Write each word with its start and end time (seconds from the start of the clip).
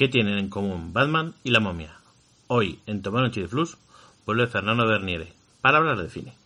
¿Qué 0.00 0.08
tienen 0.08 0.38
en 0.38 0.48
común 0.48 0.94
Batman 0.94 1.34
y 1.44 1.50
la 1.50 1.60
momia? 1.60 2.00
Hoy, 2.46 2.78
en 2.86 3.02
Tomar 3.02 3.24
un 3.24 3.30
de 3.32 3.46
Flux, 3.46 3.76
vuelve 4.24 4.46
Fernando 4.46 4.86
Berniere 4.86 5.34
para 5.60 5.76
hablar 5.76 5.98
de 5.98 6.08
cine. 6.08 6.39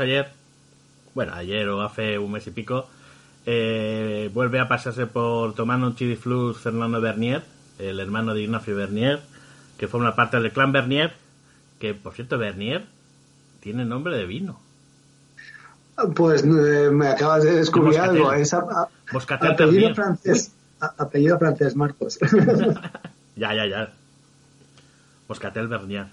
Ayer, 0.00 0.32
bueno, 1.14 1.34
ayer 1.34 1.68
o 1.68 1.82
hace 1.82 2.18
un 2.18 2.32
mes 2.32 2.46
y 2.46 2.50
pico, 2.50 2.88
eh, 3.46 4.30
vuelve 4.34 4.60
a 4.60 4.68
pasarse 4.68 5.06
por 5.06 5.54
Tomando 5.54 5.94
Chili 5.94 6.16
Flux 6.16 6.58
Fernando 6.60 7.00
Bernier, 7.00 7.42
el 7.78 8.00
hermano 8.00 8.34
de 8.34 8.42
Ignacio 8.42 8.76
Bernier, 8.76 9.20
que 9.78 9.88
forma 9.88 10.14
parte 10.14 10.38
del 10.38 10.52
clan 10.52 10.72
Bernier, 10.72 11.12
que 11.78 11.94
por 11.94 12.12
cierto 12.14 12.38
Bernier 12.38 12.84
tiene 13.60 13.84
nombre 13.84 14.16
de 14.16 14.26
vino. 14.26 14.60
Pues 16.14 16.42
eh, 16.44 16.90
me 16.90 17.08
acabas 17.08 17.44
de 17.44 17.56
descubrir 17.56 17.98
algo. 17.98 18.32
Es 18.32 18.54
apellido 18.54 19.94
francés. 19.94 20.52
apellido 20.80 21.38
francés, 21.38 21.76
Marcos. 21.76 22.18
ya, 23.36 23.54
ya, 23.54 23.66
ya. 23.66 23.92
Moscatel 25.28 25.68
Bernier. 25.68 26.06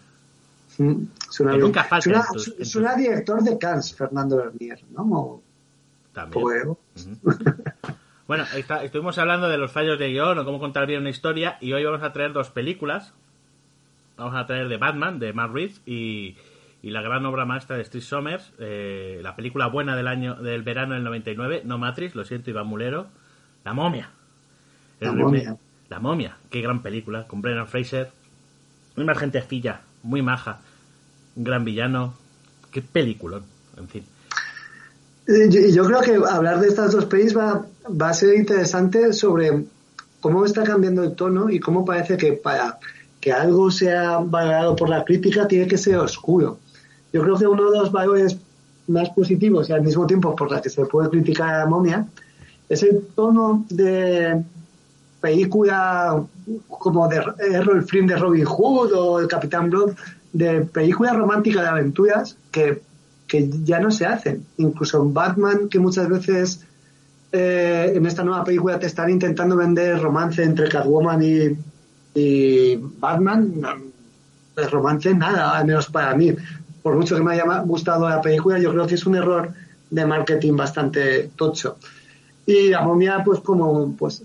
Suena, 1.30 1.58
nunca 1.58 1.84
falta 1.84 2.24
suena, 2.62 2.96
director 2.96 3.42
de 3.42 3.58
Cannes, 3.58 3.96
Fernando 3.96 4.38
Bernier, 4.38 4.80
¿no? 4.92 5.42
También. 6.14 6.78
bueno, 8.28 8.46
estuvimos 8.84 9.18
hablando 9.18 9.50
de 9.50 9.58
los 9.58 9.72
fallos 9.72 9.98
de 9.98 10.10
guion 10.10 10.38
o 10.38 10.46
cómo 10.46 10.60
contar 10.60 10.86
bien 10.86 11.02
una 11.02 11.10
historia 11.10 11.58
y 11.62 11.74
hoy 11.74 11.84
vamos 11.84 12.04
a 12.04 12.14
traer 12.14 12.32
dos 12.32 12.50
películas. 12.50 13.14
Vamos 14.18 14.36
a 14.36 14.46
traer 14.46 14.68
de 14.68 14.78
Batman, 14.78 15.20
de 15.20 15.34
Matt 15.34 15.52
Reeves 15.52 15.82
y, 15.86 16.36
la 16.84 17.02
gran 17.02 17.26
obra 17.26 17.44
maestra 17.44 17.76
de 17.76 17.84
Steve 17.84 18.04
Sommers, 18.04 18.54
eh, 18.60 19.20
la 19.22 19.36
película 19.36 19.68
buena 19.68 19.96
del 19.98 20.08
año 20.08 20.36
del 20.36 20.64
verano 20.64 20.94
del 20.94 21.04
99, 21.04 21.64
no 21.66 21.78
Matrix, 21.78 22.16
lo 22.16 22.24
siento 22.24 22.50
Iván 22.50 22.68
Mulero, 22.68 23.08
La 23.66 23.74
momia. 23.74 24.12
la 25.02 25.12
momia. 25.12 25.58
La 25.90 26.00
momia, 26.00 26.38
qué 26.50 26.62
gran 26.62 26.82
película, 26.82 27.28
con 27.28 27.42
Brennan 27.42 27.68
Fraser, 27.68 28.10
una 28.96 29.16
gente 29.16 29.42
filla, 29.42 29.82
muy 30.02 30.22
maja 30.22 30.62
gran 31.38 31.64
villano. 31.64 32.14
Qué 32.72 32.82
película, 32.82 33.42
en 33.78 33.88
fin. 33.88 34.04
Eh, 35.28 35.72
yo, 35.72 35.86
creo 35.86 36.02
que 36.02 36.16
hablar 36.30 36.60
de 36.60 36.68
estas 36.68 36.92
dos 36.92 37.06
pelis 37.06 37.36
va, 37.36 37.66
a 38.00 38.14
ser 38.14 38.36
interesante 38.36 39.14
sobre 39.14 39.66
cómo 40.20 40.46
está 40.46 40.64
cambiando 40.64 41.04
el 41.04 41.16
tono 41.16 41.50
y 41.50 41.60
cómo 41.60 41.86
parece 41.86 42.18
que 42.18 42.34
para 42.34 42.80
que 43.20 43.32
algo 43.32 43.72
sea 43.72 44.20
valorado 44.20 44.76
por 44.76 44.90
la 44.90 45.04
crítica 45.04 45.48
tiene 45.48 45.68
que 45.68 45.78
ser 45.78 45.98
oscuro. 45.98 46.60
Yo 47.12 47.22
creo 47.24 47.38
que 47.38 47.48
uno 47.48 47.72
de 47.72 47.78
los 47.80 47.92
valores 47.92 48.38
más 48.88 49.10
positivos 49.10 49.70
y 49.70 49.74
al 49.74 49.82
mismo 49.82 50.08
tiempo 50.08 50.36
por 50.36 50.52
la 50.52 50.62
que 50.62 50.70
se 50.70 50.86
puede 50.86 51.10
criticar 51.10 51.54
a 51.54 51.60
la 51.60 51.66
momia 51.66 52.08
es 52.70 52.84
el 52.84 53.02
tono 53.16 53.66
de 53.70 54.44
película 55.20 56.24
como 56.70 57.08
de 57.08 57.22
Errol 57.40 57.84
Flynn 57.84 58.08
de 58.08 58.16
Robin 58.16 58.46
Hood 58.46 58.94
o 58.94 59.20
el 59.20 59.28
Capitán 59.28 59.70
Blood 59.70 59.94
de 60.34 60.62
películas 60.62 61.16
románticas 61.16 61.64
de 61.64 61.70
aventuras 61.70 62.38
que, 62.52 62.82
ya 63.64 63.80
no 63.80 63.92
se 63.92 64.06
hacen. 64.06 64.46
Incluso 64.58 65.04
Batman, 65.10 65.68
que 65.70 65.80
muchas 65.80 66.08
veces 66.08 66.66
eh, 67.32 67.92
en 67.94 68.06
esta 68.06 68.24
nueva 68.24 68.44
película 68.46 68.80
te 68.80 68.88
están 68.88 69.10
intentando 69.10 69.58
vender 69.58 70.02
romance 70.02 70.42
entre 70.42 70.70
Catwoman 70.70 71.22
y, 71.22 71.58
y 72.16 72.78
Batman, 72.78 73.54
el 74.56 74.72
romance 74.72 75.14
nada, 75.14 75.58
al 75.58 75.66
menos 75.66 75.88
para 75.88 76.16
mí. 76.16 76.34
Por 76.82 76.96
mucho 76.96 77.18
que 77.18 77.24
me 77.24 77.34
haya 77.34 77.60
gustado 77.66 78.08
la 78.08 78.22
película, 78.22 78.60
yo 78.60 78.72
creo 78.72 78.88
que 78.88 78.96
es 78.96 79.06
un 79.06 79.16
error 79.16 79.52
de 79.90 80.06
marketing 80.06 80.56
bastante 80.56 81.32
tocho. 81.36 81.78
Y 82.46 82.70
la 82.70 82.82
momia, 82.82 83.24
pues 83.26 83.42
como 83.42 83.94
pues 83.98 84.24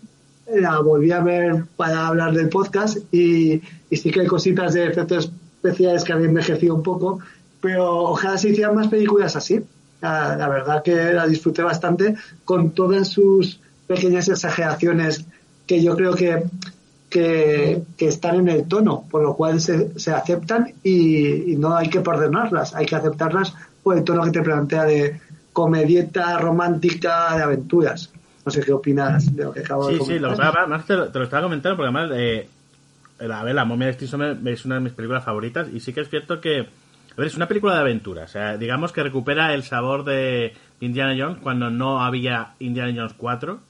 la 0.54 0.78
volví 0.80 1.10
a 1.10 1.20
ver 1.20 1.64
para 1.76 2.06
hablar 2.06 2.34
del 2.34 2.48
podcast 2.48 2.98
y, 3.12 3.60
y 3.90 3.96
sí 3.96 4.10
que 4.10 4.20
hay 4.20 4.26
cositas 4.26 4.74
de 4.74 4.86
efectos 4.86 5.32
especiales 5.62 6.02
que 6.02 6.12
había 6.12 6.26
envejecido 6.26 6.74
un 6.74 6.82
poco, 6.82 7.20
pero 7.60 7.96
ojalá 8.10 8.36
se 8.36 8.50
hicieran 8.50 8.74
más 8.74 8.88
películas 8.88 9.36
así. 9.36 9.60
La, 10.00 10.48
verdad 10.48 10.82
que 10.82 11.12
la 11.12 11.28
disfruté 11.28 11.62
bastante 11.62 12.16
con 12.44 12.72
todas 12.72 13.08
sus 13.08 13.60
pequeñas 13.86 14.28
exageraciones 14.28 15.24
que 15.64 15.80
yo 15.80 15.94
creo 15.94 16.14
que, 16.14 16.42
que, 17.08 17.84
están 17.98 18.34
en 18.34 18.48
el 18.48 18.66
tono, 18.66 19.04
por 19.08 19.22
lo 19.22 19.36
cual 19.36 19.60
se, 19.60 19.96
se 19.96 20.10
aceptan 20.10 20.74
y, 20.82 21.54
no 21.56 21.76
hay 21.76 21.88
que 21.88 22.00
perdonarlas, 22.00 22.74
hay 22.74 22.84
que 22.84 22.96
aceptarlas 22.96 23.54
por 23.84 23.96
el 23.96 24.02
tono 24.02 24.24
que 24.24 24.32
te 24.32 24.42
plantea 24.42 24.84
de 24.84 25.20
comedieta 25.52 26.36
romántica 26.38 27.36
de 27.36 27.44
aventuras. 27.44 28.10
No 28.44 28.50
sé 28.50 28.60
qué 28.62 28.72
opinas 28.72 29.36
de 29.36 29.44
lo 29.44 29.52
que 29.52 29.60
acabo 29.60 29.86
de 29.86 29.98
comentar. 29.98 30.06
Sí, 30.06 30.14
sí, 30.14 30.86
te, 30.86 31.18
lo, 31.18 31.24
estaba 31.24 31.42
comentando 31.42 31.76
porque 31.76 31.96
además 31.96 32.10
eh, 32.12 32.48
a 33.30 33.44
ver, 33.44 33.54
La 33.54 33.64
momia 33.64 33.86
de 33.86 33.92
Steve 33.94 34.36
es 34.52 34.64
una 34.64 34.74
de 34.76 34.80
mis 34.80 34.92
películas 34.92 35.24
favoritas 35.24 35.68
y 35.72 35.80
sí 35.80 35.92
que 35.92 36.00
es 36.00 36.08
cierto 36.08 36.40
que, 36.40 36.60
a 36.60 37.14
ver, 37.16 37.26
es 37.26 37.36
una 37.36 37.48
película 37.48 37.74
de 37.74 37.80
aventura, 37.80 38.24
o 38.24 38.28
sea, 38.28 38.56
digamos 38.56 38.92
que 38.92 39.02
recupera 39.02 39.54
el 39.54 39.62
sabor 39.62 40.04
de 40.04 40.54
Indiana 40.80 41.14
Jones 41.16 41.38
cuando 41.42 41.70
no 41.70 42.02
había 42.02 42.54
Indiana 42.58 42.92
Jones 42.94 43.14
4. 43.16 43.60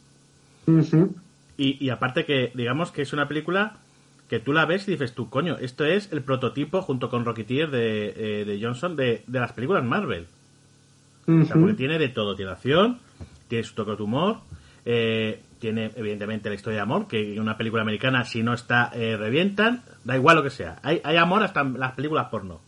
y, 1.58 1.90
aparte 1.90 2.24
que, 2.24 2.52
digamos 2.54 2.90
que 2.90 3.02
es 3.02 3.12
una 3.12 3.28
película 3.28 3.78
que 4.28 4.40
tú 4.40 4.52
la 4.52 4.64
ves 4.64 4.88
y 4.88 4.92
dices 4.92 5.12
tú, 5.12 5.28
coño, 5.28 5.58
esto 5.58 5.84
es 5.84 6.10
el 6.10 6.22
prototipo 6.22 6.80
junto 6.80 7.10
con 7.10 7.24
Rocketeer 7.24 7.70
de, 7.70 8.14
eh, 8.16 8.44
de 8.46 8.58
Johnson 8.62 8.96
de, 8.96 9.22
de, 9.26 9.40
las 9.40 9.52
películas 9.52 9.84
Marvel. 9.84 10.26
O 11.26 11.44
sea, 11.44 11.54
porque 11.54 11.74
tiene 11.74 11.98
de 11.98 12.08
todo, 12.08 12.34
tiene 12.34 12.50
acción, 12.50 12.98
tiene 13.48 13.64
su 13.64 13.74
toque 13.74 13.94
de 13.94 14.02
humor, 14.02 14.38
eh, 14.84 15.40
tiene 15.62 15.92
evidentemente 15.94 16.48
la 16.48 16.56
historia 16.56 16.78
de 16.78 16.82
amor, 16.82 17.06
que 17.06 17.34
en 17.34 17.40
una 17.40 17.56
película 17.56 17.82
americana 17.82 18.24
si 18.24 18.42
no 18.42 18.52
está 18.52 18.90
eh, 18.92 19.16
revientan, 19.16 19.84
da 20.02 20.16
igual 20.16 20.34
lo 20.34 20.42
que 20.42 20.50
sea. 20.50 20.80
Hay, 20.82 21.00
hay 21.04 21.16
amor 21.16 21.44
hasta 21.44 21.60
en 21.60 21.78
las 21.78 21.92
películas 21.92 22.26
porno. 22.30 22.60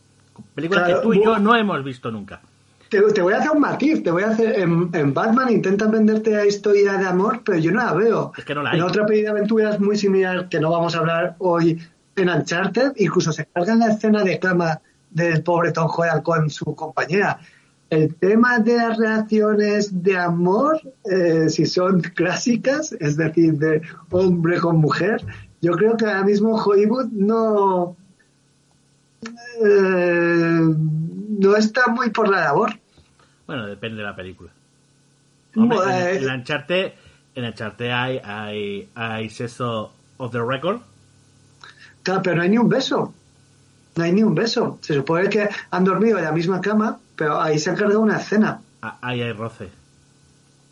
Películas 0.55 0.87
que 0.87 0.95
tú 1.03 1.13
y 1.13 1.23
yo 1.23 1.41
no 1.41 1.57
hemos 1.57 1.83
visto 1.83 2.13
nunca. 2.13 2.41
Te, 2.89 3.01
voy 3.01 3.33
a 3.33 3.39
hacer 3.39 3.51
un 3.51 3.61
matiz, 3.61 4.05
te 4.05 4.13
voy 4.13 4.23
a 4.23 4.29
hacer 4.29 4.61
en, 4.61 5.13
Batman 5.13 5.51
intentan 5.51 5.91
venderte 5.91 6.31
la 6.31 6.47
historia 6.47 6.93
de 6.93 7.05
amor, 7.05 7.43
pero 7.45 7.59
yo 7.59 7.73
no 7.73 7.85
la 7.85 7.93
veo. 7.95 8.33
Es 8.37 8.45
que 8.45 8.55
no 8.55 8.63
la 8.63 8.71
hay. 8.71 8.79
En 8.79 8.85
otra 8.85 9.05
película 9.05 9.33
de 9.33 9.39
aventuras 9.39 9.81
muy 9.81 9.97
similar 9.97 10.49
que 10.49 10.61
no 10.61 10.71
vamos 10.71 10.95
a 10.95 10.99
hablar 11.01 11.35
hoy 11.39 11.83
en 12.15 12.29
Uncharted, 12.29 12.93
incluso 12.99 13.33
se 13.33 13.47
cargan 13.47 13.81
la 13.81 13.89
escena 13.89 14.23
de 14.23 14.39
cama 14.39 14.81
del 15.11 15.43
pobre 15.43 15.73
Tom 15.73 15.89
Hoyle 15.89 16.23
con 16.23 16.49
su 16.49 16.77
compañera. 16.77 17.41
El 17.91 18.15
tema 18.15 18.59
de 18.59 18.77
las 18.77 18.99
relaciones 18.99 20.03
de 20.03 20.17
amor, 20.17 20.81
eh, 21.05 21.49
si 21.49 21.67
son 21.67 22.01
clásicas, 22.01 22.93
es 22.93 23.17
decir, 23.17 23.55
de 23.55 23.83
hombre 24.11 24.59
con 24.59 24.79
mujer, 24.79 25.25
yo 25.61 25.73
creo 25.73 25.97
que 25.97 26.07
ahora 26.07 26.25
mismo 26.25 26.57
Hollywood 26.57 27.07
no, 27.13 27.97
eh, 29.65 30.61
no 31.39 31.57
está 31.57 31.87
muy 31.89 32.11
por 32.11 32.29
la 32.29 32.41
labor. 32.41 32.73
Bueno, 33.47 33.67
depende 33.67 33.99
de 33.99 34.05
la 34.05 34.17
película. 34.17 34.51
Hombre, 35.57 36.17
en, 36.17 36.25
en, 36.25 36.31
Uncharted, 36.31 36.93
en 37.35 37.45
Uncharted 37.45 37.91
hay, 37.91 38.21
hay, 38.25 38.89
hay 38.95 39.31
sexo 39.31 39.93
of 40.17 40.33
the 40.33 40.41
record. 40.43 40.81
Claro, 42.03 42.23
pero 42.23 42.37
no 42.37 42.43
hay 42.43 42.51
ni 42.51 42.59
un 42.59 42.69
beso. 42.69 43.15
No 43.97 44.05
hay 44.05 44.13
ni 44.13 44.23
un 44.23 44.35
beso. 44.35 44.79
Se 44.83 44.95
supone 44.95 45.29
que 45.29 45.49
han 45.71 45.85
dormido 45.85 46.19
en 46.19 46.25
la 46.25 46.33
misma 46.33 46.61
cama, 46.61 46.99
pero 47.17 47.41
ahí 47.41 47.59
se 47.59 47.71
ha 47.71 47.75
cargado 47.75 48.01
una 48.01 48.19
escena. 48.19 48.61
Ah, 48.83 48.99
ahí 49.01 49.23
hay 49.23 49.33
roce. 49.33 49.71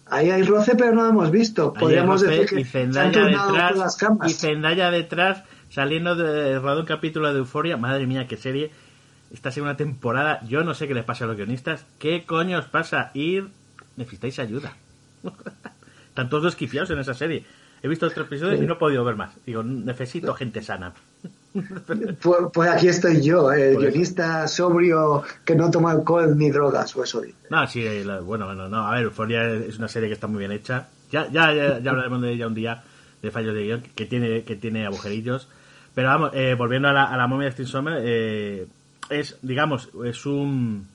Ahí 0.07 0.31
hay 0.31 0.43
roce, 0.43 0.75
pero 0.77 0.93
no 0.93 1.05
lo 1.05 1.09
hemos 1.09 1.31
visto. 1.31 1.73
Podríamos 1.73 2.21
decir 2.21 2.47
que 2.47 2.61
y 2.61 2.65
Zendaya 2.65 3.25
detrás, 3.25 3.77
las 3.77 3.97
camas. 3.97 4.31
Y 4.31 4.35
Zendaya 4.35 4.91
detrás, 4.91 5.45
saliendo 5.71 6.15
de 6.15 6.59
rodar 6.59 6.79
un 6.79 6.85
capítulo 6.85 7.33
de 7.33 7.39
Euforia. 7.39 7.77
Madre 7.77 8.07
mía, 8.07 8.27
qué 8.27 8.37
serie. 8.37 8.71
Esta 9.33 9.51
segunda 9.51 9.77
temporada, 9.77 10.41
yo 10.47 10.65
no 10.65 10.75
sé 10.75 10.87
qué 10.87 10.95
les 10.95 11.05
pasa 11.05 11.25
a 11.25 11.29
los 11.29 11.37
guionistas. 11.37 11.87
¿Qué 11.99 12.27
coño 12.27 12.59
os 12.59 12.67
pasa? 12.67 13.11
Ir, 13.15 13.49
necesitáis 13.97 14.39
ayuda. 14.39 14.77
Están 16.09 16.29
todos 16.29 16.53
esquifiados 16.53 16.91
en 16.91 16.99
esa 16.99 17.15
serie. 17.15 17.47
He 17.83 17.89
visto 17.89 18.07
otro 18.07 18.25
episodio 18.25 18.59
sí. 18.59 18.65
y 18.65 18.67
no 18.67 18.75
he 18.75 18.77
podido 18.77 19.03
ver 19.05 19.17
más. 19.17 19.35
Digo, 19.47 19.63
necesito 19.63 20.35
gente 20.35 20.63
sana. 20.63 20.93
Pues, 21.53 22.39
pues, 22.53 22.71
aquí 22.71 22.89
estoy 22.89 23.21
yo, 23.21 23.53
el 23.53 23.77
guionista 23.77 24.49
sobrio 24.49 25.23
que 25.45 25.55
no 25.55 25.71
toma 25.71 25.91
alcohol 25.91 26.37
ni 26.37 26.51
drogas, 26.51 26.97
o 26.97 27.05
eso 27.05 27.21
dice. 27.21 27.37
No, 27.51 27.67
sí, 27.67 27.85
bueno, 28.25 28.47
bueno, 28.47 28.69
no. 28.69 28.87
A 28.87 28.95
ver, 28.95 29.05
Euphoria 29.05 29.51
es 29.51 29.79
una 29.79 29.89
serie 29.89 30.09
que 30.09 30.15
está 30.15 30.27
muy 30.27 30.39
bien 30.39 30.53
hecha. 30.53 30.89
Ya, 31.11 31.29
ya, 31.31 31.53
ya, 31.53 31.79
ya 31.79 31.91
hablaremos 31.91 32.23
de 32.23 32.33
ella 32.33 32.47
un 32.47 32.55
día, 32.55 32.83
de 33.21 33.31
fallos 33.31 33.55
de 33.55 33.65
guion, 33.65 33.83
que 33.95 34.07
tiene, 34.07 34.45
que 34.45 34.57
tiene 34.57 34.87
agujerillos. 34.87 35.49
Pero 35.95 36.09
vamos, 36.09 36.31
eh, 36.33 36.55
volviendo 36.57 36.89
a 36.89 36.93
la, 36.93 37.05
a 37.05 37.17
la 37.19 37.27
momia 37.27 37.47
de 37.47 37.53
Steve 37.53 37.69
Sommer, 37.69 38.01
eh, 38.03 38.67
es, 39.11 39.39
digamos, 39.43 39.91
es 40.05 40.25
un... 40.25 40.89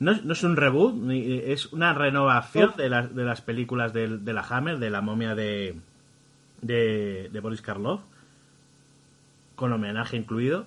No 0.00 0.10
es, 0.10 0.24
no 0.24 0.32
es 0.32 0.42
un 0.42 0.56
reboot, 0.56 0.94
ni, 0.96 1.38
es 1.38 1.72
una 1.72 1.94
renovación 1.94 2.72
de, 2.76 2.88
la, 2.88 3.06
de 3.06 3.24
las 3.24 3.40
películas 3.40 3.92
de, 3.92 4.18
de, 4.18 4.32
la 4.32 4.42
Hammer, 4.42 4.78
de 4.80 4.90
la 4.90 5.00
momia 5.00 5.36
de, 5.36 5.76
de, 6.60 7.30
de 7.32 7.40
Boris 7.40 7.62
Karloff 7.62 8.00
con 9.54 9.72
homenaje 9.72 10.16
incluido. 10.16 10.66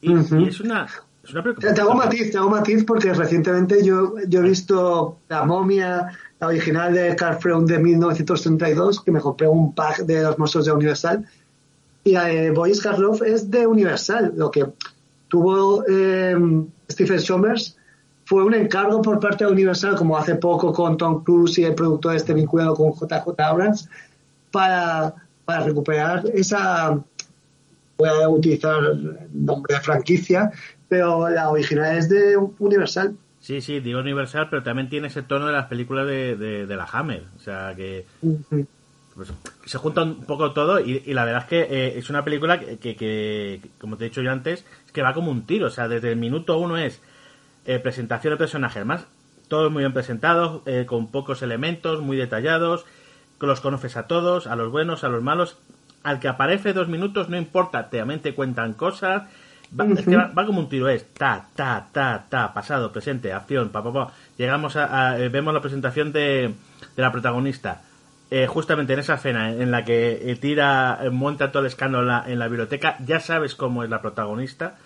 Y, 0.00 0.10
uh 0.10 0.18
-huh. 0.18 0.44
y 0.44 0.48
es 0.48 0.60
una. 0.60 0.86
Es 1.24 1.32
una 1.32 1.42
te, 1.42 1.72
te 1.72 1.80
hago 1.80 1.94
matiz, 1.94 2.30
te 2.30 2.38
hago 2.38 2.50
matiz 2.50 2.84
porque 2.84 3.12
recientemente 3.12 3.84
yo, 3.84 4.14
yo 4.28 4.40
he 4.40 4.48
visto 4.48 5.18
La 5.28 5.44
momia, 5.44 6.08
la 6.38 6.46
original 6.46 6.92
de 6.94 7.16
Carl 7.16 7.38
Freund 7.38 7.68
de 7.68 7.78
1932, 7.78 9.00
que 9.00 9.10
me 9.10 9.20
compré 9.20 9.48
un 9.48 9.74
pack 9.74 10.04
de 10.04 10.22
los 10.22 10.38
monstruos 10.38 10.66
de 10.66 10.72
Universal. 10.72 11.26
Y 12.04 12.14
eh, 12.14 12.52
Boris 12.52 12.80
Karloff 12.80 13.22
es 13.22 13.50
de 13.50 13.66
Universal. 13.66 14.32
Lo 14.36 14.50
que 14.50 14.64
tuvo 15.28 15.84
eh, 15.88 16.36
Stephen 16.88 17.20
Sommers 17.20 17.76
fue 18.24 18.44
un 18.44 18.54
encargo 18.54 19.02
por 19.02 19.18
parte 19.18 19.44
de 19.44 19.50
Universal, 19.50 19.96
como 19.96 20.16
hace 20.16 20.34
poco 20.36 20.72
con 20.72 20.96
Tom 20.96 21.24
Cruise 21.24 21.58
y 21.58 21.64
el 21.64 21.74
productor 21.74 22.16
este 22.16 22.34
vinculado 22.34 22.74
con 22.74 22.92
JJ 22.92 23.40
Abrams, 23.40 23.88
para, 24.50 25.14
para 25.44 25.64
recuperar 25.64 26.24
esa 26.34 26.98
voy 27.96 28.08
a 28.08 28.28
utilizar 28.28 28.80
nombre 29.32 29.74
de 29.74 29.80
franquicia, 29.80 30.50
pero 30.88 31.28
la 31.28 31.50
original 31.50 31.96
es 31.96 32.08
de 32.08 32.36
Universal. 32.36 33.16
Sí, 33.40 33.60
sí, 33.60 33.80
digo 33.80 34.00
Universal, 34.00 34.48
pero 34.50 34.62
también 34.62 34.88
tiene 34.88 35.08
ese 35.08 35.22
tono 35.22 35.46
de 35.46 35.52
las 35.52 35.66
películas 35.66 36.06
de, 36.06 36.36
de, 36.36 36.66
de 36.66 36.76
la 36.76 36.84
Hammer. 36.84 37.24
O 37.36 37.40
sea, 37.40 37.74
que 37.76 38.04
uh 38.22 38.38
-huh. 38.50 38.66
pues, 39.14 39.32
se 39.64 39.78
junta 39.78 40.02
un 40.02 40.24
poco 40.24 40.52
todo 40.52 40.80
y, 40.80 41.02
y 41.06 41.14
la 41.14 41.24
verdad 41.24 41.42
es 41.42 41.48
que 41.48 41.60
eh, 41.60 41.98
es 41.98 42.10
una 42.10 42.24
película 42.24 42.58
que, 42.58 42.78
que, 42.78 42.96
que, 42.96 43.60
como 43.78 43.96
te 43.96 44.04
he 44.04 44.08
dicho 44.08 44.22
yo 44.22 44.32
antes, 44.32 44.64
es 44.86 44.92
que 44.92 45.02
va 45.02 45.14
como 45.14 45.30
un 45.30 45.46
tiro. 45.46 45.68
O 45.68 45.70
sea, 45.70 45.86
desde 45.88 46.10
el 46.10 46.16
minuto 46.16 46.58
uno 46.58 46.76
es 46.76 47.00
eh, 47.66 47.78
presentación 47.78 48.34
de 48.34 48.38
personajes, 48.38 48.84
más 48.84 49.06
todos 49.48 49.70
muy 49.70 49.82
bien 49.82 49.92
presentados, 49.92 50.62
eh, 50.66 50.86
con 50.86 51.12
pocos 51.12 51.40
elementos, 51.42 52.00
muy 52.00 52.16
detallados, 52.16 52.84
los 53.40 53.60
conoces 53.60 53.96
a 53.96 54.08
todos, 54.08 54.48
a 54.48 54.56
los 54.56 54.72
buenos, 54.72 55.04
a 55.04 55.08
los 55.08 55.22
malos, 55.22 55.56
al 56.06 56.20
que 56.20 56.28
aparece 56.28 56.72
dos 56.72 56.86
minutos, 56.86 57.28
no 57.28 57.36
importa, 57.36 57.90
te, 57.90 58.00
te 58.18 58.32
cuentan 58.32 58.74
cosas, 58.74 59.24
va, 59.78 59.84
uh 59.84 59.88
-huh. 59.88 59.98
es 59.98 60.04
que 60.04 60.16
va, 60.16 60.28
va, 60.28 60.46
como 60.46 60.60
un 60.60 60.68
tiro, 60.68 60.88
es 60.88 61.12
ta, 61.12 61.48
ta, 61.56 61.88
ta, 61.90 62.26
ta, 62.28 62.54
pasado, 62.54 62.92
presente, 62.92 63.32
acción, 63.32 63.70
pa, 63.70 63.82
pa, 63.82 63.92
pa. 63.92 64.12
Llegamos 64.38 64.76
a, 64.76 64.84
a 64.86 65.18
eh, 65.18 65.28
vemos 65.28 65.52
la 65.52 65.60
presentación 65.60 66.12
de, 66.12 66.54
de 66.96 67.02
la 67.02 67.10
protagonista. 67.10 67.82
Eh, 68.30 68.46
justamente 68.46 68.92
en 68.92 69.00
esa 69.00 69.14
escena 69.14 69.50
en 69.50 69.72
la 69.72 69.84
que 69.84 70.30
eh, 70.30 70.36
tira, 70.36 71.00
eh, 71.02 71.10
monta 71.10 71.50
todo 71.50 71.62
el 71.62 71.66
escándalo 71.66 72.02
en 72.04 72.08
la, 72.08 72.24
en 72.26 72.38
la, 72.38 72.46
biblioteca, 72.46 72.96
ya 73.04 73.18
sabes 73.18 73.56
cómo 73.56 73.82
es 73.82 73.90
la 73.90 74.00
protagonista, 74.00 74.76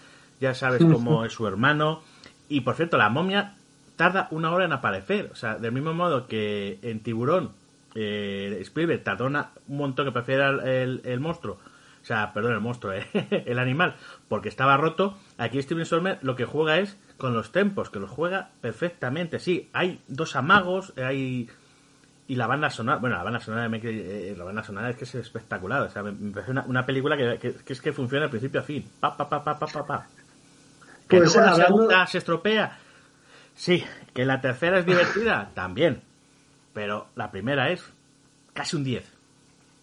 ya 0.40 0.54
sabes 0.54 0.82
cómo 0.82 1.26
es 1.26 1.34
su 1.34 1.46
hermano. 1.46 2.00
Y 2.48 2.62
por 2.62 2.76
cierto, 2.76 2.96
la 2.96 3.10
momia 3.10 3.56
tarda 3.96 4.26
una 4.30 4.50
hora 4.52 4.64
en 4.64 4.72
aparecer. 4.72 5.28
O 5.32 5.36
sea, 5.36 5.56
del 5.56 5.72
mismo 5.72 5.92
modo 5.92 6.26
que 6.26 6.78
en 6.82 7.00
Tiburón 7.00 7.59
eh, 7.94 8.58
Spielberg 8.60 9.02
tardó 9.02 9.26
una, 9.26 9.50
un 9.68 9.78
montón 9.78 10.06
que 10.06 10.12
prefiera 10.12 10.50
el, 10.50 11.02
el, 11.04 11.20
monstruo, 11.20 11.58
o 12.02 12.04
sea, 12.04 12.32
perdón, 12.32 12.52
el 12.52 12.60
monstruo, 12.60 12.92
eh, 12.94 13.06
el 13.46 13.58
animal, 13.58 13.96
porque 14.28 14.48
estaba 14.48 14.76
roto. 14.76 15.18
Aquí 15.38 15.60
Steven 15.60 15.84
Solmer 15.84 16.18
lo 16.22 16.36
que 16.36 16.44
juega 16.44 16.78
es 16.78 16.98
con 17.16 17.34
los 17.34 17.52
tempos, 17.52 17.90
que 17.90 17.98
los 17.98 18.10
juega 18.10 18.50
perfectamente. 18.60 19.38
Sí, 19.38 19.68
hay 19.72 20.00
dos 20.08 20.36
amagos, 20.36 20.92
hay. 20.96 21.48
Y 22.28 22.36
la 22.36 22.46
banda 22.46 22.70
sonora, 22.70 22.98
bueno, 22.98 23.16
la 23.16 23.24
banda 23.24 23.40
sonora, 23.40 23.68
me, 23.68 23.80
eh, 23.82 24.34
la 24.38 24.44
banda 24.44 24.62
sonora 24.62 24.90
es 24.90 24.96
que 24.96 25.02
es 25.02 25.14
espectacular. 25.16 25.82
O 25.82 25.90
sea, 25.90 26.04
me, 26.04 26.12
parece 26.32 26.52
una, 26.52 26.64
una 26.64 26.86
película 26.86 27.16
que, 27.16 27.38
que, 27.38 27.54
que, 27.54 27.72
es 27.72 27.80
que 27.80 27.92
funciona 27.92 28.26
de 28.26 28.30
principio 28.30 28.60
a 28.60 28.62
fin. 28.62 28.88
Pa, 29.00 29.16
pa, 29.16 29.28
pa, 29.28 29.42
pa, 29.42 29.58
pa, 29.58 29.66
pa, 29.66 29.84
pa. 29.84 30.06
Que 31.08 31.18
pues, 31.18 31.34
la 31.34 31.54
segunda 31.54 32.06
se 32.06 32.18
estropea. 32.18 32.78
Sí, 33.56 33.84
que 34.14 34.24
la 34.24 34.40
tercera 34.40 34.78
es 34.78 34.86
divertida, 34.86 35.50
también 35.54 36.02
pero 36.72 37.08
la 37.16 37.30
primera 37.30 37.70
es 37.70 37.82
casi 38.52 38.76
un 38.76 38.84
10. 38.84 39.04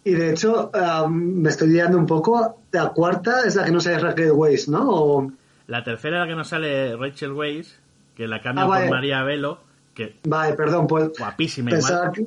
Y 0.04 0.12
de 0.12 0.30
hecho, 0.30 0.70
um, 0.72 1.12
me 1.12 1.50
estoy 1.50 1.70
guiando 1.70 1.98
un 1.98 2.06
poco. 2.06 2.60
La 2.72 2.88
cuarta 2.90 3.42
es 3.44 3.56
la 3.56 3.64
que 3.64 3.72
no 3.72 3.80
sale 3.80 3.98
Raquel 3.98 4.32
Weisz, 4.32 4.68
¿no? 4.68 4.88
O... 4.88 5.32
La 5.66 5.84
tercera 5.84 6.16
es 6.16 6.20
la 6.22 6.28
que 6.28 6.36
no 6.36 6.44
sale 6.44 6.96
Rachel 6.96 7.32
Weisz, 7.32 7.74
que 8.16 8.26
la 8.26 8.40
cambia 8.40 8.64
ah, 8.64 8.66
vale. 8.66 8.86
por 8.86 8.96
María 8.96 9.22
Velo. 9.22 9.60
Que... 9.92 10.16
Vale, 10.24 10.54
perdón, 10.54 10.86
pues. 10.86 11.10
Guapísima 11.18 11.70
igual. 11.70 12.12
Que... 12.12 12.26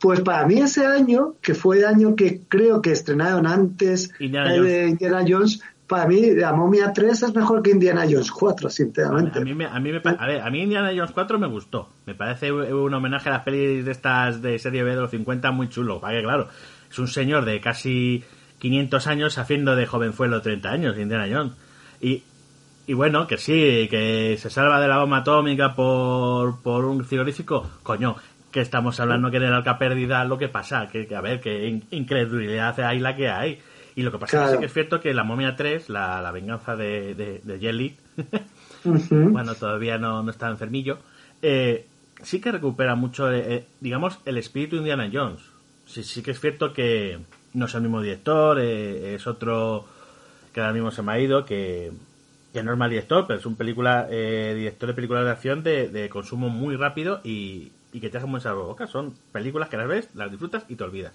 Pues 0.00 0.20
para 0.20 0.46
mí 0.46 0.58
ese 0.60 0.86
año, 0.86 1.34
que 1.42 1.54
fue 1.54 1.78
el 1.78 1.84
año 1.84 2.16
que 2.16 2.40
creo 2.48 2.80
que 2.80 2.92
estrenaron 2.92 3.46
antes 3.46 4.10
Indiana 4.20 4.52
de 4.52 4.88
Indiana 4.88 5.24
Jones, 5.26 5.62
para 5.86 6.06
mí 6.06 6.34
la 6.34 6.52
momia 6.52 6.92
3 6.92 7.22
es 7.22 7.34
mejor 7.34 7.62
que 7.62 7.70
Indiana 7.70 8.02
Jones 8.02 8.30
4, 8.32 8.68
sinceramente. 8.70 9.38
A 9.38 9.42
mí, 9.42 9.50
a 9.50 9.80
mí, 9.80 9.92
me, 9.92 10.00
a 10.04 10.26
ver, 10.26 10.40
a 10.40 10.50
mí 10.50 10.62
Indiana 10.62 10.90
Jones 10.94 11.12
4 11.12 11.38
me 11.38 11.46
gustó. 11.46 11.88
Me 12.06 12.14
parece 12.14 12.52
un 12.52 12.92
homenaje 12.92 13.28
a 13.28 13.32
las 13.32 13.42
pelis 13.42 13.84
de 13.84 13.92
estas 13.92 14.42
de 14.42 14.58
serie 14.58 14.82
B 14.82 14.90
de 14.90 15.00
los 15.02 15.10
50 15.10 15.50
muy 15.52 15.68
chulo. 15.68 16.00
Vaya, 16.00 16.20
claro, 16.22 16.48
es 16.90 16.98
un 16.98 17.08
señor 17.08 17.44
de 17.44 17.60
casi 17.60 18.24
500 18.58 19.06
años 19.06 19.38
haciendo 19.38 19.76
de 19.76 19.86
jovenzuelo 19.86 20.42
30 20.42 20.70
años, 20.70 20.98
Indiana 20.98 21.28
Jones. 21.30 21.52
Y, 22.00 22.24
y 22.88 22.94
bueno, 22.94 23.26
que 23.26 23.38
sí, 23.38 23.86
que 23.88 24.36
se 24.40 24.50
salva 24.50 24.80
de 24.80 24.88
la 24.88 24.98
bomba 24.98 25.18
atómica 25.18 25.74
por, 25.74 26.62
por 26.62 26.84
un 26.84 27.04
frigorífico, 27.04 27.70
coño, 27.84 28.16
que 28.50 28.60
estamos 28.60 28.98
hablando 28.98 29.30
que 29.30 29.36
en 29.36 29.44
el 29.44 29.52
arca 29.52 29.78
perdida 29.78 30.24
lo 30.24 30.36
que 30.36 30.48
pasa, 30.48 30.88
que, 30.88 31.06
que 31.06 31.14
a 31.14 31.20
ver, 31.20 31.40
que 31.40 31.80
incredulidad 31.90 32.80
hay 32.80 32.98
la 32.98 33.14
que 33.14 33.28
hay 33.28 33.60
y 33.96 34.02
lo 34.02 34.12
que 34.12 34.18
pasa 34.18 34.36
claro. 34.36 34.52
es 34.52 34.58
que 34.60 34.66
es 34.66 34.72
cierto 34.72 35.00
que 35.00 35.12
la 35.14 35.24
momia 35.24 35.56
3, 35.56 35.88
la, 35.88 36.20
la 36.22 36.30
venganza 36.30 36.76
de, 36.76 37.14
de, 37.14 37.40
de 37.42 37.58
Jelly, 37.58 37.96
uh 38.84 38.92
-huh. 38.92 39.32
bueno, 39.32 39.54
todavía 39.54 39.98
no, 39.98 40.22
no 40.22 40.30
está 40.30 40.48
enfermillo, 40.48 40.98
eh, 41.42 41.86
sí 42.22 42.40
que 42.40 42.52
recupera 42.52 42.94
mucho, 42.94 43.32
eh, 43.32 43.54
eh, 43.54 43.66
digamos, 43.80 44.18
el 44.26 44.36
espíritu 44.36 44.76
Indiana 44.76 45.10
Jones. 45.12 45.40
Sí, 45.86 46.02
sí 46.04 46.22
que 46.22 46.32
es 46.32 46.40
cierto 46.40 46.72
que 46.72 47.18
no 47.54 47.64
es 47.66 47.74
el 47.74 47.82
mismo 47.82 48.02
director, 48.02 48.58
eh, 48.60 49.14
es 49.14 49.26
otro 49.26 49.86
que 50.52 50.60
ahora 50.60 50.72
mismo 50.74 50.90
se 50.90 51.02
me 51.02 51.12
ha 51.12 51.18
ido, 51.18 51.44
que, 51.44 51.90
que 52.52 52.62
no 52.62 52.72
es 52.72 52.78
mal 52.78 52.90
director, 52.90 53.26
pero 53.26 53.38
es 53.38 53.46
un 53.46 53.56
película, 53.56 54.08
eh, 54.10 54.52
director 54.56 54.88
de 54.88 54.94
películas 54.94 55.24
de 55.24 55.30
acción 55.30 55.62
de, 55.62 55.88
de 55.88 56.08
consumo 56.08 56.48
muy 56.48 56.76
rápido 56.76 57.20
y, 57.24 57.72
y 57.92 58.00
que 58.00 58.10
te 58.10 58.18
hace 58.18 58.26
muy 58.26 58.40
sabor 58.40 58.66
boca. 58.66 58.86
Son 58.86 59.14
películas 59.32 59.68
que 59.68 59.76
las 59.78 59.88
ves, 59.88 60.08
las 60.14 60.30
disfrutas 60.30 60.64
y 60.68 60.74
te 60.76 60.84
olvidas. 60.84 61.12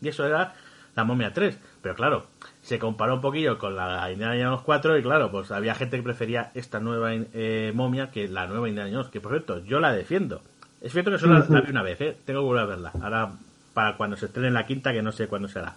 Y 0.00 0.08
eso 0.08 0.24
era 0.26 0.54
la 0.94 1.04
momia 1.04 1.32
3. 1.32 1.58
Pero 1.84 1.96
claro, 1.96 2.24
se 2.62 2.78
comparó 2.78 3.16
un 3.16 3.20
poquillo 3.20 3.58
con 3.58 3.76
la 3.76 4.10
Indiana 4.10 4.42
Jones 4.42 4.62
4 4.64 4.96
y 4.96 5.02
claro, 5.02 5.30
pues 5.30 5.50
había 5.50 5.74
gente 5.74 5.98
que 5.98 6.02
prefería 6.02 6.50
esta 6.54 6.80
nueva 6.80 7.10
eh, 7.12 7.72
momia 7.74 8.10
que 8.10 8.26
la 8.26 8.46
nueva 8.46 8.70
Indiana 8.70 8.88
Jones, 8.90 9.08
que 9.08 9.20
por 9.20 9.32
cierto, 9.32 9.62
yo 9.66 9.80
la 9.80 9.92
defiendo. 9.92 10.40
Es 10.80 10.92
cierto 10.92 11.10
que 11.10 11.18
solo 11.18 11.34
uh 11.34 11.42
-huh. 11.42 11.50
la, 11.50 11.60
vi 11.60 11.70
una 11.70 11.82
vez, 11.82 12.00
¿eh? 12.00 12.16
tengo 12.24 12.40
que 12.40 12.46
volver 12.46 12.62
a 12.62 12.66
verla. 12.66 12.92
Ahora, 13.02 13.32
para 13.74 13.98
cuando 13.98 14.16
se 14.16 14.24
estrene 14.24 14.50
la 14.50 14.64
quinta, 14.64 14.94
que 14.94 15.02
no 15.02 15.12
sé 15.12 15.26
cuándo 15.26 15.46
será. 15.46 15.74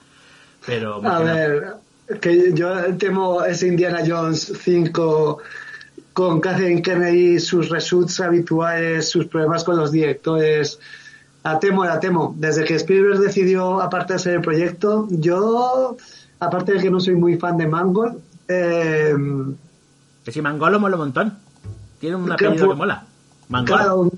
Pero... 0.65 1.05
A 1.05 1.19
ver, 1.19 1.73
que 2.21 2.53
yo 2.53 2.71
temo 2.97 3.43
ese 3.43 3.67
Indiana 3.67 4.01
Jones 4.07 4.53
5 4.61 5.39
con 6.13 6.39
Catherine 6.39 6.81
Kennedy, 6.81 7.37
sus 7.41 7.67
results 7.67 8.21
habituales, 8.21 9.09
sus 9.09 9.25
problemas 9.25 9.65
con 9.65 9.75
los 9.75 9.91
directores. 9.91 10.79
La 11.43 11.59
temo, 11.59 11.85
la 11.85 11.99
temo. 11.99 12.35
Desde 12.37 12.63
que 12.65 12.75
Spielberg 12.75 13.19
decidió 13.19 13.81
apartarse 13.81 14.31
del 14.31 14.41
proyecto, 14.41 15.07
yo, 15.09 15.95
aparte 16.39 16.73
de 16.73 16.79
que 16.79 16.91
no 16.91 16.99
soy 16.99 17.15
muy 17.15 17.37
fan 17.37 17.57
de 17.57 17.67
Mangold, 17.67 18.17
eh, 18.47 19.15
que 20.23 20.31
si 20.31 20.41
Mangold 20.41 20.73
lo 20.73 20.79
mola 20.79 20.95
un 20.95 21.01
montón. 21.01 21.37
Tiene 21.99 22.17
un 22.17 22.31
apellido 22.31 22.69
que 22.69 22.75
mola. 22.75 23.05
Mangold. 23.49 23.81
Claro, 23.81 24.11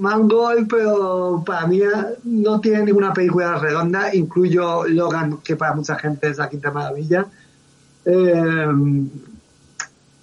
Mangold, 0.00 0.68
pero 0.68 1.42
para 1.46 1.66
mí 1.66 1.80
no 2.24 2.60
tiene 2.60 2.84
ninguna 2.84 3.14
película 3.14 3.58
redonda. 3.58 4.14
Incluyo 4.14 4.86
Logan, 4.86 5.38
que 5.38 5.56
para 5.56 5.74
mucha 5.74 5.96
gente 5.96 6.28
es 6.28 6.36
la 6.36 6.50
quinta 6.50 6.70
maravilla. 6.70 7.26
Eh, 8.04 8.66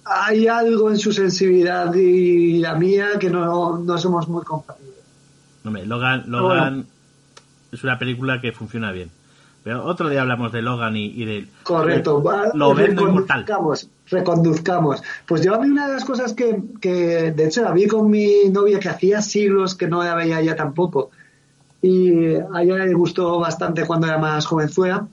hay 0.04 0.46
algo 0.46 0.90
en 0.90 0.98
su 0.98 1.12
sensibilidad 1.12 1.92
y 1.94 2.58
la 2.58 2.74
mía 2.74 3.18
que 3.18 3.30
no, 3.30 3.78
no 3.78 3.98
somos 3.98 4.28
muy 4.28 4.44
compatibles. 4.44 4.93
Logan, 5.64 6.24
Logan 6.30 6.86
es 7.72 7.82
una 7.82 7.98
película 7.98 8.40
que 8.40 8.52
funciona 8.52 8.92
bien. 8.92 9.10
Pero 9.64 9.82
otro 9.84 10.10
día 10.10 10.20
hablamos 10.20 10.52
de 10.52 10.60
Logan 10.60 10.94
y, 10.94 11.24
de... 11.24 11.48
Correcto. 11.62 12.22
lo 12.52 12.74
vendo 12.74 13.08
inmortal. 13.08 13.46
Reconduzcamos. 14.10 15.02
Pues 15.26 15.42
yo 15.42 15.54
a 15.54 15.58
mí 15.58 15.70
una 15.70 15.88
de 15.88 15.94
las 15.94 16.04
cosas 16.04 16.34
que, 16.34 16.62
que, 16.82 17.32
de 17.32 17.46
hecho, 17.46 17.62
la 17.62 17.72
vi 17.72 17.86
con 17.86 18.10
mi 18.10 18.50
novia 18.50 18.78
que 18.78 18.90
hacía 18.90 19.22
siglos 19.22 19.74
que 19.74 19.88
no 19.88 20.04
la 20.04 20.14
veía 20.14 20.40
ella 20.40 20.54
tampoco. 20.54 21.10
Y 21.80 22.34
a 22.34 22.62
ella 22.62 22.84
le 22.84 22.92
gustó 22.92 23.40
bastante 23.40 23.86
cuando 23.86 24.06
era 24.06 24.18
más 24.18 24.44
jovenzuela. 24.44 25.08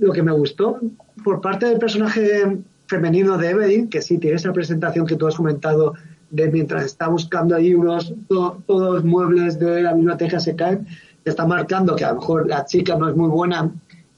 Lo 0.00 0.12
que 0.12 0.24
me 0.24 0.32
gustó 0.32 0.80
por 1.22 1.40
parte 1.40 1.66
del 1.66 1.78
personaje 1.78 2.58
femenino 2.88 3.38
de 3.38 3.50
Evelyn, 3.50 3.88
que 3.88 4.02
sí 4.02 4.18
tiene 4.18 4.36
esa 4.36 4.52
presentación 4.52 5.06
que 5.06 5.14
tú 5.14 5.28
has 5.28 5.36
comentado 5.36 5.94
de 6.30 6.50
mientras 6.50 6.84
está 6.84 7.08
buscando 7.08 7.54
ahí 7.54 7.74
unos 7.74 8.12
todos 8.28 8.62
los 8.66 9.04
muebles 9.04 9.58
de 9.58 9.82
la 9.82 9.94
biblioteca 9.94 10.40
se 10.40 10.54
caen, 10.54 10.86
está 11.24 11.46
marcando 11.46 11.96
que 11.96 12.04
a 12.04 12.12
lo 12.12 12.20
mejor 12.20 12.48
la 12.48 12.64
chica 12.64 12.96
no 12.96 13.08
es 13.08 13.16
muy 13.16 13.28
buena, 13.28 13.70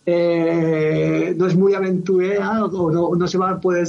eh, 0.06 1.34
no 1.36 1.46
es 1.46 1.56
muy 1.56 1.74
aventurera 1.74 2.64
o 2.64 3.14
no, 3.16 3.28
se 3.28 3.38
va 3.38 3.50
a 3.50 3.60
poder, 3.60 3.86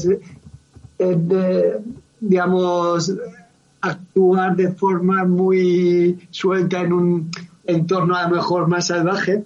eh, 1.00 1.80
digamos, 2.20 3.14
actuar 3.82 4.56
de 4.56 4.72
forma 4.72 5.26
muy 5.26 6.28
suelta 6.30 6.82
en 6.82 6.94
un 6.94 7.32
entorno 7.66 8.16
a 8.16 8.28
lo 8.28 8.36
mejor 8.36 8.68
más 8.68 8.88
salvaje. 8.88 9.44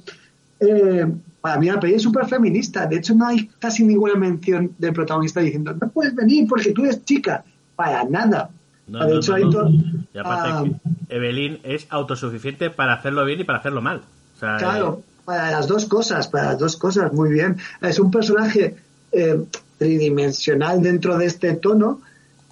Eh, 0.60 1.06
para 1.42 1.60
mí 1.60 1.68
la 1.68 1.80
peli 1.80 1.94
es 1.94 2.02
súper 2.02 2.26
feminista. 2.26 2.88
De 2.88 2.98
hecho, 2.98 3.14
no 3.14 3.28
hay 3.28 3.48
casi 3.60 3.84
ninguna 3.84 4.16
mención 4.16 4.72
del 4.78 4.94
protagonista 4.94 5.42
diciendo, 5.42 5.76
no 5.80 5.90
puedes 5.90 6.16
venir 6.16 6.48
porque 6.48 6.72
tú 6.72 6.84
eres 6.84 7.04
chica. 7.06 7.44
Para 7.76 8.04
nada. 8.06 8.50
De 8.88 9.18
hecho, 9.18 9.38
Y 9.38 10.18
aparte, 10.18 10.50
ah. 10.52 10.66
Evelyn 11.10 11.60
es 11.64 11.88
autosuficiente 11.90 12.70
para 12.70 12.94
hacerlo 12.94 13.26
bien 13.26 13.40
y 13.40 13.44
para 13.44 13.60
hacerlo 13.60 13.82
mal. 13.82 14.02
claro, 14.40 15.02
eh, 15.02 15.12
para 15.26 15.52
las 15.52 15.68
dos 15.68 15.86
cosas, 15.86 16.28
para 16.28 16.52
las 16.52 16.60
dos 16.60 16.78
cosas, 16.78 17.12
muy 17.14 17.32
bien. 17.32 17.58
Es 17.82 18.00
un 18.00 18.12
personaje 18.12 18.76
eh, 19.12 19.44
tridimensional 19.78 20.82
dentro 20.82 21.18
de 21.18 21.26
este 21.26 21.56
tono. 21.56 22.02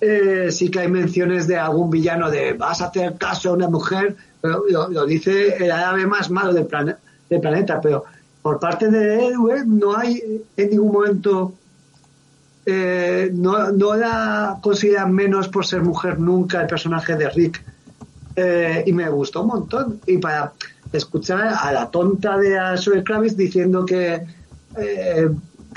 Eh, 0.01 0.51
sí 0.51 0.69
que 0.69 0.79
hay 0.79 0.89
menciones 0.89 1.47
de 1.47 1.57
algún 1.57 1.89
villano 1.89 2.29
de 2.29 2.53
vas 2.53 2.81
a 2.81 2.87
hacer 2.87 3.15
caso 3.17 3.51
a 3.51 3.53
una 3.53 3.69
mujer, 3.69 4.15
pero 4.41 4.65
lo, 4.69 5.05
dice 5.05 5.63
el 5.63 5.71
ave 5.71 6.05
más 6.07 6.29
malo 6.29 6.51
del, 6.51 6.67
del 7.29 7.39
planeta, 7.39 7.79
pero 7.79 8.03
por 8.41 8.59
parte 8.59 8.89
de 8.91 9.27
Edward 9.27 9.65
no 9.65 9.95
hay 9.95 10.43
en 10.57 10.69
ningún 10.69 10.91
momento 10.91 11.53
eh, 12.65 13.31
no, 13.33 13.71
no, 13.71 13.95
la 13.95 14.59
consideran 14.61 15.13
menos 15.13 15.47
por 15.49 15.65
ser 15.65 15.81
mujer 15.81 16.19
nunca 16.19 16.61
el 16.61 16.67
personaje 16.67 17.15
de 17.15 17.29
Rick. 17.29 17.63
Eh, 18.35 18.83
y 18.87 18.93
me 18.93 19.09
gustó 19.09 19.41
un 19.41 19.47
montón. 19.47 19.99
Y 20.07 20.17
para 20.17 20.53
escuchar 20.91 21.55
a 21.59 21.71
la 21.71 21.89
tonta 21.89 22.37
de 22.37 22.57
Zoe 22.77 23.03
Kravitz 23.03 23.35
diciendo 23.35 23.85
que 23.85 24.23
eh, 24.77 25.29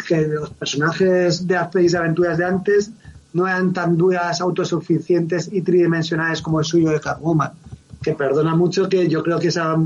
que 0.06 0.26
los 0.28 0.50
personajes 0.50 1.46
de 1.46 1.54
las 1.54 1.94
aventuras 1.94 2.38
de 2.38 2.44
antes 2.44 2.90
no 3.32 3.46
eran 3.46 3.72
tan 3.72 3.96
duras, 3.96 4.40
autosuficientes 4.40 5.48
y 5.52 5.62
tridimensionales 5.62 6.40
como 6.40 6.60
el 6.60 6.64
suyo 6.64 6.90
de 6.90 7.00
Catwoman. 7.00 7.52
Que 8.02 8.12
perdona 8.12 8.54
mucho 8.54 8.88
que 8.88 9.08
yo 9.08 9.22
creo 9.22 9.38
que 9.38 9.48
esa 9.48 9.76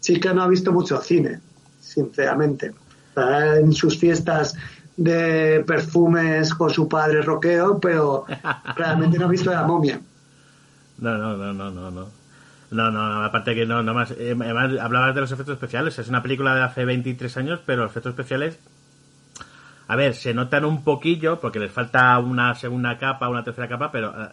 chica 0.00 0.32
no 0.32 0.42
ha 0.42 0.48
visto 0.48 0.72
mucho 0.72 1.00
cine 1.00 1.40
sinceramente. 1.80 2.72
en 3.16 3.72
sus 3.72 3.98
fiestas 3.98 4.54
de 4.98 5.62
perfumes 5.64 6.52
con 6.54 6.70
su 6.70 6.88
padre 6.88 7.22
roqueo, 7.22 7.78
pero 7.80 8.26
realmente 8.76 9.16
no 9.16 9.26
ha 9.26 9.28
visto 9.28 9.50
la 9.50 9.62
momia. 9.62 10.00
No, 10.98 11.16
no, 11.16 11.36
no, 11.36 11.54
no, 11.54 11.70
no, 11.70 11.90
no. 11.90 12.18
No, 12.70 12.90
no, 12.90 13.24
aparte 13.24 13.54
que 13.54 13.64
no, 13.64 13.82
no 13.82 13.94
más. 13.94 14.10
Eh, 14.10 14.36
además, 14.38 14.78
hablabas 14.78 15.14
de 15.14 15.20
los 15.22 15.32
efectos 15.32 15.54
especiales. 15.54 15.98
Es 15.98 16.08
una 16.08 16.22
película 16.22 16.54
de 16.54 16.62
hace 16.62 16.84
23 16.84 17.36
años, 17.38 17.60
pero 17.64 17.84
los 17.84 17.92
efectos 17.92 18.10
especiales. 18.10 18.58
A 19.86 19.96
ver, 19.96 20.14
se 20.14 20.34
notan 20.34 20.64
un 20.64 20.82
poquillo, 20.82 21.40
porque 21.40 21.60
les 21.60 21.70
falta 21.70 22.18
una 22.18 22.54
segunda 22.56 22.98
capa, 22.98 23.28
una 23.28 23.44
tercera 23.44 23.68
capa, 23.68 23.90
pero 23.92 24.10
eh, 24.10 24.28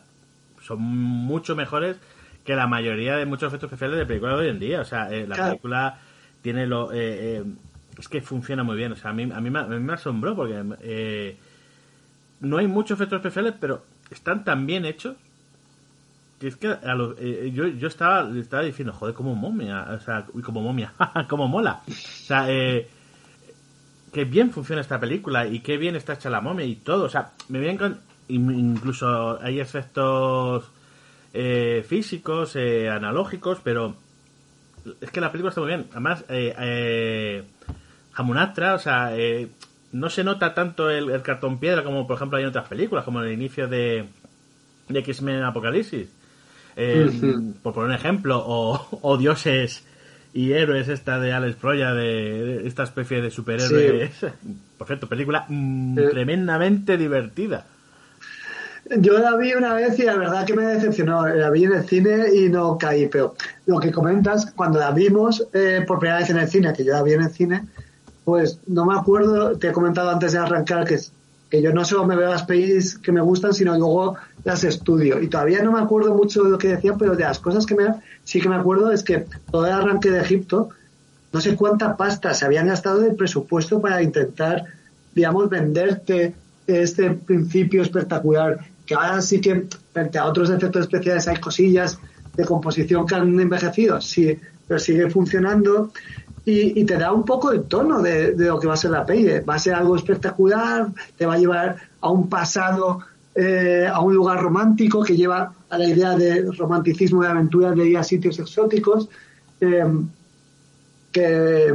son 0.61 0.81
mucho 0.81 1.55
mejores 1.55 1.97
que 2.43 2.55
la 2.55 2.67
mayoría 2.67 3.15
de 3.15 3.25
muchos 3.25 3.49
efectos 3.49 3.71
especiales 3.71 3.99
de 3.99 4.05
películas 4.05 4.39
de 4.39 4.45
hoy 4.45 4.49
en 4.49 4.59
día. 4.59 4.81
O 4.81 4.85
sea, 4.85 5.11
eh, 5.11 5.27
la 5.27 5.35
película 5.35 5.99
tiene 6.41 6.65
lo... 6.65 6.89
Eh, 7.95 7.97
eh, 7.97 7.99
es 7.99 8.07
que 8.07 8.21
funciona 8.21 8.63
muy 8.63 8.77
bien. 8.77 8.91
O 8.91 8.95
sea, 8.95 9.11
a 9.11 9.13
mí, 9.13 9.23
a 9.31 9.41
mí, 9.41 9.49
me, 9.49 9.93
asombró 9.93 10.35
porque 10.35 10.63
eh, 10.81 11.37
no 12.41 12.57
hay 12.57 12.67
muchos 12.67 12.97
efectos 12.97 13.17
especiales, 13.17 13.55
pero 13.59 13.83
están 14.09 14.43
tan 14.43 14.65
bien 14.65 14.85
hechos 14.85 15.15
que 16.39 16.47
es 16.47 16.57
que 16.57 16.77
yo, 17.53 17.67
yo 17.67 17.87
estaba, 17.87 18.29
estaba 18.37 18.63
diciendo, 18.63 18.91
joder, 18.91 19.15
como 19.15 19.35
momia, 19.35 19.87
o 19.89 19.99
sea, 20.01 20.25
uy, 20.33 20.41
como 20.41 20.61
momia, 20.61 20.93
como 21.29 21.47
mola. 21.47 21.81
O 21.87 21.91
sea, 21.91 22.51
eh, 22.51 22.89
que 24.11 24.25
bien 24.25 24.51
funciona 24.51 24.81
esta 24.81 24.99
película 24.99 25.47
y 25.47 25.61
qué 25.61 25.77
bien 25.77 25.95
está 25.95 26.13
hecha 26.13 26.29
la 26.29 26.41
momia 26.41 26.65
y 26.65 26.75
todo. 26.75 27.05
O 27.05 27.09
sea, 27.09 27.31
me 27.49 27.59
vienen 27.59 27.77
con. 27.77 27.99
Incluso 28.27 29.39
hay 29.39 29.59
efectos 29.59 30.71
físicos, 31.87 32.55
analógicos, 32.55 33.59
pero 33.63 33.95
es 35.01 35.11
que 35.11 35.21
la 35.21 35.31
película 35.31 35.49
está 35.49 35.61
muy 35.61 35.69
bien. 35.69 35.87
Además, 35.91 36.25
eh, 36.29 37.43
eh, 38.17 38.69
o 38.73 38.79
sea, 38.79 39.17
eh, 39.17 39.47
no 39.91 40.09
se 40.09 40.23
nota 40.23 40.53
tanto 40.53 40.89
el, 40.89 41.21
cartón 41.21 41.59
piedra 41.59 41.83
como, 41.83 42.07
por 42.07 42.17
ejemplo, 42.17 42.37
hay 42.37 42.43
en 42.43 42.49
otras 42.49 42.67
películas, 42.67 43.03
como 43.05 43.21
en 43.21 43.27
el 43.27 43.33
inicio 43.33 43.67
de, 43.67 44.05
de 44.89 44.99
X-Men 44.99 45.43
Apocalipsis. 45.43 46.07
Eh, 46.77 47.09
por 47.63 47.73
poner 47.73 47.89
un 47.89 47.95
ejemplo, 47.95 48.43
o, 48.45 49.17
Dioses 49.17 49.83
y 50.33 50.51
Héroes, 50.51 50.89
esta 50.89 51.19
de 51.19 51.31
Alex 51.31 51.55
Proya, 51.55 51.93
de, 51.93 52.67
esta 52.67 52.83
especie 52.83 53.21
de 53.21 53.31
superhéroes. 53.31 54.11
Perfecto, 54.77 55.07
película 55.07 55.45
mm, 55.47 55.95
tremendamente 56.11 56.97
divertida. 56.97 57.65
Yo 58.97 59.17
la 59.17 59.35
vi 59.35 59.53
una 59.53 59.73
vez 59.73 59.97
y 59.97 60.03
la 60.03 60.15
verdad 60.15 60.45
que 60.45 60.53
me 60.53 60.65
decepcionó. 60.65 61.25
La 61.27 61.49
vi 61.49 61.63
en 61.63 61.73
el 61.73 61.85
cine 61.85 62.27
y 62.35 62.49
no 62.49 62.77
caí, 62.77 63.07
pero 63.07 63.35
lo 63.65 63.79
que 63.79 63.91
comentas, 63.91 64.51
cuando 64.51 64.79
la 64.79 64.91
vimos 64.91 65.47
eh, 65.53 65.83
por 65.87 65.99
primera 65.99 66.19
vez 66.19 66.29
en 66.29 66.37
el 66.37 66.47
cine, 66.47 66.73
que 66.73 66.83
yo 66.83 66.91
la 66.91 67.01
vi 67.01 67.13
en 67.13 67.23
el 67.23 67.31
cine, 67.31 67.63
pues 68.25 68.59
no 68.67 68.85
me 68.85 68.95
acuerdo, 68.95 69.57
te 69.57 69.69
he 69.69 69.71
comentado 69.71 70.09
antes 70.09 70.33
de 70.33 70.39
arrancar 70.39 70.85
que, 70.85 70.99
que 71.49 71.61
yo 71.61 71.71
no 71.71 71.85
solo 71.85 72.05
me 72.05 72.15
veo 72.15 72.29
las 72.29 72.43
pelis 72.43 72.97
que 72.97 73.11
me 73.11 73.21
gustan, 73.21 73.53
sino 73.53 73.77
luego 73.77 74.17
las 74.43 74.63
estudio. 74.63 75.21
Y 75.21 75.27
todavía 75.27 75.63
no 75.63 75.71
me 75.71 75.79
acuerdo 75.79 76.13
mucho 76.13 76.43
de 76.43 76.49
lo 76.49 76.57
que 76.57 76.69
decían, 76.69 76.97
pero 76.97 77.15
de 77.15 77.23
las 77.23 77.39
cosas 77.39 77.65
que 77.65 77.75
me, 77.75 77.85
sí 78.23 78.41
que 78.41 78.49
me 78.49 78.55
acuerdo 78.55 78.91
es 78.91 79.03
que 79.03 79.25
todo 79.51 79.65
el 79.67 79.71
arranque 79.71 80.09
de 80.09 80.21
Egipto, 80.21 80.69
no 81.31 81.39
sé 81.39 81.55
cuánta 81.55 81.95
pasta 81.95 82.33
se 82.33 82.45
habían 82.45 82.67
gastado 82.67 82.99
de 82.99 83.11
presupuesto 83.13 83.79
para 83.79 84.01
intentar, 84.01 84.65
digamos, 85.13 85.49
venderte 85.49 86.33
este 86.65 87.11
principio 87.11 87.83
espectacular 87.83 88.59
que 88.85 88.95
ahora 88.95 89.21
sí 89.21 89.41
que 89.41 89.67
frente 89.93 90.17
a 90.17 90.25
otros 90.25 90.49
efectos 90.49 90.83
especiales 90.83 91.27
hay 91.27 91.37
cosillas 91.37 91.99
de 92.35 92.45
composición 92.45 93.05
que 93.05 93.15
han 93.15 93.39
envejecido, 93.39 93.99
sí, 94.01 94.37
pero 94.67 94.79
sigue 94.79 95.09
funcionando 95.09 95.91
y, 96.45 96.85
te 96.85 96.97
da 96.97 97.11
un 97.11 97.23
poco 97.23 97.51
el 97.51 97.63
tono 97.63 98.01
de, 98.01 98.35
lo 98.37 98.59
que 98.59 98.67
va 98.67 98.75
a 98.75 98.77
ser 98.77 98.91
la 98.91 99.05
peli. 99.05 99.39
Va 99.39 99.55
a 99.55 99.59
ser 99.59 99.73
algo 99.73 99.95
espectacular, 99.95 100.87
te 101.17 101.25
va 101.25 101.33
a 101.33 101.37
llevar 101.37 101.77
a 102.01 102.09
un 102.09 102.29
pasado, 102.29 102.99
eh, 103.33 103.89
a 103.91 103.99
un 103.99 104.13
lugar 104.13 104.41
romántico 104.41 105.03
que 105.03 105.17
lleva 105.17 105.53
a 105.69 105.77
la 105.77 105.87
idea 105.87 106.15
de 106.15 106.51
romanticismo 106.51 107.23
de 107.23 107.29
aventuras, 107.29 107.75
de 107.75 107.87
ir 107.87 107.97
a 107.97 108.03
sitios 108.03 108.37
exóticos. 108.37 109.09
Eh, 109.59 109.85
que 111.15 111.73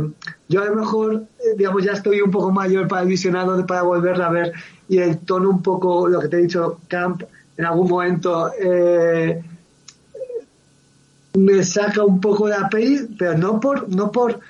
yo 0.50 0.62
a 0.62 0.66
lo 0.66 0.76
mejor, 0.76 1.14
eh, 1.38 1.54
digamos, 1.56 1.82
ya 1.82 1.92
estoy 1.92 2.20
un 2.20 2.30
poco 2.30 2.50
mayor 2.50 2.86
para 2.86 3.02
el 3.02 3.08
visionado, 3.08 3.64
para 3.66 3.80
volverla 3.82 4.26
a 4.26 4.30
ver 4.30 4.52
y 4.86 4.98
el 4.98 5.18
tono 5.20 5.48
un 5.48 5.62
poco, 5.62 6.06
lo 6.08 6.20
que 6.20 6.28
te 6.28 6.36
he 6.36 6.42
dicho, 6.42 6.80
Camp, 6.88 7.22
en 7.56 7.64
algún 7.64 7.88
momento 7.88 8.50
eh, 8.60 9.42
me 11.38 11.64
saca 11.64 12.04
un 12.04 12.20
poco 12.20 12.48
de 12.48 12.58
la 12.58 12.68
peli, 12.68 13.16
pero 13.18 13.38
no 13.38 13.58
por, 13.60 13.88
no 13.88 14.12
por 14.12 14.40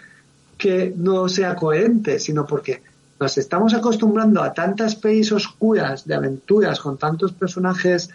que 0.61 0.93
no 0.95 1.29
sea 1.29 1.57
coherente, 1.57 2.21
sino 2.21 2.47
porque 2.47 2.83
nos 3.19 3.37
estamos 3.39 3.75
acostumbrando 3.75 4.43
a 4.43 4.53
tantas 4.53 4.95
pelis 4.95 5.33
oscuras 5.33 6.07
de 6.07 6.15
aventuras 6.15 6.79
con 6.79 6.99
tantos 6.99 7.33
personajes 7.33 8.11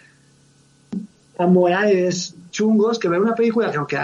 amorales 1.38 2.34
chungos 2.50 2.98
que 2.98 3.08
ver 3.08 3.20
una 3.20 3.34
película 3.34 3.70
que 3.70 3.76
aunque 3.76 3.98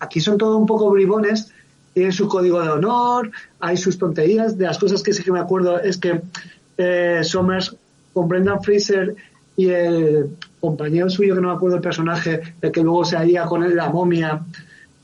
aquí 0.00 0.20
son 0.20 0.36
todos 0.36 0.56
un 0.58 0.66
poco 0.66 0.90
bribones, 0.90 1.52
tienen 1.94 2.12
su 2.12 2.28
código 2.28 2.60
de 2.60 2.68
honor, 2.68 3.30
hay 3.60 3.76
sus 3.76 3.96
tonterías. 3.96 4.58
De 4.58 4.66
las 4.66 4.78
cosas 4.78 5.02
que 5.02 5.14
sí 5.14 5.22
que 5.22 5.32
me 5.32 5.40
acuerdo 5.40 5.80
es 5.80 5.96
que 5.96 6.20
eh, 6.76 7.20
Somers 7.22 7.74
con 8.12 8.28
Brendan 8.28 8.62
Fraser 8.62 9.16
y 9.56 9.68
el 9.68 10.36
compañero 10.60 11.08
suyo, 11.08 11.34
que 11.34 11.40
no 11.40 11.48
me 11.48 11.54
acuerdo 11.54 11.76
el 11.76 11.82
personaje, 11.82 12.54
el 12.60 12.72
que 12.72 12.82
luego 12.82 13.04
se 13.04 13.16
haría 13.16 13.44
con 13.44 13.62
él, 13.62 13.74
la 13.74 13.88
momia, 13.88 14.44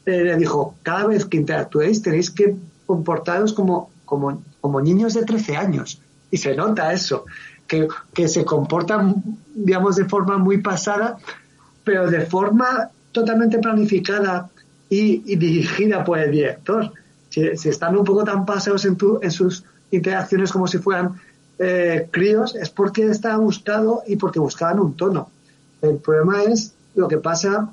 eh, 0.05 0.25
le 0.25 0.37
dijo, 0.37 0.75
cada 0.83 1.07
vez 1.07 1.25
que 1.25 1.37
interactuéis 1.37 2.03
tenéis 2.03 2.31
que 2.31 2.57
comportaros 2.87 3.53
como, 3.53 3.91
como, 4.05 4.43
como 4.61 4.81
niños 4.81 5.15
de 5.15 5.25
13 5.25 5.57
años. 5.57 6.01
Y 6.31 6.39
se 6.39 6.55
nota 6.57 6.93
eso, 6.93 7.25
que, 7.67 7.89
que 8.13 8.29
se 8.29 8.45
comportan, 8.45 9.23
digamos, 9.55 9.97
de 9.97 10.05
forma 10.07 10.39
muy 10.39 10.59
pasada, 10.59 11.19
pero 11.85 12.11
de 12.11 12.27
forma 12.27 12.91
totalmente 13.13 13.59
planificada 13.59 14.51
y, 14.89 15.37
dirigida 15.37 16.05
por 16.05 16.19
el 16.19 16.31
director. 16.31 16.93
Si, 17.29 17.69
están 17.69 17.97
un 17.97 18.05
poco 18.05 18.25
tan 18.25 18.45
pasados 18.45 18.85
en, 18.85 18.97
tu, 18.97 19.19
en 19.23 19.31
sus 19.31 19.65
interacciones 19.91 20.53
como 20.53 20.67
si 20.67 20.79
fueran 20.79 21.21
eh, 21.59 22.09
críos, 22.11 22.55
es 22.55 22.69
porque 22.71 23.07
está 23.07 23.37
buscado 23.37 24.03
y 24.07 24.17
porque 24.17 24.39
buscaban 24.39 24.81
un 24.81 24.95
tono. 24.95 25.31
El 25.81 25.97
problema 25.97 26.43
es 26.43 26.75
lo 26.95 27.09
que 27.09 27.19
pasa 27.19 27.71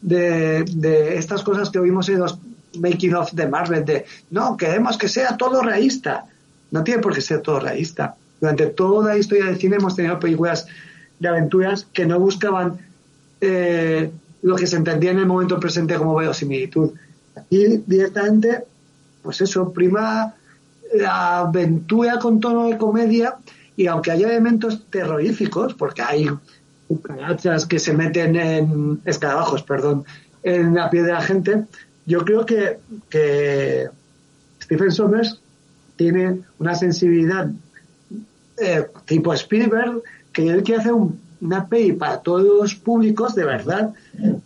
de, 0.00 0.64
de 0.64 1.16
estas 1.18 1.42
cosas 1.42 1.70
que 1.70 1.78
oímos 1.78 2.08
en 2.08 2.20
los 2.20 2.38
making 2.78 3.14
of 3.14 3.32
de 3.32 3.46
Marvel, 3.46 3.84
de 3.84 4.04
no, 4.30 4.56
queremos 4.56 4.96
que 4.98 5.08
sea 5.08 5.36
todo 5.36 5.62
realista. 5.62 6.26
No 6.70 6.82
tiene 6.82 7.00
por 7.00 7.14
qué 7.14 7.20
ser 7.20 7.40
todo 7.40 7.60
realista. 7.60 8.16
Durante 8.40 8.66
toda 8.66 9.14
la 9.14 9.18
historia 9.18 9.46
del 9.46 9.58
cine 9.58 9.76
hemos 9.76 9.96
tenido 9.96 10.18
películas 10.18 10.66
de 11.18 11.28
aventuras 11.28 11.86
que 11.92 12.06
no 12.06 12.18
buscaban 12.18 12.78
eh, 13.40 14.10
lo 14.42 14.56
que 14.56 14.66
se 14.66 14.76
entendía 14.76 15.12
en 15.12 15.18
el 15.18 15.26
momento 15.26 15.58
presente 15.58 15.96
como 15.96 16.14
verosimilitud. 16.14 16.92
Aquí 17.36 17.82
directamente, 17.86 18.64
pues 19.22 19.40
eso, 19.40 19.72
prima 19.72 20.34
la 20.94 21.38
aventura 21.38 22.18
con 22.18 22.40
tono 22.40 22.66
de 22.66 22.76
comedia 22.76 23.36
y 23.76 23.86
aunque 23.86 24.10
haya 24.10 24.28
elementos 24.28 24.86
terroríficos, 24.90 25.74
porque 25.74 26.02
hay 26.02 26.30
cucarachas 26.86 27.66
que 27.66 27.78
se 27.78 27.92
meten 27.92 28.36
en 28.36 29.00
escarabajos, 29.04 29.62
perdón, 29.62 30.04
en 30.42 30.74
la 30.74 30.90
piel 30.90 31.06
de 31.06 31.12
la 31.12 31.22
gente, 31.22 31.64
yo 32.06 32.24
creo 32.24 32.44
que, 32.44 32.78
que 33.08 33.88
Stephen 34.62 34.92
Sommers 34.92 35.40
tiene 35.96 36.40
una 36.58 36.74
sensibilidad 36.74 37.50
eh, 38.58 38.86
tipo 39.06 39.32
Spielberg 39.32 40.02
que 40.32 40.48
él 40.48 40.62
quiere 40.62 40.80
hacer 40.80 40.92
un 40.92 41.24
una 41.44 41.66
peli 41.66 41.92
para 41.92 42.20
todos 42.20 42.42
los 42.42 42.74
públicos, 42.74 43.34
de 43.34 43.44
verdad, 43.44 43.92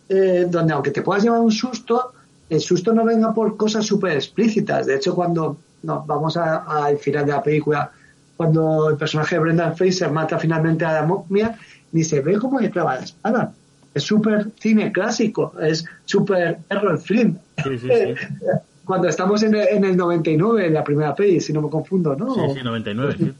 eh, 0.08 0.46
donde 0.50 0.72
aunque 0.72 0.90
te 0.90 1.02
puedas 1.02 1.22
llevar 1.22 1.40
un 1.40 1.52
susto, 1.52 2.12
el 2.50 2.60
susto 2.60 2.92
no 2.92 3.04
venga 3.04 3.32
por 3.32 3.56
cosas 3.56 3.86
súper 3.86 4.12
explícitas. 4.12 4.86
De 4.86 4.96
hecho, 4.96 5.14
cuando 5.14 5.58
no, 5.82 6.04
vamos 6.06 6.36
al 6.36 6.98
final 6.98 7.24
de 7.24 7.32
la 7.32 7.42
película, 7.42 7.92
cuando 8.36 8.90
el 8.90 8.96
personaje 8.96 9.36
de 9.36 9.40
Brendan 9.40 9.76
Fraser 9.76 10.10
mata 10.10 10.38
finalmente 10.38 10.84
a 10.84 10.94
la 10.94 11.06
momia, 11.06 11.56
ni 11.92 12.02
se 12.02 12.20
ve 12.20 12.36
cómo 12.36 12.58
le 12.58 12.70
clava 12.70 12.96
la 12.96 13.04
espada. 13.04 13.52
Es 13.98 14.04
súper 14.04 14.50
cine 14.58 14.90
clásico, 14.92 15.52
es 15.60 15.84
súper 16.04 16.58
error 16.70 16.98
film. 16.98 17.36
cuando 18.84 19.08
estamos 19.08 19.42
en 19.42 19.54
el, 19.54 19.68
en 19.68 19.84
el 19.84 19.96
99, 19.96 20.66
en 20.66 20.74
la 20.74 20.84
primera 20.84 21.14
peli, 21.14 21.40
si 21.40 21.52
no 21.52 21.60
me 21.60 21.68
confundo, 21.68 22.16
¿no? 22.16 22.34
Sí, 22.34 22.40
sí, 22.54 22.60
99, 22.64 23.34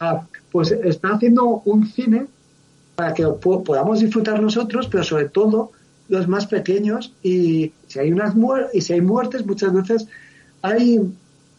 ah, 0.00 0.26
pues 0.50 0.72
está 0.72 1.14
haciendo 1.14 1.62
un 1.64 1.86
cine 1.86 2.26
para 2.96 3.14
que 3.14 3.24
podamos 3.24 4.00
disfrutar 4.00 4.42
nosotros, 4.42 4.88
pero 4.88 5.04
sobre 5.04 5.28
todo 5.28 5.72
los 6.08 6.28
más 6.28 6.46
pequeños 6.46 7.14
y 7.22 7.72
si 7.86 7.98
hay 7.98 8.12
unas 8.12 8.34
y 8.74 8.80
si 8.80 8.92
hay 8.92 9.00
muertes 9.00 9.46
muchas 9.46 9.72
veces 9.72 10.08
hay 10.60 11.00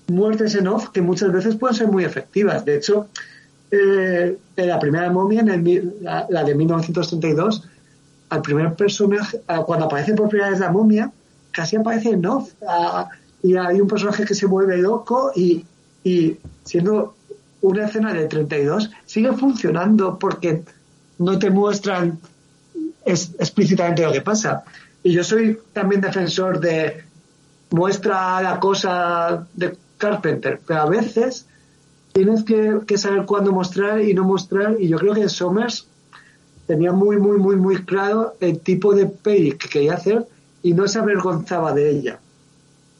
muertes 0.07 0.55
en 0.55 0.67
off 0.67 0.89
que 0.89 1.01
muchas 1.01 1.31
veces 1.31 1.55
pueden 1.55 1.75
ser 1.75 1.87
muy 1.87 2.03
efectivas. 2.03 2.65
De 2.65 2.75
hecho, 2.75 3.07
eh, 3.71 4.37
en 4.57 4.67
la 4.67 4.79
primera 4.79 5.09
momia, 5.09 5.39
en 5.39 5.93
la, 6.01 6.43
de 6.43 6.55
1932, 6.55 7.63
al 8.31 8.41
primer 8.41 8.73
personaje, 8.75 9.41
cuando 9.65 9.85
aparece 9.85 10.13
por 10.13 10.29
primera 10.29 10.49
vez 10.49 10.59
la 10.59 10.71
momia, 10.71 11.11
casi 11.51 11.75
aparece 11.75 12.11
en 12.11 12.25
off. 12.25 12.49
y 13.43 13.57
hay 13.57 13.81
un 13.81 13.87
personaje 13.87 14.23
que 14.23 14.33
se 14.33 14.45
vuelve 14.45 14.77
loco 14.77 15.33
y, 15.35 15.65
y 16.03 16.37
siendo 16.63 17.13
una 17.61 17.85
escena 17.85 18.13
de 18.13 18.27
32, 18.27 18.89
sigue 19.05 19.33
funcionando 19.33 20.17
porque 20.17 20.63
no 21.17 21.37
te 21.37 21.49
muestran 21.49 22.19
explícitamente 23.05 24.05
lo 24.05 24.13
que 24.13 24.21
pasa. 24.21 24.63
Y 25.03 25.11
yo 25.11 25.25
soy 25.25 25.59
también 25.73 25.99
defensor 25.99 26.61
de 26.61 27.03
muestra 27.71 28.41
la 28.41 28.61
cosa 28.61 29.45
de 29.53 29.75
Carpenter, 29.97 30.61
pero 30.65 30.81
a 30.83 30.89
veces 30.89 31.47
tienes 32.13 32.43
que, 32.43 32.97
saber 32.97 33.25
cuándo 33.25 33.51
mostrar 33.51 33.99
y 34.01 34.13
no 34.13 34.23
mostrar. 34.23 34.77
Y 34.79 34.87
yo 34.87 34.97
creo 34.97 35.13
que 35.13 35.27
Somers 35.27 35.85
tenía 36.71 36.93
muy, 36.93 37.17
muy, 37.17 37.37
muy, 37.37 37.57
muy 37.57 37.83
claro 37.83 38.35
el 38.39 38.59
tipo 38.59 38.93
de 38.93 39.05
peli 39.05 39.51
que 39.53 39.67
quería 39.67 39.95
hacer 39.95 40.25
y 40.63 40.73
no 40.73 40.87
se 40.87 40.99
avergonzaba 40.99 41.73
de 41.73 41.89
ella. 41.89 42.19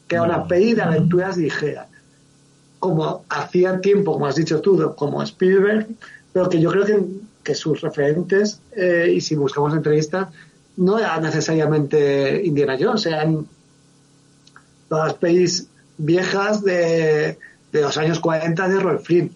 Que 0.06 0.16
era 0.16 0.24
una 0.24 0.46
peli 0.46 0.74
de 0.74 0.82
aventuras 0.82 1.38
ligeras. 1.38 1.88
Como 2.78 3.24
hacía 3.30 3.80
tiempo, 3.80 4.12
como 4.12 4.26
has 4.26 4.36
dicho 4.36 4.60
tú, 4.60 4.94
como 4.94 5.22
Spielberg, 5.22 5.86
pero 6.34 6.50
que 6.50 6.60
yo 6.60 6.70
creo 6.70 6.84
que 6.84 7.02
que 7.42 7.54
sus 7.54 7.80
referentes, 7.80 8.60
eh, 8.76 9.12
y 9.14 9.20
si 9.20 9.34
buscamos 9.34 9.74
entrevistas, 9.74 10.28
no 10.76 10.98
eran 10.98 11.22
necesariamente 11.22 12.42
Indiana 12.44 12.76
Jones, 12.78 13.06
eran 13.06 13.46
todas 14.88 15.14
pelis 15.14 15.66
viejas 15.98 16.62
de, 16.62 17.38
de 17.72 17.80
los 17.80 17.96
años 17.96 18.20
40 18.20 18.68
de 18.68 18.80
Roy 18.80 18.98
Flynn. 18.98 19.34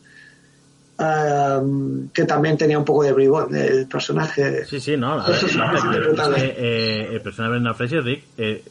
Que 0.98 2.24
también 2.24 2.56
tenía 2.56 2.78
un 2.78 2.84
poco 2.84 3.02
de 3.02 3.12
bribón 3.12 3.54
el 3.54 3.86
personaje. 3.86 4.64
Sí, 4.64 4.80
sí, 4.80 4.96
no. 4.96 5.22
Eh, 6.36 7.08
el 7.12 7.20
personaje 7.20 7.42
de 7.42 7.58
Brendan 7.58 7.74
Fraser, 7.74 8.02
Rick, 8.02 8.24
eh, 8.38 8.64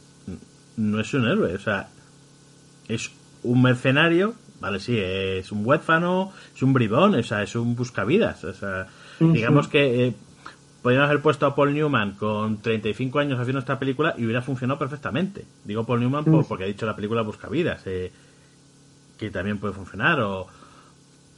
no 0.76 1.00
es 1.00 1.14
un 1.14 1.28
héroe, 1.28 1.54
o 1.54 1.58
sea, 1.58 1.88
es 2.88 3.10
un 3.42 3.62
mercenario, 3.62 4.34
vale, 4.60 4.80
sí, 4.80 4.98
es 4.98 5.52
un 5.52 5.64
huérfano, 5.64 6.32
es 6.54 6.62
un 6.62 6.72
bribón, 6.72 7.14
o 7.14 7.22
sea, 7.22 7.42
es 7.42 7.54
un 7.54 7.76
buscavidas, 7.76 8.42
o 8.44 8.52
sea, 8.52 8.88
Digamos 9.18 9.68
que 9.68 10.06
eh, 10.06 10.14
podríamos 10.82 11.08
haber 11.08 11.22
puesto 11.22 11.46
a 11.46 11.54
Paul 11.54 11.74
Newman 11.74 12.12
con 12.12 12.58
35 12.60 13.18
años 13.18 13.40
haciendo 13.40 13.60
esta 13.60 13.78
película 13.78 14.14
y 14.16 14.24
hubiera 14.24 14.42
funcionado 14.42 14.78
perfectamente. 14.78 15.44
Digo 15.64 15.84
Paul 15.84 16.00
Newman 16.00 16.24
porque 16.46 16.64
ha 16.64 16.66
dicho 16.66 16.86
la 16.86 16.94
película 16.94 17.22
Busca 17.22 17.48
Vidas, 17.48 17.82
eh, 17.86 18.12
que 19.18 19.30
también 19.30 19.58
puede 19.58 19.74
funcionar. 19.74 20.20
O, 20.20 20.48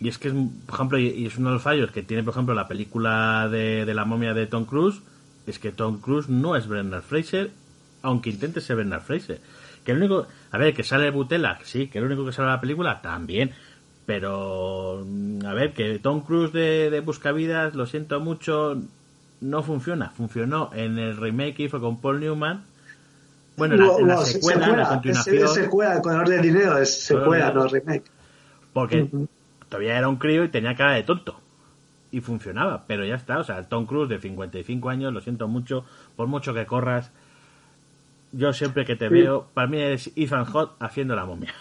y 0.01 0.09
es 0.09 0.19
que, 0.19 0.29
es, 0.29 0.35
por 0.67 0.75
ejemplo, 0.75 0.99
y, 0.99 1.27
es 1.27 1.37
uno 1.39 1.49
de 1.49 1.55
los 1.55 1.63
fallos 1.63 1.91
que 1.91 2.03
tiene, 2.03 2.23
por 2.23 2.33
ejemplo, 2.33 2.55
la 2.55 2.69
película 2.69 3.49
de, 3.51 3.85
de 3.85 3.95
la 3.95 4.05
momia 4.05 4.35
de 4.35 4.47
Tom 4.47 4.65
Cruise, 4.65 5.01
es 5.47 5.59
que 5.59 5.73
Tom 5.73 6.01
Cruise 6.01 6.29
no 6.29 6.57
es 6.57 6.69
Brendan 6.69 7.03
Fraser, 7.03 7.51
aunque 8.03 8.31
intente 8.31 8.61
ser 8.61 8.77
Brendan 8.77 9.01
Fraser. 9.01 9.41
Que 9.85 9.93
el 9.93 9.99
único, 9.99 10.27
a 10.51 10.59
ver, 10.59 10.75
que 10.75 10.85
sale 10.85 11.11
Butela, 11.11 11.59
sí, 11.65 11.89
que 11.89 11.99
el 11.99 12.05
único 12.05 12.25
que 12.25 12.33
sale 12.33 12.47
de 12.49 12.55
la 12.55 12.61
película, 12.61 13.01
también. 13.03 13.53
Pero, 14.07 15.05
a 15.45 15.55
ver, 15.55 15.73
que 15.73 15.99
Tom 15.99 16.21
Cruise 16.21 16.53
de, 16.53 16.91
de 16.91 17.01
Buscavidas, 17.01 17.75
lo 17.75 17.87
siento 17.87 18.21
mucho, 18.21 18.81
no 19.41 19.63
funciona. 19.63 20.11
Funcionó 20.11 20.71
en 20.75 20.99
el 20.99 21.17
remake 21.17 21.55
que 21.55 21.69
fue 21.69 21.81
con 21.81 22.01
Paul 22.01 22.21
Newman. 22.21 22.63
Bueno, 23.57 23.99
en 23.99 24.07
la, 24.07 24.25
secuela, 24.25 24.77
la 24.77 24.89
continuación. 24.89 25.45
Es 25.45 25.55
secuela, 25.55 26.01
con 26.01 26.15
orden 26.15 26.41
de 26.41 26.49
dinero, 26.49 26.79
es 26.79 27.03
secuela, 27.05 27.51
no 27.51 27.67
remake. 27.67 28.05
Porque 28.73 29.09
todavía 29.69 29.99
era 29.99 30.09
un 30.09 30.17
crío 30.17 30.45
y 30.45 30.49
tenía 30.49 30.75
cara 30.75 30.95
de 30.95 31.03
tonto. 31.03 31.41
Y 32.11 32.21
funcionaba, 32.21 32.85
pero 32.87 33.05
ya 33.05 33.17
está. 33.17 33.39
O 33.39 33.45
sea, 33.45 33.63
Tom 33.65 33.87
Cruise 33.87 34.09
de 34.09 34.19
55 34.19 34.89
años, 34.89 35.13
lo 35.13 35.21
siento 35.21 35.47
mucho, 35.47 35.85
por 36.17 36.27
mucho 36.27 36.55
que 36.55 36.67
corras. 36.67 37.11
Yo 38.33 38.53
siempre 38.53 38.85
que 38.85 38.97
te 38.97 39.09
veo, 39.09 39.47
para 39.55 39.67
mí 39.69 39.81
es 39.81 40.11
Ethan 40.17 40.45
Hawke 40.45 40.73
haciendo 40.81 41.15
la 41.15 41.25
momia. 41.25 41.55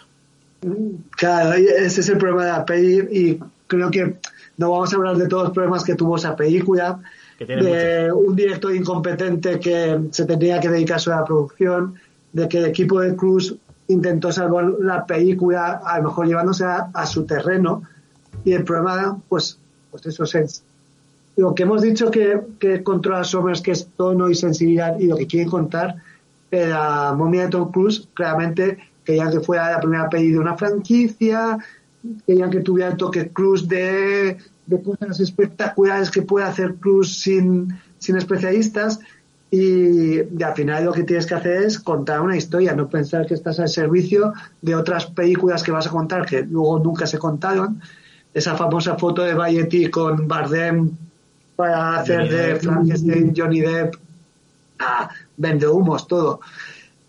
Claro, 1.10 1.52
ese 1.52 2.00
es 2.00 2.08
el 2.08 2.18
problema 2.18 2.44
de 2.44 2.52
la 2.52 2.64
peli 2.64 2.98
y 3.10 3.40
creo 3.66 3.90
que 3.90 4.16
no 4.56 4.70
vamos 4.72 4.92
a 4.92 4.96
hablar 4.96 5.16
de 5.16 5.28
todos 5.28 5.44
los 5.44 5.52
problemas 5.52 5.84
que 5.84 5.94
tuvo 5.94 6.16
esa 6.16 6.34
película, 6.34 7.00
de 7.38 8.10
un 8.12 8.34
director 8.34 8.74
incompetente 8.74 9.60
que 9.60 10.00
se 10.10 10.24
tenía 10.24 10.58
que 10.58 10.68
dedicar 10.68 11.00
a 11.06 11.10
la 11.10 11.24
producción, 11.24 11.94
de 12.32 12.48
que 12.48 12.58
el 12.58 12.66
equipo 12.66 13.00
de 13.00 13.14
Cruz 13.14 13.54
intentó 13.86 14.32
salvar 14.32 14.64
la 14.80 15.06
película, 15.06 15.80
a 15.84 15.98
lo 15.98 16.08
mejor 16.08 16.26
llevándose 16.26 16.64
a, 16.64 17.06
su 17.06 17.24
terreno, 17.24 17.84
y 18.44 18.52
el 18.52 18.64
problema, 18.64 19.20
pues, 19.28 19.58
pues 19.90 20.06
eso 20.06 20.24
es 20.24 20.62
lo 21.36 21.54
que 21.54 21.62
hemos 21.62 21.82
dicho 21.82 22.10
que, 22.10 22.40
que 22.58 22.82
controla 22.82 23.22
Somers, 23.22 23.60
que 23.60 23.70
es 23.70 23.88
tono 23.96 24.28
y 24.28 24.34
sensibilidad, 24.34 24.98
y 24.98 25.06
lo 25.06 25.16
que 25.16 25.26
quieren 25.26 25.48
contar, 25.48 25.96
la 26.50 27.14
momia 27.16 27.42
de 27.42 27.48
Tom 27.48 27.70
Cruise, 27.70 28.08
claramente 28.14 28.78
quería 29.04 29.30
que 29.30 29.40
fuera 29.40 29.70
la 29.70 29.80
primera 29.80 30.08
peli 30.08 30.32
de 30.32 30.38
una 30.38 30.56
franquicia, 30.56 31.58
querían 32.26 32.50
que 32.50 32.60
tuviera 32.60 32.90
el 32.90 32.96
toque 32.96 33.28
Cruz 33.30 33.68
de, 33.68 34.36
de 34.66 34.82
cosas 34.82 35.20
espectaculares 35.20 36.10
que 36.10 36.22
puede 36.22 36.44
hacer 36.44 36.74
Cruz 36.74 37.18
sin, 37.18 37.74
sin 37.98 38.16
especialistas. 38.16 39.00
Y, 39.50 40.20
al 40.42 40.54
final 40.54 40.84
lo 40.84 40.92
que 40.92 41.04
tienes 41.04 41.24
que 41.24 41.34
hacer 41.34 41.62
es 41.62 41.78
contar 41.78 42.20
una 42.20 42.36
historia, 42.36 42.74
no 42.74 42.88
pensar 42.88 43.26
que 43.26 43.34
estás 43.34 43.58
al 43.60 43.68
servicio 43.68 44.34
de 44.60 44.74
otras 44.74 45.06
películas 45.06 45.62
que 45.62 45.72
vas 45.72 45.86
a 45.86 45.90
contar 45.90 46.26
que 46.26 46.42
luego 46.42 46.78
nunca 46.78 47.06
se 47.06 47.18
contaron. 47.18 47.80
Esa 48.38 48.54
famosa 48.56 48.96
foto 48.96 49.22
de 49.22 49.34
Vallety 49.34 49.90
con 49.90 50.28
Bardem 50.28 50.96
para 51.56 51.98
hacer 51.98 52.28
de 52.30 52.54
Frankenstein, 52.60 53.34
Johnny 53.36 53.60
Depp, 53.60 53.96
ah, 54.78 55.10
vende 55.36 55.66
humos, 55.66 56.06
todo. 56.06 56.38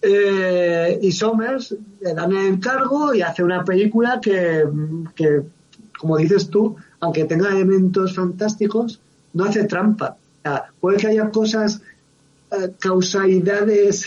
Eh, 0.02 0.98
y 1.04 1.12
Somers 1.12 1.76
le 2.02 2.16
dan 2.16 2.32
el 2.32 2.48
encargo 2.54 3.14
y 3.14 3.22
hace 3.22 3.44
una 3.44 3.64
película 3.64 4.20
que, 4.20 4.64
que, 5.14 5.44
como 6.00 6.18
dices 6.18 6.50
tú, 6.50 6.76
aunque 7.00 7.26
tenga 7.26 7.50
elementos 7.50 8.16
fantásticos, 8.16 9.00
no 9.34 9.44
hace 9.44 9.66
trampa. 9.66 10.18
puede 10.80 10.98
que 10.98 11.10
haya 11.10 11.30
cosas, 11.30 11.84
eh, 12.50 12.72
causalidades 12.80 14.06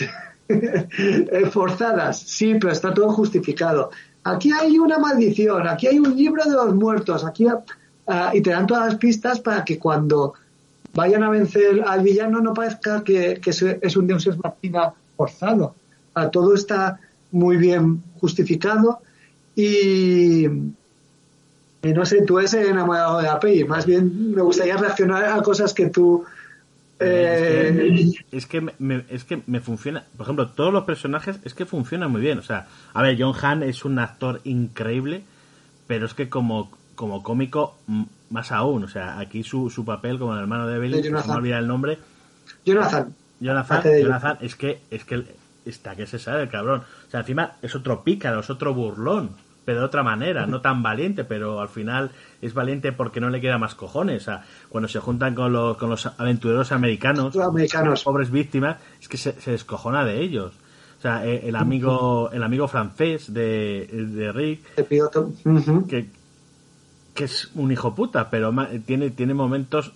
forzadas, 1.51 2.19
sí, 2.19 2.55
pero 2.55 2.73
está 2.73 2.93
todo 2.93 3.13
justificado. 3.13 3.91
Aquí 4.23 4.51
hay 4.51 4.79
una 4.79 4.97
maldición, 4.99 5.67
aquí 5.67 5.87
hay 5.87 5.99
un 5.99 6.15
libro 6.15 6.43
de 6.43 6.51
los 6.51 6.73
muertos, 6.73 7.25
aquí 7.25 7.45
ah, 8.07 8.31
y 8.33 8.41
te 8.41 8.51
dan 8.51 8.67
todas 8.67 8.87
las 8.87 8.95
pistas 8.95 9.39
para 9.41 9.65
que 9.65 9.77
cuando 9.77 10.33
vayan 10.93 11.23
a 11.23 11.29
vencer 11.29 11.83
al 11.85 12.01
villano 12.01 12.39
no 12.39 12.53
parezca 12.53 13.03
que, 13.03 13.41
es 13.45 13.97
un 13.97 14.07
Deus 14.07 14.25
Ex 14.27 14.37
Machina 14.37 14.93
forzado. 15.17 15.75
A 16.13 16.29
todo 16.29 16.53
está 16.53 16.99
muy 17.31 17.57
bien 17.57 18.01
justificado 18.21 19.01
y, 19.55 20.45
no 21.81 22.05
sé, 22.05 22.21
tú 22.21 22.39
eres 22.39 22.53
enamorado 22.53 23.19
de 23.19 23.27
la. 23.27 23.65
Más 23.67 23.85
bien 23.85 24.33
me 24.33 24.41
gustaría 24.41 24.77
reaccionar 24.77 25.25
a 25.25 25.41
cosas 25.41 25.73
que 25.73 25.87
tú... 25.87 26.23
Eh, 27.03 28.13
es, 28.31 28.45
que, 28.45 28.61
me, 28.61 29.05
es 29.09 29.23
que 29.23 29.41
me 29.47 29.59
funciona. 29.59 30.03
Por 30.17 30.25
ejemplo, 30.25 30.49
todos 30.49 30.73
los 30.73 30.83
personajes 30.83 31.39
es 31.43 31.53
que 31.53 31.65
funcionan 31.65 32.11
muy 32.11 32.21
bien. 32.21 32.39
O 32.39 32.43
sea, 32.43 32.67
a 32.93 33.01
ver, 33.01 33.17
John 33.19 33.35
Han 33.41 33.63
es 33.63 33.85
un 33.85 33.99
actor 33.99 34.41
increíble, 34.43 35.23
pero 35.87 36.05
es 36.05 36.13
que 36.13 36.29
como, 36.29 36.71
como 36.95 37.23
cómico 37.23 37.77
más 38.29 38.51
aún. 38.51 38.83
O 38.83 38.87
sea, 38.87 39.19
aquí 39.19 39.43
su, 39.43 39.69
su 39.69 39.85
papel 39.85 40.19
como 40.19 40.33
el 40.33 40.39
hermano 40.39 40.67
de 40.67 40.75
Evelyn, 40.75 41.11
no 41.11 41.23
me 41.23 41.33
olvida 41.33 41.59
el 41.59 41.67
nombre. 41.67 41.99
Jonathan. 42.65 43.13
Jonathan, 43.39 43.83
Jonathan, 44.01 44.37
es 44.39 44.55
que, 44.55 44.81
es 44.89 45.03
que 45.03 45.25
está 45.65 45.95
que 45.95 46.07
se 46.07 46.19
sabe 46.19 46.43
el 46.43 46.49
cabrón. 46.49 46.83
O 47.07 47.11
sea, 47.11 47.21
encima 47.21 47.53
es 47.61 47.75
otro 47.75 48.03
pícaro, 48.03 48.39
es 48.39 48.49
otro 48.49 48.73
burlón, 48.73 49.31
pero 49.65 49.79
de 49.79 49.85
otra 49.85 50.03
manera, 50.03 50.45
no 50.45 50.61
tan 50.61 50.83
valiente, 50.83 51.23
pero 51.23 51.61
al 51.61 51.69
final 51.69 52.11
es 52.41 52.53
valiente 52.53 52.91
porque 52.91 53.19
no 53.19 53.29
le 53.29 53.41
queda 53.41 53.57
más 53.57 53.75
cojones. 53.75 54.23
O 54.23 54.25
sea, 54.25 54.43
cuando 54.69 54.87
se 54.87 54.99
juntan 54.99 55.35
con 55.35 55.53
los, 55.53 55.77
con 55.77 55.89
los 55.89 56.05
aventureros 56.05 56.71
americanos, 56.71 57.35
americanos. 57.35 58.03
pobres 58.03 58.31
víctimas, 58.31 58.77
es 59.01 59.07
que 59.07 59.17
se, 59.17 59.39
se 59.39 59.51
descojona 59.51 60.03
de 60.05 60.21
ellos. 60.21 60.53
O 60.97 61.01
sea, 61.01 61.25
eh, 61.25 61.47
el 61.47 61.55
amigo, 61.55 62.29
el 62.31 62.43
amigo 62.43 62.67
francés 62.67 63.33
de, 63.33 63.87
de 63.91 64.31
Rick, 64.31 64.75
que, 65.87 66.09
que 67.13 67.23
es 67.25 67.51
un 67.55 67.71
hijo 67.71 67.93
puta, 67.93 68.29
pero 68.29 68.53
tiene, 68.85 69.09
tiene 69.09 69.33
momentos 69.33 69.91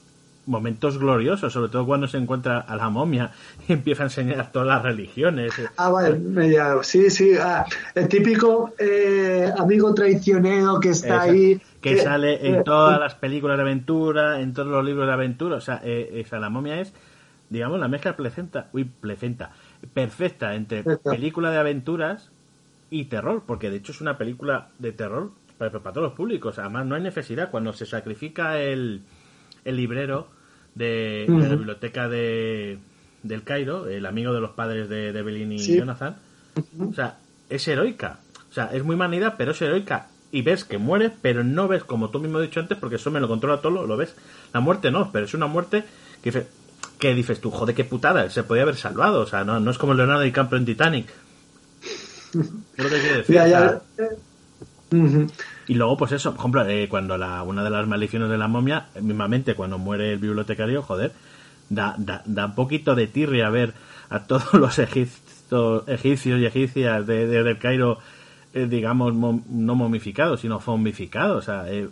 momentos 0.47 0.97
gloriosos, 0.97 1.53
sobre 1.53 1.69
todo 1.69 1.85
cuando 1.85 2.07
se 2.07 2.17
encuentra 2.17 2.59
a 2.59 2.75
la 2.75 2.89
momia 2.89 3.31
y 3.67 3.73
empieza 3.73 4.03
a 4.03 4.05
enseñar 4.07 4.51
todas 4.51 4.67
las 4.67 4.81
religiones. 4.81 5.53
Ah, 5.75 5.89
vale, 5.89 6.19
sí, 6.83 7.09
sí, 7.09 7.33
ah, 7.39 7.65
el 7.93 8.07
típico 8.07 8.73
eh, 8.79 9.51
amigo 9.57 9.93
traicionero 9.93 10.79
que 10.79 10.89
está 10.89 11.21
ahí. 11.21 11.61
Que, 11.81 11.97
sale 11.97 12.47
en 12.47 12.55
eh, 12.55 12.63
todas 12.65 12.99
las 12.99 13.15
películas 13.15 13.57
de 13.57 13.63
aventura, 13.63 14.41
en 14.41 14.53
todos 14.53 14.67
los 14.67 14.83
libros 14.83 15.07
de 15.07 15.13
aventura, 15.13 15.57
o 15.57 15.61
sea, 15.61 15.79
eh, 15.83 16.25
la 16.31 16.49
momia 16.49 16.81
es, 16.81 16.93
digamos, 17.49 17.79
la 17.79 17.87
mezcla 17.87 18.17
plecenta, 18.17 18.69
uy, 18.73 18.85
plecenta, 18.85 19.51
perfecta 19.93 20.55
entre 20.55 20.83
película 20.83 21.51
de 21.51 21.57
aventuras 21.59 22.31
y 22.89 23.05
terror, 23.05 23.43
porque 23.45 23.69
de 23.69 23.77
hecho 23.77 23.91
es 23.91 24.01
una 24.01 24.17
película 24.17 24.69
de 24.79 24.91
terror 24.91 25.31
para, 25.57 25.71
todos 25.71 25.97
los 25.97 26.13
públicos. 26.13 26.59
Además, 26.59 26.85
no 26.85 26.95
hay 26.95 27.01
necesidad. 27.01 27.51
Cuando 27.51 27.73
se 27.73 27.85
sacrifica 27.85 28.59
el, 28.59 29.03
el 29.65 29.75
librero 29.75 30.27
de, 30.77 31.25
la 31.27 31.55
biblioteca 31.55 32.07
de, 32.07 32.77
del 33.23 33.43
Cairo, 33.43 33.87
el 33.87 34.05
amigo 34.05 34.33
de 34.33 34.41
los 34.41 34.51
padres 34.51 34.89
de, 34.89 35.11
de 35.11 35.19
Evelyn 35.19 35.51
y 35.51 35.57
Jonathan, 35.57 36.15
o 36.79 36.93
sea, 36.93 37.17
es 37.49 37.67
heroica. 37.67 38.19
O 38.49 38.53
sea, 38.53 38.71
es 38.73 38.83
muy 38.83 38.95
manida, 38.95 39.35
pero 39.37 39.51
es 39.51 39.61
heroica. 39.61 40.07
Y 40.31 40.41
ves 40.41 40.65
que 40.65 40.77
muere, 40.77 41.11
pero 41.21 41.43
no 41.43 41.67
ves, 41.67 41.83
como 41.83 42.09
tú 42.09 42.19
mismo 42.19 42.37
has 42.37 42.45
dicho 42.45 42.59
antes, 42.59 42.77
porque 42.77 42.97
eso 42.97 43.11
me 43.11 43.19
lo 43.19 43.27
controla 43.27 43.61
todo, 43.61 43.85
lo 43.85 43.97
ves. 43.97 44.15
La 44.53 44.59
muerte 44.59 44.91
no, 44.91 45.11
pero 45.11 45.25
es 45.25 45.33
una 45.33 45.47
muerte 45.47 45.83
que, 46.21 46.45
que 46.99 47.13
dices 47.13 47.39
tú, 47.39 47.51
joder, 47.51 47.75
qué 47.75 47.83
putada, 47.83 48.29
se 48.29 48.43
podía 48.43 48.63
haber 48.63 48.75
salvado. 48.75 49.21
O 49.21 49.25
sea, 49.25 49.43
no, 49.43 49.59
no 49.59 49.71
es 49.71 49.77
como 49.77 49.93
Leonardo 49.93 50.21
DiCaprio 50.21 50.59
en 50.59 50.65
Titanic. 50.65 51.07
lo 52.33 52.89
que 52.89 52.95
decir. 52.95 53.35
Ya, 53.35 53.81
y 54.89 55.73
luego, 55.73 55.97
pues 55.97 56.13
eso, 56.13 56.31
por 56.31 56.39
ejemplo, 56.39 56.65
eh, 56.65 56.87
cuando 56.89 57.17
la, 57.17 57.43
una 57.43 57.63
de 57.63 57.69
las 57.69 57.87
maldiciones 57.87 58.29
de 58.29 58.37
la 58.37 58.47
momia, 58.47 58.87
mismamente 59.01 59.53
cuando 59.53 59.77
muere 59.77 60.13
el 60.13 60.19
bibliotecario, 60.19 60.81
joder, 60.81 61.11
da, 61.69 61.95
da, 61.97 62.21
da 62.25 62.45
un 62.45 62.55
poquito 62.55 62.95
de 62.95 63.07
tirria 63.07 63.49
ver 63.49 63.73
a 64.09 64.23
todos 64.23 64.53
los 64.53 64.79
egipcios, 64.79 65.87
egipcios 65.87 66.39
y 66.39 66.45
egipcias 66.45 67.05
de, 67.05 67.27
del 67.27 67.57
Cairo, 67.57 67.99
eh, 68.53 68.67
digamos, 68.67 69.13
no 69.13 69.75
momificados, 69.75 70.41
sino 70.41 70.59
fomificados. 70.59 71.37
O 71.37 71.41
sea, 71.41 71.69
eh, 71.69 71.89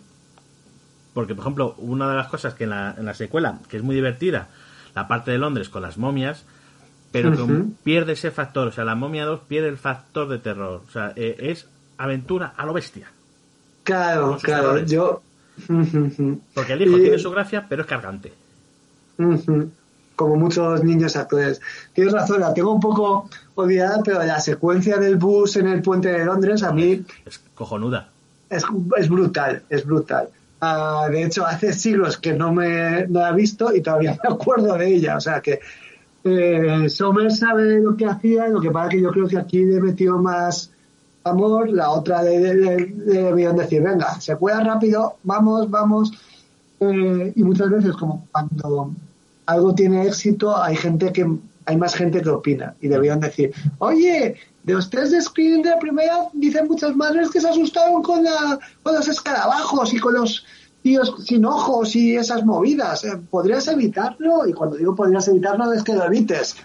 porque, 1.12 1.34
por 1.34 1.42
ejemplo, 1.42 1.74
una 1.78 2.08
de 2.08 2.16
las 2.16 2.28
cosas 2.28 2.54
que 2.54 2.64
en 2.64 2.70
la, 2.70 2.94
en 2.96 3.04
la 3.04 3.14
secuela, 3.14 3.58
que 3.68 3.76
es 3.76 3.82
muy 3.82 3.94
divertida, 3.94 4.48
la 4.94 5.06
parte 5.06 5.30
de 5.30 5.38
Londres 5.38 5.68
con 5.68 5.82
las 5.82 5.98
momias, 5.98 6.46
pero 7.12 7.32
que 7.32 7.64
pierde 7.84 8.12
ese 8.12 8.30
factor. 8.30 8.68
O 8.68 8.72
sea, 8.72 8.84
la 8.84 8.94
momia 8.94 9.24
2 9.24 9.40
pierde 9.48 9.68
el 9.68 9.78
factor 9.78 10.28
de 10.28 10.38
terror. 10.38 10.82
O 10.86 10.90
sea, 10.90 11.12
es 11.16 11.68
aventura 11.98 12.54
a 12.56 12.66
lo 12.66 12.72
bestia. 12.72 13.10
Claro, 13.82 14.38
claro, 14.42 14.84
yo... 14.84 15.22
Porque 16.54 16.72
el 16.74 16.82
hijo 16.82 16.96
tiene 16.96 17.18
su 17.18 17.30
gracia, 17.30 17.66
pero 17.68 17.82
es 17.82 17.88
cargante. 17.88 18.32
Como 20.16 20.36
muchos 20.36 20.82
niños 20.82 21.14
actuales. 21.16 21.60
Tienes 21.92 22.12
razón, 22.12 22.40
la 22.40 22.54
tengo 22.54 22.72
un 22.72 22.80
poco 22.80 23.28
olvidada, 23.54 24.02
pero 24.02 24.22
la 24.22 24.40
secuencia 24.40 24.96
del 24.96 25.16
bus 25.16 25.56
en 25.56 25.68
el 25.68 25.82
puente 25.82 26.10
de 26.10 26.24
Londres 26.24 26.62
a 26.62 26.72
mí... 26.72 27.04
Es 27.24 27.40
cojonuda. 27.54 28.08
Es, 28.48 28.64
es 28.96 29.08
brutal, 29.08 29.62
es 29.68 29.84
brutal. 29.84 30.28
Ah, 30.60 31.08
de 31.10 31.24
hecho, 31.24 31.46
hace 31.46 31.72
siglos 31.72 32.16
que 32.16 32.32
no 32.32 32.52
me 32.52 33.06
la 33.08 33.30
he 33.30 33.34
visto 33.34 33.74
y 33.74 33.82
todavía 33.82 34.18
me 34.22 34.28
acuerdo 34.34 34.76
de 34.76 34.94
ella. 34.94 35.16
O 35.16 35.20
sea 35.20 35.40
que 35.40 35.60
eh, 36.24 36.88
Sommer 36.88 37.30
sabe 37.30 37.80
lo 37.80 37.96
que 37.96 38.06
hacía, 38.06 38.48
lo 38.48 38.60
que 38.60 38.70
pasa 38.70 38.88
que 38.88 39.00
yo 39.00 39.10
creo 39.10 39.28
que 39.28 39.38
aquí 39.38 39.64
le 39.64 39.80
metió 39.80 40.18
más 40.18 40.70
amor, 41.28 41.70
la 41.70 41.90
otra 41.90 42.22
de, 42.22 42.54
de, 42.54 43.52
decir, 43.52 43.82
venga, 43.82 44.20
se 44.20 44.36
pueda 44.36 44.60
rápido, 44.60 45.16
vamos, 45.22 45.70
vamos. 45.70 46.12
Eh, 46.80 47.32
y 47.34 47.42
muchas 47.42 47.70
veces, 47.70 47.92
como 47.96 48.26
cuando 48.32 48.92
algo 49.46 49.74
tiene 49.74 50.06
éxito, 50.06 50.56
hay 50.56 50.76
gente 50.76 51.12
que 51.12 51.26
hay 51.66 51.76
más 51.76 51.94
gente 51.94 52.22
que 52.22 52.28
opina 52.28 52.74
y 52.80 52.88
debían 52.88 53.20
decir, 53.20 53.52
oye, 53.78 54.36
de 54.62 54.72
los 54.72 54.88
test 54.88 55.12
de 55.12 55.20
screening 55.20 55.62
de 55.62 55.70
la 55.70 55.78
primera 55.78 56.28
dicen 56.32 56.68
muchas 56.68 56.94
madres 56.94 57.30
que 57.30 57.40
se 57.40 57.48
asustaron 57.48 58.02
con, 58.02 58.22
la, 58.22 58.58
con 58.82 58.94
los 58.94 59.08
escarabajos 59.08 59.92
y 59.92 59.98
con 59.98 60.14
los 60.14 60.44
tíos 60.82 61.14
sin 61.24 61.44
ojos 61.44 61.96
y 61.96 62.16
esas 62.16 62.44
movidas. 62.44 63.04
Eh, 63.04 63.16
¿Podrías 63.30 63.66
evitarlo? 63.66 64.46
Y 64.46 64.52
cuando 64.52 64.76
digo 64.76 64.94
podrías 64.94 65.26
evitarlo 65.26 65.72
es 65.72 65.82
que 65.82 65.94
lo 65.94 66.04
evites. 66.04 66.56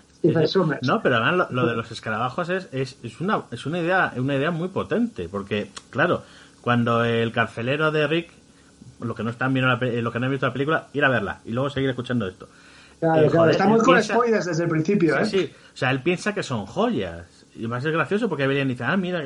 No, 0.84 1.02
pero 1.02 1.18
además 1.18 1.50
lo, 1.52 1.66
de 1.66 1.76
los 1.76 1.92
escarabajos 1.92 2.50
es, 2.50 2.70
es, 2.72 3.22
una, 3.22 3.44
es 3.52 3.66
una, 3.66 3.80
idea, 3.80 4.14
una 4.18 4.36
idea 4.36 4.52
muy 4.52 4.68
potente, 4.68 5.28
porque, 5.30 5.70
claro, 5.90 6.24
cuando 6.62 7.04
el 7.04 7.32
carcelero 7.32 7.92
de 7.92 8.08
Rick, 8.08 8.32
lo 9.00 9.16
que 9.16 9.24
no 9.24 9.32
están 9.32 9.54
viendo 9.54 9.76
lo 9.76 10.12
que 10.12 10.20
no 10.20 10.26
han 10.26 10.32
visto 10.32 10.46
la 10.46 10.54
película, 10.54 10.88
ir 10.94 11.04
a 11.04 11.10
verla 11.10 11.40
y 11.46 11.52
luego 11.52 11.70
seguir 11.70 11.90
escuchando 11.90 12.28
esto. 12.28 12.48
Claro, 13.00 13.26
eh, 13.26 13.30
claro, 13.32 13.50
estamos 13.50 13.82
con 13.82 14.02
spoilers 14.02 14.46
desde 14.46 14.64
el 14.64 14.70
principio, 14.70 15.18
¿eh? 15.18 15.26
Sí, 15.26 15.52
o 15.74 15.78
sea, 15.78 15.90
él 15.90 16.04
piensa 16.04 16.36
que 16.36 16.44
son 16.44 16.68
joyas. 16.68 17.26
Y 17.56 17.68
más 17.68 17.84
es 17.84 17.92
gracioso 17.92 18.30
porque 18.30 18.46
verían 18.46 18.68
y 18.68 18.74
dicen, 18.74 18.88
ah, 18.88 18.96
mira, 18.96 19.24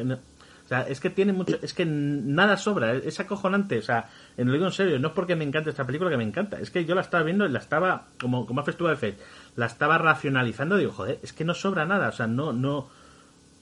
o 0.66 0.68
sea, 0.68 0.82
es 0.82 1.00
que 1.00 1.12
tiene 1.12 1.32
mucho, 1.32 1.60
es 1.62 1.74
que 1.74 1.86
nada 1.86 2.58
sobra, 2.58 2.94
es 2.96 3.20
acojonante, 3.20 3.78
o 3.78 3.82
sea, 3.84 4.10
en 4.36 4.48
lo 4.48 4.54
digo 4.54 4.66
en 4.66 4.72
serio, 4.72 4.98
no 4.98 5.10
es 5.10 5.14
porque 5.14 5.36
me 5.36 5.44
encante 5.44 5.70
esta 5.70 5.86
película 5.86 6.10
que 6.10 6.18
me 6.18 6.24
encanta, 6.24 6.60
es 6.60 6.72
que 6.72 6.86
yo 6.86 6.96
la 6.96 7.02
estaba 7.02 7.24
viendo 7.24 7.46
y 7.46 7.50
la 7.50 7.60
estaba, 7.60 8.06
como, 8.20 8.48
como 8.48 8.64
Face, 8.64 9.16
la 9.56 9.66
estaba 9.68 9.98
racionalizando, 9.98 10.78
digo, 10.78 10.92
joder, 10.92 11.20
es 11.24 11.34
que 11.34 11.46
no 11.46 11.54
sobra 11.54 11.86
nada, 11.86 12.10
o 12.10 12.12
sea, 12.12 12.28
no, 12.28 12.54
no, 12.54 12.90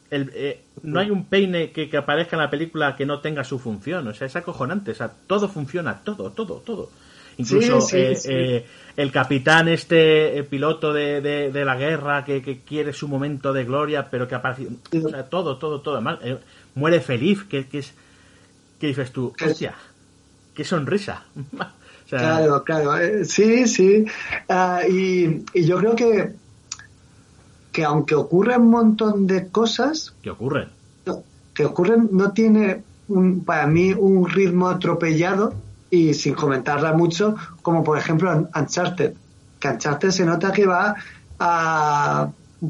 el, 0.10 0.32
eh, 0.34 0.64
no 0.82 1.00
hay 1.00 1.12
un 1.12 1.26
peine 1.26 1.72
que, 1.72 1.90
que, 1.90 1.98
aparezca 1.98 2.36
en 2.36 2.42
la 2.42 2.50
película 2.50 2.96
que 2.96 3.06
no 3.06 3.20
tenga 3.20 3.44
su 3.44 3.60
función, 3.60 4.08
o 4.08 4.14
sea, 4.14 4.28
es 4.28 4.36
acojonante, 4.36 4.92
o 4.92 4.96
sea, 4.96 5.12
todo 5.28 5.48
funciona, 5.48 6.00
todo, 6.04 6.32
todo, 6.32 6.56
todo. 6.66 6.90
Incluso 7.38 7.80
eh, 7.98 8.16
eh, 8.26 8.66
el 8.96 9.12
capitán, 9.12 9.68
este 9.68 10.38
el 10.38 10.46
piloto 10.46 10.94
de, 10.94 11.20
de, 11.20 11.66
la 11.66 11.76
guerra, 11.76 12.24
que, 12.24 12.44
que, 12.44 12.60
quiere 12.60 12.94
su 12.94 13.08
momento 13.08 13.54
de 13.54 13.66
gloria, 13.66 14.08
pero 14.12 14.28
que 14.28 14.36
aparece, 14.36 14.68
o 15.04 15.10
sea, 15.10 15.24
todo, 15.24 15.58
todo, 15.58 15.82
todo. 15.82 15.96
Además, 15.96 16.20
muere 16.76 17.02
feliz, 17.02 17.44
que, 17.46 17.68
es 17.72 17.96
¿Qué 18.80 18.88
dices 18.88 19.12
tú? 19.12 19.34
Hostia, 19.44 19.74
qué 20.54 20.64
sonrisa. 20.64 21.24
Claro, 22.20 22.64
claro. 22.64 22.98
Eh, 22.98 23.26
sí, 23.26 23.68
sí. 23.68 24.06
Ah, 24.50 24.82
y, 24.88 25.44
yo 25.54 25.78
creo 25.78 25.96
que, 25.96 26.34
que 27.72 27.84
aunque 27.84 28.16
ocurren 28.16 28.62
un 28.62 28.70
montón 28.70 29.28
de 29.28 29.48
cosas... 29.48 30.16
¿Qué 30.22 30.30
ocurren? 30.30 30.70
que 31.54 31.66
ocurren 31.66 32.10
no 32.12 32.32
tiene 32.32 32.84
un, 33.08 33.44
para 33.44 33.68
mí 33.68 33.94
un 33.94 34.28
ritmo 34.28 34.70
atropellado 34.70 35.54
y 35.90 36.14
sin 36.16 36.34
comentarla 36.34 36.94
mucho, 36.94 37.36
como 37.62 37.84
por 37.84 37.98
ejemplo 37.98 38.50
Uncharted. 38.56 39.14
Que 39.60 39.68
Uncharted 39.68 40.10
se 40.10 40.26
nota 40.26 40.52
que 40.52 40.66
va 40.66 40.96
a, 41.40 42.30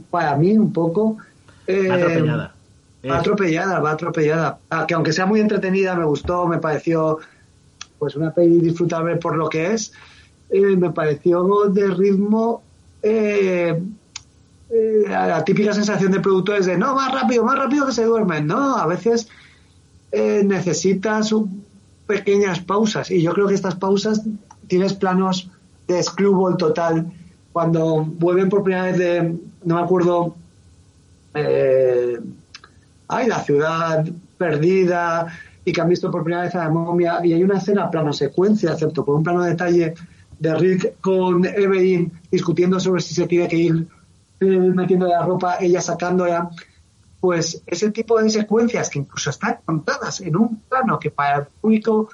para 0.09 0.35
mí 0.35 0.57
un 0.57 0.73
poco... 0.73 1.17
Eh, 1.65 1.89
atropellada. 1.89 2.53
Va 3.09 3.19
atropellada, 3.19 3.79
va 3.79 3.91
atropellada. 3.91 4.59
Ah, 4.69 4.85
que 4.87 4.93
aunque 4.93 5.11
sea 5.11 5.25
muy 5.25 5.39
entretenida, 5.39 5.95
me 5.95 6.05
gustó, 6.05 6.47
me 6.47 6.57
pareció 6.57 7.19
pues 8.03 8.17
una 8.17 8.33
peli 8.33 8.59
disfrutable 8.59 9.15
por 9.15 9.37
lo 9.37 9.47
que 9.47 9.71
es, 9.71 9.93
eh, 10.49 10.75
me 10.75 10.89
pareció 10.89 11.69
de 11.69 11.87
ritmo 11.87 12.61
eh, 13.01 13.81
eh, 14.69 15.03
la 15.07 15.41
típica 15.45 15.71
sensación 15.71 16.11
de 16.11 16.19
productores 16.19 16.65
de 16.65 16.77
no, 16.77 16.95
más 16.95 17.13
rápido, 17.13 17.45
más 17.45 17.57
rápido 17.57 17.85
que 17.85 17.93
se 17.93 18.03
duermen. 18.03 18.45
No, 18.45 18.75
a 18.75 18.85
veces 18.87 19.29
necesitas 20.11 21.33
pequeñas 22.05 22.59
pausas 22.59 23.09
y 23.09 23.21
yo 23.21 23.33
creo 23.33 23.47
que 23.47 23.55
estas 23.55 23.75
pausas 23.75 24.21
tienes 24.67 24.91
planos 24.93 25.49
de 25.87 26.03
screwball 26.03 26.57
total 26.57 27.09
cuando 27.53 28.03
vuelven 28.03 28.49
por 28.49 28.63
primera 28.63 28.83
vez 28.83 28.97
de, 28.97 29.37
no 29.63 29.75
me 29.75 29.81
acuerdo, 29.81 30.35
ay, 31.33 33.27
la 33.27 33.39
ciudad 33.43 34.05
perdida, 34.37 35.27
y 35.65 35.71
que 35.71 35.81
han 35.81 35.89
visto 35.89 36.11
por 36.11 36.23
primera 36.23 36.43
vez 36.43 36.55
a 36.55 36.65
la 36.65 36.69
momia. 36.69 37.19
Y 37.23 37.33
hay 37.33 37.43
una 37.43 37.57
escena 37.57 37.89
plano 37.89 38.13
secuencia, 38.13 38.71
excepto 38.73 39.05
por 39.05 39.15
un 39.15 39.23
plano 39.23 39.43
de 39.43 39.51
detalle 39.51 39.93
de 40.39 40.55
Rick 40.55 40.99
con 40.99 41.45
Evelyn 41.45 42.11
discutiendo 42.29 42.79
sobre 42.79 43.01
si 43.01 43.13
se 43.13 43.27
tiene 43.27 43.47
que 43.47 43.55
ir 43.55 43.87
eh, 44.39 44.45
metiendo 44.45 45.07
la 45.07 45.23
ropa, 45.23 45.57
ella 45.59 45.81
sacándola, 45.81 46.49
pues 47.21 47.61
ese 47.65 47.91
tipo 47.91 48.21
de 48.21 48.29
secuencias 48.29 48.89
que 48.89 48.99
incluso 48.99 49.29
están 49.29 49.59
contadas 49.63 50.19
en 50.21 50.35
un 50.35 50.57
plano 50.67 50.99
que 50.99 51.11
para 51.11 51.37
el 51.39 51.45
público 51.61 52.09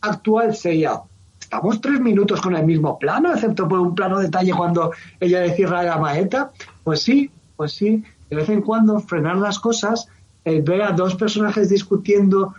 actual 0.00 0.56
sería 0.56 1.00
estamos 1.38 1.80
tres 1.80 2.00
minutos 2.00 2.40
con 2.40 2.54
el 2.54 2.66
mismo 2.66 2.98
plano, 2.98 3.32
excepto 3.32 3.66
por 3.66 3.78
un 3.78 3.94
plano 3.94 4.18
de 4.18 4.24
detalle 4.24 4.52
cuando 4.52 4.92
ella 5.18 5.40
le 5.40 5.54
cierra 5.54 5.82
la 5.82 5.96
maeta, 5.96 6.50
pues 6.84 7.00
sí, 7.02 7.30
pues 7.56 7.72
sí, 7.72 8.04
de 8.28 8.36
vez 8.36 8.48
en 8.50 8.60
cuando 8.60 9.00
frenar 9.00 9.36
las 9.36 9.58
cosas, 9.58 10.08
el 10.44 10.62
ver 10.62 10.82
a 10.82 10.92
dos 10.92 11.14
personajes 11.14 11.70
discutiendo 11.70 12.54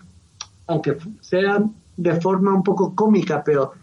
aunque 0.70 0.98
sean 1.20 1.74
de 1.98 2.22
forma 2.22 2.54
un 2.54 2.64
poco 2.64 2.96
cómica, 2.96 3.44
pero 3.44 3.74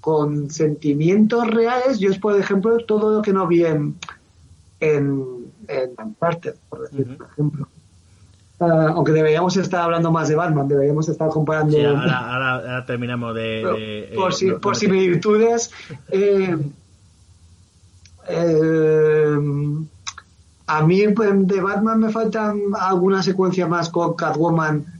con 0.00 0.50
sentimientos 0.50 1.46
reales, 1.46 1.98
yo 2.00 2.10
es, 2.10 2.18
por 2.18 2.38
ejemplo, 2.40 2.78
todo 2.78 3.16
lo 3.16 3.22
que 3.22 3.32
no 3.32 3.46
vi 3.46 3.64
en, 3.66 3.94
en, 4.80 5.50
por 6.18 6.80
decir, 6.80 7.16
por 7.18 7.28
ejemplo. 7.30 7.68
Ah, 8.58 8.92
aunque 8.94 9.12
deberíamos 9.12 9.56
estar 9.56 9.82
hablando 9.82 10.10
más 10.10 10.28
de 10.28 10.34
Batman, 10.34 10.66
deberíamos 10.66 11.08
estar 11.08 11.28
comparando. 11.28 11.76
Sí, 11.76 11.84
ahora, 11.84 12.84
terminamos 12.86 13.34
de. 13.34 14.12
por, 14.16 14.32
si, 14.32 14.50
por 14.52 14.76
similitudes. 14.76 15.70
Eh, 16.10 16.56
eh, 18.28 19.38
a 20.66 20.82
mí 20.82 21.08
pues, 21.08 21.46
de 21.46 21.60
Batman 21.60 22.00
me 22.00 22.10
faltan 22.10 22.60
algunas 22.78 23.24
secuencias 23.24 23.68
más 23.68 23.90
con 23.90 24.14
Catwoman 24.14 24.99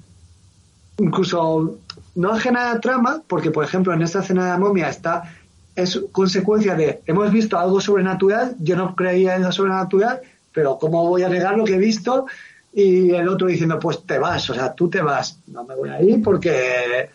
incluso 1.01 1.79
no 2.15 2.33
ajena 2.33 2.73
a 2.73 2.81
trama, 2.81 3.23
porque 3.27 3.51
por 3.51 3.65
ejemplo 3.65 3.93
en 3.93 4.03
esta 4.03 4.21
escena 4.21 4.45
de 4.45 4.51
la 4.51 4.59
momia 4.59 4.89
está 4.89 5.35
es 5.77 6.01
consecuencia 6.13 6.75
de 6.75 7.01
hemos 7.07 7.31
visto 7.33 7.59
algo 7.59 7.81
sobrenatural, 7.81 8.57
yo 8.59 8.77
no 8.77 8.95
creía 8.95 9.37
en 9.37 9.43
lo 9.43 9.53
sobrenatural, 9.53 10.21
pero 10.53 10.79
¿cómo 10.79 11.09
voy 11.09 11.23
a 11.23 11.29
negar 11.29 11.57
lo 11.57 11.65
que 11.65 11.75
he 11.75 11.79
visto? 11.79 12.27
Y 12.73 13.11
el 13.11 13.29
otro 13.29 13.49
diciendo, 13.49 13.79
pues 13.79 14.05
te 14.05 14.19
vas, 14.19 14.49
o 14.51 14.55
sea, 14.55 14.73
tú 14.75 14.89
te 14.89 15.01
vas, 15.01 15.39
no 15.49 15.65
me 15.65 15.75
voy 15.75 15.89
a 15.89 16.03
ir 16.03 16.23
porque 16.23 17.11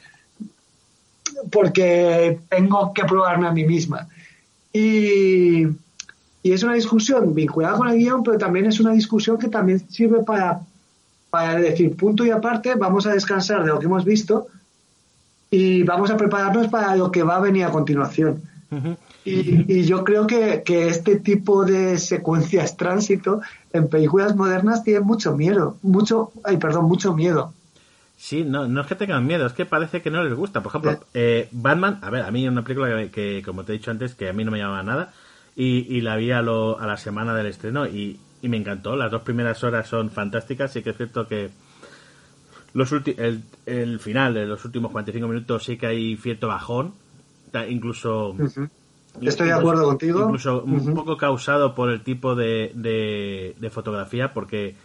porque 1.51 2.39
tengo 2.49 2.93
que 2.93 3.03
probarme 3.03 3.47
a 3.47 3.51
mí 3.51 3.65
misma. 3.65 4.07
Y, 4.71 5.67
y 6.43 6.51
es 6.51 6.63
una 6.63 6.73
discusión 6.73 7.33
vinculada 7.33 7.77
con 7.77 7.87
el 7.87 7.97
guion, 7.97 8.23
pero 8.23 8.37
también 8.37 8.65
es 8.65 8.79
una 8.79 8.91
discusión 8.91 9.37
que 9.37 9.47
también 9.47 9.79
sirve 9.89 10.23
para 10.23 10.61
para 11.29 11.55
decir 11.55 11.95
punto 11.95 12.25
y 12.25 12.31
aparte, 12.31 12.75
vamos 12.75 13.05
a 13.05 13.13
descansar 13.13 13.63
de 13.63 13.69
lo 13.69 13.79
que 13.79 13.85
hemos 13.85 14.05
visto 14.05 14.47
y 15.51 15.83
vamos 15.83 16.09
a 16.11 16.17
prepararnos 16.17 16.67
para 16.67 16.95
lo 16.95 17.11
que 17.11 17.23
va 17.23 17.37
a 17.37 17.41
venir 17.41 17.65
a 17.65 17.71
continuación. 17.71 18.41
y, 19.23 19.83
yo 19.83 20.03
creo 20.03 20.27
que, 20.27 20.63
este 20.65 21.17
tipo 21.17 21.65
de 21.65 21.97
secuencias 21.97 22.77
tránsito 22.77 23.41
en 23.71 23.87
películas 23.87 24.35
modernas 24.35 24.83
tiene 24.83 24.99
mucho 24.99 25.35
miedo, 25.35 25.77
mucho, 25.81 26.31
ay, 26.43 26.57
perdón, 26.57 26.85
mucho 26.85 27.13
miedo. 27.13 27.53
Sí, 28.17 28.43
no, 28.43 28.67
no 28.67 28.81
es 28.81 28.87
que 28.87 28.95
tengan 28.95 29.25
miedo, 29.25 29.45
es 29.45 29.53
que 29.53 29.65
parece 29.65 30.01
que 30.01 30.09
no 30.09 30.23
les 30.23 30.33
gusta. 30.33 30.63
Por 30.63 30.69
ejemplo, 30.71 31.05
eh, 31.13 31.49
Batman, 31.51 31.99
a 32.01 32.09
ver, 32.09 32.23
a 32.23 32.31
mí 32.31 32.45
es 32.45 32.51
una 32.51 32.63
película 32.63 33.07
que, 33.09 33.41
como 33.45 33.63
te 33.63 33.73
he 33.73 33.77
dicho 33.77 33.91
antes, 33.91 34.15
que 34.15 34.29
a 34.29 34.33
mí 34.33 34.45
no 34.45 34.51
me 34.51 34.57
llamaba 34.57 34.83
nada 34.83 35.13
y, 35.55 35.85
y 35.95 36.01
la 36.01 36.15
vi 36.15 36.31
a, 36.31 36.41
lo, 36.41 36.79
a 36.79 36.87
la 36.87 36.97
semana 36.97 37.33
del 37.35 37.47
estreno 37.47 37.87
y, 37.87 38.19
y 38.45 38.49
me 38.49 38.57
encantó. 38.57 38.95
Las 38.95 39.09
dos 39.09 39.23
primeras 39.23 39.63
horas 39.63 39.87
son 39.87 40.11
fantásticas. 40.11 40.75
y 40.75 40.83
que 40.83 40.91
es 40.91 40.97
cierto 40.97 41.27
que 41.27 41.49
los 42.73 42.91
el, 42.91 43.41
el 43.65 43.99
final 43.99 44.35
de 44.35 44.45
los 44.45 44.63
últimos 44.65 44.91
45 44.91 45.27
minutos 45.27 45.63
sí 45.63 45.77
que 45.77 45.87
hay 45.87 46.15
cierto 46.17 46.47
bajón. 46.47 46.93
Incluso. 47.67 48.35
Estoy 49.19 49.47
de 49.47 49.53
acuerdo 49.53 49.85
contigo. 49.85 50.25
Incluso 50.25 50.61
un 50.61 50.93
poco 50.93 51.17
causado 51.17 51.73
por 51.73 51.89
el 51.89 52.01
tipo 52.01 52.35
de, 52.35 52.71
de, 52.75 53.69
fotografía, 53.71 54.31
porque 54.31 54.75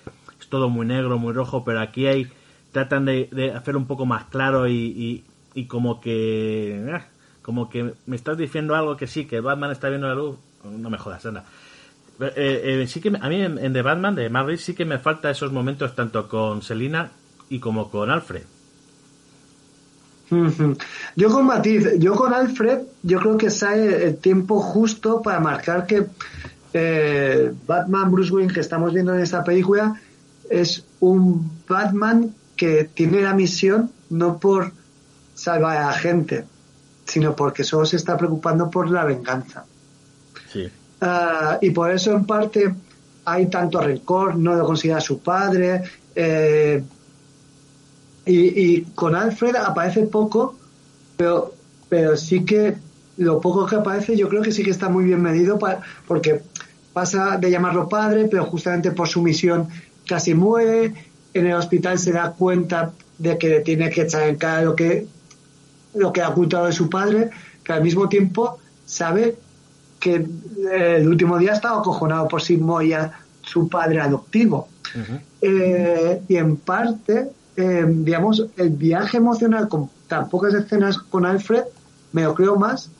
es 0.40 0.48
todo 0.48 0.70
muy 0.70 0.86
negro, 0.86 1.18
muy 1.18 1.34
rojo, 1.34 1.62
pero 1.62 1.80
aquí 1.80 2.06
hay. 2.06 2.28
Tratan 2.72 3.04
de, 3.04 3.28
de 3.32 3.52
hacerlo 3.52 3.80
un 3.80 3.86
poco 3.86 4.06
más 4.06 4.24
claro 4.26 4.68
y, 4.68 5.24
y, 5.54 5.64
como 5.66 6.00
que. 6.00 6.88
Ah, 6.90 7.04
como 7.42 7.68
que 7.68 7.92
me 8.06 8.16
estás 8.16 8.38
diciendo 8.38 8.74
algo 8.74 8.96
que 8.96 9.06
sí, 9.06 9.26
que 9.26 9.40
Batman 9.40 9.72
está 9.72 9.90
viendo 9.90 10.06
la 10.06 10.14
luz. 10.14 10.38
No 10.64 10.88
me 10.88 10.96
jodas, 10.96 11.26
anda. 11.26 11.44
Eh, 12.20 12.82
eh, 12.82 12.86
sí 12.86 13.00
que 13.00 13.08
a 13.08 13.28
mí 13.28 13.40
en, 13.40 13.72
The 13.72 13.82
Batman 13.82 14.14
de 14.14 14.28
Marvel 14.28 14.58
sí 14.58 14.74
que 14.74 14.84
me 14.84 14.98
falta 14.98 15.30
esos 15.30 15.52
momentos 15.52 15.94
tanto 15.94 16.28
con 16.28 16.62
Selina 16.62 17.10
y 17.48 17.58
como 17.58 17.90
con 17.90 18.10
Alfred. 18.10 18.42
Yo 21.16 21.30
con 21.30 21.46
Matiz, 21.46 21.98
yo 21.98 22.14
con 22.14 22.32
Alfred, 22.32 22.82
yo 23.02 23.18
creo 23.18 23.36
que 23.36 23.50
sale 23.50 24.04
el 24.04 24.18
tiempo 24.18 24.60
justo 24.60 25.20
para 25.22 25.40
marcar 25.40 25.86
que 25.86 26.06
eh, 26.72 27.52
Batman 27.66 28.12
Bruce 28.12 28.32
Wayne 28.32 28.52
que 28.52 28.60
estamos 28.60 28.92
viendo 28.92 29.12
en 29.12 29.20
esta 29.20 29.42
película 29.42 30.00
es 30.48 30.84
un 31.00 31.50
Batman 31.66 32.32
que 32.54 32.84
tiene 32.84 33.22
la 33.22 33.34
misión 33.34 33.90
no 34.10 34.38
por 34.38 34.72
salvar 35.34 35.78
a 35.78 35.86
la 35.86 35.92
gente, 35.94 36.44
sino 37.06 37.34
porque 37.34 37.64
solo 37.64 37.86
se 37.86 37.96
está 37.96 38.16
preocupando 38.16 38.70
por 38.70 38.90
la 38.90 39.04
venganza. 39.04 39.64
Sí. 40.52 40.70
Ah, 41.00 41.58
y 41.60 41.70
por 41.70 41.90
eso 41.90 42.12
en 42.12 42.24
parte 42.26 42.74
hay 43.24 43.46
tanto 43.46 43.80
rencor, 43.80 44.36
no 44.36 44.54
lo 44.54 44.64
considera 44.66 45.00
su 45.00 45.20
padre. 45.20 45.82
Eh, 46.14 46.82
y, 48.26 48.82
con 48.94 49.14
Alfred 49.14 49.56
aparece 49.56 50.02
poco, 50.02 50.56
pero, 51.16 51.54
pero 51.88 52.16
sí 52.16 52.44
que 52.44 52.76
lo 53.16 53.40
poco 53.40 53.66
que 53.66 53.76
aparece 53.76 54.16
yo 54.16 54.28
creo 54.28 54.40
que 54.40 54.52
sí 54.52 54.62
que 54.62 54.70
está 54.70 54.88
muy 54.88 55.04
bien 55.04 55.20
medido 55.20 55.58
porque 56.06 56.42
pasa 56.92 57.36
de 57.38 57.50
llamarlo 57.50 57.88
padre, 57.88 58.28
pero 58.30 58.44
justamente 58.46 58.92
por 58.92 59.08
su 59.08 59.22
misión 59.22 59.68
casi 60.06 60.34
muere. 60.34 60.94
En 61.32 61.46
el 61.46 61.54
hospital 61.54 61.98
se 61.98 62.12
da 62.12 62.32
cuenta 62.32 62.92
de 63.18 63.38
que 63.38 63.60
tiene 63.60 63.90
que 63.90 64.02
echar 64.02 64.28
en 64.28 64.36
cara 64.36 64.62
lo 64.62 64.74
que, 64.74 65.06
lo 65.94 66.12
que 66.12 66.22
ha 66.22 66.28
ocultado 66.28 66.66
de 66.66 66.72
su 66.72 66.88
padre, 66.88 67.30
que 67.62 67.72
al 67.72 67.82
mismo 67.82 68.08
tiempo 68.08 68.58
sabe 68.86 69.36
que 70.00 70.14
eh, 70.14 70.96
el 70.96 71.06
último 71.06 71.38
día 71.38 71.52
estaba 71.52 71.78
acojonado 71.78 72.26
por 72.26 72.40
Moya, 72.58 73.12
su 73.42 73.68
padre 73.68 74.00
adoptivo. 74.00 74.68
Eh, 75.40 76.22
y 76.26 76.36
en 76.36 76.56
parte, 76.56 77.30
eh, 77.56 77.84
digamos, 77.86 78.46
el 78.56 78.70
viaje 78.70 79.18
emocional 79.18 79.68
con 79.68 79.88
tan 80.08 80.28
pocas 80.28 80.54
escenas 80.54 80.98
con 80.98 81.26
Alfred, 81.26 81.62
me 82.12 82.24
lo 82.24 82.34
creo 82.34 82.56
más 82.56 82.90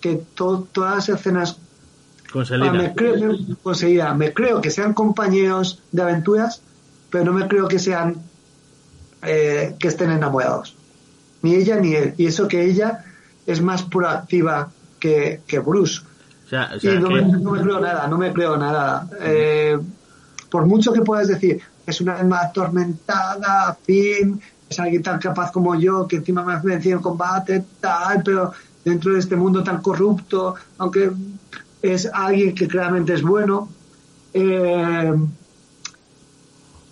que 0.00 0.22
todas 0.34 0.66
las 0.76 1.08
escenas 1.08 1.58
con 2.32 2.46
Selina. 2.46 2.72
me, 2.72 2.94
creo, 2.94 4.14
me 4.14 4.32
creo 4.32 4.60
que 4.60 4.70
sean 4.70 4.94
compañeros 4.94 5.82
de 5.92 6.02
aventuras, 6.02 6.62
pero 7.10 7.24
no 7.24 7.32
me 7.32 7.48
creo 7.48 7.68
que 7.68 7.78
sean 7.78 8.16
que 9.20 9.88
estén 9.88 10.12
enamorados. 10.12 10.76
Ni 11.42 11.56
ella 11.56 11.80
ni 11.80 11.94
él. 11.94 12.14
Y 12.16 12.26
eso 12.26 12.46
que 12.46 12.64
ella 12.64 13.04
es 13.44 13.60
más 13.60 13.82
proactiva 13.82 14.70
que, 15.00 15.40
que 15.48 15.58
Bruce 15.58 16.02
no, 16.50 17.50
me, 17.50 17.60
creo 17.60 17.80
nada, 17.80 18.06
no 18.06 18.18
me 18.18 18.32
creo 18.32 18.56
nada. 18.56 19.08
Eh, 19.20 19.78
por 20.50 20.66
mucho 20.66 20.92
que 20.92 21.02
puedas 21.02 21.28
decir, 21.28 21.60
es 21.86 22.00
una 22.00 22.16
alma 22.16 22.40
atormentada, 22.40 23.76
fin, 23.84 24.40
es 24.68 24.78
alguien 24.80 25.02
tan 25.02 25.18
capaz 25.18 25.50
como 25.50 25.74
yo, 25.74 26.06
que 26.06 26.16
encima 26.16 26.44
me 26.44 26.54
ha 26.54 26.58
vencido 26.58 26.96
en 26.96 27.02
combate, 27.02 27.64
tal, 27.80 28.22
pero 28.22 28.52
dentro 28.84 29.12
de 29.12 29.18
este 29.18 29.36
mundo 29.36 29.62
tan 29.62 29.82
corrupto, 29.82 30.54
aunque 30.78 31.10
es 31.82 32.08
alguien 32.12 32.54
que 32.54 32.68
claramente 32.68 33.14
es 33.14 33.22
bueno. 33.22 33.68
Eh, 34.32 35.14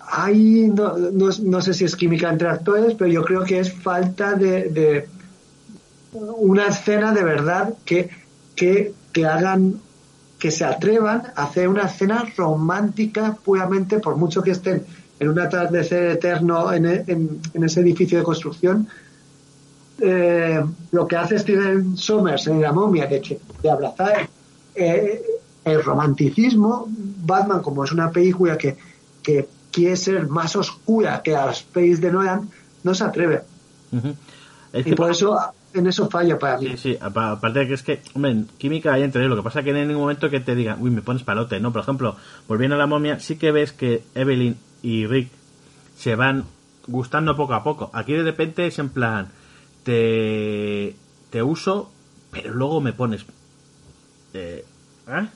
hay, 0.01 0.69
no, 0.69 0.95
no, 0.97 1.61
sé 1.61 1.75
si 1.75 1.85
es 1.85 1.97
química 1.97 2.31
entre 2.31 2.49
actores, 2.49 2.95
pero 2.95 3.11
yo 3.11 3.25
creo 3.25 3.45
que 3.45 3.59
es 3.59 3.73
falta 3.73 4.35
de, 4.35 4.69
de 4.69 5.09
una 6.13 6.67
escena 6.67 7.13
de 7.13 7.25
verdad 7.25 7.75
que, 7.85 8.11
que, 8.55 8.93
que 9.15 9.25
hagan 9.25 9.81
que 10.39 10.51
se 10.51 10.65
atrevan 10.65 11.23
a 11.37 11.45
hacer 11.45 11.69
una 11.69 11.85
escena 11.85 12.23
romántica 12.37 13.35
puramente, 13.43 13.99
por 13.99 14.17
mucho 14.17 14.43
que 14.43 14.51
estén 14.51 14.85
en 15.19 15.29
un 15.29 15.39
atardecer 15.39 16.11
eterno 16.11 16.71
en, 16.71 16.85
en, 16.85 17.65
ese 17.65 17.81
edificio 17.81 18.19
de 18.19 18.25
construcción, 18.25 18.87
eh, 20.01 20.63
lo 20.91 21.07
que 21.07 21.17
hace 21.17 21.39
Steven 21.39 21.97
Sommers 21.97 22.47
en 22.49 22.61
La 22.61 22.73
momia, 22.73 23.07
de, 23.07 23.41
de 23.63 23.71
abrazar 23.71 24.29
eh, 24.75 25.23
el 25.65 25.83
romanticismo, 25.83 26.87
Batman, 26.89 27.63
como 27.63 27.85
es 27.85 27.93
una 27.93 28.11
película 28.11 28.59
que, 28.59 28.77
que 29.23 29.49
quiere 29.71 29.97
ser 29.97 30.29
más 30.29 30.57
oscura 30.57 31.23
que 31.23 31.31
las 31.31 31.63
pelis 31.63 32.01
de 32.01 32.13
Nolan, 32.13 32.51
no 32.83 32.95
se 32.95 33.05
atreve. 33.05 33.43
y 34.73 34.95
por 34.95 35.11
eso 35.11 35.39
en 35.75 35.87
eso 35.87 36.09
falla 36.09 36.39
para 36.39 36.59
mí. 36.59 36.69
Sí, 36.71 36.77
sí, 36.77 36.99
aparte 37.01 37.59
de 37.59 37.69
que 37.69 37.75
es 37.75 37.83
que, 37.83 38.01
hombre, 38.15 38.45
química 38.59 38.93
hay 38.93 39.03
entre 39.03 39.23
ellos, 39.23 39.31
lo 39.31 39.37
que 39.37 39.45
pasa 39.45 39.61
es 39.61 39.65
que 39.65 39.71
en 39.71 39.89
ningún 39.89 40.03
momento 40.03 40.31
que 40.31 40.41
te 40.41 40.55
digan, 40.55 40.81
uy, 40.81 40.91
me 40.91 41.03
pones 41.03 41.23
palote, 41.23 41.61
¿no? 41.61 41.73
Por 41.73 41.83
ejemplo, 41.83 42.17
volviendo 42.49 42.77
a 42.77 42.79
la 42.79 42.87
momia, 42.87 43.21
sí 43.21 43.37
que 43.37 43.53
ves 43.53 43.73
que 43.73 44.03
Evelyn 44.15 44.57
y 44.83 45.07
Rick 45.07 45.31
se 45.97 46.15
van 46.17 46.45
gustando 46.87 47.37
poco 47.37 47.55
a 47.55 47.65
poco. 47.65 47.91
Aquí 47.93 48.13
de 48.13 48.23
repente 48.23 48.67
es 48.67 48.79
en 48.79 48.91
plan, 48.91 49.29
te, 49.83 50.95
te 51.31 51.43
uso, 51.43 51.91
pero 52.31 52.55
luego 52.55 52.81
me 52.81 52.93
pones... 52.93 53.25
Eh, 54.33 54.65
¿eh? 55.09 55.29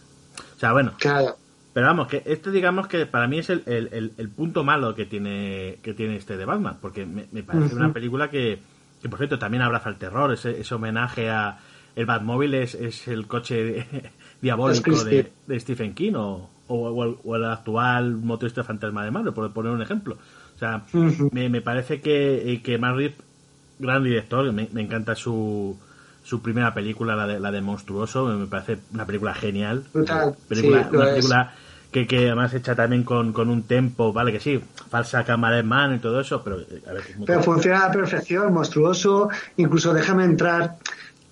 O 0.57 0.59
sea, 0.59 0.72
bueno. 0.72 0.92
Claro. 0.98 1.37
Pero 1.72 1.87
vamos, 1.87 2.09
que 2.09 2.22
este 2.27 2.51
digamos 2.51 2.88
que 2.88 3.07
para 3.07 3.29
mí 3.29 3.38
es 3.38 3.51
el, 3.51 3.62
el, 3.66 4.12
el, 4.16 4.29
punto 4.31 4.64
malo 4.64 4.96
que 4.96 5.05
tiene 5.05 5.79
que 5.81 5.94
tiene 5.94 6.16
este 6.16 6.37
de 6.37 6.44
Batman, 6.44 6.79
porque 6.81 7.07
me, 7.07 7.24
parece 7.44 7.77
una 7.77 7.92
película 7.92 8.31
que, 8.31 8.59
que, 9.01 9.09
por 9.09 9.19
cierto, 9.19 9.39
también 9.39 9.63
abraza 9.63 9.89
el 9.89 9.97
terror, 9.97 10.33
ese, 10.33 10.61
ese 10.61 10.75
homenaje 10.75 11.31
a... 11.31 11.59
El 11.97 12.07
Batmóvil 12.07 12.55
es, 12.55 12.77
es 12.77 13.09
el 13.09 13.27
coche 13.27 13.85
diabólico 14.41 15.03
de, 15.03 15.33
de, 15.49 15.61
Stephen 15.61 15.95
King 15.95 16.13
o, 16.15 16.49
o, 16.69 17.35
el, 17.35 17.45
actual 17.45 18.13
motorista 18.13 18.63
fantasma 18.63 19.05
de 19.05 19.11
Marvel, 19.11 19.33
por 19.33 19.53
poner 19.53 19.73
un 19.73 19.83
ejemplo. 19.83 20.17
O 20.55 20.59
sea, 20.59 20.85
me, 21.33 21.49
me, 21.49 21.61
parece 21.61 22.01
que, 22.01 22.53
eh, 22.53 22.63
que 22.63 22.79
Matt 22.79 23.15
gran 23.81 24.05
director, 24.05 24.53
me, 24.53 24.69
me 24.73 24.83
encanta 24.83 25.17
su, 25.17 25.77
su 26.23 26.43
primera 26.43 26.75
película, 26.75 27.17
la 27.17 27.27
de, 27.27 27.41
la 27.41 27.51
de 27.51 27.63
Monstruoso, 27.63 28.27
me 28.27 28.47
parece 28.47 28.79
una 28.93 29.07
película 29.07 29.35
genial. 29.35 29.85
Película, 30.49 30.89
una 30.93 31.05
película 31.07 31.55
que, 31.90 32.07
que 32.07 32.27
además 32.27 32.53
hecha 32.55 32.74
también 32.74 33.03
con, 33.03 33.33
con 33.33 33.48
un 33.48 33.62
tempo, 33.62 34.12
vale 34.12 34.33
que 34.33 34.40
sí, 34.40 34.61
falsa 34.90 35.24
cámara 35.24 35.57
de 35.57 35.62
mano 35.62 35.94
y 35.94 35.98
todo 35.98 36.20
eso, 36.20 36.42
pero 36.44 36.57
a 36.57 36.92
ver, 36.92 37.03
Pero 37.24 37.42
funciona 37.42 37.85
a 37.85 37.88
la 37.88 37.92
perfección, 37.92 38.53
monstruoso, 38.53 39.29
incluso 39.57 39.92
déjame 39.92 40.24
entrar. 40.24 40.77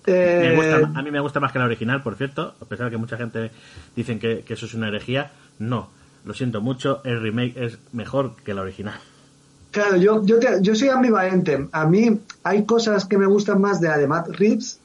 Eh, 0.05 0.81
a 0.95 1.01
mí 1.01 1.11
me 1.11 1.19
gusta 1.19 1.39
más 1.39 1.51
que 1.51 1.59
la 1.59 1.65
original, 1.65 2.01
por 2.01 2.15
cierto, 2.15 2.55
a 2.61 2.65
pesar 2.65 2.85
de 2.85 2.91
que 2.91 2.97
mucha 2.97 3.17
gente 3.17 3.51
dicen 3.95 4.19
que, 4.19 4.43
eso 4.47 4.65
es 4.65 4.73
una 4.73 4.87
herejía. 4.87 5.31
No, 5.59 5.89
lo 6.23 6.33
siento 6.33 6.61
mucho, 6.61 7.01
el 7.03 7.21
remake 7.21 7.53
es 7.57 7.77
mejor 7.91 8.35
que 8.43 8.53
la 8.53 8.61
original. 8.61 8.99
Claro, 9.71 9.97
yo, 9.97 10.25
yo, 10.25 10.37
yo 10.61 10.75
soy 10.75 10.89
ambivalente. 10.89 11.67
A 11.73 11.85
mí 11.85 12.19
hay 12.43 12.65
cosas 12.65 13.05
que 13.05 13.17
me 13.17 13.25
gustan 13.25 13.61
más 13.61 13.81
de 13.81 13.89
la 13.89 13.97
de 13.97 14.07
Matt 14.07 14.29
Reeves 14.29 14.79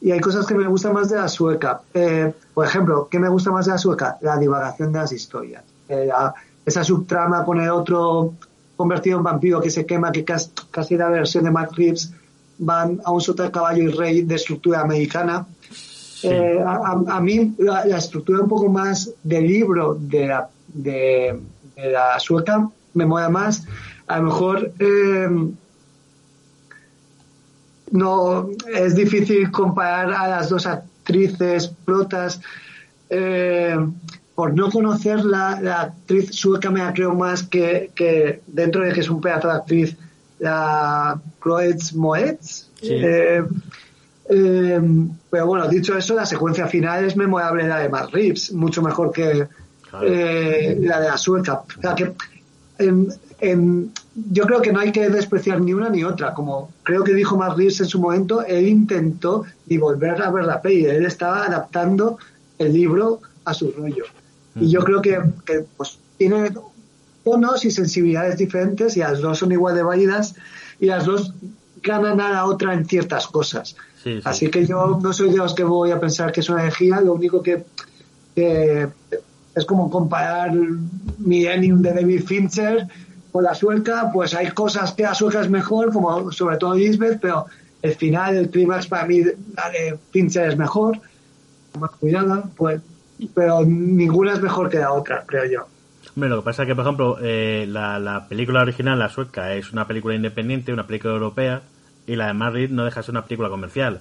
y 0.00 0.10
hay 0.12 0.20
cosas 0.20 0.46
que 0.46 0.54
me 0.54 0.66
gustan 0.66 0.94
más 0.94 1.10
de 1.10 1.16
la 1.16 1.28
sueca. 1.28 1.82
Eh, 1.92 2.32
por 2.54 2.66
ejemplo, 2.66 3.08
¿qué 3.10 3.18
me 3.18 3.28
gusta 3.28 3.50
más 3.50 3.66
de 3.66 3.72
la 3.72 3.78
sueca? 3.78 4.18
La 4.22 4.38
divagación 4.38 4.92
de 4.92 4.98
las 4.98 5.12
historias. 5.12 5.62
Eh, 5.88 6.08
esa 6.64 6.84
subtrama 6.84 7.44
con 7.44 7.60
el 7.60 7.70
otro 7.70 8.34
convertido 8.76 9.18
en 9.18 9.24
vampiro 9.24 9.60
que 9.60 9.70
se 9.70 9.84
quema, 9.84 10.10
que 10.10 10.24
casi, 10.24 10.96
la 10.96 11.10
versión 11.10 11.44
de 11.44 11.50
Matt 11.50 11.72
Reeves 11.74 12.12
van 12.58 13.00
a 13.04 13.12
un 13.12 13.20
sota 13.20 13.50
caballo 13.50 13.82
y 13.82 13.88
rey 13.88 14.22
de 14.22 14.34
estructura 14.36 14.80
americana. 14.80 15.46
Eh, 16.22 16.62
a, 16.64 17.20
mí 17.20 17.54
la, 17.58 17.82
estructura 17.96 18.40
un 18.40 18.48
poco 18.48 18.68
más 18.68 19.10
del 19.22 19.46
libro 19.46 19.96
de 19.98 20.26
la, 20.26 20.48
de, 20.68 21.40
la 21.76 22.18
sueca 22.18 22.68
me 22.94 23.04
mola 23.04 23.28
más. 23.28 23.64
A 24.06 24.18
lo 24.18 24.24
mejor 24.24 24.72
no 27.90 28.50
es 28.72 28.94
difícil 28.94 29.50
comparar 29.50 30.12
a 30.12 30.28
las 30.28 30.48
dos 30.48 30.66
actrices 30.66 31.68
protas. 31.84 32.40
Eh, 33.08 33.76
por 34.34 34.54
no 34.54 34.70
conocer 34.70 35.24
la, 35.24 35.82
actriz 35.82 36.30
sueca 36.32 36.70
me 36.70 36.80
creo 36.92 37.14
más 37.14 37.42
que, 37.42 38.40
dentro 38.46 38.82
de 38.82 38.92
que 38.92 39.00
es 39.00 39.10
un 39.10 39.20
pedazo 39.20 39.48
de 39.48 39.54
actriz 39.54 39.96
la 40.38 41.20
Croetz 41.38 41.92
Moetz. 41.92 42.70
Eh, 42.82 43.42
eh, 44.30 44.80
pero 45.28 45.46
bueno, 45.46 45.68
dicho 45.68 45.96
eso, 45.96 46.14
la 46.14 46.24
secuencia 46.24 46.66
final 46.68 47.04
es 47.04 47.16
memorable 47.16 47.68
la 47.68 47.80
de 47.80 47.90
Matt 47.90 48.12
Reeves, 48.12 48.52
mucho 48.52 48.80
mejor 48.80 49.12
que 49.12 49.46
la 49.92 51.00
de 51.00 51.08
la 51.08 51.18
sueca. 51.18 51.64
O 51.76 51.80
sea, 51.82 51.94
que 51.94 52.14
yo 54.14 54.44
creo 54.44 54.60
que 54.60 54.72
no 54.72 54.80
hay 54.80 54.92
que 54.92 55.08
despreciar 55.08 55.60
ni 55.60 55.72
una 55.72 55.88
ni 55.88 56.04
otra. 56.04 56.34
Como 56.34 56.72
creo 56.82 57.04
que 57.04 57.14
dijo 57.14 57.36
Mark 57.36 57.60
en 57.60 57.70
su 57.70 58.00
momento, 58.00 58.44
él 58.44 58.68
intentó 58.68 59.44
volver 59.68 60.20
a 60.22 60.30
ver 60.30 60.44
la 60.44 60.60
peli. 60.60 60.84
Él 60.84 61.06
estaba 61.06 61.44
adaptando 61.44 62.18
el 62.58 62.72
libro 62.72 63.20
a 63.44 63.54
su 63.54 63.70
rollo. 63.72 64.04
Y 64.56 64.68
yo 64.68 64.80
creo 64.80 65.00
que, 65.00 65.18
pues, 65.76 65.98
tiene 66.18 66.50
tonos 67.24 67.64
y 67.64 67.70
sensibilidades 67.70 68.36
diferentes 68.36 68.96
y 68.96 69.00
las 69.00 69.20
dos 69.20 69.38
son 69.38 69.52
igual 69.52 69.74
de 69.74 69.82
válidas 69.82 70.34
y 70.80 70.86
las 70.86 71.04
dos 71.04 71.32
ganan 71.82 72.20
a 72.20 72.30
la 72.30 72.44
otra 72.46 72.74
en 72.74 72.86
ciertas 72.86 73.26
cosas. 73.26 73.76
Así 74.24 74.50
que 74.50 74.66
yo 74.66 74.98
no 75.00 75.12
soy 75.12 75.30
de 75.30 75.36
los 75.36 75.54
que 75.54 75.62
voy 75.62 75.90
a 75.90 76.00
pensar 76.00 76.32
que 76.32 76.40
es 76.40 76.48
una 76.48 76.62
energía, 76.62 77.00
lo 77.00 77.12
único 77.14 77.42
que, 77.42 77.64
que 78.34 78.88
es 79.54 79.64
como 79.66 79.90
comparar 79.90 80.52
Millennium 81.18 81.82
de 81.82 81.92
David 81.92 82.24
Fincher 82.24 82.88
con 83.30 83.44
la 83.44 83.54
sueca, 83.54 84.10
pues 84.12 84.34
hay 84.34 84.50
cosas 84.50 84.92
que 84.92 85.02
la 85.02 85.14
sueca 85.14 85.40
es 85.40 85.50
mejor, 85.50 85.92
como 85.92 86.30
sobre 86.32 86.56
todo 86.56 86.74
Lisbeth, 86.74 87.18
pero 87.20 87.46
el 87.82 87.94
final, 87.94 88.36
el 88.36 88.50
clímax 88.50 88.86
para 88.86 89.06
mí, 89.06 89.22
la 89.22 89.70
de 89.70 89.98
Fincher 90.10 90.48
es 90.48 90.56
mejor, 90.56 90.98
más 91.78 91.90
cuidada, 91.92 92.44
pues, 92.56 92.80
pero 93.34 93.64
ninguna 93.64 94.34
es 94.34 94.42
mejor 94.42 94.68
que 94.68 94.78
la 94.78 94.92
otra, 94.92 95.24
creo 95.26 95.44
yo. 95.50 95.66
Bueno, 96.16 96.36
lo 96.36 96.42
que 96.42 96.46
pasa 96.46 96.62
es 96.62 96.68
que, 96.68 96.74
por 96.74 96.84
ejemplo, 96.84 97.18
eh, 97.22 97.66
la, 97.68 97.98
la, 97.98 98.28
película 98.28 98.62
original, 98.62 98.98
la 98.98 99.08
sueca, 99.08 99.54
es 99.54 99.72
una 99.72 99.86
película 99.86 100.14
independiente, 100.14 100.72
una 100.72 100.86
película 100.86 101.14
europea, 101.14 101.62
y 102.06 102.16
la 102.16 102.26
de 102.26 102.34
Madrid 102.34 102.70
no 102.70 102.84
deja 102.84 103.00
de 103.00 103.04
ser 103.04 103.12
una 103.12 103.24
película 103.24 103.48
comercial, 103.48 104.00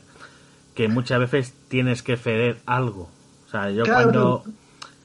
que 0.74 0.88
muchas 0.88 1.20
veces 1.20 1.54
tienes 1.68 2.02
que 2.02 2.18
ceder 2.18 2.58
algo. 2.66 3.10
O 3.48 3.50
sea, 3.50 3.70
yo 3.70 3.84
cuando... 3.86 4.44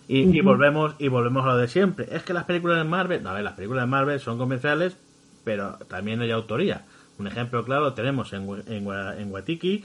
Y, 0.07 0.41
volvemos 0.43 0.95
y 0.99 1.09
volvemos 1.09 1.45
a 1.45 1.49
lo 1.49 1.57
de 1.57 1.69
siempre. 1.69 2.09
Es 2.11 2.23
que 2.23 2.35
las 2.35 2.45
películas 2.45 2.79
de 2.79 2.85
Marvel, 2.85 3.23
no, 3.23 3.31
a 3.31 3.35
ver, 3.35 3.43
las 3.43 3.55
películas 3.55 3.85
de 3.85 3.91
Marvel 3.91 4.21
son 4.21 4.37
comerciales, 4.37 4.97
pero 5.45 5.79
también 5.89 6.21
hay 6.21 6.31
autoría. 6.31 6.85
Un 7.19 7.27
ejemplo 7.27 7.65
claro 7.65 7.83
lo 7.83 7.95
tenemos 7.95 8.33
en, 8.33 8.49
en, 8.67 8.87
en 8.91 9.33
Watiki, 9.33 9.85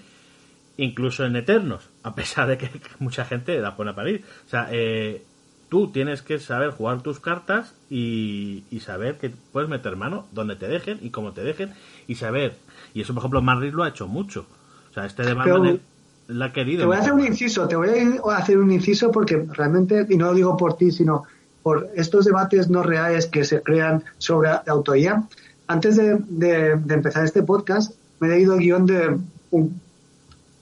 incluso 0.78 1.26
en 1.26 1.36
Eternos, 1.36 1.90
a 2.04 2.16
pesar 2.16 2.48
de 2.48 2.58
que 2.58 2.70
mucha 3.00 3.26
gente 3.26 3.60
la 3.60 3.76
pone 3.76 3.92
a 3.92 3.96
parir. 3.96 4.24
O 4.46 4.50
sea, 4.50 4.68
eh, 4.72 5.24
tú 5.70 5.92
tienes 5.92 6.22
que 6.22 6.40
saber 6.40 6.72
jugar 6.72 7.02
tus 7.02 7.20
cartas 7.20 7.76
y, 7.90 8.64
saber 8.82 9.18
que 9.18 9.30
puedes 9.30 9.70
meter 9.70 9.96
mano 9.96 10.28
donde 10.32 10.56
te 10.56 10.68
dejen 10.68 11.00
y 11.02 11.12
cómo 11.12 11.32
te 11.32 11.44
dejen 11.44 11.74
y 12.08 12.16
saber. 12.16 12.56
Y 12.94 13.02
eso, 13.02 13.14
por 13.14 13.22
ejemplo, 13.22 13.42
Marvel 13.42 13.72
lo 13.72 13.84
ha 13.84 13.90
hecho 13.90 14.08
mucho. 14.08 14.48
O 14.90 14.94
sea, 14.94 15.06
este 15.06 15.24
de 15.24 15.36
Marvel 15.36 15.82
la 16.30 16.54
querido. 16.54 16.82
Te 16.82 16.86
voy 16.86 16.96
a 16.96 17.00
hacer 17.00 17.14
un 17.14 17.26
inciso, 17.26 17.68
te 17.68 17.76
voy 17.76 18.20
a 18.32 18.38
hacer 18.38 18.58
un 18.58 18.72
inciso 18.72 19.12
porque 19.12 19.48
realmente, 19.52 20.06
y 20.10 20.16
no 20.16 20.28
lo 20.28 20.34
digo 20.36 20.56
por 20.56 20.78
ti, 20.78 20.92
sino 20.92 21.24
por 21.64 21.90
estos 21.96 22.26
debates 22.26 22.70
no 22.70 22.84
reales 22.84 23.26
que 23.26 23.44
se 23.44 23.62
crean 23.62 24.04
sobre 24.20 24.50
la 24.50 24.64
autoría. 24.68 25.24
Antes 25.68 25.98
de, 25.98 26.72
empezar 26.90 27.26
este 27.26 27.44
podcast, 27.44 27.96
me 28.20 28.28
he 28.28 28.32
leído 28.32 28.54
el 28.54 28.60
guion 28.60 28.86
de 28.86 29.18
un, 29.52 29.82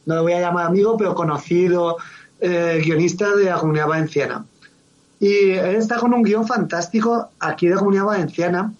no 0.05 0.15
lo 0.15 0.23
voy 0.23 0.33
a 0.33 0.39
llamar 0.39 0.67
amigo, 0.67 0.95
pero 0.97 1.13
conocido 1.13 1.97
eh, 2.39 2.81
guionista 2.83 3.35
de 3.35 3.45
la 3.45 3.57
Comunidad 3.57 3.87
Valenciana. 3.87 4.45
Y 5.19 5.51
él 5.51 5.75
está 5.75 5.97
con 5.97 6.13
un 6.13 6.23
guion 6.23 6.47
fantástico 6.47 7.29
aquí 7.39 7.67
de 7.67 7.75
la 7.75 7.79
Comunidad 7.79 8.05
Valenciana 8.05 8.73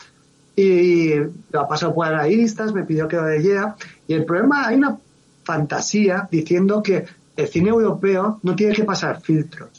y 0.55 1.15
lo 1.51 1.61
ha 1.61 1.67
pasado 1.67 1.93
por 1.93 2.07
analistas, 2.07 2.73
me 2.73 2.83
pidió 2.83 3.07
que 3.07 3.17
lo 3.17 3.27
leyera. 3.27 3.75
Y 4.07 4.13
el 4.13 4.25
problema, 4.25 4.67
hay 4.67 4.77
una 4.77 4.97
fantasía 5.47 6.27
diciendo 6.29 6.83
que 6.83 7.05
el 7.37 7.47
cine 7.47 7.69
europeo 7.69 8.39
no 8.43 8.55
tiene 8.55 8.73
que 8.73 8.83
pasar 8.83 9.21
filtros. 9.21 9.69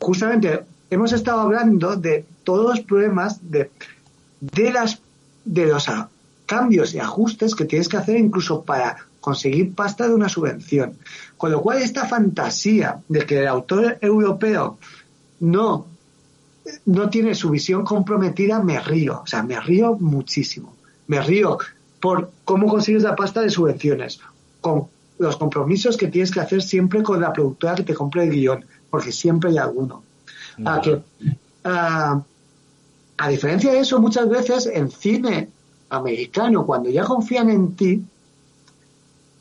Justamente 0.00 0.64
hemos 0.88 1.12
estado 1.12 1.40
hablando 1.40 1.94
de 1.96 2.24
todos 2.42 2.64
los 2.70 2.80
problemas 2.80 3.38
de, 3.50 3.70
de 4.40 4.72
las 4.72 5.02
de 5.44 5.66
los 5.66 5.86
cambios 6.46 6.94
y 6.94 6.98
ajustes 6.98 7.54
que 7.54 7.66
tienes 7.66 7.88
que 7.88 7.98
hacer 7.98 8.16
incluso 8.16 8.62
para 8.62 8.96
conseguir 9.20 9.74
pasta 9.74 10.08
de 10.08 10.14
una 10.14 10.28
subvención. 10.28 10.94
Con 11.36 11.52
lo 11.52 11.60
cual 11.60 11.82
esta 11.82 12.06
fantasía 12.06 13.02
de 13.08 13.26
que 13.26 13.40
el 13.40 13.48
autor 13.48 13.98
europeo 14.00 14.78
no, 15.40 15.86
no 16.86 17.10
tiene 17.10 17.34
su 17.34 17.50
visión 17.50 17.84
comprometida, 17.84 18.62
me 18.62 18.78
río, 18.80 19.20
o 19.22 19.26
sea, 19.26 19.42
me 19.42 19.60
río 19.60 19.96
muchísimo. 19.98 20.74
Me 21.06 21.20
río 21.20 21.58
por 22.00 22.30
cómo 22.44 22.66
consigues 22.68 23.02
la 23.02 23.16
pasta 23.16 23.40
de 23.40 23.50
subvenciones, 23.50 24.20
con 24.60 24.86
los 25.18 25.36
compromisos 25.36 25.96
que 25.96 26.08
tienes 26.08 26.30
que 26.30 26.40
hacer 26.40 26.62
siempre 26.62 27.02
con 27.02 27.20
la 27.20 27.32
productora 27.32 27.74
que 27.74 27.82
te 27.82 27.94
compre 27.94 28.24
el 28.24 28.30
guion, 28.30 28.64
porque 28.90 29.12
siempre 29.12 29.50
hay 29.50 29.58
alguno. 29.58 30.02
A, 30.64 30.80
que, 30.80 31.00
a, 31.64 32.22
diferencia 33.28 33.72
de 33.72 33.80
eso, 33.80 34.00
muchas 34.00 34.28
veces 34.28 34.66
en 34.66 34.90
cine 34.90 35.48
americano, 35.90 36.66
cuando 36.66 36.90
ya 36.90 37.04
confían 37.04 37.50
en 37.50 37.74
ti, 37.74 38.04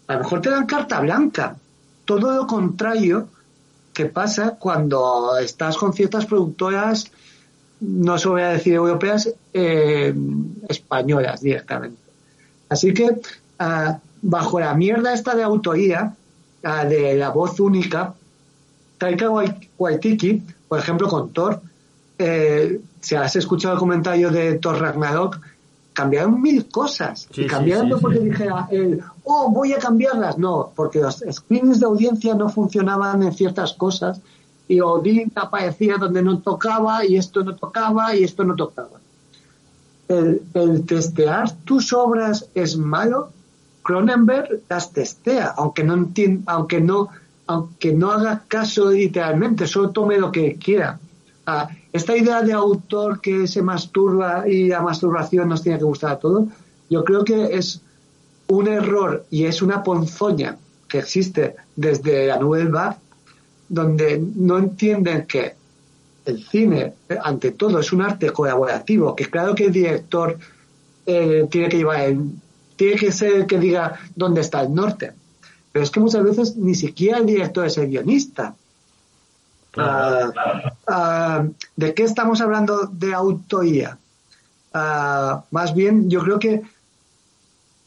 a 0.07 0.13
lo 0.13 0.20
mejor 0.20 0.41
te 0.41 0.49
dan 0.49 0.65
carta 0.65 0.99
blanca. 0.99 1.57
Todo 2.05 2.32
lo 2.32 2.47
contrario 2.47 3.28
que 3.93 4.05
pasa 4.05 4.57
cuando 4.59 5.38
estás 5.38 5.78
con 5.78 5.93
ciertas 5.93 6.26
productoras, 6.26 7.11
no 7.80 8.18
se 8.18 8.30
voy 8.30 8.41
a 8.41 8.49
decir 8.49 8.74
europeas, 8.74 9.30
eh, 9.53 10.13
españolas 10.70 11.41
directamente. 11.41 11.97
Así 12.70 12.93
que 12.93 13.20
ah, 13.59 13.99
bajo 14.22 14.59
la 14.59 14.74
mierda 14.74 15.13
esta 15.13 15.36
de 15.36 15.43
autoría, 15.43 16.15
de 16.61 17.15
la 17.15 17.30
voz 17.30 17.59
única, 17.59 18.13
Taika 18.97 19.30
Waititi, 19.78 20.43
por 20.68 20.80
ejemplo, 20.80 21.07
con 21.07 21.32
Thor, 21.32 21.61
eh, 22.18 22.82
si 22.99 23.15
has 23.15 23.36
escuchado 23.36 23.76
el 23.76 23.80
comentario 23.80 24.32
de 24.32 24.55
Thor 24.55 24.80
Ragnarok, 24.80 25.39
cambiaron 25.93 26.41
mil 26.41 26.68
cosas. 26.68 27.28
y 27.36 27.45
cambiaron 27.47 27.99
porque 27.99 28.20
dijera 28.20 28.68
él, 28.72 29.01
oh, 29.24 29.49
voy 29.49 29.74
a 29.74 29.80
cambiarlas. 29.80 30.38
No, 30.38 30.72
porque 30.76 30.99
los 30.99 31.24
screens 31.32 31.80
de 31.80 31.86
audiencia 31.86 32.36
no 32.36 32.49
funcionaban 32.49 33.24
en 33.24 33.34
ciertas 33.34 33.74
cosas 33.74 34.20
y 34.68 34.82
Odin 34.82 35.32
aparecía 35.36 35.97
donde 35.97 36.22
no 36.22 36.39
tocaba 36.39 37.05
y 37.05 37.15
esto 37.15 37.43
no 37.43 37.55
tocaba 37.55 38.15
y 38.15 38.24
esto 38.24 38.43
no 38.43 38.55
tocaba. 38.55 38.99
El, 40.07 40.41
el 40.53 40.86
testear 40.86 41.51
tus 41.63 41.93
obras 41.93 42.47
es 42.53 42.78
malo 42.78 43.32
Cronenberg 43.88 44.64
las 44.68 44.92
testea, 44.92 45.54
aunque 45.56 45.82
no 45.82 45.94
entienda, 45.94 46.52
aunque 46.52 46.82
no, 46.82 47.08
aunque 47.48 47.94
no 47.94 48.12
haga 48.12 48.44
caso 48.46 48.92
literalmente, 48.92 49.66
solo 49.66 49.92
tome 49.92 50.18
lo 50.18 50.30
que 50.30 50.58
quiera. 50.58 51.00
Ah, 51.46 51.70
esta 51.94 52.18
idea 52.18 52.42
de 52.42 52.52
autor 52.52 53.22
que 53.22 53.48
se 53.48 53.62
masturba 53.62 54.46
y 54.46 54.68
la 54.68 54.82
masturbación 54.82 55.48
nos 55.48 55.64
tiene 55.64 55.78
que 55.78 55.86
gustar 55.86 56.12
a 56.12 56.20
todos, 56.20 56.50
yo 56.90 57.06
creo 57.06 57.24
que 57.24 57.56
es 57.58 57.82
un 58.48 58.68
error 58.68 59.26
y 59.32 59.46
es 59.46 59.62
una 59.62 59.82
ponzoña 59.84 60.58
que 60.90 61.00
existe 61.00 61.56
desde 61.78 62.28
la 62.28 62.40
Nouvelle 62.40 62.70
Vague, 62.70 62.98
donde 63.70 64.22
no 64.36 64.58
entienden 64.58 65.26
que 65.26 65.56
el 66.26 66.44
cine, 66.44 66.94
ante 67.24 67.52
todo, 67.52 67.80
es 67.80 67.94
un 67.94 68.02
arte 68.02 68.32
colaborativo, 68.32 69.16
que 69.16 69.30
claro 69.30 69.56
que 69.56 69.68
el 69.68 69.72
director 69.72 70.38
eh, 71.06 71.48
tiene 71.50 71.70
que 71.70 71.78
llevar 71.78 72.02
el 72.02 72.32
tiene 72.78 72.96
que 72.96 73.12
ser 73.12 73.34
el 73.34 73.48
que 73.48 73.60
diga 73.60 74.00
dónde 74.16 74.42
está 74.42 74.62
el 74.62 74.74
norte. 74.74 75.14
Pero 75.72 75.84
es 75.84 75.92
que 75.92 76.00
muchas 76.00 76.24
veces 76.24 76.56
ni 76.56 76.76
siquiera 76.76 77.18
el 77.18 77.26
director 77.26 77.66
es 77.66 77.78
el 77.78 77.90
guionista. 77.90 78.56
Ah, 79.76 81.46
¿De 81.76 81.94
qué 81.94 82.04
estamos 82.04 82.42
hablando 82.42 82.88
de 82.92 83.14
autoía? 83.14 83.98
Ah, 84.74 85.44
más 85.52 85.76
bien, 85.76 86.10
yo 86.10 86.24
creo 86.24 86.40
que 86.40 86.62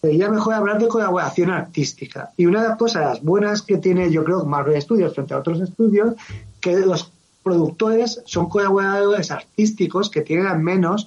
sería 0.01 0.31
mejor 0.31 0.55
hablar 0.55 0.79
de 0.79 0.89
colaboración 0.89 1.51
artística. 1.51 2.31
Y 2.37 2.47
una 2.47 2.63
de 2.63 2.69
las 2.69 2.79
cosas 2.79 3.23
buenas 3.23 3.63
que 3.63 3.79
tiene, 3.79 4.11
yo 4.11 4.25
creo, 4.25 4.45
Marvel 4.45 4.81
Studios 4.81 5.15
frente 5.15 5.35
a 5.35 5.39
otros 5.39 5.61
estudios, 5.61 6.15
que 6.61 6.77
los 6.79 7.13
productores 7.43 8.23
son 8.25 8.49
colaboradores 8.49 9.31
artísticos 9.31 10.11
que 10.11 10.23
tienen 10.23 10.47
al 10.47 10.61
menos 10.61 11.07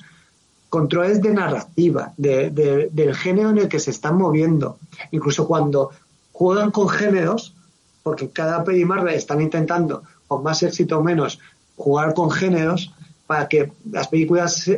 controles 0.74 1.22
de 1.22 1.32
narrativa, 1.32 2.14
de, 2.18 2.50
del 2.92 3.14
género 3.14 3.52
en 3.52 3.60
el 3.60 3.68
que 3.68 3.80
se 3.80 3.92
están 3.92 4.18
moviendo. 4.18 4.80
Incluso 5.12 5.48
cuando 5.48 5.92
juegan 6.32 6.72
con 6.72 6.90
géneros, 6.90 7.54
porque 8.02 8.30
cada 8.30 8.64
peli 8.64 8.84
Marvel 8.84 9.14
están 9.14 9.40
intentando, 9.40 10.02
con 10.28 10.42
más 10.42 10.64
éxito 10.64 10.98
o 10.98 11.04
menos, 11.04 11.38
jugar 11.76 12.16
con 12.16 12.32
géneros 12.32 12.92
para 13.28 13.48
que 13.48 13.72
las 13.92 14.08
películas 14.08 14.72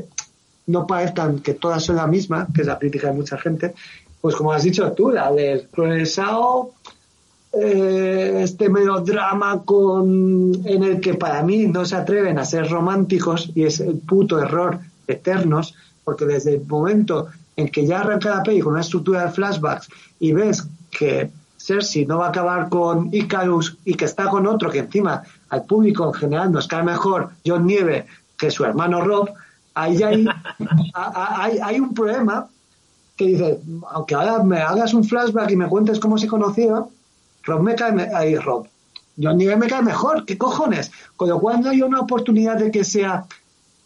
no 0.67 0.85
parezcan 0.85 1.39
que 1.39 1.53
todas 1.53 1.81
son 1.81 1.95
la 1.95 2.07
misma, 2.07 2.45
que 2.53 2.63
es 2.63 2.67
la 2.67 2.77
crítica 2.77 3.07
de 3.07 3.13
mucha 3.13 3.37
gente. 3.37 3.73
Pues 4.19 4.35
como 4.35 4.51
has 4.51 4.63
dicho 4.63 4.91
tú, 4.91 5.11
la 5.11 5.31
del 5.31 5.69
eh, 7.53 8.41
este 8.43 8.67
melodrama 8.67 9.63
con, 9.63 10.61
en 10.65 10.83
el 10.83 10.99
que 10.99 11.13
para 11.13 11.41
mí 11.41 11.67
no 11.67 11.85
se 11.85 11.95
atreven 11.95 12.37
a 12.37 12.43
ser 12.43 12.69
románticos 12.69 13.49
y 13.55 13.63
es 13.63 13.79
el 13.79 13.99
puto 13.99 14.41
error 14.41 14.81
eternos, 15.07 15.75
porque 16.03 16.25
desde 16.25 16.55
el 16.55 16.65
momento 16.65 17.27
en 17.55 17.69
que 17.69 17.85
ya 17.85 18.01
arranca 18.01 18.29
la 18.29 18.43
peli 18.43 18.59
con 18.61 18.73
una 18.73 18.81
estructura 18.81 19.25
de 19.25 19.31
flashbacks 19.31 19.89
y 20.19 20.33
ves 20.33 20.67
que 20.91 21.31
Cersei 21.57 22.05
no 22.05 22.19
va 22.19 22.27
a 22.27 22.29
acabar 22.29 22.69
con 22.69 23.09
Icarus 23.13 23.77
y 23.85 23.95
que 23.95 24.05
está 24.05 24.29
con 24.29 24.45
otro 24.45 24.69
que 24.69 24.79
encima 24.79 25.23
al 25.49 25.63
público 25.63 26.05
en 26.07 26.13
general 26.13 26.51
nos 26.51 26.67
cae 26.67 26.83
mejor 26.83 27.29
John 27.45 27.65
Nieve 27.65 28.05
que 28.37 28.51
su 28.51 28.65
hermano 28.65 29.01
Rob, 29.01 29.29
ahí 29.73 30.03
hay, 30.03 30.27
hay, 30.93 31.59
hay 31.63 31.79
un 31.79 31.93
problema 31.93 32.47
que 33.15 33.27
dice, 33.27 33.59
aunque 33.91 34.13
ahora 34.13 34.43
me 34.43 34.59
hagas 34.59 34.93
un 34.93 35.03
flashback 35.03 35.51
y 35.51 35.55
me 35.55 35.67
cuentes 35.67 35.99
cómo 35.99 36.17
se 36.17 36.27
conocieron, 36.27 36.87
Rob 37.43 37.61
me 37.61 37.75
cae, 37.75 38.09
ahí 38.13 38.35
Rob, 38.35 38.67
John 39.21 39.37
Nieve 39.37 39.55
me 39.55 39.67
cae 39.67 39.81
mejor, 39.81 40.25
¿qué 40.25 40.37
cojones? 40.37 40.91
Con 41.15 41.29
lo 41.29 41.39
cual 41.39 41.61
no 41.61 41.69
hay 41.69 41.81
una 41.81 42.01
oportunidad 42.01 42.57
de 42.57 42.71
que 42.71 42.83
sea 42.83 43.25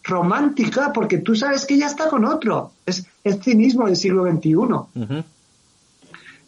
romántica 0.10 0.92
porque 0.94 1.20
tú 1.20 1.36
sabes 1.36 1.66
que 1.66 1.76
ella 1.76 1.88
está 1.88 2.10
con 2.10 2.26
otro. 2.26 2.72
Es 2.86 3.06
el 3.24 3.42
cinismo 3.42 3.86
del 3.86 3.96
siglo 3.96 4.30
XXI. 4.30 5.24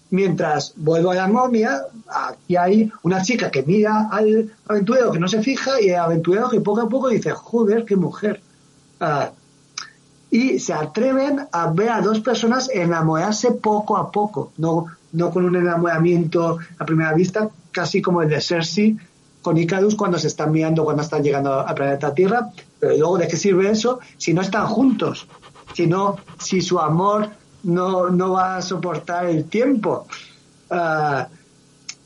Mientras 0.10 0.74
vuelvo 0.76 1.12
a 1.12 1.16
la 1.16 1.28
momia, 1.28 1.84
aquí 2.10 2.58
hay 2.58 2.92
una 3.04 3.22
chica 3.22 3.50
que 3.50 3.64
mira 3.64 4.10
al 4.12 4.52
aventurero 4.68 5.12
que 5.12 5.20
no 5.20 5.28
se 5.30 5.42
fija 5.42 5.80
y 5.80 5.90
el 5.90 5.96
aventurero 5.96 6.50
que 6.50 6.60
poco 6.60 6.82
a 6.82 6.90
poco 6.90 7.08
dice, 7.08 7.32
joder, 7.32 7.86
qué 7.86 7.96
mujer. 7.96 8.42
Ah, 9.00 9.32
y 10.30 10.60
se 10.60 10.74
atreven 10.74 11.48
a 11.52 11.72
ver 11.72 11.90
a 11.90 12.02
dos 12.02 12.22
personas 12.22 12.70
enamorarse 12.74 13.52
poco 13.52 13.98
a 13.98 14.12
poco, 14.12 14.52
no, 14.58 14.88
no 15.12 15.30
con 15.30 15.46
un 15.46 15.56
enamoramiento 15.58 16.58
a 16.78 16.86
primera 16.86 17.14
vista, 17.14 17.50
casi 17.72 18.02
como 18.02 18.22
el 18.22 18.30
de 18.30 18.42
Cersei 18.42 18.98
con 19.42 19.58
Icarus 19.58 19.96
cuando 19.96 20.20
se 20.20 20.28
están 20.28 20.52
mirando 20.52 20.84
cuando 20.84 21.02
están 21.02 21.24
llegando 21.24 21.66
al 21.66 21.76
planeta 21.76 22.14
Tierra, 22.14 22.50
pero 22.80 22.98
luego 22.98 23.18
de 23.18 23.28
qué 23.28 23.38
sirve 23.38 23.70
eso 23.70 24.00
si 24.18 24.34
no 24.34 24.42
están 24.42 24.68
juntos, 24.68 25.28
si 25.74 25.88
no, 25.88 26.18
si 26.40 26.62
su 26.62 26.80
amor 26.80 27.30
no, 27.64 28.10
no 28.10 28.32
va 28.32 28.58
a 28.58 28.62
soportar 28.62 29.26
el 29.26 29.46
tiempo. 29.46 30.08
Ah, 30.70 31.28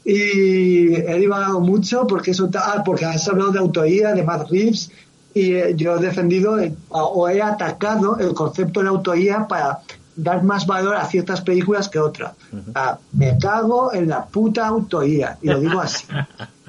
y 0.03 0.93
he 0.93 1.17
divagado 1.17 1.59
mucho 1.59 2.05
porque 2.05 2.31
eso 2.31 2.49
ah, 2.55 2.83
porque 2.85 3.05
has 3.05 3.27
hablado 3.27 3.51
de 3.51 3.59
autoría 3.59 4.13
de 4.13 4.23
Matt 4.23 4.49
Reeves 4.51 4.91
y 5.33 5.53
eh, 5.53 5.73
yo 5.75 5.95
he 5.95 5.99
defendido 5.99 6.59
eh, 6.59 6.73
o 6.89 7.27
he 7.27 7.41
atacado 7.41 8.17
el 8.19 8.33
concepto 8.33 8.81
de 8.81 8.89
autoría 8.89 9.47
para 9.47 9.79
dar 10.15 10.43
más 10.43 10.65
valor 10.65 10.95
a 10.95 11.05
ciertas 11.05 11.41
películas 11.41 11.89
que 11.89 11.99
otras. 11.99 12.33
Ah, 12.73 12.97
me 13.11 13.37
cago 13.37 13.93
en 13.93 14.07
la 14.07 14.25
puta 14.25 14.67
autoría 14.67 15.37
y 15.41 15.47
lo 15.47 15.59
digo 15.59 15.79
así. 15.79 16.05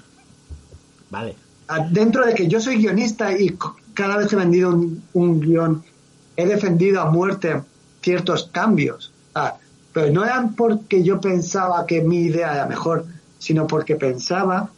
Ah, 1.69 1.87
dentro 1.91 2.25
de 2.27 2.35
que 2.35 2.49
yo 2.49 2.61
soy 2.61 2.77
guionista 2.77 3.37
y 3.37 3.57
cada 3.95 4.17
vez 4.17 4.29
que 4.29 4.37
he 4.37 4.39
vendido 4.39 4.71
un, 5.13 5.41
guion 5.41 5.83
he 6.37 6.47
defendido 6.47 7.01
a 7.01 7.11
muerte 7.11 7.63
ciertos 8.03 8.51
cambios. 8.53 9.13
Ah, 9.35 9.57
pero 9.93 10.13
no 10.13 10.25
eran 10.25 10.55
porque 10.55 11.03
yo 11.03 11.21
pensaba 11.21 11.87
que 11.87 12.03
mi 12.03 12.19
idea 12.19 12.55
era 12.55 12.67
mejor, 12.67 13.07
sino 13.39 13.67
porque 13.67 13.97
pensaba 13.97 14.71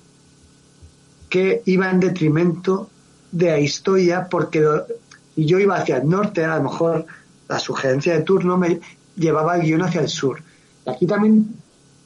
que 1.29 1.63
iba 1.67 1.91
en 1.91 2.01
detrimento 2.01 2.89
de 3.33 3.51
la 3.51 3.59
historia, 3.59 4.29
porque 4.31 4.65
y 5.37 5.45
yo 5.45 5.59
iba 5.59 5.77
hacia 5.77 5.99
el 5.99 6.09
norte, 6.09 6.45
a 6.45 6.57
lo 6.57 6.65
mejor 6.65 7.07
la 7.49 7.59
sugerencia 7.59 8.15
de 8.15 8.23
turno 8.23 8.57
me 8.57 8.81
llevaba 9.17 9.57
el 9.57 9.63
guion 9.63 9.83
hacia 9.83 10.01
el 10.01 10.09
sur. 10.09 10.43
Aquí 10.87 11.07
también 11.07 11.55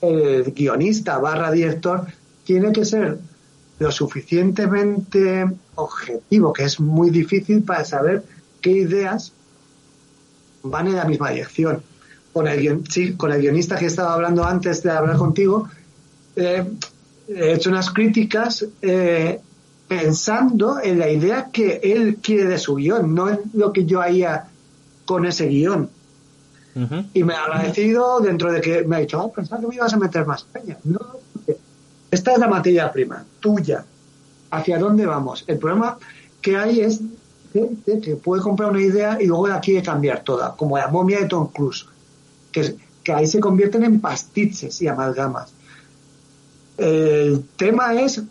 el 0.01 0.53
guionista 0.53 1.18
barra 1.18 1.53
director 1.53 2.07
tiene 2.45 2.73
que 2.73 2.85
ser 2.85 3.18
lo 3.79 3.91
suficientemente 3.91 5.47
objetivo, 5.75 6.53
que 6.53 6.64
es 6.64 6.81
muy 6.81 7.11
difícil 7.11 7.62
para 7.62 7.85
saber 7.85 8.25
qué 8.61 8.70
ideas 8.70 9.33
van 10.62 10.87
en 10.89 10.97
la 10.97 11.05
misma 11.05 11.31
dirección. 11.31 11.83
Con 12.33 12.47
el, 12.47 12.83
con 13.16 13.31
el 13.33 13.43
guionista 13.43 13.77
que 13.77 13.87
estaba 13.87 14.14
hablando 14.14 14.45
antes 14.45 14.83
de 14.83 14.91
hablar 14.91 15.16
contigo, 15.16 15.68
eh, 16.37 16.64
he 17.29 17.53
hecho 17.53 17.70
unas 17.70 17.91
críticas 17.91 18.64
eh, 18.81 19.39
pensando 19.87 20.81
en 20.83 20.99
la 20.99 21.11
idea 21.11 21.51
que 21.53 21.81
él 21.83 22.16
quiere 22.23 22.45
de 22.45 22.59
su 22.59 22.77
guion, 22.77 23.14
no 23.14 23.29
en 23.29 23.41
lo 23.53 23.73
que 23.73 23.85
yo 23.85 24.01
haría 24.01 24.47
con 25.05 25.27
ese 25.27 25.47
guion. 25.47 25.91
Y 27.12 27.23
me 27.23 27.35
ha 27.35 27.45
agradecido 27.45 28.20
dentro 28.20 28.51
de 28.51 28.62
que 28.62 28.83
me 28.85 28.97
ha 28.97 28.99
dicho, 29.01 29.23
oh, 29.23 29.31
pensaba 29.31 29.61
que 29.61 29.66
me 29.66 29.75
ibas 29.75 29.93
a 29.93 29.99
meter 29.99 30.25
más 30.25 30.45
peña. 30.45 30.79
No, 30.85 31.01
esta 32.13 32.33
es 32.33 32.39
la 32.39 32.47
materia 32.47 32.93
prima, 32.93 33.25
tuya. 33.41 33.85
¿Hacia 34.51 34.79
dónde 34.79 35.07
vamos? 35.07 35.45
El 35.47 35.59
problema 35.59 35.99
que 36.43 36.59
hay 36.59 36.81
es 36.81 37.01
que 37.53 38.17
puede 38.17 38.43
comprar 38.43 38.71
una 38.71 38.83
idea 38.83 39.17
y 39.19 39.27
luego 39.27 39.49
la 39.49 39.61
quiere 39.61 39.83
cambiar 39.83 40.23
toda, 40.23 40.55
como 40.55 40.77
la 40.77 40.89
momia 40.89 41.21
de 41.21 41.27
Tom 41.27 41.49
Cruise, 41.49 41.87
que, 42.53 42.77
que 43.03 43.13
ahí 43.15 43.27
se 43.27 43.41
convierten 43.41 43.83
en 43.83 43.99
pastiches 43.99 44.81
y 44.83 44.89
amalgamas. 44.89 45.55
El 46.77 47.45
tema 47.57 47.95
es 47.95 48.23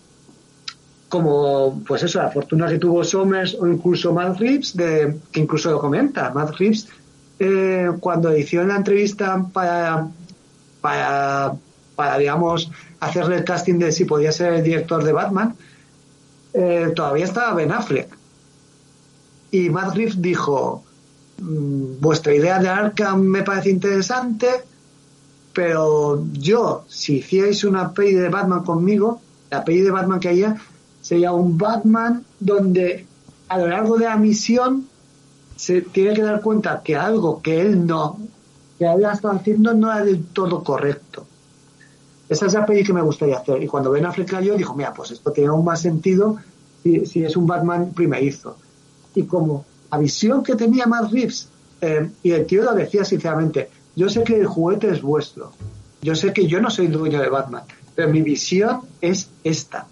como, 1.09 1.81
pues 1.87 2.03
eso, 2.03 2.21
la 2.21 2.29
fortuna 2.29 2.67
que 2.67 2.77
tuvo 2.77 3.03
Somers 3.03 3.57
o 3.59 3.67
incluso 3.67 4.13
Matt 4.13 4.39
Reeves, 4.39 4.77
de, 4.77 5.17
que 5.31 5.39
incluso 5.39 5.71
lo 5.71 5.79
comenta. 5.79 6.29
Matt 6.29 6.55
Reeves, 6.57 6.87
eh, 7.39 7.89
cuando 7.99 8.37
hizo 8.37 8.63
la 8.63 8.75
entrevista 8.75 9.43
para, 9.51 10.07
para, 10.81 11.55
para, 11.95 12.17
digamos, 12.19 12.71
hacerle 13.01 13.37
el 13.37 13.43
casting 13.43 13.79
de 13.79 13.91
si 13.91 14.05
podía 14.05 14.31
ser 14.31 14.53
el 14.53 14.63
director 14.63 15.03
de 15.03 15.11
Batman, 15.11 15.55
eh, 16.53 16.93
todavía 16.95 17.25
estaba 17.25 17.53
Ben 17.55 17.71
Affleck. 17.71 18.07
Y 19.51 19.69
Matt 19.69 19.95
Reeves 19.95 20.21
dijo, 20.21 20.83
mm, 21.39 21.99
vuestra 21.99 22.33
idea 22.33 22.59
de 22.59 22.69
Arkham 22.69 23.21
me 23.21 23.43
parece 23.43 23.71
interesante, 23.71 24.47
pero 25.53 26.23
yo, 26.33 26.85
si 26.87 27.17
hicierais 27.17 27.63
una 27.63 27.91
peli 27.91 28.13
de 28.13 28.29
Batman 28.29 28.63
conmigo, 28.63 29.19
la 29.49 29.65
peli 29.65 29.81
de 29.81 29.91
Batman 29.91 30.19
que 30.19 30.29
haya, 30.29 30.55
sería 31.01 31.33
un 31.33 31.57
Batman 31.57 32.23
donde 32.39 33.05
a 33.49 33.57
lo 33.57 33.67
largo 33.67 33.97
de 33.97 34.05
la 34.05 34.15
misión 34.15 34.87
se 35.55 35.81
tiene 35.81 36.13
que 36.13 36.21
dar 36.21 36.41
cuenta 36.41 36.81
que 36.83 36.95
algo 36.95 37.41
que 37.41 37.61
él 37.61 37.85
no, 37.85 38.17
que 38.77 38.87
había 38.87 39.11
estado 39.11 39.35
haciendo 39.35 39.73
no 39.73 39.91
era 39.91 40.05
del 40.05 40.23
todo 40.23 40.63
correcto. 40.63 41.25
Esa 42.31 42.45
es 42.45 42.53
la 42.53 42.65
peli 42.65 42.83
que 42.83 42.93
me 42.93 43.01
gustaría 43.01 43.37
hacer. 43.37 43.61
Y 43.61 43.67
cuando 43.67 43.91
Ben 43.91 44.05
Affleck 44.05 44.31
cayó, 44.31 44.55
dijo, 44.55 44.73
mira, 44.73 44.93
pues 44.93 45.11
esto 45.11 45.31
tiene 45.31 45.49
aún 45.49 45.65
más 45.65 45.81
sentido 45.81 46.37
si, 46.81 47.25
es 47.25 47.35
un 47.35 47.45
Batman 47.45 47.91
primerizo. 47.93 48.55
Y 49.13 49.23
como 49.23 49.65
la 49.91 49.97
visión 49.97 50.41
que 50.41 50.55
tenía 50.55 50.87
Matt 50.87 51.11
Reeves, 51.11 51.49
eh, 51.81 52.09
y 52.23 52.31
el 52.31 52.45
tío 52.45 52.63
lo 52.63 52.73
decía 52.73 53.03
sinceramente, 53.03 53.69
yo 53.97 54.07
sé 54.07 54.23
que 54.23 54.39
el 54.39 54.47
juguete 54.47 54.89
es 54.89 55.01
vuestro, 55.01 55.51
yo 56.01 56.15
sé 56.15 56.31
que 56.31 56.47
yo 56.47 56.61
no 56.61 56.69
soy 56.69 56.87
dueño 56.87 57.19
de 57.19 57.27
Batman, 57.27 57.63
pero 57.95 58.07
mi 58.07 58.21
visión 58.21 58.79
es 59.01 59.29
esta 59.43 59.87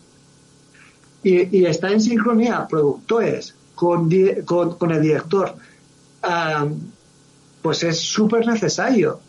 y, 1.24 1.66
está 1.66 1.92
en 1.92 2.00
sincronía 2.00 2.66
productores 2.68 3.54
con, 3.76 4.10
con, 4.46 4.92
el 4.92 5.02
director, 5.02 5.56
pues 7.62 7.84
es 7.84 8.00
súper 8.00 8.48
necesario. 8.48 9.20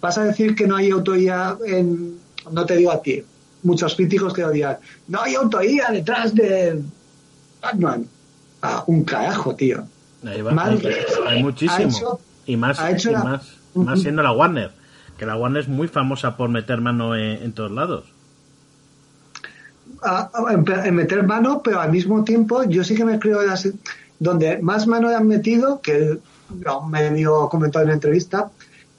vas 0.00 0.18
a 0.18 0.24
decir 0.24 0.54
que 0.54 0.66
no 0.66 0.76
hay 0.76 0.90
autoría 0.90 1.56
en, 1.64 2.18
no 2.50 2.66
te 2.66 2.76
digo 2.76 2.92
a 2.92 3.02
ti, 3.02 3.22
muchos 3.62 3.94
críticos 3.94 4.32
que 4.32 4.44
odian, 4.44 4.78
no 5.08 5.22
hay 5.22 5.34
autoría 5.34 5.88
detrás 5.90 6.34
de 6.34 6.82
Batman. 7.60 8.06
Ah, 8.62 8.84
un 8.86 9.04
carajo, 9.04 9.54
tío. 9.54 9.84
hay, 10.24 11.42
muchísimo. 11.42 12.18
y 12.46 12.56
más, 12.56 12.80
más, 13.74 14.00
siendo 14.00 14.22
la 14.22 14.32
Warner, 14.32 14.72
que 15.18 15.26
la 15.26 15.36
Warner 15.36 15.62
es 15.62 15.68
muy 15.68 15.88
famosa 15.88 16.36
por 16.36 16.48
meter 16.48 16.80
mano 16.80 17.14
en 17.14 17.52
todos 17.52 17.70
lados 17.70 18.04
en, 20.84 20.94
meter 20.94 21.26
mano, 21.26 21.62
pero 21.62 21.80
al 21.80 21.90
mismo 21.90 22.24
tiempo 22.24 22.64
yo 22.64 22.84
sí 22.84 22.94
que 22.94 23.04
me 23.04 23.18
creo 23.18 23.42
las, 23.42 23.68
donde 24.18 24.58
más 24.58 24.86
mano 24.86 25.08
han 25.08 25.26
metido, 25.26 25.80
que 25.80 26.18
me 26.88 27.10
dio 27.10 27.48
comentado 27.48 27.84
en 27.84 27.88
la 27.88 27.94
entrevista, 27.94 28.50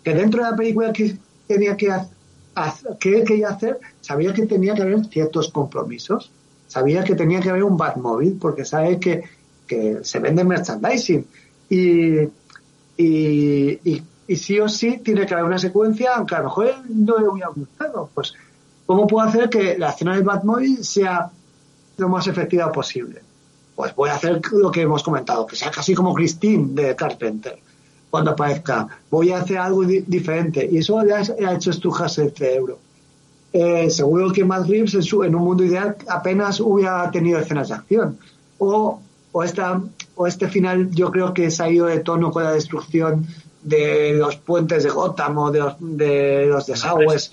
que 0.03 0.13
dentro 0.13 0.43
de 0.43 0.51
la 0.51 0.57
película 0.57 0.93
que 0.93 1.17
tenía 1.47 1.77
que 1.77 1.91
hacer, 1.91 2.16
que 2.99 3.23
quería 3.23 3.49
hacer, 3.49 3.79
sabía 4.01 4.33
que 4.33 4.45
tenía 4.45 4.73
que 4.73 4.81
haber 4.81 5.05
ciertos 5.05 5.49
compromisos, 5.51 6.31
sabía 6.67 7.03
que 7.03 7.15
tenía 7.15 7.39
que 7.39 7.49
haber 7.49 7.63
un 7.63 7.77
Batmobile, 7.77 8.37
porque 8.39 8.65
sabe 8.65 8.99
que, 8.99 9.23
que 9.65 9.99
se 10.03 10.19
vende 10.19 10.43
merchandising. 10.43 11.25
Y, 11.69 12.19
y, 12.97 14.01
y, 14.27 14.35
sí 14.35 14.59
o 14.59 14.67
sí 14.67 14.99
tiene 15.03 15.25
que 15.25 15.33
haber 15.33 15.45
una 15.45 15.59
secuencia, 15.59 16.15
aunque 16.15 16.35
a 16.35 16.39
lo 16.39 16.45
mejor 16.45 16.75
no 16.89 17.17
le 17.17 17.27
hubiera 17.27 17.49
gustado, 17.49 18.09
pues 18.13 18.33
¿Cómo 18.87 19.05
puedo 19.05 19.27
hacer 19.27 19.49
que 19.49 19.77
la 19.77 19.89
escena 19.89 20.15
del 20.15 20.23
Batmobile 20.23 20.81
sea 20.81 21.29
lo 21.97 22.09
más 22.09 22.25
efectiva 22.27 22.71
posible? 22.71 23.21
Pues 23.75 23.93
voy 23.93 24.09
a 24.09 24.15
hacer 24.15 24.41
lo 24.53 24.71
que 24.71 24.81
hemos 24.81 25.03
comentado, 25.03 25.45
que 25.45 25.57
sea 25.57 25.69
casi 25.69 25.93
como 25.93 26.13
Christine 26.13 26.69
de 26.69 26.95
Carpenter 26.95 27.59
cuando 28.09 28.31
aparezca. 28.31 28.87
Voy 29.09 29.31
a 29.31 29.39
hacer 29.39 29.57
algo 29.57 29.83
diferente. 29.83 30.67
Y 30.71 30.77
eso 30.77 31.03
ya 31.05 31.21
ha 31.47 31.53
hecho 31.53 31.71
estrujarse 31.71 32.23
el 32.23 32.31
cerebro. 32.31 32.79
Eh, 33.53 33.89
seguro 33.89 34.31
que 34.31 34.43
Matt 34.43 34.67
Reeves 34.67 34.93
en, 34.95 35.35
un 35.35 35.41
mundo 35.41 35.63
ideal 35.63 35.95
apenas 36.07 36.59
hubiera 36.59 37.09
tenido 37.11 37.39
escenas 37.39 37.69
de 37.69 37.75
acción. 37.75 38.17
O, 38.59 38.99
o, 39.31 39.43
esta, 39.43 39.81
o 40.15 40.27
este 40.27 40.47
final 40.47 40.91
yo 40.91 41.11
creo 41.11 41.33
que 41.33 41.49
se 41.49 41.63
ha 41.63 41.69
ido 41.69 41.85
de 41.85 41.99
tono 41.99 42.31
con 42.31 42.43
la 42.43 42.51
destrucción 42.51 43.25
de 43.63 44.13
los 44.13 44.35
puentes 44.37 44.83
de 44.83 44.89
Gotham 44.89 45.37
o 45.37 45.51
de 45.51 45.59
los, 45.59 45.75
de 45.79 46.45
los 46.47 46.65
desagües. 46.65 47.31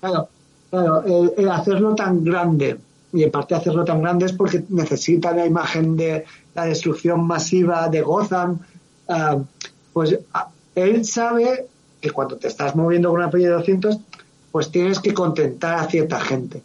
Claro, 0.00 0.28
Claro, 0.70 1.02
el, 1.36 1.48
hacerlo 1.48 1.94
tan 1.94 2.22
grande, 2.22 2.78
y 3.12 3.22
en 3.22 3.30
parte 3.30 3.54
hacerlo 3.54 3.84
tan 3.84 4.02
grande 4.02 4.26
es 4.26 4.32
porque 4.32 4.64
necesita 4.68 5.32
la 5.32 5.46
imagen 5.46 5.96
de 5.96 6.24
la 6.54 6.66
destrucción 6.66 7.26
masiva 7.26 7.88
de 7.88 8.02
Gotham, 8.02 8.58
ah, 9.08 9.38
pues 9.98 10.16
él 10.76 11.04
sabe 11.04 11.66
que 12.00 12.12
cuando 12.12 12.36
te 12.36 12.46
estás 12.46 12.76
moviendo 12.76 13.10
con 13.10 13.18
una 13.18 13.30
de 13.30 13.48
200, 13.48 13.98
pues 14.52 14.70
tienes 14.70 15.00
que 15.00 15.12
contentar 15.12 15.74
a 15.74 15.90
cierta 15.90 16.20
gente. 16.20 16.62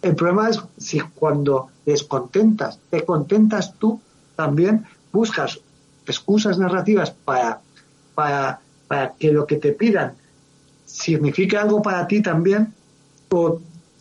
El 0.00 0.14
problema 0.14 0.48
es 0.48 0.60
si 0.78 1.00
cuando 1.00 1.70
descontentas, 1.84 2.78
te 2.88 3.04
contentas 3.04 3.74
tú, 3.80 4.00
también 4.36 4.86
buscas 5.12 5.58
excusas 6.06 6.56
narrativas 6.56 7.10
para, 7.10 7.58
para, 8.14 8.60
para 8.86 9.14
que 9.14 9.32
lo 9.32 9.44
que 9.44 9.56
te 9.56 9.72
pidan 9.72 10.14
signifique 10.86 11.56
algo 11.56 11.82
para 11.82 12.06
ti 12.06 12.22
también, 12.22 12.72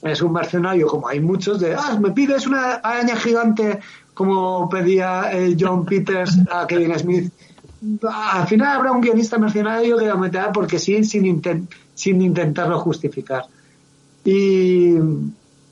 es 0.03 0.21
un 0.21 0.33
mercenario, 0.33 0.85
como 0.85 1.07
hay 1.07 1.19
muchos, 1.19 1.59
de, 1.59 1.73
ah, 1.73 1.97
me 1.99 2.11
pides 2.11 2.45
una 2.45 2.73
araña 2.75 3.15
gigante, 3.15 3.79
como 4.13 4.69
pedía 4.69 5.31
John 5.59 5.83
Peters 5.83 6.37
a 6.51 6.67
Kevin 6.67 6.99
Smith. 6.99 7.33
Al 8.07 8.47
final 8.47 8.77
habrá 8.77 8.91
un 8.91 9.01
guionista 9.01 9.37
mercenario 9.37 9.97
que 9.97 10.05
lo 10.05 10.17
meterá 10.17 10.51
porque 10.51 10.77
sí, 10.77 11.03
sin, 11.03 11.41
sin 11.95 12.21
intentarlo 12.21 12.79
justificar. 12.79 13.45
Y, 14.23 14.93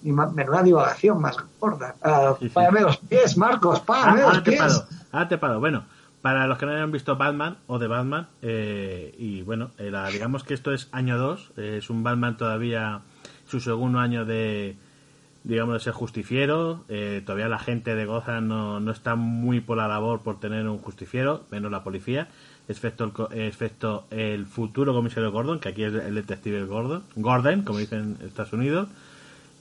y 0.04 0.12
menuda 0.12 0.64
divagación 0.64 1.22
más 1.22 1.38
gorda. 1.60 1.96
Uh, 2.04 2.82
los 2.82 2.98
pies, 2.98 3.38
Marcos, 3.38 3.82
págame 3.82 4.22
ah, 4.22 4.34
los 4.34 4.42
pies. 4.42 4.84
Ah, 5.12 5.28
te 5.28 5.38
paro. 5.38 5.60
Bueno, 5.60 5.84
para 6.22 6.48
los 6.48 6.58
que 6.58 6.66
no 6.66 6.72
hayan 6.74 6.92
visto 6.92 7.16
Batman 7.16 7.58
o 7.68 7.80
de 7.80 7.88
Batman, 7.88 8.28
eh, 8.42 9.14
y 9.18 9.42
bueno, 9.42 9.72
eh, 9.78 9.92
digamos 10.12 10.44
que 10.44 10.54
esto 10.54 10.74
es 10.74 10.90
año 10.92 11.18
2, 11.18 11.52
eh, 11.58 11.76
es 11.78 11.90
un 11.90 12.04
Batman 12.04 12.38
todavía 12.38 13.02
su 13.46 13.60
segundo 13.60 14.00
año 14.00 14.26
de, 14.26 14.78
digamos, 15.44 15.76
de 15.76 15.80
ser 15.80 15.94
justiciero. 15.94 16.84
Eh, 16.90 17.22
todavía 17.26 17.48
la 17.48 17.60
gente 17.60 17.96
de 17.96 18.06
Gotham 18.06 18.48
no, 18.48 18.80
no 18.80 18.92
está 18.92 19.16
muy 19.16 19.62
por 19.62 19.78
la 19.78 19.88
labor 19.88 20.22
por 20.22 20.40
tener 20.40 20.68
un 20.68 20.80
justiciero, 20.80 21.44
menos 21.52 21.72
la 21.72 21.84
policía, 21.84 22.28
excepto 22.68 23.30
el, 23.32 23.42
excepto 23.42 24.06
el 24.12 24.46
futuro 24.46 24.94
comisario 24.94 25.32
Gordon, 25.32 25.60
que 25.60 25.70
aquí 25.70 25.84
es 25.84 25.94
el 25.94 26.16
detective 26.16 26.66
Gordon, 26.66 27.04
Gordon, 27.16 27.64
como 27.64 27.80
dicen 27.80 28.18
en 28.20 28.28
Estados 28.28 28.54
Unidos. 28.54 28.90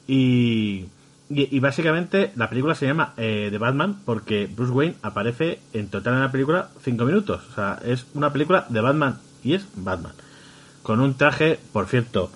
Y, 0.07 0.87
y, 1.29 1.61
básicamente 1.61 2.33
la 2.35 2.49
película 2.49 2.75
se 2.75 2.87
llama 2.87 3.13
eh, 3.19 3.49
The 3.51 3.59
Batman 3.59 3.99
porque 4.07 4.47
Bruce 4.47 4.73
Wayne 4.73 4.95
aparece 5.03 5.61
en 5.75 5.89
total 5.89 6.15
en 6.15 6.21
la 6.21 6.33
película 6.33 6.71
cinco 6.83 7.05
minutos. 7.05 7.43
O 7.51 7.55
sea, 7.55 7.79
es 7.85 8.07
una 8.15 8.33
película 8.33 8.67
de 8.71 8.81
Batman 8.81 9.19
y 9.45 9.55
es 9.55 9.67
Batman. 9.77 10.13
Con 10.83 11.01
un 11.01 11.15
traje, 11.15 11.61
por 11.73 11.87
cierto, 11.87 12.31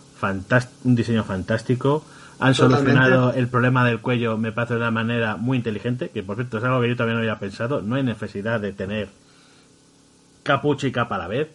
un 0.85 0.95
diseño 0.95 1.25
fantástico. 1.25 2.05
Han 2.47 2.55
solucionado 2.55 3.33
el 3.33 3.49
problema 3.49 3.85
del 3.85 4.01
cuello, 4.01 4.37
me 4.37 4.53
parece 4.53 4.75
de 4.75 4.81
una 4.81 4.91
manera 4.91 5.37
muy 5.37 5.57
inteligente, 5.59 6.11
que 6.11 6.23
por 6.23 6.37
cierto 6.37 6.59
es 6.59 6.65
algo 6.65 6.81
que 6.81 6.89
yo 6.89 6.97
también 6.97 7.19
había 7.19 7.39
pensado. 7.39 7.83
No 7.83 7.97
hay 7.97 8.03
necesidad 8.03 8.61
de 8.61 8.73
tener 8.73 9.09
capucha 10.43 10.87
y 10.87 10.93
capa 10.93 11.17
a 11.17 11.19
la 11.19 11.29
vez, 11.29 11.49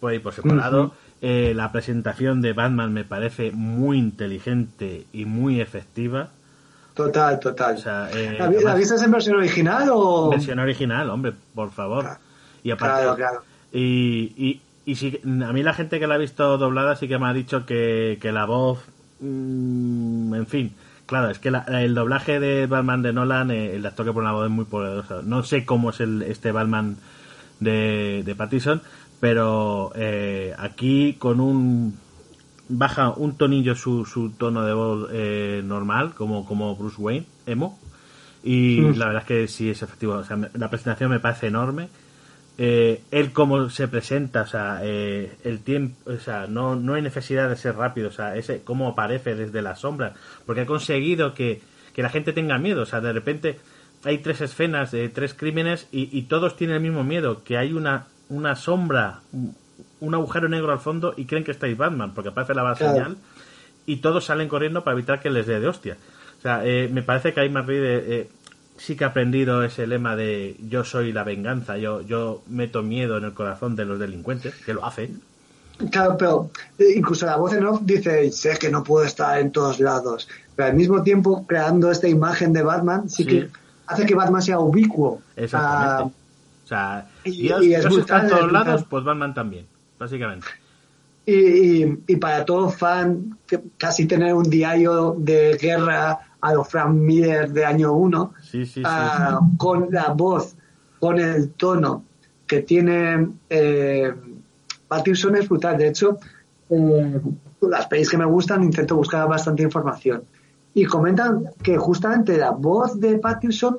por 0.00 0.12
ahí 0.12 0.18
por 0.18 0.32
separado. 0.32 0.94
Eh, 1.20 1.52
la 1.54 1.70
presentación 1.70 2.42
de 2.42 2.52
Batman 2.52 2.92
me 2.92 3.04
parece 3.04 3.52
muy 3.52 3.98
inteligente 3.98 5.06
y 5.12 5.24
muy 5.24 5.60
efectiva. 5.60 6.30
Total, 6.94 7.38
total. 7.38 7.76
Eh, 8.14 8.36
¿La, 8.38 8.74
viste 8.74 9.02
en 9.02 9.10
versión 9.10 9.36
original 9.36 9.88
o...? 9.92 10.30
Versión 10.30 10.58
original, 10.58 11.08
hombre, 11.08 11.32
por 11.54 11.70
favor. 11.70 12.18
Y 12.64 12.70
aparte, 12.70 13.24
y, 13.72 14.60
y 14.84 14.96
si, 14.96 15.20
a 15.24 15.52
mí 15.52 15.62
la 15.62 15.74
gente 15.74 16.00
que 16.00 16.06
la 16.06 16.16
ha 16.16 16.18
visto 16.18 16.58
doblada 16.58 16.96
sí 16.96 17.06
que 17.06 17.18
me 17.18 17.28
ha 17.28 17.32
dicho 17.32 17.64
que, 17.66 18.18
la 18.22 18.44
voz, 18.46 18.80
mm, 19.22 20.34
en 20.34 20.46
fin, 20.46 20.72
claro, 21.06 21.30
es 21.30 21.38
que 21.38 21.48
el 21.68 21.94
doblaje 21.94 22.40
de 22.40 22.66
Batman 22.66 23.02
de 23.02 23.12
Nolan, 23.12 23.50
eh, 23.50 23.76
el 23.76 23.86
actor 23.86 24.04
que 24.06 24.12
pone 24.12 24.26
la 24.26 24.32
voz 24.32 24.46
es 24.46 24.50
muy 24.52 24.64
poderoso. 24.64 25.22
No 25.22 25.42
sé 25.42 25.64
cómo 25.64 25.90
es 25.90 26.00
el, 26.00 26.22
este 26.22 26.52
Batman 26.52 26.96
de, 27.60 28.22
de 28.24 28.34
Pattinson, 28.34 28.82
pero 29.20 29.92
eh, 29.94 30.54
aquí 30.58 31.14
con 31.18 31.40
un 31.40 31.96
baja 32.68 33.10
un 33.10 33.36
tonillo 33.36 33.74
su, 33.74 34.04
su 34.06 34.30
tono 34.30 34.64
de 34.64 34.72
voz 34.72 35.08
eh, 35.12 35.62
normal 35.64 36.14
como 36.14 36.44
como 36.46 36.74
Bruce 36.76 36.96
Wayne 37.00 37.26
emo 37.44 37.78
y 38.42 38.80
Mm. 38.80 38.98
la 38.98 39.06
verdad 39.06 39.22
es 39.22 39.28
que 39.28 39.48
sí 39.48 39.68
es 39.68 39.82
efectivo 39.82 40.14
o 40.14 40.24
sea, 40.24 40.36
me- 40.36 40.48
la 40.54 40.70
presentación 40.70 41.10
me 41.10 41.20
parece 41.20 41.48
enorme 41.48 41.88
eh, 42.58 43.00
él 43.10 43.32
cómo 43.32 43.70
se 43.70 43.88
presenta, 43.88 44.42
o 44.42 44.46
sea, 44.46 44.80
eh, 44.82 45.32
el 45.44 45.60
tiempo, 45.60 46.10
o 46.10 46.18
sea, 46.18 46.46
no, 46.46 46.76
no 46.76 46.94
hay 46.94 47.02
necesidad 47.02 47.48
de 47.48 47.56
ser 47.56 47.76
rápido, 47.76 48.08
o 48.08 48.12
sea, 48.12 48.36
ese 48.36 48.62
cómo 48.62 48.88
aparece 48.88 49.34
desde 49.34 49.62
la 49.62 49.74
sombra, 49.76 50.14
porque 50.46 50.62
ha 50.62 50.66
conseguido 50.66 51.34
que, 51.34 51.62
que 51.94 52.02
la 52.02 52.10
gente 52.10 52.32
tenga 52.32 52.58
miedo, 52.58 52.82
o 52.82 52.86
sea, 52.86 53.00
de 53.00 53.12
repente 53.12 53.58
hay 54.04 54.18
tres 54.18 54.40
escenas 54.40 54.90
de 54.90 55.08
tres 55.08 55.32
crímenes 55.34 55.88
y, 55.92 56.08
y 56.16 56.22
todos 56.22 56.56
tienen 56.56 56.76
el 56.76 56.82
mismo 56.82 57.04
miedo, 57.04 57.42
que 57.44 57.56
hay 57.56 57.72
una, 57.72 58.06
una 58.28 58.54
sombra, 58.56 59.20
un- 59.32 59.56
agujero 60.14 60.48
negro 60.48 60.72
al 60.72 60.80
fondo 60.80 61.14
y 61.16 61.24
creen 61.26 61.44
que 61.44 61.52
estáis 61.52 61.76
Batman, 61.76 62.12
porque 62.12 62.30
aparece 62.30 62.54
la 62.54 62.74
Claro. 62.74 62.94
señal 62.94 63.16
y 63.86 63.96
todos 63.96 64.24
salen 64.24 64.48
corriendo 64.48 64.82
para 64.84 64.94
evitar 64.96 65.20
que 65.20 65.30
les 65.30 65.46
dé 65.46 65.58
de 65.60 65.68
hostia. 65.68 65.96
O 66.38 66.42
sea, 66.42 66.64
eh, 66.66 66.88
me 66.92 67.02
parece 67.02 67.32
que 67.32 67.40
hay 67.40 67.48
más 67.48 67.64
eh, 67.68 68.28
sí 68.82 68.96
que 68.96 69.04
ha 69.04 69.08
aprendido 69.08 69.62
ese 69.62 69.86
lema 69.86 70.16
de 70.16 70.56
yo 70.68 70.82
soy 70.84 71.12
la 71.12 71.22
venganza, 71.24 71.76
yo, 71.78 72.00
yo 72.02 72.42
meto 72.48 72.82
miedo 72.82 73.16
en 73.18 73.24
el 73.24 73.32
corazón 73.32 73.76
de 73.76 73.84
los 73.84 73.98
delincuentes, 73.98 74.54
que 74.66 74.74
lo 74.74 74.84
hace. 74.84 75.10
Claro, 75.90 76.16
pero 76.16 76.50
eh, 76.78 76.92
incluso 76.96 77.26
la 77.26 77.36
voz 77.36 77.52
en 77.54 77.64
off 77.64 77.80
dice, 77.84 78.30
sé 78.32 78.56
que 78.58 78.70
no 78.70 78.82
puedo 78.82 79.04
estar 79.04 79.38
en 79.38 79.52
todos 79.52 79.78
lados, 79.80 80.28
pero 80.56 80.68
al 80.68 80.74
mismo 80.76 81.02
tiempo 81.02 81.46
creando 81.46 81.90
esta 81.90 82.08
imagen 82.08 82.52
de 82.52 82.62
Batman 82.62 83.08
sí, 83.08 83.22
Sí. 83.24 83.28
que 83.28 83.48
hace 83.86 84.04
que 84.06 84.14
Batman 84.14 84.42
sea 84.42 84.58
ubicuo. 84.58 85.22
Exactamente. 85.36 86.14
o 86.64 86.68
sea, 86.68 87.06
y- 87.24 87.42
Dios, 87.42 87.62
y 87.64 87.74
es 87.74 87.80
Dios 87.82 87.98
está 87.98 88.20
en 88.20 88.28
todos 88.28 88.42
brutal. 88.44 88.64
lados, 88.66 88.84
pues 88.88 89.04
Batman 89.04 89.34
también, 89.34 89.66
básicamente. 89.98 90.46
Y, 91.24 91.34
y- 91.84 91.98
y 92.08 92.16
para 92.16 92.44
todo 92.44 92.68
fan, 92.68 93.38
que 93.46 93.60
casi 93.78 94.06
tener 94.06 94.34
un 94.34 94.48
diario 94.50 95.14
de 95.18 95.56
guerra 95.60 96.18
a 96.42 96.52
los 96.52 96.68
Frank 96.68 96.90
Miller 96.90 97.50
de 97.50 97.64
año 97.64 97.92
uno, 97.92 98.34
Sí, 98.42 98.66
sí, 98.66 98.74
sí. 98.74 98.82
ah, 98.84 99.40
con 99.56 99.88
la 99.90 100.10
voz, 100.10 100.54
con 101.00 101.18
el 101.18 101.52
tono 101.52 102.04
que 102.46 102.60
tiene 102.62 103.28
eh, 103.48 104.12
Pattinson 104.88 105.36
es 105.36 105.48
brutal. 105.48 105.78
De 105.78 105.88
hecho, 105.88 106.18
eh, 106.68 107.20
las 107.62 107.86
pelis 107.86 108.10
que 108.10 108.18
me 108.18 108.26
gustan 108.26 108.62
intento 108.62 108.96
buscar 108.96 109.26
bastante 109.28 109.62
información. 109.62 110.24
Y 110.74 110.84
comentan 110.84 111.50
que 111.62 111.78
justamente 111.78 112.36
la 112.36 112.50
voz 112.50 112.98
de 112.98 113.18
Pattinson 113.18 113.78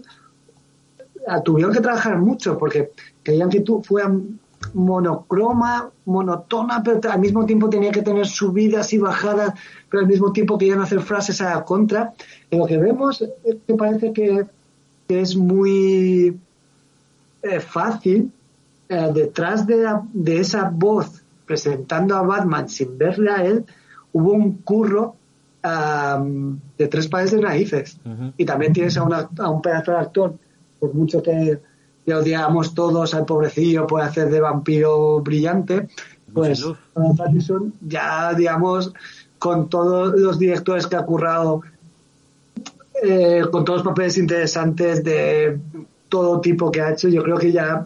la 1.28 1.42
tuvieron 1.44 1.74
que 1.74 1.82
trabajar 1.82 2.18
mucho 2.18 2.58
porque 2.58 2.92
querían 3.24 3.50
que 3.50 3.62
tú 3.62 3.84
fuera 3.84 4.12
monocroma, 4.74 5.90
monotona, 6.06 6.82
pero 6.84 7.00
al 7.12 7.20
mismo 7.20 7.46
tiempo 7.46 7.70
tenía 7.70 7.92
que 7.92 8.02
tener 8.02 8.26
subidas 8.28 8.92
y 8.94 8.98
bajadas, 8.98 9.54
pero 9.90 10.02
al 10.02 10.08
mismo 10.08 10.32
tiempo 10.32 10.58
querían 10.58 10.82
hacer 10.82 11.02
frases 11.02 11.42
a 11.42 11.56
la 11.56 11.64
contra. 11.64 12.14
Y 12.50 12.58
lo 12.58 12.66
que 12.66 12.78
vemos 12.78 13.22
es 13.22 13.56
que 13.66 13.74
parece 13.76 14.14
que, 14.14 14.46
es 15.10 15.36
muy 15.36 16.36
eh, 17.44 17.60
fácil 17.60 18.32
eh, 18.90 19.12
detrás 19.14 19.68
de, 19.68 19.86
esa 20.40 20.70
voz 20.70 21.22
presentando 21.46 22.16
a 22.16 22.24
Batman 22.24 22.68
sin 22.68 22.98
verle 22.98 23.30
a 23.30 23.44
él, 23.44 23.64
hubo 24.12 24.32
un 24.32 24.58
curro 24.58 25.16
am, 25.62 26.60
de 26.78 26.88
tres 26.88 27.08
pares 27.08 27.32
de 27.32 27.42
raíces. 27.42 27.98
Y 28.38 28.46
también 28.46 28.74
tienes 28.74 28.98
a, 28.98 29.04
una- 29.04 29.30
a 29.38 29.50
un 29.50 29.62
pedazo 29.62 29.92
de 29.92 29.98
actor, 29.98 30.34
por 30.80 30.94
mucho 30.96 31.22
que 31.22 31.60
le 32.06 32.16
odiamos 32.16 32.74
todos 32.74 33.14
al 33.14 33.26
pobrecillo 33.26 33.88
por 33.88 34.02
hacer 34.02 34.30
de 34.30 34.40
vampiro 34.40 35.22
brillante, 35.22 35.88
pues 36.34 36.66
Pattinson 37.18 37.74
ya, 37.82 38.34
digamos, 38.34 38.94
con 39.40 39.70
todos 39.70 40.20
los 40.20 40.40
directores 40.40 40.88
que 40.88 40.96
ha 40.96 41.06
currado, 41.06 41.62
eh, 43.04 43.44
con 43.52 43.66
todos 43.66 43.80
los 43.84 43.88
papeles 43.88 44.18
interesantes 44.18 45.04
de 45.04 45.60
todo 46.10 46.42
tipo 46.42 46.72
que 46.72 46.82
ha 46.82 46.92
hecho, 46.92 47.08
yo 47.10 47.24
creo 47.24 47.38
que 47.38 47.52
ya 47.52 47.86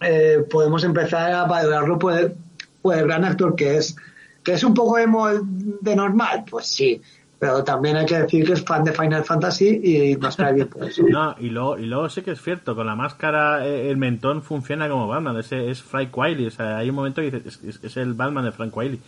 eh, 0.00 0.44
podemos 0.50 0.84
empezar 0.84 1.32
a 1.32 1.44
valorarlo 1.44 1.98
por 1.98 2.12
el, 2.12 2.34
por 2.82 2.96
el 2.96 3.04
gran 3.04 3.24
actor 3.24 3.54
que 3.54 3.76
es. 3.76 3.96
Que 4.42 4.52
es 4.52 4.62
un 4.62 4.74
poco 4.74 4.96
emo 4.96 5.26
de 5.28 5.96
normal, 5.96 6.44
pues 6.48 6.66
sí, 6.66 7.02
pero 7.38 7.62
también 7.64 7.96
hay 7.96 8.06
que 8.06 8.18
decir 8.18 8.46
que 8.46 8.54
es 8.54 8.64
fan 8.64 8.82
de 8.84 8.92
Final 8.92 9.24
Fantasy 9.24 9.80
y 9.82 10.16
nos 10.16 10.36
cae 10.36 10.54
bien 10.54 10.68
por 10.68 10.84
eso. 10.84 11.02
No, 11.08 11.34
y 11.38 11.50
luego, 11.50 11.78
y 11.78 11.86
luego 11.86 12.08
sí 12.08 12.22
que 12.22 12.30
es 12.32 12.40
cierto, 12.42 12.74
con 12.74 12.86
la 12.86 12.94
máscara 12.94 13.66
eh, 13.66 13.90
el 13.90 13.96
mentón 13.98 14.42
funciona 14.42 14.88
como 14.88 15.06
Batman, 15.06 15.36
ese 15.38 15.70
es 15.70 15.82
Frank 15.82 16.16
Wiley, 16.16 16.46
o 16.46 16.50
sea, 16.50 16.78
hay 16.78 16.88
un 16.88 16.96
momento 16.96 17.20
que 17.20 17.30
dices, 17.30 17.60
es, 17.62 17.80
es- 17.84 17.96
el 17.98 18.14
Batman 18.14 18.44
de 18.44 18.52
Frank 18.52 18.74
Wiley. 18.76 18.98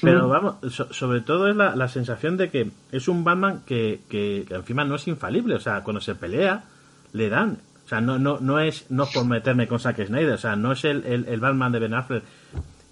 Pero 0.00 0.26
Mm. 0.26 0.30
vamos, 0.30 0.54
so- 0.74 0.92
sobre 0.92 1.20
todo 1.20 1.48
es 1.48 1.56
la, 1.56 1.76
la 1.76 1.88
sensación 1.88 2.36
de 2.36 2.50
que 2.50 2.70
es 2.90 3.06
un 3.08 3.22
Batman 3.24 3.60
que, 3.66 4.00
que, 4.08 4.44
que 4.48 4.54
encima 4.54 4.84
no 4.84 4.94
es 4.96 5.06
infalible, 5.06 5.54
o 5.54 5.60
sea, 5.60 5.82
cuando 5.82 6.00
se 6.00 6.14
pelea, 6.14 6.64
le 7.12 7.28
dan. 7.28 7.58
O 7.84 7.88
sea, 7.88 8.00
no, 8.00 8.18
no, 8.18 8.38
no 8.40 8.58
es 8.60 8.90
no 8.90 9.06
por 9.06 9.26
meterme 9.26 9.68
con 9.68 9.78
Zack 9.78 10.06
Snyder, 10.06 10.32
o 10.34 10.38
sea, 10.38 10.56
no 10.56 10.72
es 10.72 10.84
el, 10.84 11.04
el, 11.04 11.26
el 11.28 11.40
Batman 11.40 11.72
de 11.72 11.78
Ben 11.80 11.94
Affleck 11.94 12.22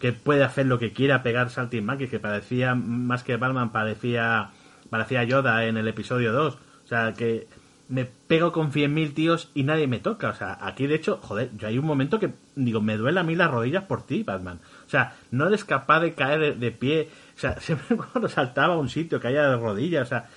que 0.01 0.13
puede 0.13 0.43
hacer 0.43 0.67
lo 0.67 0.79
que 0.79 0.93
quiera, 0.93 1.23
pegar 1.23 1.51
saltimbanquis, 1.51 2.11
que 2.11 2.19
parecía, 2.19 2.75
más 2.75 3.23
que 3.23 3.37
Batman, 3.37 3.71
parecía, 3.71 4.51
parecía 4.89 5.23
Yoda 5.25 5.65
en 5.67 5.77
el 5.77 5.87
episodio 5.89 6.33
2. 6.33 6.55
O 6.55 6.89
sea, 6.89 7.13
que 7.13 7.47
me 7.89 8.05
pego 8.05 8.51
con 8.53 8.73
100.000 8.73 9.15
tíos 9.15 9.51
y 9.55 9.65
nadie 9.65 9.87
me 9.87 9.99
toca. 9.99 10.31
O 10.31 10.35
sea, 10.35 10.59
aquí 10.61 10.87
de 10.87 10.95
hecho, 10.95 11.19
joder, 11.23 11.51
yo 11.57 11.69
hay 11.69 11.77
un 11.79 11.85
momento 11.85 12.19
que 12.19 12.33
digo, 12.57 12.81
me 12.81 12.97
duele 12.97 13.21
a 13.21 13.25
mí 13.25 13.35
las 13.35 13.51
rodillas 13.51 13.85
por 13.85 14.07
ti, 14.07 14.23
Batman. 14.23 14.61
O 14.87 14.89
sea, 14.89 15.15
no 15.31 15.47
eres 15.49 15.65
capaz 15.65 16.01
de 16.01 16.15
caer 16.15 16.57
de, 16.57 16.71
pie. 16.71 17.09
O 17.37 17.39
sea, 17.39 17.61
siempre 17.61 17.97
cuando 17.97 18.29
saltaba 18.29 18.75
a 18.75 18.79
un 18.79 18.89
sitio 18.89 19.21
caía 19.21 19.43
de 19.49 19.57
rodillas. 19.57 20.07
O 20.07 20.09
sea, 20.09 20.29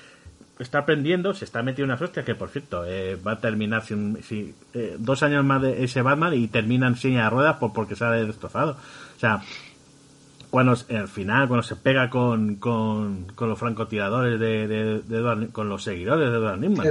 está 0.60 0.80
aprendiendo, 0.80 1.34
se 1.34 1.46
está 1.46 1.64
metiendo 1.64 1.94
unas 1.94 2.02
hostias 2.02 2.26
que, 2.26 2.36
por 2.36 2.50
cierto, 2.50 2.86
eh, 2.86 3.16
va 3.16 3.34
a 3.34 3.40
terminar 3.40 3.84
sin, 3.84 4.22
sin- 4.24 4.56
eh, 4.74 4.96
dos 5.00 5.24
años 5.24 5.44
más 5.46 5.62
de 5.62 5.84
ese 5.84 6.02
Batman 6.02 6.34
y 6.34 6.48
termina 6.48 6.88
en 6.88 6.96
silla 6.96 7.24
de 7.26 7.30
ruedas 7.30 7.58
por, 7.58 7.72
porque 7.74 7.96
sale 7.96 8.26
destrozado. 8.26 8.78
O 9.24 9.26
sea, 9.26 9.42
cuando 10.50 10.74
al 10.90 11.08
final, 11.08 11.48
cuando 11.48 11.64
se 11.64 11.78
pega 11.78 12.10
con, 12.10 12.56
con, 12.56 13.26
con 13.36 13.48
los 13.48 13.58
francotiradores 13.58 14.38
de, 14.38 14.68
de, 14.68 15.00
de 15.02 15.18
Edward- 15.18 15.52
con 15.54 15.70
los 15.70 15.82
seguidores 15.82 16.30
de 16.30 16.36
Edward 16.38 16.60
Newman, 16.60 16.86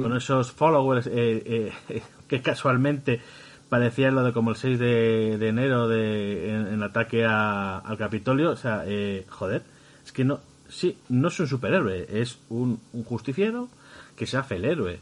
con- 0.00 0.16
esos 0.16 0.50
followers 0.52 1.06
eh, 1.06 1.70
eh, 1.90 2.02
que 2.28 2.40
casualmente 2.40 3.20
parecían 3.68 4.14
lo 4.14 4.24
de 4.24 4.32
como 4.32 4.50
el 4.52 4.56
6 4.56 4.78
de, 4.78 5.36
de 5.38 5.48
enero 5.48 5.86
de, 5.86 6.50
en, 6.54 6.66
en 6.68 6.82
ataque 6.82 7.26
a- 7.26 7.76
al 7.78 7.98
Capitolio. 7.98 8.52
O 8.52 8.56
sea, 8.56 8.84
eh, 8.86 9.26
joder, 9.28 9.62
es 10.02 10.10
que 10.12 10.24
no, 10.24 10.40
sí, 10.68 10.96
no 11.10 11.28
es 11.28 11.38
un 11.40 11.46
superhéroe, 11.46 12.06
es 12.10 12.38
un, 12.48 12.80
un 12.94 13.04
justiciero 13.04 13.68
que 14.16 14.26
se 14.26 14.38
hace 14.38 14.56
el 14.56 14.64
héroe. 14.64 14.98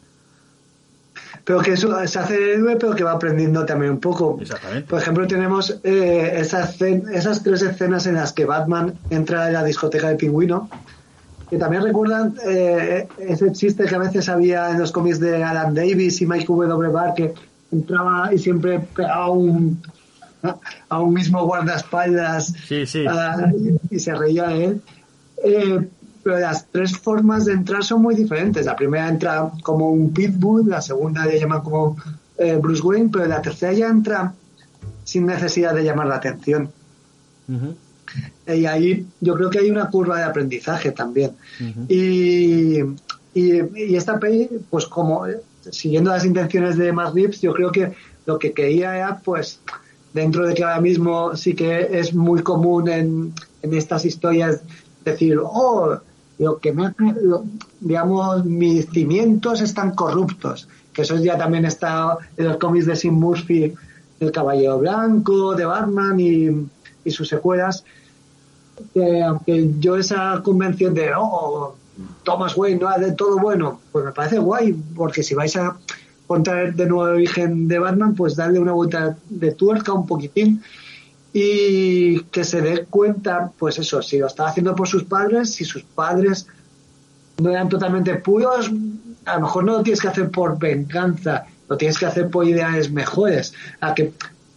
Pero 1.44 1.60
que 1.60 1.72
eso 1.72 2.06
se 2.06 2.18
hace 2.18 2.36
el 2.36 2.60
héroe, 2.60 2.76
pero 2.76 2.94
que 2.94 3.04
va 3.04 3.12
aprendiendo 3.12 3.64
también 3.64 3.92
un 3.92 4.00
poco. 4.00 4.38
Exactamente. 4.40 4.88
Por 4.88 5.00
ejemplo, 5.00 5.26
tenemos 5.26 5.78
eh, 5.84 6.32
esas, 6.36 6.80
esas 6.80 7.42
tres 7.42 7.62
escenas 7.62 8.06
en 8.06 8.14
las 8.14 8.32
que 8.32 8.44
Batman 8.44 8.94
entra 9.10 9.46
en 9.46 9.52
la 9.52 9.64
discoteca 9.64 10.08
del 10.08 10.16
pingüino, 10.16 10.68
que 11.48 11.56
también 11.58 11.82
recuerdan 11.84 12.34
eh, 12.46 13.06
ese 13.18 13.52
chiste 13.52 13.84
que 13.84 13.94
a 13.94 13.98
veces 13.98 14.28
había 14.28 14.70
en 14.70 14.78
los 14.80 14.90
cómics 14.90 15.20
de 15.20 15.44
Alan 15.44 15.74
Davis 15.74 16.20
y 16.20 16.26
Mike 16.26 16.46
W. 16.48 16.90
Barr, 16.90 17.14
que 17.14 17.32
entraba 17.70 18.34
y 18.34 18.38
siempre 18.38 18.80
pegaba 18.80 19.30
un, 19.30 19.80
a 20.88 21.00
un 21.00 21.14
mismo 21.14 21.44
guardaespaldas 21.46 22.52
Sí, 22.66 22.86
sí. 22.86 23.04
y, 23.90 23.94
y 23.96 23.98
se 24.00 24.14
reía 24.14 24.48
de 24.48 24.64
él. 24.64 24.82
Eh, 25.44 25.88
pero 26.26 26.40
las 26.40 26.66
tres 26.72 26.98
formas 26.98 27.44
de 27.44 27.52
entrar 27.52 27.84
son 27.84 28.02
muy 28.02 28.16
diferentes. 28.16 28.66
La 28.66 28.74
primera 28.74 29.08
entra 29.08 29.48
como 29.62 29.92
un 29.92 30.12
pitbull, 30.12 30.68
la 30.68 30.82
segunda 30.82 31.24
le 31.24 31.38
llaman 31.38 31.60
como 31.60 31.96
eh, 32.36 32.58
Bruce 32.60 32.82
Wayne, 32.82 33.10
pero 33.12 33.26
la 33.26 33.40
tercera 33.40 33.72
ya 33.72 33.86
entra 33.86 34.34
sin 35.04 35.24
necesidad 35.24 35.72
de 35.72 35.84
llamar 35.84 36.08
la 36.08 36.16
atención. 36.16 36.68
Y 38.44 38.66
ahí 38.66 39.06
yo 39.20 39.36
creo 39.36 39.50
que 39.50 39.60
hay 39.60 39.70
una 39.70 39.88
curva 39.88 40.18
de 40.18 40.24
aprendizaje 40.24 40.90
también. 40.90 41.30
Y, 41.88 42.80
y, 43.32 43.62
y 43.76 43.94
esta 43.94 44.18
peli, 44.18 44.50
pues 44.68 44.84
como 44.86 45.26
siguiendo 45.70 46.10
las 46.10 46.24
intenciones 46.24 46.76
de 46.76 46.92
Matt 46.92 47.14
Reeves, 47.14 47.40
yo 47.40 47.54
creo 47.54 47.70
que 47.70 47.92
lo 48.26 48.36
que 48.40 48.50
quería 48.50 48.96
era, 48.96 49.18
pues, 49.18 49.60
dentro 50.12 50.44
de 50.44 50.54
que 50.54 50.64
ahora 50.64 50.80
mismo 50.80 51.36
sí 51.36 51.54
que 51.54 52.00
es 52.00 52.12
muy 52.12 52.42
común 52.42 52.88
en, 52.88 53.32
en 53.62 53.74
estas 53.74 54.04
historias 54.04 54.62
decir, 55.04 55.38
oh, 55.40 56.00
lo 56.38 56.58
que 56.58 56.72
me 56.72 56.92
digamos, 57.80 58.44
mis 58.44 58.88
cimientos 58.90 59.60
están 59.60 59.94
corruptos, 59.94 60.68
que 60.92 61.02
eso 61.02 61.16
ya 61.16 61.38
también 61.38 61.64
está 61.64 62.18
en 62.36 62.48
los 62.48 62.56
cómics 62.58 62.86
de 62.86 62.96
Sim 62.96 63.14
Murphy, 63.14 63.74
El 64.20 64.32
Caballero 64.32 64.78
Blanco, 64.78 65.54
de 65.54 65.64
Batman 65.64 66.20
y, 66.20 66.68
y 67.04 67.10
sus 67.10 67.28
secuelas, 67.28 67.84
que 68.92 69.22
aunque 69.22 69.70
yo 69.78 69.96
esa 69.96 70.40
convención 70.42 70.94
de 70.94 71.12
oh, 71.16 71.74
Thomas 72.22 72.56
Wayne 72.56 72.80
no 72.80 72.98
de 72.98 73.12
todo 73.12 73.38
bueno, 73.38 73.80
pues 73.92 74.04
me 74.04 74.12
parece 74.12 74.38
guay, 74.38 74.74
porque 74.94 75.22
si 75.22 75.34
vais 75.34 75.56
a 75.56 75.76
contar 76.26 76.74
de 76.74 76.86
nuevo 76.86 77.06
el 77.08 77.14
origen 77.14 77.68
de 77.68 77.78
Batman, 77.78 78.14
pues 78.14 78.36
darle 78.36 78.58
una 78.58 78.72
vuelta 78.72 79.16
de 79.28 79.52
tuerca 79.52 79.92
un 79.92 80.06
poquitín 80.06 80.62
y 81.38 82.20
que 82.30 82.44
se 82.44 82.62
dé 82.62 82.86
cuenta, 82.86 83.52
pues 83.58 83.78
eso, 83.78 84.00
si 84.00 84.16
lo 84.16 84.26
estaba 84.26 84.48
haciendo 84.48 84.74
por 84.74 84.88
sus 84.88 85.04
padres, 85.04 85.52
si 85.52 85.66
sus 85.66 85.82
padres 85.82 86.46
no 87.42 87.50
eran 87.50 87.68
totalmente 87.68 88.14
puros, 88.14 88.70
a 89.26 89.34
lo 89.34 89.40
mejor 89.42 89.64
no 89.64 89.72
lo 89.72 89.82
tienes 89.82 90.00
que 90.00 90.08
hacer 90.08 90.30
por 90.30 90.58
venganza, 90.58 91.44
lo 91.68 91.76
tienes 91.76 91.98
que 91.98 92.06
hacer 92.06 92.30
por 92.30 92.46
ideales 92.46 92.90
mejores. 92.90 93.52
A 93.82 93.94
que, 93.94 94.14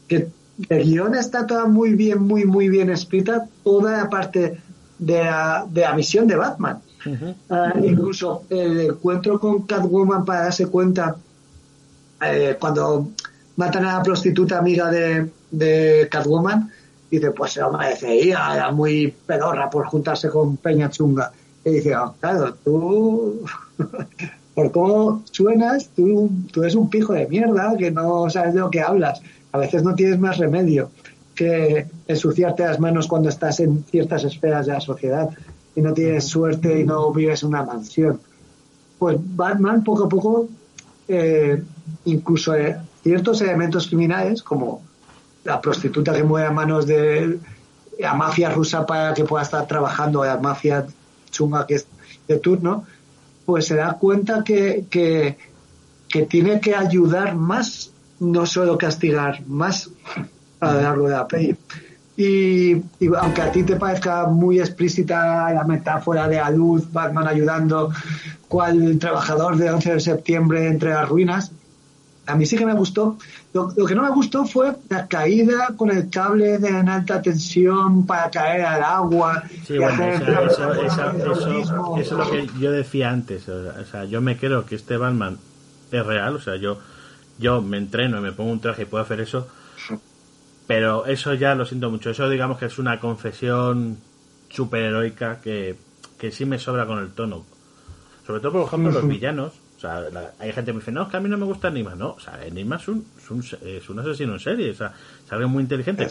que 0.08 0.30
el 0.70 0.84
guion 0.86 1.16
está 1.16 1.46
toda 1.46 1.66
muy 1.66 1.96
bien, 1.96 2.22
muy, 2.22 2.46
muy 2.46 2.70
bien 2.70 2.90
escrita, 2.90 3.46
toda 3.66 3.98
la 3.98 4.10
parte 4.10 4.62
de 5.00 5.24
la, 5.26 5.66
de 5.70 5.82
la 5.82 5.94
misión 5.94 6.28
de 6.28 6.38
Batman. 6.38 6.80
Ah, 7.50 7.74
incluso 7.84 8.44
el 8.50 8.80
encuentro 8.80 9.38
con 9.38 9.64
Catwoman 9.64 10.24
para 10.24 10.44
darse 10.44 10.68
cuenta 10.68 11.18
eh, 12.22 12.56
cuando 12.58 13.10
matan 13.60 13.86
a 13.86 13.98
la 13.98 14.04
prostituta 14.04 14.58
amiga 14.58 14.90
de, 14.90 15.30
de 15.52 16.08
Catwoman, 16.10 16.72
dice, 17.12 17.32
pues 17.32 17.52
se 17.52 17.60
lo 17.60 17.74
merecería, 17.74 18.54
era 18.54 18.72
muy 18.72 19.14
pedorra 19.28 19.70
por 19.70 19.86
juntarse 19.88 20.30
con 20.30 20.56
Peña 20.56 20.90
Chunga. 20.90 21.34
Y 21.66 21.72
dice, 21.72 21.94
oh, 21.98 22.16
claro, 22.22 22.56
tú, 22.64 23.44
por 24.56 24.72
cómo 24.72 25.24
suenas, 25.30 25.90
tú, 25.94 26.30
tú 26.54 26.62
eres 26.64 26.76
un 26.76 26.90
pijo 26.90 27.12
de 27.12 27.28
mierda 27.28 27.76
que 27.78 27.92
no 27.92 28.30
sabes 28.30 28.54
de 28.54 28.62
lo 28.62 28.70
que 28.70 28.80
hablas. 28.80 29.22
A 29.52 29.58
veces 29.58 29.84
no 29.84 29.94
tienes 29.94 30.18
más 30.20 30.38
remedio 30.38 30.90
que 31.36 31.86
ensuciarte 32.08 32.64
las 32.64 32.80
manos 32.80 33.08
cuando 33.08 33.28
estás 33.28 33.60
en 33.60 33.84
ciertas 33.84 34.24
esferas 34.24 34.68
de 34.68 34.74
la 34.74 34.80
sociedad 34.80 35.30
y 35.76 35.82
no 35.82 35.94
tienes 35.94 36.24
suerte 36.24 36.80
y 36.80 36.86
no 36.86 37.12
vives 37.12 37.44
en 37.44 37.50
una 37.50 37.64
mansión. 37.64 38.22
Pues 38.98 39.18
Batman 39.20 39.84
poco 39.84 40.06
a 40.06 40.10
poco, 40.10 40.48
eh, 41.10 41.62
incluso 42.06 42.56
eh, 42.56 42.78
ciertos 43.10 43.42
elementos 43.42 43.88
criminales, 43.88 44.44
como 44.44 44.84
la 45.44 45.60
prostituta 45.60 46.14
que 46.14 46.24
mueve 46.24 46.46
a 46.46 46.52
manos 46.52 46.86
de 46.86 47.40
la 47.98 48.14
mafia 48.14 48.52
rusa 48.52 48.86
para 48.86 49.16
que 49.16 49.24
pueda 49.24 49.42
estar 49.42 49.66
trabajando, 49.66 50.24
la 50.24 50.38
mafia 50.38 50.86
chunga 51.32 51.66
que 51.66 51.74
es 51.74 51.88
de 52.28 52.38
turno, 52.38 52.86
pues 53.48 53.66
se 53.66 53.76
da 53.78 53.94
cuenta 53.94 54.44
que, 54.44 54.86
que, 54.92 55.38
tiene 56.28 56.60
que 56.60 56.76
ayudar 56.76 57.36
más, 57.36 57.92
no 58.20 58.46
solo 58.46 58.78
castigar, 58.78 59.42
más 59.48 59.90
a 60.60 60.74
lo 60.74 60.82
largo 60.82 61.06
de 61.08 61.16
la 61.16 61.28
peli. 61.28 61.58
Y, 62.16 62.74
y, 62.74 63.10
aunque 63.18 63.42
a 63.42 63.52
ti 63.52 63.64
te 63.64 63.76
parezca 63.78 64.28
muy 64.28 64.60
explícita 64.60 65.52
la 65.52 65.64
metáfora 65.64 66.28
de 66.28 66.36
la 66.36 66.52
luz, 66.52 66.92
Batman 66.94 67.28
ayudando, 67.28 67.92
cual 68.48 69.00
trabajador 69.00 69.58
de 69.58 69.72
11 69.72 69.94
de 69.94 70.00
septiembre 70.00 70.68
entre 70.68 70.92
las 70.92 71.10
ruinas, 71.10 71.52
a 72.30 72.36
mí 72.36 72.46
sí 72.46 72.58
que 72.58 72.66
me 72.66 72.74
gustó. 72.74 73.18
Lo, 73.54 73.74
que 73.74 73.96
no 73.96 74.04
me 74.04 74.12
gustó 74.12 74.46
fue 74.46 74.76
la 74.90 75.08
caída 75.08 75.70
con 75.76 75.90
el 75.90 76.10
cable 76.10 76.60
de 76.60 76.70
en 76.70 76.88
alta 76.88 77.22
tensión 77.22 78.06
para 78.06 78.30
caer 78.30 78.62
al 78.62 78.84
agua. 78.84 79.44
Sí, 79.66 79.78
bueno, 79.78 80.04
eso, 80.06 80.74
eso, 80.74 81.98
es 81.98 82.12
lo 82.12 82.30
que 82.30 82.48
yo 82.60 82.72
decía 82.72 83.10
antes. 83.10 83.50
O 83.50 83.86
sea, 83.86 84.06
yo 84.06 84.22
me 84.22 84.38
creo 84.38 84.66
que 84.66 84.76
este 84.76 84.98
Batman 84.98 85.40
es 85.92 86.06
real. 86.06 86.36
O 86.36 86.40
sea, 86.40 86.56
yo, 86.56 86.78
yo 87.40 87.62
me 87.62 87.78
entreno 87.78 88.20
y 88.20 88.22
me 88.22 88.32
pongo 88.32 88.52
un 88.52 88.62
traje 88.62 88.84
y 88.84 88.86
puedo 88.86 89.04
hacer 89.04 89.20
eso. 89.22 89.48
Pero 90.68 91.08
eso 91.08 91.34
ya 91.34 91.56
lo 91.56 91.66
siento 91.66 91.90
mucho. 91.90 92.12
Eso 92.12 92.30
digamos 92.30 92.60
que 92.60 92.68
es 92.68 92.78
una 92.78 93.00
confesión 93.00 93.98
superheroica 94.50 95.42
que, 95.42 95.76
que 96.20 96.32
sí 96.32 96.46
me 96.46 96.60
sobra 96.60 96.86
con 96.86 97.00
el 97.00 97.10
tono. 97.10 97.44
Sobre 98.28 98.40
todo, 98.40 98.52
por 98.52 98.68
ejemplo, 98.68 98.92
los 98.92 99.08
villanos 99.08 99.54
o 99.80 99.82
sea, 99.82 100.04
hay 100.40 100.52
gente 100.52 100.72
que 100.72 100.74
me 100.74 100.80
dice, 100.80 100.92
no, 100.92 101.04
es 101.04 101.08
que 101.08 101.16
a 101.16 101.20
mí 101.22 101.30
no 101.30 101.38
me 101.38 101.46
gusta 101.46 101.70
Enigma. 101.70 101.96
No, 101.96 102.10
o 102.10 102.20
sea, 102.20 102.46
Enigma 102.46 102.76
es 102.76 102.88
un, 102.90 103.06
es 103.64 103.90
un, 103.90 104.00
asesino 104.00 104.34
en 104.34 104.40
serie, 104.42 104.72
o 104.72 104.76
sea, 104.76 104.92
es 105.26 105.32
algo 105.32 105.48
muy 105.48 105.64
inteligente. 105.64 106.06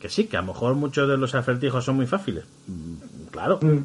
Que 0.00 0.08
sí, 0.08 0.24
que 0.24 0.38
a 0.38 0.40
lo 0.40 0.46
mejor 0.46 0.74
muchos 0.74 1.06
de 1.06 1.18
los 1.18 1.34
acertijos 1.34 1.84
son 1.84 1.96
muy 1.96 2.06
fáciles. 2.06 2.44
Mm, 2.66 3.28
claro. 3.30 3.58
Mm. 3.60 3.84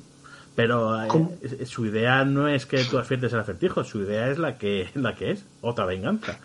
Pero 0.56 1.04
eh, 1.04 1.66
su 1.66 1.86
idea 1.86 2.24
no 2.24 2.48
es 2.48 2.66
que 2.66 2.86
tú 2.86 2.98
aciertes 2.98 3.34
el 3.34 3.40
acertijo, 3.40 3.84
su 3.84 4.04
idea 4.04 4.30
es 4.30 4.38
la 4.38 4.58
que, 4.58 4.88
la 4.96 5.16
que 5.16 5.32
es, 5.32 5.44
otra 5.60 5.86
venganza. 5.86 6.40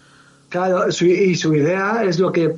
Claro, 0.49 0.89
y 0.89 1.37
su 1.37 1.55
idea 1.55 2.03
es 2.03 2.19
lo 2.19 2.33
que, 2.33 2.57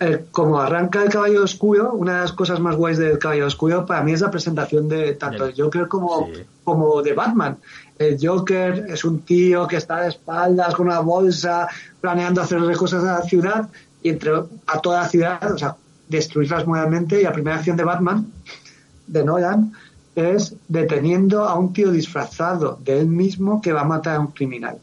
eh, 0.00 0.24
como 0.30 0.58
arranca 0.58 1.02
el 1.02 1.10
caballo 1.10 1.44
oscuro, 1.44 1.92
una 1.92 2.14
de 2.14 2.20
las 2.20 2.32
cosas 2.32 2.60
más 2.60 2.76
guays 2.76 2.96
del 2.96 3.18
caballo 3.18 3.46
oscuro 3.46 3.84
para 3.84 4.02
mí 4.02 4.12
es 4.12 4.22
la 4.22 4.30
presentación 4.30 4.88
de 4.88 5.12
tanto 5.16 5.46
de 5.46 5.52
Joker 5.54 5.86
como, 5.86 6.30
como 6.64 7.02
de 7.02 7.12
Batman 7.12 7.58
el 7.98 8.18
Joker 8.20 8.86
es 8.88 9.04
un 9.04 9.20
tío 9.20 9.66
que 9.66 9.76
está 9.76 10.02
de 10.02 10.08
espaldas 10.08 10.74
con 10.74 10.86
una 10.86 11.00
bolsa 11.00 11.68
planeando 12.00 12.42
hacer 12.42 12.60
cosas 12.76 13.04
a 13.04 13.18
la 13.18 13.22
ciudad 13.22 13.68
y 14.02 14.10
entre 14.10 14.32
a 14.66 14.80
toda 14.80 15.02
la 15.02 15.08
ciudad, 15.08 15.52
o 15.52 15.58
sea, 15.58 15.76
destruirlas 16.08 16.66
nuevamente 16.66 17.20
y 17.20 17.24
la 17.24 17.32
primera 17.32 17.56
acción 17.56 17.76
de 17.76 17.84
Batman, 17.84 18.26
de 19.06 19.24
Nolan, 19.24 19.72
es 20.14 20.54
deteniendo 20.68 21.44
a 21.44 21.58
un 21.58 21.72
tío 21.72 21.90
disfrazado 21.90 22.78
de 22.84 23.00
él 23.00 23.06
mismo 23.06 23.60
que 23.60 23.72
va 23.72 23.82
a 23.82 23.84
matar 23.84 24.16
a 24.16 24.20
un 24.20 24.28
criminal. 24.28 24.78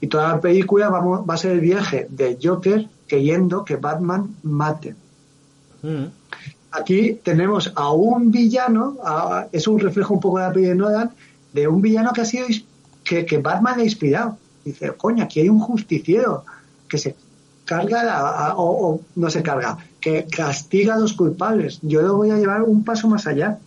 Y 0.00 0.06
toda 0.06 0.28
la 0.28 0.40
película 0.40 0.90
va, 0.90 1.00
va 1.00 1.34
a 1.34 1.38
ser 1.38 1.52
el 1.52 1.60
viaje 1.60 2.06
de 2.10 2.38
Joker 2.40 2.88
queriendo 3.06 3.64
que 3.64 3.76
Batman 3.76 4.36
mate. 4.42 4.94
Mm. 5.82 6.04
Aquí 6.70 7.18
tenemos 7.24 7.72
a 7.74 7.92
un 7.92 8.30
villano, 8.30 8.96
es 9.50 9.66
un 9.66 9.80
reflejo 9.80 10.14
un 10.14 10.20
poco 10.20 10.38
de 10.38 10.44
la 10.44 10.52
peli 10.52 10.66
de 10.66 10.74
Nolan, 10.74 11.10
de 11.60 11.68
un 11.68 11.80
villano 11.82 12.12
que 12.12 12.22
ha 12.22 12.24
sido 12.24 12.46
que, 13.04 13.24
que 13.24 13.38
Batman 13.38 13.80
ha 13.80 13.84
inspirado. 13.84 14.38
Dice, 14.64 14.92
coño, 14.96 15.24
aquí 15.24 15.40
hay 15.40 15.48
un 15.48 15.60
justiciero 15.60 16.44
que 16.88 16.98
se 16.98 17.16
carga 17.64 18.54
o, 18.56 19.00
no 19.16 19.30
se 19.30 19.42
carga, 19.42 19.78
que 20.00 20.26
castiga 20.26 20.94
a 20.94 20.98
los 20.98 21.12
culpables. 21.12 21.78
Yo 21.82 22.00
lo 22.02 22.16
voy 22.16 22.30
a 22.30 22.36
llevar 22.36 22.62
un 22.62 22.82
paso 22.82 23.08
más 23.08 23.26
allá. 23.26 23.58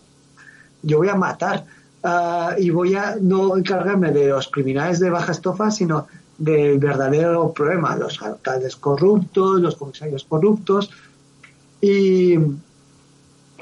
Yo 0.82 0.98
voy 0.98 1.08
a 1.08 1.14
matar 1.14 1.64
ah, 2.02 2.56
y 2.58 2.70
voy 2.70 2.94
a 2.96 3.16
no 3.20 3.56
encargarme 3.56 4.10
de 4.10 4.28
los 4.28 4.48
criminales 4.48 4.98
de 4.98 5.10
baja 5.10 5.32
estofa, 5.32 5.70
sino 5.70 6.08
del 6.36 6.78
verdadero 6.78 7.52
problema, 7.52 7.94
los 7.96 8.20
alcaldes 8.20 8.74
corruptos, 8.74 9.60
los 9.60 9.76
comisarios 9.76 10.24
corruptos. 10.24 10.90
Y, 11.80 12.34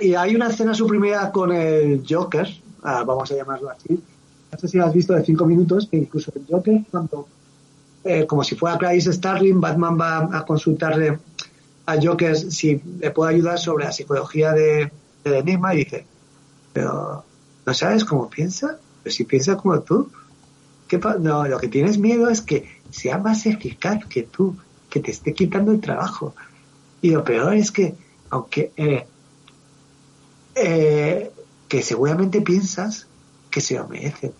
y 0.00 0.14
hay 0.14 0.34
una 0.34 0.48
escena 0.48 0.72
suprimida 0.72 1.30
con 1.30 1.52
el 1.52 2.02
Joker, 2.08 2.48
ah, 2.82 3.04
vamos 3.06 3.30
a 3.30 3.36
llamarlo 3.36 3.68
así, 3.68 4.02
no 4.52 4.58
sé 4.58 4.68
si 4.68 4.78
has 4.78 4.92
visto 4.92 5.12
de 5.14 5.24
cinco 5.24 5.46
minutos, 5.46 5.88
que 5.90 5.96
incluso 5.96 6.32
el 6.34 6.44
Joker, 6.48 6.82
cuando, 6.90 7.28
eh, 8.04 8.26
como 8.26 8.42
si 8.44 8.56
fuera 8.56 8.78
Clarice 8.78 9.12
Starling, 9.12 9.60
Batman 9.60 9.98
va 9.98 10.38
a 10.38 10.44
consultarle 10.44 11.18
a 11.86 11.96
Joker 12.00 12.36
si 12.36 12.80
le 13.00 13.10
puede 13.10 13.34
ayudar 13.34 13.58
sobre 13.58 13.84
la 13.84 13.92
psicología 13.92 14.52
de, 14.52 14.90
de 15.24 15.38
Enigma 15.38 15.74
y 15.74 15.78
dice, 15.78 16.04
pero 16.72 17.24
¿no 17.66 17.74
sabes 17.74 18.04
cómo 18.04 18.28
piensa? 18.28 18.78
Pero 19.02 19.14
si 19.14 19.24
piensa 19.24 19.56
como 19.56 19.80
tú, 19.80 20.10
¿qué 20.88 21.00
no, 21.20 21.46
lo 21.46 21.58
que 21.58 21.68
tienes 21.68 21.98
miedo 21.98 22.28
es 22.28 22.40
que 22.40 22.80
sea 22.90 23.18
más 23.18 23.46
eficaz 23.46 24.04
que 24.06 24.24
tú, 24.24 24.56
que 24.88 25.00
te 25.00 25.10
esté 25.10 25.32
quitando 25.32 25.72
el 25.72 25.80
trabajo. 25.80 26.34
Y 27.00 27.10
lo 27.10 27.24
peor 27.24 27.54
es 27.54 27.70
que, 27.70 27.94
aunque 28.28 28.72
eh, 28.76 29.06
eh, 30.54 31.30
que 31.68 31.82
seguramente 31.82 32.42
piensas 32.42 33.06
que 33.50 33.60
se 33.60 33.76
lo 33.76 33.88
merecen. 33.88 34.32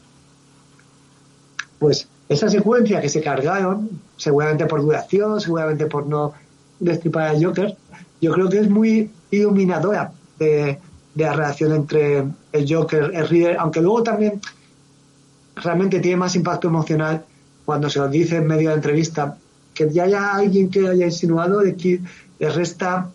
Pues 1.81 2.07
esa 2.29 2.49
secuencia 2.49 3.01
que 3.01 3.09
se 3.09 3.21
cargaron, 3.21 3.91
seguramente 4.17 4.67
por 4.67 4.83
duración, 4.83 5.41
seguramente 5.41 5.87
por 5.87 6.07
no 6.07 6.33
destripar 6.79 7.35
a 7.35 7.41
Joker, 7.41 7.77
yo 8.21 8.33
creo 8.33 8.49
que 8.49 8.59
es 8.59 8.71
muy 8.71 9.11
iluminadora 9.31 10.13
de, 10.39 10.79
la 11.17 11.33
relación 11.33 11.73
entre 11.75 12.25
el 12.53 12.73
Joker, 12.73 13.11
el 13.13 13.29
Reader, 13.29 13.57
aunque 13.59 13.81
luego 13.81 14.03
también 14.05 14.41
realmente 15.57 15.99
tiene 16.01 16.17
más 16.17 16.37
impacto 16.37 16.69
emocional 16.69 17.25
cuando 17.65 17.91
se 17.91 17.99
lo 17.99 18.09
dice 18.09 18.37
en 18.37 18.47
medio 18.47 18.69
de 18.69 18.75
la 18.75 18.75
entrevista, 18.75 19.37
que 19.75 19.91
ya 19.91 20.05
haya 20.05 20.35
alguien 20.35 20.71
que 20.71 20.87
haya 20.87 21.07
insinuado 21.07 21.61
de 21.61 21.75
que 21.77 22.01
le 22.39 22.51
resta 22.51 23.11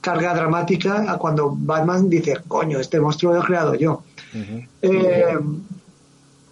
carga 0.00 0.34
dramática 0.34 1.10
a 1.10 1.18
cuando 1.18 1.54
Batman 1.56 2.08
dice, 2.08 2.36
coño, 2.46 2.78
este 2.78 3.00
monstruo 3.00 3.32
lo 3.32 3.42
he 3.42 3.44
creado 3.44 3.74
yo. 3.74 4.02
Eh, 4.82 5.38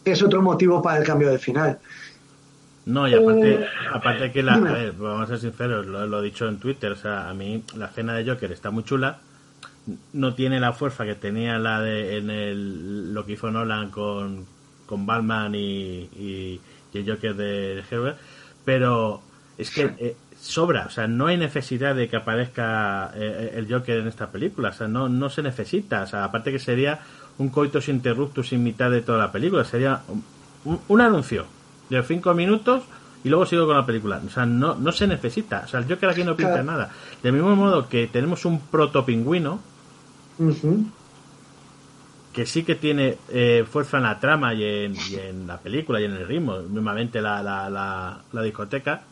es 0.05 0.23
otro 0.23 0.43
motivo 0.43 0.83
para 0.83 0.99
el 0.99 1.05
cambio 1.05 1.31
de 1.31 1.39
final. 1.39 1.79
No, 2.85 3.07
y 3.07 3.15
aparte, 3.15 3.55
eh, 3.55 3.67
aparte 3.93 4.33
que 4.33 4.43
la, 4.43 4.59
vamos 4.99 5.23
a 5.23 5.27
ser 5.27 5.39
sinceros, 5.39 5.87
lo, 5.87 6.21
he 6.21 6.23
dicho 6.25 6.49
en 6.49 6.59
Twitter, 6.59 6.93
o 6.93 6.97
sea, 6.97 7.29
a 7.29 7.35
mí 7.35 7.63
la 7.77 7.87
escena 7.87 8.15
de 8.15 8.29
Joker 8.29 8.51
está 8.51 8.71
muy 8.71 8.83
chula, 8.83 9.21
no 10.13 10.35
tiene 10.35 10.59
la 10.59 10.73
fuerza 10.73 11.05
que 11.05 11.15
tenía 11.15 11.59
la 11.59 11.81
de 11.81 12.17
en 12.19 12.31
el, 12.31 13.15
lo 13.15 13.25
que 13.25 13.33
hizo 13.33 13.51
Nolan 13.51 13.91
con, 13.91 14.47
con 14.87 15.07
Batman 15.07 15.55
y, 15.55 16.61
el 16.93 17.09
Joker 17.09 17.37
de, 17.37 17.85
Herbert, 17.89 18.19
pero 18.65 19.23
es 19.57 19.71
que 19.71 19.95
eh, 19.99 20.17
sobra, 20.39 20.87
o 20.87 20.91
sea, 20.91 21.07
no 21.07 21.29
hay 21.29 21.37
necesidad 21.37 21.95
de 21.95 22.09
que 22.09 22.17
aparezca 22.17 23.13
el 23.15 23.73
Joker 23.73 23.99
en 23.99 24.09
esta 24.09 24.33
película, 24.33 24.71
o 24.71 24.73
sea, 24.73 24.89
no, 24.89 25.09
no 25.09 25.31
se 25.31 25.43
necesita, 25.43 26.03
o 26.03 26.07
sea, 26.09 26.25
aparte 26.25 26.51
que 26.51 26.59
sería 26.59 27.01
un 27.43 27.49
coitus 27.51 27.89
interruptus 27.89 28.53
en 28.53 28.63
mitad 28.63 28.91
de 28.91 29.03
toda 29.03 29.19
la 29.19 29.33
película. 29.33 29.65
Sería 29.65 30.01
un, 30.89 31.01
anuncio 31.01 31.45
de 31.91 32.03
cinco 32.05 32.33
minutos 32.35 32.85
y 33.25 33.29
luego 33.29 33.47
sigo 33.47 33.67
con 33.67 33.77
la 33.77 33.85
película. 33.85 34.21
O 34.25 34.31
sea, 34.31 34.47
no, 34.47 34.75
no 34.77 34.93
se 34.93 35.07
necesita. 35.07 35.63
O 35.65 35.69
sea, 35.69 35.81
el 35.81 35.89
Joker 35.89 36.09
aquí 36.11 36.25
no 36.25 36.37
pinta 36.37 36.53
Claro. 36.53 36.65
nada. 36.71 36.91
Del 37.23 37.33
mismo 37.33 37.55
modo 37.57 37.89
que 37.89 38.07
tenemos 38.07 38.45
un 38.45 38.61
proto 38.61 39.05
pingüino 39.05 39.61
Ujú. 40.39 40.87
que 42.33 42.47
sí 42.47 42.63
que 42.65 42.75
tiene 42.77 43.19
eh, 43.29 43.65
fuerza 43.71 43.99
en 43.99 44.05
la 44.05 44.19
trama 44.21 44.55
y 44.55 44.65
en, 44.65 44.95
y 45.11 45.17
en 45.17 45.47
la 45.47 45.59
película 45.59 46.01
y 46.01 46.05
en 46.05 46.13
el 46.13 46.27
ritmo, 46.27 46.59
mismamente 46.61 47.21
la, 47.21 47.43
la, 47.43 47.69
la, 47.69 48.21
la 48.33 48.43
discoteca, 48.43 49.03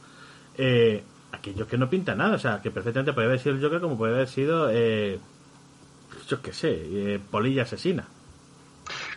eh, 0.57 1.03
aquello 1.33 1.67
que 1.67 1.77
no 1.79 1.89
pinta 1.91 2.15
nada, 2.15 2.37
o 2.37 2.39
sea, 2.39 2.61
que 2.63 2.71
perfectamente 2.71 3.13
puede 3.13 3.27
haber 3.27 3.39
sido 3.41 3.55
el 3.57 3.63
Joker 3.63 3.81
como 3.81 3.99
puede 3.99 4.15
haber 4.15 4.29
sido, 4.29 4.69
eh, 4.73 5.19
yo 6.29 6.41
qué 6.43 6.53
sé, 6.53 6.71
eh, 6.73 7.21
Polilla 7.31 7.63
Asesina. 7.63 8.05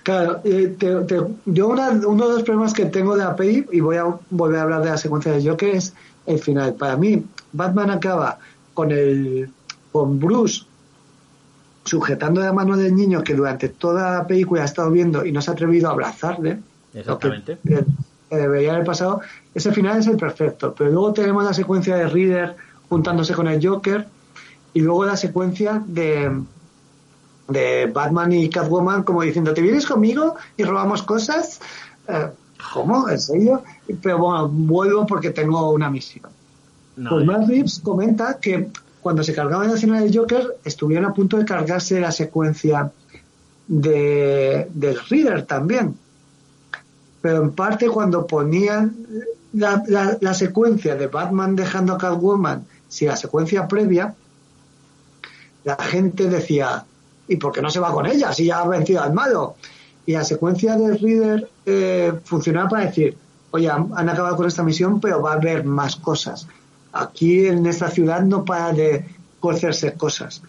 Claro, 0.03 0.41
eh, 0.43 0.75
te- 0.77 1.01
te- 1.01 1.21
yo 1.45 1.67
una- 1.69 1.91
uno 1.91 2.27
de 2.27 2.33
los 2.35 2.43
problemas 2.43 2.73
que 2.73 2.85
tengo 2.85 3.15
de 3.15 3.23
la 3.23 3.35
peli, 3.35 3.65
y 3.71 3.79
voy 3.79 3.95
a 3.97 4.05
volver 4.29 4.59
a 4.59 4.63
hablar 4.63 4.81
de 4.83 4.89
la 4.89 4.97
secuencia 4.97 5.31
de 5.31 5.47
Joker, 5.49 5.69
es 5.75 5.93
el 6.25 6.39
final. 6.39 6.73
Para 6.73 6.97
mí, 6.97 7.23
Batman 7.53 7.89
acaba 7.91 8.37
con 8.73 8.91
el 8.91 9.49
con 9.91 10.19
Bruce 10.19 10.63
sujetando 11.85 12.41
la 12.41 12.53
mano 12.53 12.75
del 12.77 12.95
niño 12.95 13.23
que 13.23 13.35
durante 13.35 13.69
toda 13.69 14.11
la 14.19 14.27
película 14.27 14.61
ha 14.61 14.65
estado 14.65 14.89
viendo 14.89 15.25
y 15.25 15.31
no 15.31 15.41
se 15.41 15.51
ha 15.51 15.53
atrevido 15.53 15.89
a 15.89 15.91
abrazarle. 15.91 16.59
que- 16.91 16.99
Exactamente. 16.99 17.57
que, 17.67 17.83
que 18.29 18.35
debería 18.35 18.73
haber 18.73 18.85
pasado. 18.85 19.21
Ese 19.53 19.71
final 19.71 19.99
es 19.99 20.07
el 20.07 20.17
perfecto. 20.17 20.73
Pero 20.77 20.91
luego 20.91 21.11
tenemos 21.13 21.43
la 21.43 21.53
secuencia 21.53 21.95
de 21.95 22.07
Reader 22.07 22.55
juntándose 22.89 23.33
con 23.33 23.47
el 23.47 23.65
Joker 23.65 24.05
y 24.73 24.81
luego 24.81 25.05
la 25.05 25.17
secuencia 25.17 25.81
de 25.85 26.31
de 27.47 27.87
Batman 27.87 28.31
y 28.31 28.49
Catwoman 28.49 29.03
como 29.03 29.21
diciendo, 29.21 29.53
¿te 29.53 29.61
vienes 29.61 29.85
conmigo 29.85 30.35
y 30.57 30.63
robamos 30.63 31.03
cosas? 31.03 31.59
Eh, 32.07 32.27
¿Cómo? 32.73 33.09
¿En 33.09 33.19
serio? 33.19 33.63
Pero 34.01 34.17
bueno, 34.19 34.47
vuelvo 34.47 35.05
porque 35.05 35.31
tengo 35.31 35.71
una 35.71 35.89
misión. 35.89 36.31
No, 36.95 37.09
pues 37.09 37.25
Matt 37.25 37.47
Reeves 37.47 37.79
comenta 37.83 38.39
que 38.39 38.69
cuando 39.01 39.23
se 39.23 39.33
cargaban 39.33 39.67
la 39.67 39.73
escena 39.73 39.99
del 39.99 40.15
Joker 40.17 40.57
estuvieron 40.63 41.05
a 41.05 41.13
punto 41.13 41.37
de 41.37 41.43
cargarse 41.45 41.99
la 41.99 42.11
secuencia 42.11 42.91
de, 43.67 44.67
del 44.73 44.97
Reader 45.09 45.45
también. 45.45 45.97
Pero 47.21 47.41
en 47.43 47.51
parte 47.51 47.87
cuando 47.89 48.25
ponían 48.27 48.95
la, 49.53 49.83
la- 49.87 50.17
la 50.21 50.33
secuencia 50.33 50.95
de 50.95 51.07
Batman 51.07 51.55
dejando 51.55 51.93
a 51.93 51.97
Catwoman 51.97 52.65
si 52.87 53.05
la 53.05 53.15
secuencia 53.17 53.67
previa, 53.67 54.13
la 55.63 55.75
gente 55.77 56.29
decía, 56.29 56.85
¿y 57.27 57.35
por 57.37 57.51
qué 57.51 57.61
no 57.61 57.69
se 57.69 57.79
va 57.79 57.91
con 57.91 58.05
ella 58.05 58.33
si 58.33 58.45
ya 58.45 58.59
ha 58.59 58.67
vencido 58.67 59.01
al 59.01 59.13
malo? 59.13 59.55
Y 60.05 60.13
la 60.13 60.23
secuencia 60.23 60.75
del 60.75 60.99
Reader 60.99 61.49
eh, 61.65 62.13
funcionaba 62.23 62.69
para 62.69 62.85
decir, 62.85 63.17
oye, 63.51 63.69
han, 63.69 63.89
han 63.95 64.09
acabado 64.09 64.35
con 64.35 64.47
esta 64.47 64.63
misión, 64.63 64.99
pero 64.99 65.21
va 65.21 65.33
a 65.33 65.35
haber 65.35 65.63
más 65.63 65.95
cosas. 65.95 66.47
Aquí 66.91 67.45
en 67.47 67.65
esta 67.65 67.89
ciudad 67.89 68.21
no 68.21 68.43
para 68.43 68.73
de 68.73 69.05
cocerse 69.39 69.93
cosas. 69.93 70.41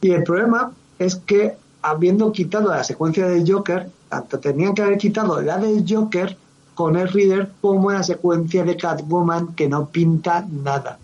Y 0.00 0.10
el 0.10 0.22
problema 0.22 0.72
es 0.98 1.16
que 1.16 1.56
habiendo 1.82 2.32
quitado 2.32 2.70
la 2.70 2.84
secuencia 2.84 3.26
del 3.26 3.50
Joker, 3.50 3.88
tanto 4.08 4.38
tenían 4.38 4.74
que 4.74 4.82
haber 4.82 4.98
quitado 4.98 5.40
la 5.40 5.58
del 5.58 5.84
Joker 5.86 6.36
con 6.74 6.96
el 6.96 7.08
Reader 7.08 7.52
como 7.60 7.90
la 7.92 8.02
secuencia 8.02 8.64
de 8.64 8.76
Catwoman 8.76 9.54
que 9.54 9.68
no 9.68 9.88
pinta 9.88 10.46
nada. 10.50 10.98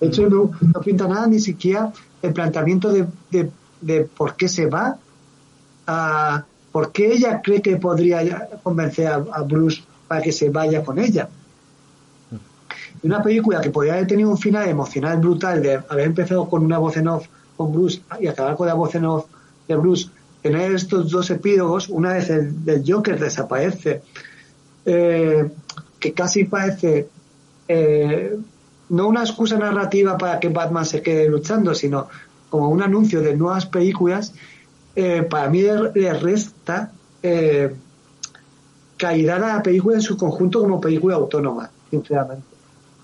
De 0.00 0.08
hecho, 0.08 0.28
no, 0.28 0.50
no 0.60 0.80
pinta 0.80 1.08
nada 1.08 1.26
ni 1.26 1.38
siquiera 1.40 1.92
el 2.22 2.32
planteamiento 2.32 2.92
de, 2.92 3.06
de, 3.30 3.50
de 3.80 4.04
por 4.04 4.36
qué 4.36 4.48
se 4.48 4.66
va, 4.66 4.98
a, 5.86 6.44
por 6.72 6.92
qué 6.92 7.12
ella 7.12 7.40
cree 7.42 7.62
que 7.62 7.76
podría 7.76 8.48
convencer 8.62 9.06
a, 9.08 9.24
a 9.32 9.42
Bruce 9.42 9.82
para 10.06 10.22
que 10.22 10.32
se 10.32 10.50
vaya 10.50 10.84
con 10.84 10.98
ella. 10.98 11.28
Y 13.02 13.06
una 13.06 13.22
película 13.22 13.60
que 13.60 13.70
podría 13.70 13.94
haber 13.94 14.06
tenido 14.06 14.30
un 14.30 14.38
final 14.38 14.68
emocional 14.68 15.18
brutal 15.18 15.62
de 15.62 15.74
haber 15.88 16.06
empezado 16.06 16.48
con 16.48 16.64
una 16.64 16.78
voz 16.78 16.96
en 16.96 17.08
off 17.08 17.26
con 17.56 17.72
Bruce 17.72 18.02
y 18.20 18.26
acabar 18.26 18.56
con 18.56 18.66
la 18.66 18.74
voz 18.74 18.94
en 18.94 19.04
off 19.04 19.26
de 19.66 19.76
Bruce, 19.76 20.08
tener 20.42 20.72
estos 20.72 21.10
dos 21.10 21.30
epílogos, 21.30 21.88
una 21.88 22.14
vez 22.14 22.30
el 22.30 22.64
del 22.64 22.82
Joker 22.86 23.18
desaparece, 23.18 24.02
eh, 24.86 25.50
que 25.98 26.12
casi 26.12 26.44
parece 26.44 27.08
eh, 27.66 28.38
no 28.88 29.08
una 29.08 29.20
excusa 29.20 29.58
narrativa 29.58 30.16
para 30.16 30.40
que 30.40 30.48
Batman 30.48 30.86
se 30.86 31.02
quede 31.02 31.28
luchando, 31.28 31.74
sino 31.74 32.08
como 32.50 32.68
un 32.68 32.82
anuncio 32.82 33.20
de 33.20 33.36
nuevas 33.36 33.66
películas, 33.66 34.32
eh, 34.96 35.22
para 35.22 35.48
mí 35.48 35.62
le, 35.62 36.12
resta 36.14 36.90
eh, 37.22 37.74
calidad 38.96 39.42
a 39.44 39.56
la 39.56 39.62
película 39.62 39.96
en 39.96 40.02
su 40.02 40.16
conjunto 40.16 40.60
como 40.60 40.80
película 40.80 41.16
autónoma, 41.16 41.70
sinceramente. 41.90 42.44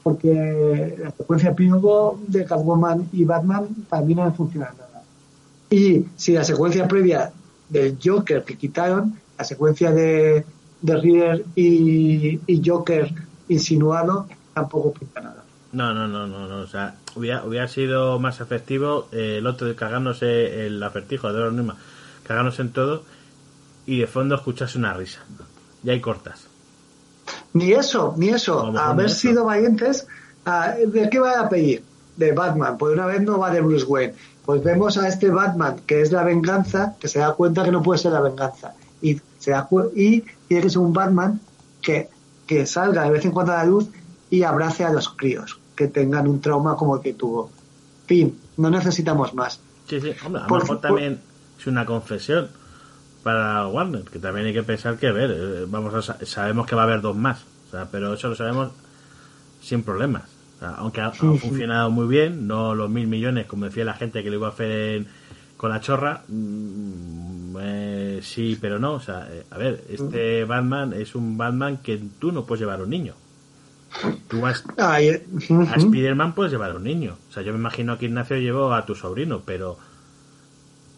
Porque 0.03 0.97
la 0.99 1.11
secuencia 1.13 1.51
epílogo 1.51 2.21
de 2.27 2.45
Catwoman 2.45 3.09
y 3.13 3.25
Batman 3.25 3.69
para 3.89 4.03
mí 4.03 4.15
no 4.15 4.33
funciona 4.35 4.67
nada. 4.77 5.03
Y 5.71 6.05
si 6.17 6.33
la 6.33 6.45
secuencia 6.45 6.87
previa 6.87 7.33
del 7.69 7.97
Joker 8.03 8.45
que 8.45 8.57
quitaron, 8.57 9.15
la 9.39 9.45
secuencia 9.45 9.93
de, 9.93 10.45
de 10.83 10.97
Reader 10.97 11.45
y, 11.55 12.41
y 12.47 12.63
Joker 12.65 13.13
insinuado, 13.49 14.27
tampoco 14.53 14.93
pinta 14.93 15.21
nada. 15.21 15.45
No, 15.73 15.93
no, 15.93 16.07
no, 16.07 16.27
no, 16.27 16.49
no. 16.49 16.57
O 16.59 16.67
sea, 16.67 16.95
hubiera, 17.17 17.45
hubiera 17.45 17.69
sido 17.69 18.19
más 18.19 18.41
efectivo 18.41 19.09
eh, 19.12 19.37
el 19.39 19.47
otro 19.47 19.67
de 19.67 19.75
cagándose 19.75 20.67
el 20.67 20.83
acertijo 20.83 21.33
de 21.33 21.41
los 21.41 21.53
Nima, 21.53 21.77
cagándose 22.27 22.62
en 22.62 22.73
todo 22.73 23.03
y 23.87 24.01
de 24.01 24.07
fondo 24.07 24.35
escucharse 24.35 24.79
una 24.79 24.95
risa. 24.95 25.21
Y 25.83 25.91
ahí 25.91 26.01
cortas. 26.01 26.47
Ni 27.53 27.73
eso, 27.73 28.15
ni 28.17 28.31
eso. 28.31 28.61
Haber 28.79 29.07
eso. 29.07 29.17
sido 29.17 29.45
valientes. 29.45 30.07
ah, 30.47 30.75
¿De 30.87 31.09
qué 31.11 31.19
va 31.19 31.41
a 31.41 31.49
pedir? 31.49 31.85
De 32.17 32.33
Batman. 32.33 32.79
Pues 32.79 32.95
una 32.95 33.07
vez 33.07 33.21
no 33.23 33.39
va 33.39 33.51
de 33.51 33.61
Bruce 33.61 33.85
Wayne. 33.85 34.15
Pues 34.45 34.62
vemos 34.62 34.97
a 34.99 35.09
este 35.09 35.31
Batman 35.31 35.81
que 35.87 36.01
es 36.01 36.12
la 36.12 36.23
venganza, 36.23 36.97
que 36.99 37.09
se 37.09 37.19
da 37.19 37.35
cuenta 37.35 37.65
que 37.65 37.73
no 37.73 37.83
puede 37.83 37.99
ser 37.99 38.12
la 38.12 38.21
venganza. 38.21 38.75
Y, 39.03 39.21
se 39.39 39.51
da 39.51 39.69
y 39.95 40.23
tiene 40.49 40.62
que 40.62 40.71
ser 40.71 40.79
un 40.79 40.93
Batman 40.93 41.41
que, 41.83 42.09
que 42.47 42.65
salga 42.67 43.05
de 43.05 43.11
vez 43.11 43.25
en 43.25 43.33
cuando 43.33 43.53
a 43.53 43.57
la 43.57 43.65
luz 43.65 43.89
y 44.31 44.43
abrace 44.43 44.85
a 44.85 44.91
los 44.91 45.11
críos 45.11 45.61
que 45.75 45.89
tengan 45.89 46.27
un 46.29 46.41
trauma 46.41 46.77
como 46.77 46.97
el 46.97 47.03
que 47.03 47.14
tuvo. 47.14 47.51
Fin, 48.07 48.39
no 48.57 48.70
necesitamos 48.70 49.35
más. 49.35 49.61
Sí, 49.89 50.01
sí, 50.01 50.12
hombre, 50.25 50.43
a 50.43 50.49
lo 50.49 50.55
mejor 50.59 50.81
también 50.81 51.20
es 51.59 51.66
una 51.66 51.85
confesión 51.87 52.49
para 53.22 53.66
Warner, 53.68 54.03
que 54.05 54.18
también 54.18 54.47
hay 54.47 54.53
que 54.53 54.62
pensar 54.62 54.97
que, 54.99 55.09
a 55.09 55.12
ver, 55.12 55.31
eh, 55.35 55.64
vamos 55.68 55.95
a, 55.95 56.03
sa- 56.03 56.18
sabemos 56.27 56.66
que 56.66 56.75
va 56.77 56.83
a 56.83 56.85
haber 56.85 57.01
dos 57.01 57.16
más, 57.16 57.43
o 57.68 57.70
sea, 57.70 57.89
pero 57.91 58.12
eso 58.14 58.29
lo 58.29 58.35
sabemos 58.35 58.70
sin 59.62 59.83
problemas. 59.83 60.25
O 60.57 60.59
sea, 60.61 60.68
aunque 60.77 61.01
ha, 61.01 61.07
ha 61.07 61.12
Sí, 61.14 61.27
sí. 61.33 61.39
funcionado 61.39 61.91
muy 61.91 62.07
bien, 62.07 62.47
no 62.47 62.75
los 62.75 62.91
mil 62.91 63.07
millones, 63.07 63.47
como 63.47 63.64
decía 63.64 63.85
la 63.85 63.95
gente 63.95 64.22
que 64.22 64.31
lo 64.31 64.37
iba 64.37 64.49
a 64.49 64.51
hacer 64.51 64.70
en- 64.97 65.07
con 65.57 65.70
la 65.70 65.81
chorra, 65.81 66.22
mm, 66.29 67.57
eh, 67.61 68.20
sí, 68.22 68.59
pero 68.61 68.79
no. 68.79 68.95
O 68.95 69.01
sea, 69.01 69.27
eh, 69.31 69.45
a 69.51 69.57
ver, 69.59 69.83
este 69.89 70.45
Batman 70.45 70.93
es 70.93 71.14
un 71.14 71.37
Batman 71.39 71.79
que 71.79 71.99
tú 72.18 72.33
no 72.33 72.45
puedes 72.45 72.61
llevar 72.61 72.81
a 72.81 72.83
un 72.85 72.91
niño. 72.91 73.14
Tú 74.29 74.43
Ay, 74.77 75.09
eh, 75.09 75.27
a 75.71 75.77
Spider-Man 75.77 76.35
puedes 76.35 76.53
llevar 76.53 76.73
a 76.73 76.75
un 76.75 76.85
niño. 76.85 77.17
O 77.29 77.33
sea, 77.33 77.43
yo 77.43 77.53
me 77.53 77.59
imagino 77.59 77.97
que 77.99 78.07
Ignacio 78.07 78.37
llevó 78.37 78.73
a 78.75 78.85
tu 78.85 78.95
sobrino, 78.95 79.43
pero 79.45 79.79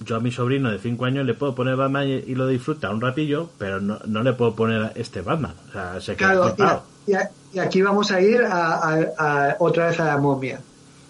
yo 0.05 0.17
a 0.17 0.21
mi 0.21 0.31
sobrino 0.33 0.71
de 0.71 0.79
5 0.79 1.05
años 1.05 1.27
le 1.27 1.35
puedo 1.35 1.55
poner 1.55 1.77
Batman 1.77 2.09
y, 2.09 2.35
lo 2.35 2.47
disfruta 2.47 2.91
un 2.91 3.01
ratillo, 3.01 3.51
pero 3.59 3.81
no, 3.81 3.99
no 4.07 4.23
le 4.23 4.33
puedo 4.33 4.55
poner 4.55 4.83
a 4.83 4.93
este 4.95 5.21
Batman. 5.23 5.55
O 5.69 5.73
sea, 5.73 6.01
se 6.01 6.17
queda 6.17 6.55
Claro, 6.55 6.83
y, 7.07 7.15
a- 7.15 7.31
y 7.53 7.59
aquí 7.59 7.83
vamos 7.83 8.11
a 8.11 8.21
ir 8.21 8.43
a, 8.43 8.75
a- 8.77 9.13
a- 9.19 9.57
otra 9.59 9.89
vez 9.89 10.01
a 10.01 10.05
la 10.07 10.17
momia. 10.19 10.61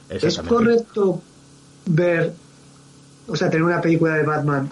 ¿Es 0.08 0.38
correcto 0.38 1.20
ver, 1.86 2.32
o 3.26 3.34
sea, 3.36 3.48
tener 3.50 3.64
una 3.64 3.80
película 3.80 4.14
de 4.14 4.22
Batman 4.22 4.70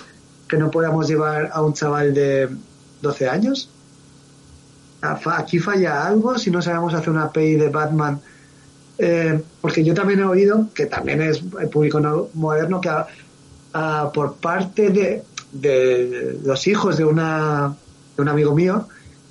que 0.48 0.56
no 0.56 0.70
podamos 0.70 1.08
llevar 1.08 1.50
a 1.52 1.62
un 1.62 1.72
chaval 1.74 2.14
de 2.14 2.48
12 3.02 3.28
años? 3.28 3.68
Aquí 5.12 5.58
falla 5.58 6.06
algo 6.06 6.38
si 6.38 6.50
no 6.50 6.62
sabemos 6.62 6.94
hacer 6.94 7.10
una 7.10 7.30
peli 7.30 7.56
de 7.56 7.68
Batman. 7.68 8.20
Eh, 8.96 9.42
porque 9.60 9.84
yo 9.84 9.92
también 9.92 10.20
he 10.20 10.24
oído, 10.24 10.70
que 10.74 10.86
también 10.86 11.20
es 11.20 11.42
el 11.60 11.68
público 11.68 12.00
no- 12.00 12.30
moderno, 12.34 12.80
que 12.80 12.90
por 14.12 14.36
parte 14.36 14.90
de, 14.90 15.24
de 15.50 16.38
los 16.44 16.66
hijos 16.66 16.96
de, 16.96 17.04
una, 17.04 17.76
de 18.16 18.22
un 18.22 18.28
amigo 18.28 18.54
mío, 18.54 18.88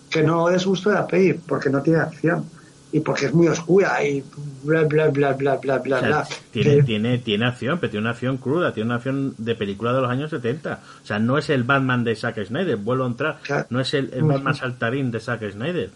que 0.10 0.22
no 0.22 0.50
les 0.50 0.66
gustó 0.66 0.92
la 0.92 1.08
peli 1.08 1.34
porque 1.34 1.70
no 1.70 1.82
tiene 1.82 2.00
acción 2.00 2.50
y 2.94 3.00
porque 3.02 3.26
es 3.26 3.34
muy 3.34 3.48
oscura 3.48 4.02
y 4.06 4.24
bla 4.64 4.84
bla 4.84 5.10
bla 5.10 5.34
bla 5.34 5.58
bla 5.58 5.80
bla 5.80 5.98
O 5.98 6.00
sea, 6.00 6.08
bla. 6.10 6.28
tiene, 6.52 6.76
Que- 6.78 6.84
tiene, 6.84 7.18
tiene 7.18 7.46
acción, 7.48 7.80
pero 7.80 7.92
tiene 7.92 8.04
una 8.04 8.12
acción 8.12 8.38
cruda, 8.38 8.74
tiene 8.74 8.86
una 8.88 8.96
acción 8.98 9.34
de 9.38 9.56
película 9.56 9.92
de 9.94 10.02
los 10.02 10.10
años 10.10 10.30
70. 10.30 10.80
O 11.04 11.06
sea, 11.06 11.20
no 11.20 11.38
es 11.38 11.50
el 11.50 11.64
Batman 11.64 12.04
de 12.06 12.16
Zack 12.16 12.46
Snyder, 12.46 12.78
vuelvo 12.78 13.04
a 13.04 13.08
entrar. 13.08 13.40
Claro. 13.44 13.66
No 13.72 13.80
es 13.82 13.94
el, 13.94 14.14
el. 14.14 14.24
Batman 14.24 14.56
saltarín 14.56 15.12
de 15.12 15.20
Zack 15.20 15.52
Snyder. 15.52 15.90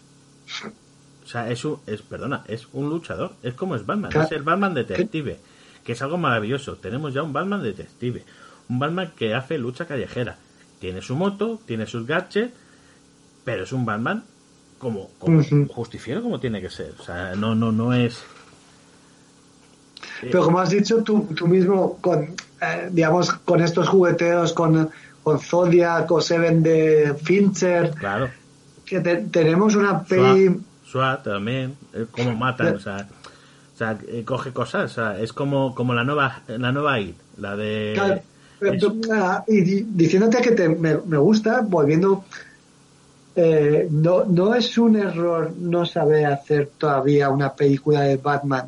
O 1.24 1.28
sea, 1.30 1.50
es 1.52 1.64
un, 1.66 1.80
es, 1.86 2.02
perdona, 2.02 2.44
es 2.48 2.68
un 2.74 2.90
luchador. 2.90 3.34
Es 3.44 3.54
como 3.54 3.76
es 3.76 3.86
Batman, 3.86 4.12
Claro. 4.12 4.28
es 4.28 4.32
el 4.34 4.44
Batman 4.44 4.74
detective. 4.74 5.40
Que 5.84 5.92
es 5.94 6.02
algo 6.02 6.18
maravilloso. 6.18 6.76
Tenemos 6.78 7.14
ya 7.14 7.22
un 7.24 7.32
Batman 7.34 7.62
detective. 7.64 8.24
Un 8.70 8.80
Batman 8.80 9.12
que 9.16 9.34
hace 9.36 9.58
lucha 9.58 9.86
callejera. 9.86 10.38
Tiene 10.80 11.02
su 11.02 11.16
moto, 11.16 11.60
tiene 11.66 11.86
sus 11.86 12.06
gadgets, 12.06 12.54
pero 13.46 13.64
es 13.64 13.72
un 13.72 13.86
Batman 13.86 14.24
como, 14.78 15.10
como 15.20 15.44
justiciero 15.68 16.22
como 16.22 16.40
tiene 16.40 16.62
que 16.62 16.70
ser. 16.70 16.94
O 17.00 17.04
sea, 17.04 17.36
no, 17.36 17.56
no, 17.56 17.72
no 17.72 17.94
es. 17.94 18.24
Pero 20.22 20.44
como 20.44 20.60
has 20.60 20.70
dicho 20.70 21.04
tú, 21.04 21.28
tú 21.36 21.48
mismo, 21.48 21.98
con, 22.02 22.36
eh, 22.62 22.90
digamos, 22.92 23.32
con 23.32 23.62
estos 23.62 23.88
jugueteos, 23.88 24.54
con, 24.54 24.90
con 25.24 25.40
Zodiac 25.40 26.10
o 26.12 26.22
Seven 26.22 26.64
de 26.64 27.16
Fincher, 27.22 27.92
claro. 27.92 28.30
que 28.86 29.00
tenemos 29.00 29.76
una 29.76 30.04
peli... 30.04 30.60
SWAT 30.86 31.24
también, 31.24 31.76
como 32.12 32.34
matan, 32.36 32.76
o 32.76 32.80
sea, 32.80 33.08
o 33.74 33.78
sea 33.78 33.98
eh, 34.08 34.24
coge 34.24 34.54
cosas, 34.54 34.92
o 34.92 34.94
sea, 34.96 35.20
es 35.20 35.34
como, 35.34 35.76
como 35.76 35.94
la 35.94 36.06
nueva 36.06 36.44
la 36.48 36.72
nueva 36.72 37.00
IT, 37.00 37.18
la 37.38 37.56
de... 37.56 38.22
Ah, 39.12 39.44
y 39.48 39.62
diciéndote 39.62 40.42
que 40.42 40.52
te, 40.52 40.70
me, 40.70 40.98
me 40.98 41.18
gusta, 41.18 41.62
volviendo 41.62 42.24
eh, 43.40 43.88
no, 43.92 44.26
no 44.26 44.56
es 44.56 44.80
un 44.80 44.96
error 44.96 45.54
no 45.56 45.86
saber 45.86 46.26
hacer 46.26 46.72
todavía 46.76 47.30
una 47.30 47.54
película 47.54 48.02
de 48.02 48.18
Batman 48.18 48.68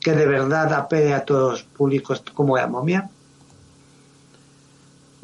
que 0.00 0.12
de 0.12 0.26
verdad 0.26 0.72
apele 0.74 1.12
a 1.12 1.24
todos 1.24 1.50
los 1.50 1.62
públicos 1.64 2.22
como 2.32 2.56
la 2.56 2.68
momia. 2.68 3.10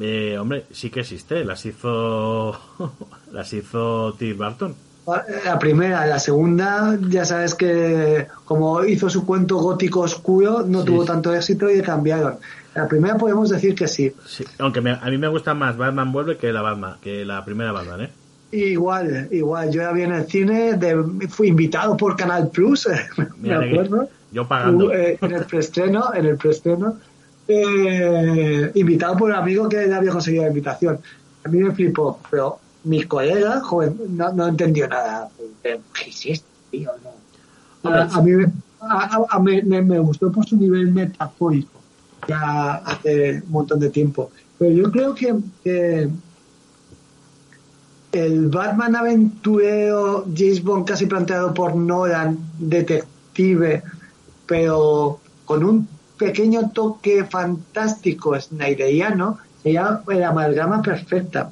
Eh, 0.01 0.37
hombre, 0.37 0.67
sí 0.73 0.91
que 0.91 1.01
existe, 1.01 1.45
las 1.45 1.65
hizo 1.65 2.59
las 3.33 3.53
hizo 3.53 4.15
Tim 4.15 4.37
Burton. 4.37 4.75
La 5.45 5.57
primera, 5.61 6.05
la 6.05 6.19
segunda, 6.19 6.99
ya 7.09 7.25
sabes 7.25 7.55
que 7.55 8.27
como 8.45 8.85
hizo 8.85 9.09
su 9.09 9.25
cuento 9.25 9.59
gótico 9.59 10.01
oscuro, 10.01 10.65
no 10.67 10.83
tuvo 10.83 11.05
tanto 11.05 11.33
éxito 11.33 11.71
y 11.71 11.81
cambiaron. 11.83 12.39
La 12.75 12.89
primera 12.89 13.17
podemos 13.17 13.49
decir 13.51 13.77
que 13.77 13.87
sí. 13.87 14.13
aunque 14.59 14.81
a 14.81 15.09
mí 15.09 15.19
me 15.19 15.29
gusta 15.29 15.55
más 15.55 15.77
Batman 15.77 16.11
Vuelve 16.11 16.37
que 16.37 16.53
la 16.53 16.63
Batman, 16.63 16.97
que 17.01 17.25
la 17.25 17.45
primera 17.45 17.71
Batman, 17.71 18.01
¿eh? 18.01 18.24
Igual, 18.53 19.29
igual. 19.31 19.71
Yo 19.71 19.83
ya 19.83 19.93
vi 19.93 20.03
en 20.03 20.13
el 20.13 20.27
cine, 20.27 20.75
de, 20.75 21.29
fui 21.29 21.49
invitado 21.49 21.97
por 21.97 22.17
Canal 22.17 22.51
Plus, 22.51 22.89
me 23.41 23.55
acuerdo. 23.55 24.09
Yo 24.31 24.47
pagando. 24.47 24.93
Eh, 24.93 25.19
en 25.21 25.33
el 25.33 25.45
preestreno, 25.45 26.13
en 26.15 26.27
el 26.27 26.37
preestreno, 26.37 26.97
eh, 27.49 28.71
invitado 28.75 29.17
por 29.17 29.31
un 29.31 29.37
amigo 29.37 29.69
que 29.69 29.89
ya 29.89 29.97
había 29.97 30.11
conseguido 30.11 30.45
la 30.45 30.49
invitación. 30.49 30.99
A 31.45 31.49
mí 31.49 31.59
me 31.59 31.73
flipó, 31.73 32.19
pero 32.31 32.59
mi 32.85 33.03
colega, 33.05 33.61
joven, 33.61 33.97
no, 34.11 34.33
no 34.33 34.47
entendió 34.47 34.89
nada. 34.89 35.29
¿Qué 35.63 35.81
es 36.07 36.27
esto, 36.27 36.47
tío? 36.71 36.91
A, 37.83 38.21
mí 38.23 38.45
a, 38.81 39.39
me, 39.39 39.63
me, 39.63 39.99
gustó 39.99 40.33
por 40.33 40.47
su 40.47 40.57
nivel 40.57 40.93
metafórico, 40.93 41.81
ya 42.27 42.77
hace 42.77 43.43
un 43.47 43.51
montón 43.51 43.81
de 43.81 43.91
tiempo. 43.91 44.31
Pero 44.59 44.71
yo 44.73 44.91
creo 44.91 45.15
que, 45.15 45.35
que 45.63 46.09
el 48.15 48.49
Batman 48.49 48.95
aventurero 48.95 50.25
James 50.35 50.63
Bond 50.63 50.87
casi 50.87 51.07
planteado 51.07 51.53
por 51.53 51.75
Nolan, 51.75 52.39
detective, 52.59 53.83
pero 54.47 55.19
con 55.45 55.65
un 55.65 55.89
pequeño 56.17 56.71
toque 56.71 57.25
fantástico 57.25 58.39
snyderiano, 58.41 59.39
sería 59.63 60.01
la 60.07 60.29
amalgama 60.29 60.81
perfecta. 60.81 61.51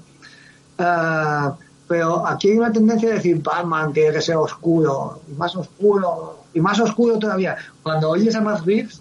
Ah, 0.78 1.56
pero 1.88 2.26
aquí 2.26 2.50
hay 2.50 2.58
una 2.58 2.72
tendencia 2.72 3.10
a 3.10 3.14
decir 3.14 3.42
Batman 3.42 3.92
tiene 3.92 4.12
que 4.12 4.22
ser 4.22 4.36
oscuro, 4.36 5.20
más 5.36 5.54
oscuro, 5.56 6.42
y 6.54 6.60
más 6.60 6.78
oscuro 6.80 7.18
todavía. 7.18 7.56
Cuando 7.82 8.10
oyes 8.10 8.34
a 8.36 8.40
Matt 8.40 8.64
Reeves, 8.64 9.00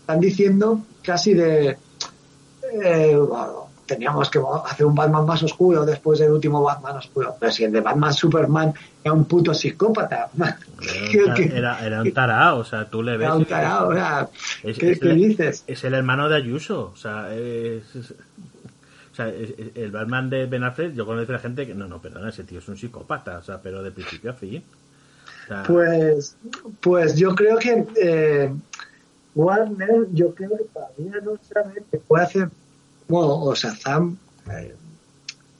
están 0.00 0.20
diciendo 0.20 0.80
casi 1.02 1.34
de... 1.34 1.76
Eh, 2.82 3.18
teníamos 3.92 4.30
que 4.30 4.40
hacer 4.64 4.86
un 4.86 4.94
Batman 4.94 5.26
más 5.26 5.42
oscuro 5.42 5.84
después 5.84 6.18
del 6.18 6.30
último 6.30 6.62
Batman 6.62 6.96
oscuro. 6.96 7.36
Pero 7.38 7.52
si 7.52 7.64
el 7.64 7.72
de 7.72 7.80
Batman 7.80 8.12
Superman 8.12 8.72
era 9.04 9.12
un 9.12 9.24
puto 9.24 9.52
psicópata. 9.52 10.30
Era, 11.52 12.02
un 12.02 12.12
tarao, 12.12 12.58
o 12.58 12.64
sea, 12.64 12.88
tú 12.88 13.02
le 13.02 13.16
ves. 13.16 13.26
Era 13.26 13.34
un 13.36 13.44
tarao, 13.44 13.88
o 13.88 13.94
sea, 13.94 14.28
¿qué, 14.62 14.94
dices? 15.14 15.64
Es 15.66 15.84
el 15.84 15.94
hermano 15.94 16.28
de 16.28 16.36
Ayuso, 16.36 16.90
o 16.92 16.96
sea, 16.96 17.32
es, 17.34 17.84
o 19.12 19.14
sea, 19.14 19.28
el 19.28 19.90
Batman 19.90 20.30
de 20.30 20.46
Ben 20.46 20.64
Affleck, 20.64 20.94
yo 20.94 21.04
conozco 21.04 21.32
a 21.32 21.36
la 21.36 21.40
gente 21.40 21.66
que, 21.66 21.74
no, 21.74 21.86
no, 21.86 22.00
perdona, 22.00 22.30
ese 22.30 22.44
tío 22.44 22.58
es 22.58 22.68
un 22.68 22.76
psicópata, 22.76 23.38
o 23.38 23.42
sea, 23.42 23.60
pero 23.60 23.82
de 23.82 23.92
principio 23.92 24.30
a 24.30 24.34
fin. 24.34 24.62
pues, 25.66 26.36
pues 26.80 27.16
yo 27.16 27.34
creo 27.34 27.58
que 27.58 27.84
eh, 27.96 28.52
Warner, 29.34 30.06
yo 30.12 30.34
creo 30.34 30.50
que 30.56 30.64
todavía 30.64 31.20
no 31.24 31.38
sabe 31.42 31.82
que 31.90 31.98
puede 31.98 32.24
hacer 32.24 32.48
o 33.20 33.54
Shazam, 33.54 34.16
eh, 34.50 34.74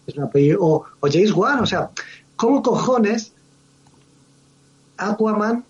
es 0.07 0.16
una 0.16 0.30
o, 0.59 0.84
o 1.00 1.09
James 1.11 1.32
Wan, 1.32 1.61
o 1.61 1.66
sea, 1.66 1.90
¿cómo 2.36 2.62
cojones 2.62 3.32
Aquaman 4.96 5.64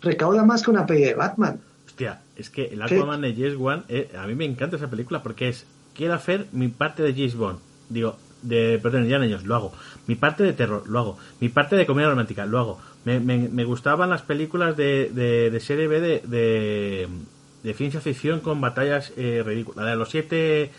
recauda 0.00 0.44
más 0.44 0.62
que 0.62 0.70
una 0.70 0.86
peli 0.86 1.02
de 1.02 1.14
Batman? 1.14 1.60
Hostia, 1.86 2.20
es 2.36 2.50
que 2.50 2.66
el 2.66 2.82
Aquaman 2.82 3.20
de 3.20 3.34
James 3.34 3.56
Wan, 3.56 3.84
eh, 3.88 4.10
a 4.18 4.26
mí 4.26 4.34
me 4.34 4.44
encanta 4.44 4.76
esa 4.76 4.88
película 4.88 5.22
porque 5.22 5.48
es, 5.48 5.66
quiero 5.94 6.14
hacer 6.14 6.46
mi 6.52 6.68
parte 6.68 7.02
de 7.02 7.12
James 7.12 7.36
Bond, 7.36 7.58
digo, 7.88 8.16
de, 8.42 8.78
perdón, 8.82 9.06
ya 9.06 9.18
años, 9.18 9.44
lo 9.44 9.54
hago. 9.54 9.72
Mi 10.06 10.14
parte 10.14 10.42
de 10.42 10.54
terror, 10.54 10.88
lo 10.88 10.98
hago. 10.98 11.18
Mi 11.40 11.50
parte 11.50 11.76
de 11.76 11.84
comedia 11.84 12.08
romántica, 12.08 12.46
lo 12.46 12.58
hago. 12.58 12.78
Me, 13.04 13.20
me, 13.20 13.36
me 13.48 13.64
gustaban 13.64 14.08
las 14.08 14.22
películas 14.22 14.78
de, 14.78 15.10
de, 15.12 15.50
de 15.50 15.60
serie 15.60 15.88
B 15.88 16.00
de 16.00 16.20
de 16.20 17.08
ciencia 17.74 18.00
ficción 18.00 18.40
con 18.40 18.60
batallas 18.60 19.12
eh, 19.16 19.42
ridículas. 19.44 19.84
La 19.84 19.90
de 19.90 19.96
los 19.96 20.10
siete 20.10 20.70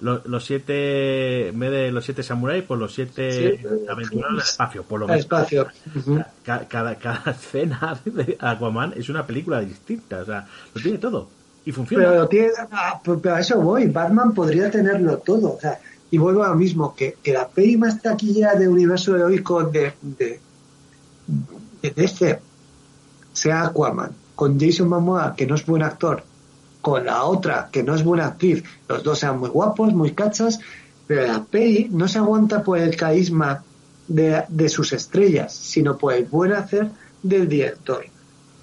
los, 0.00 0.44
siete 0.44 1.48
en 1.48 1.58
vez 1.58 1.70
de 1.72 1.90
los 1.90 2.04
siete 2.04 2.22
samuráis 2.22 2.62
por 2.62 2.78
los 2.78 2.94
siete 2.94 3.60
aventureros 3.88 4.32
del 4.32 4.40
espacio 4.40 4.82
por 4.84 5.00
lo 5.00 5.06
menos. 5.06 5.20
espacio. 5.20 5.66
Cada, 6.44 6.94
cada, 6.94 7.30
escena 7.32 7.98
de 8.04 8.36
Aquaman 8.40 8.94
es 8.96 9.08
una 9.08 9.26
película 9.26 9.60
distinta 9.60 10.20
o 10.22 10.24
sea 10.24 10.46
lo 10.74 10.80
tiene 10.80 10.98
todo 10.98 11.28
y 11.64 11.72
funciona. 11.72 12.08
Pero, 12.08 12.28
tiene, 12.28 12.48
ah, 12.70 13.00
pero 13.04 13.34
a 13.34 13.40
eso 13.40 13.60
voy 13.60 13.86
Batman 13.88 14.32
podría 14.32 14.70
tenerlo 14.70 15.18
todo 15.18 15.54
o 15.54 15.60
sea 15.60 15.80
y 16.10 16.16
vuelvo 16.16 16.44
a 16.44 16.48
lo 16.48 16.54
mismo 16.54 16.94
que, 16.94 17.16
que 17.22 17.32
la 17.32 17.48
peli 17.48 17.76
más 17.76 18.00
taquillera 18.00 18.54
de 18.54 18.68
universo 18.68 19.14
heroico 19.16 19.64
de, 19.64 19.92
de, 20.00 20.40
de 21.82 21.90
DC 21.90 22.40
sea 23.32 23.64
Aquaman 23.64 24.12
con 24.38 24.56
Jason 24.60 24.88
Momoa 24.88 25.34
que 25.34 25.48
no 25.48 25.56
es 25.56 25.66
buen 25.66 25.82
actor 25.82 26.22
con 26.80 27.04
la 27.04 27.24
otra, 27.24 27.70
que 27.72 27.82
no 27.82 27.96
es 27.96 28.04
buena 28.04 28.28
actriz, 28.28 28.62
los 28.88 29.02
dos 29.02 29.18
sean 29.18 29.40
muy 29.40 29.48
guapos, 29.48 29.92
muy 29.92 30.12
cachas, 30.12 30.60
pero 31.08 31.26
la 31.26 31.42
peli 31.42 31.88
no 31.90 32.06
se 32.06 32.18
aguanta 32.18 32.62
por 32.62 32.78
el 32.78 32.94
carisma 32.94 33.64
de, 34.06 34.44
de 34.48 34.68
sus 34.68 34.92
estrellas, 34.92 35.52
sino 35.52 35.98
por 35.98 36.12
el 36.12 36.26
buen 36.26 36.52
hacer 36.52 36.88
del 37.20 37.48
director. 37.48 38.06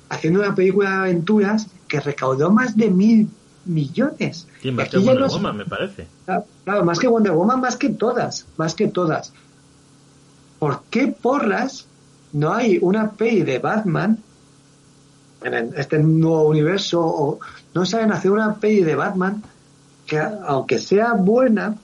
Haciendo 0.07 0.39
una 0.39 0.55
película 0.55 0.91
de 0.91 0.95
aventuras 0.95 1.67
que 1.89 1.99
recaudó 1.99 2.51
más 2.51 2.77
de 2.77 2.89
mil 2.89 3.27
millones. 3.65 4.47
Sí, 4.61 4.71
más 4.71 4.87
que 4.87 4.97
Wonder 4.99 5.27
Woman, 5.27 5.57
me 5.57 5.65
parece. 5.65 6.07
Claro, 6.63 6.85
más 6.85 6.99
que 6.99 7.09
Wonder 7.09 7.33
Woman, 7.33 7.59
más 7.59 7.75
que 7.75 7.89
todas, 7.89 8.45
más 8.55 8.75
que 8.75 8.87
todas. 8.87 9.33
¿Por 10.57 10.83
qué 10.89 11.07
porras 11.07 11.85
no 12.31 12.53
hay 12.53 12.79
una 12.81 13.11
peli 13.11 13.41
de 13.41 13.59
Batman 13.59 14.23
en 15.53 15.73
este 15.77 15.99
nuevo 15.99 16.47
universo 16.47 17.01
o 17.01 17.39
no 17.73 17.85
saben 17.85 18.11
hacer 18.11 18.31
una 18.31 18.55
peli 18.55 18.83
de 18.83 18.95
Batman 18.95 19.43
que 20.05 20.19
aunque 20.19 20.77
sea 20.77 21.13
buena, 21.13 21.75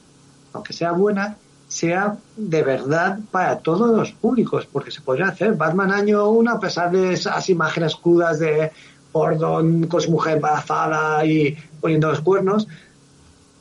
aunque 0.54 0.74
sea 0.74 0.92
buena, 0.92 1.38
sea 1.68 2.18
de 2.36 2.64
verdad 2.64 3.20
para 3.32 3.60
todos 3.60 3.96
los 3.96 4.12
públicos, 4.12 4.68
porque 4.72 4.92
se 4.92 5.02
podría 5.02 5.28
hacer 5.28 5.54
Batman 5.54 5.92
año 5.92 6.30
1 6.30 6.52
a 6.52 6.60
pesar 6.60 6.92
de 6.92 7.14
esas 7.14 7.50
imágenes 7.50 7.96
crudas 7.96 8.40
de 8.40 8.72
Gordon 9.14 9.88
con 9.88 10.02
su 10.02 10.12
mujer 10.12 10.36
embarazada 10.36 11.26
y 11.26 11.58
poniendo 11.80 12.10
los 12.10 12.22
cuernos, 12.22 12.68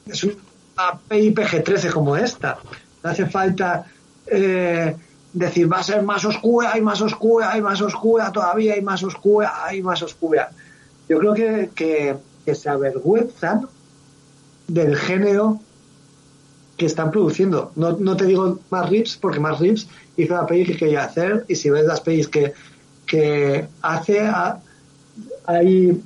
es 0.07 0.25
una 0.25 0.99
peli 1.09 1.33
PG-13 1.33 1.93
como 1.93 2.17
esta. 2.17 2.59
Hace 3.03 3.27
falta 3.27 3.87
eh, 4.27 4.97
decir 5.33 5.73
va 5.73 5.79
a 5.79 5.83
ser 5.83 6.03
más 6.03 6.25
oscura, 6.25 6.73
hay 6.73 6.81
más 6.81 7.01
oscura, 7.01 7.53
hay 7.53 7.63
más 7.63 7.81
oscura 7.81 8.33
todavía, 8.33 8.75
hay 8.75 8.83
más 8.83 9.03
oscura, 9.03 9.65
hay 9.65 9.83
más 9.83 10.03
oscura. 10.03 10.51
Yo 11.09 11.19
creo 11.19 11.35
que, 11.35 11.71
que, 11.75 12.17
se 12.55 12.69
avergüenzan 12.69 13.69
del 14.67 14.97
género 14.97 15.61
que 16.77 16.87
están 16.87 17.13
produciendo. 17.13 17.71
No, 17.77 17.93
no 17.93 18.17
te 18.17 18.25
digo 18.25 18.59
más 18.71 18.91
rips, 18.91 19.17
porque 19.17 19.39
más 19.39 19.61
rips 19.61 19.87
hizo 20.17 20.35
la 20.35 20.47
peli 20.47 20.65
que 20.65 20.77
quería 20.77 21.05
hacer, 21.05 21.45
y 21.47 21.55
si 21.55 21.71
ves 21.71 21.85
las 21.85 22.01
pelis 22.01 22.27
que, 22.27 22.53
que 23.07 23.69
hace, 23.83 24.29
hay 25.47 26.03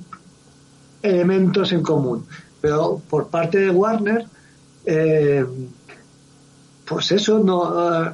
elementos 1.01 1.71
en 1.71 1.81
común. 1.81 2.25
Pero 2.61 3.01
por 3.09 3.27
parte 3.29 3.57
de 3.57 3.71
Warner, 3.71 4.25
eh, 4.85 5.45
pues 6.85 7.11
eso, 7.11 7.39
no. 7.39 8.13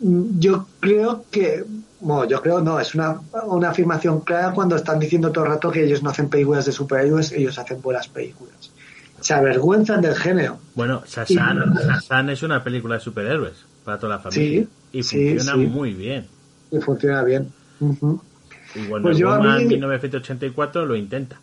Yo 0.00 0.66
creo 0.80 1.24
que 1.30 1.64
bueno, 2.00 2.28
yo 2.28 2.42
creo 2.42 2.60
no, 2.60 2.78
es 2.78 2.94
una, 2.94 3.20
una 3.46 3.70
afirmación 3.70 4.20
clara 4.20 4.52
cuando 4.52 4.76
están 4.76 4.98
diciendo 4.98 5.32
todo 5.32 5.44
el 5.44 5.50
rato 5.52 5.70
que 5.70 5.84
ellos 5.84 6.02
no 6.02 6.10
hacen 6.10 6.28
películas 6.28 6.66
de 6.66 6.72
superhéroes, 6.72 7.32
ellos 7.32 7.58
hacen 7.58 7.80
buenas 7.80 8.08
películas. 8.08 8.70
Se 9.20 9.32
avergüenzan 9.32 10.02
del 10.02 10.14
género. 10.14 10.58
Bueno, 10.74 11.02
Sasan, 11.06 12.28
es 12.30 12.42
una 12.42 12.62
película 12.62 12.96
de 12.96 13.00
superhéroes. 13.00 13.64
para 13.84 13.98
toda 13.98 14.16
la 14.16 14.22
familia. 14.22 14.66
y 14.92 15.02
funciona 15.02 15.56
muy 15.56 15.94
bien. 15.94 16.26
Y 16.70 16.78
funciona 16.78 17.22
bien. 17.22 17.50
Y 17.80 18.86
bueno, 18.86 19.02
pues 19.02 19.16
yo 19.16 19.32
a 19.32 19.58
1984 19.58 20.84
lo 20.84 20.96
intenta. 20.96 21.40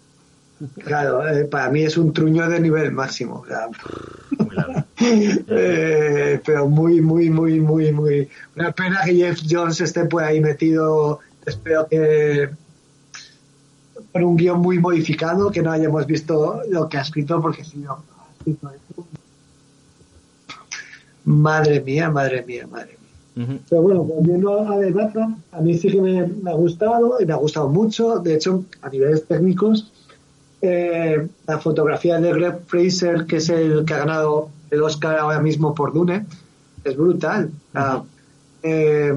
Claro, 0.86 1.28
eh, 1.28 1.46
para 1.46 1.70
mí 1.70 1.82
es 1.82 1.98
un 1.98 2.14
truño 2.14 2.48
de 2.48 2.60
nivel 2.60 2.92
máximo. 2.92 3.44
Eh, 5.06 6.40
pero 6.46 6.68
muy, 6.68 7.02
muy, 7.02 7.30
muy, 7.30 7.60
muy, 7.60 7.92
muy. 7.92 8.30
Una 8.56 8.72
pena 8.72 9.02
que 9.06 9.14
Jeff 9.16 9.42
Jones 9.50 9.82
esté 9.82 10.06
por 10.06 10.24
ahí 10.24 10.40
metido. 10.40 11.20
Espero 11.46 11.88
que 11.88 12.50
por 14.12 14.24
un 14.24 14.38
guion 14.38 14.60
muy 14.62 14.80
modificado, 14.80 15.52
que 15.52 15.62
no 15.62 15.72
hayamos 15.72 16.06
visto 16.06 16.62
lo 16.70 16.88
que 16.88 16.98
ha 16.98 17.02
escrito, 17.02 17.42
porque 17.42 17.64
si 17.64 17.80
no. 17.80 18.04
Madre 21.26 21.82
mía, 21.82 22.10
madre 22.10 22.44
mía, 22.44 22.68
madre 22.68 22.98
mía. 23.36 23.60
Pero 23.70 23.82
bueno, 23.82 24.04
volviendo 24.04 24.60
a 24.60 24.80
The 24.80 24.94
a 25.52 25.62
mí 25.62 25.78
sí 25.78 25.90
que 25.90 26.00
me, 26.00 26.28
me, 26.28 26.52
ha 26.52 26.54
gustado 26.54 27.18
y 27.20 27.26
me 27.26 27.34
ha 27.34 27.38
gustado 27.38 27.68
mucho. 27.70 28.20
De 28.20 28.36
hecho, 28.36 28.64
a 28.82 28.90
niveles 28.90 29.26
técnicos, 29.26 29.92
eh, 30.62 31.28
la 31.48 31.60
fotografía 31.60 32.20
de 32.22 32.32
Greg 32.32 32.62
Fraser, 32.68 33.26
que 33.26 33.38
es 33.38 33.50
el 33.50 33.84
que 33.84 33.94
ha 33.96 33.98
ganado 33.98 34.50
el 34.74 34.82
Oscar 34.82 35.20
ahora 35.20 35.40
mismo 35.40 35.76
por 35.76 35.94
Dune, 35.94 36.26
es 36.84 36.98
brutal. 36.98 37.52
Eh, 38.64 39.14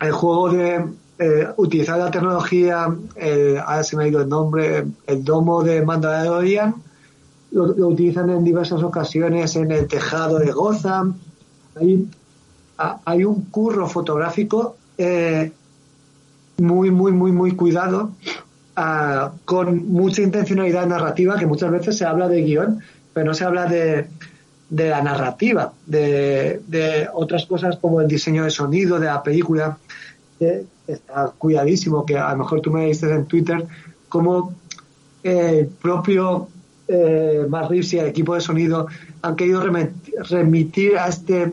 el 0.00 0.12
juego 0.12 0.50
de 0.50 0.84
eh, 1.18 1.48
utilizar 1.56 1.98
la 1.98 2.10
tecnología, 2.10 2.84
ahora 2.84 3.84
se 3.84 3.96
me 3.96 4.04
ha 4.04 4.08
ido 4.08 4.22
el 4.22 4.28
nombre, 4.28 4.86
el 5.06 5.24
domo 5.24 5.62
de 5.62 5.82
Mandalorian, 5.82 6.74
lo, 7.52 7.66
lo 7.66 7.88
utilizan 7.88 8.30
en 8.30 8.42
diversas 8.42 8.82
ocasiones 8.82 9.54
en 9.54 9.70
el 9.70 9.86
tejado 9.86 10.38
de 10.38 10.50
Gotham. 10.50 11.14
Hay, 11.76 12.08
hay 13.04 13.24
un 13.24 13.42
curro 13.46 13.86
fotográfico 13.88 14.76
muy, 16.58 16.90
muy, 16.90 17.12
muy, 17.12 17.32
muy 17.32 17.52
cuidado 17.52 18.10
con 19.44 19.88
mucha 19.88 20.22
intencionalidad 20.22 20.86
narrativa, 20.86 21.38
que 21.38 21.46
muchas 21.46 21.70
veces 21.70 21.98
se 21.98 22.04
habla 22.04 22.28
de 22.28 22.42
guion, 22.42 22.80
pero 23.12 23.26
no 23.26 23.34
se 23.34 23.44
habla 23.44 23.66
de, 23.66 24.08
de 24.70 24.88
la 24.88 25.02
narrativa, 25.02 25.72
de, 25.84 26.62
de, 26.68 27.08
otras 27.12 27.44
cosas 27.44 27.76
como 27.76 28.00
el 28.00 28.08
diseño 28.08 28.44
de 28.44 28.50
sonido 28.50 28.98
de 28.98 29.06
la 29.06 29.22
película, 29.22 29.76
que 30.38 30.64
está 30.86 31.32
cuidadísimo, 31.36 32.06
que 32.06 32.16
a 32.16 32.30
lo 32.32 32.38
mejor 32.38 32.60
tú 32.60 32.70
me 32.70 32.86
dices 32.86 33.10
en 33.10 33.26
Twitter, 33.26 33.66
como 34.08 34.54
el 35.22 35.66
propio 35.66 36.48
eh, 36.88 37.46
y 37.70 37.96
el 37.98 38.06
equipo 38.06 38.34
de 38.34 38.40
sonido 38.40 38.86
han 39.22 39.36
querido 39.36 39.62
remitir 40.28 40.98
a 40.98 41.08
este 41.08 41.52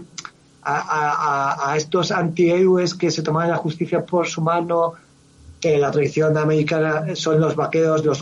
a, 0.64 0.80
a, 0.80 1.72
a 1.72 1.78
estos 1.78 2.12
antihéroes 2.12 2.94
que 2.94 3.10
se 3.10 3.22
toman 3.22 3.50
la 3.50 3.56
justicia 3.56 4.06
por 4.06 4.28
su 4.28 4.42
mano, 4.42 4.94
que 5.62 5.78
la 5.78 5.92
tradición 5.92 6.38
americana 6.38 7.16
son 7.16 7.40
los 7.40 7.56
vaqueros 7.56 8.04
los 8.04 8.22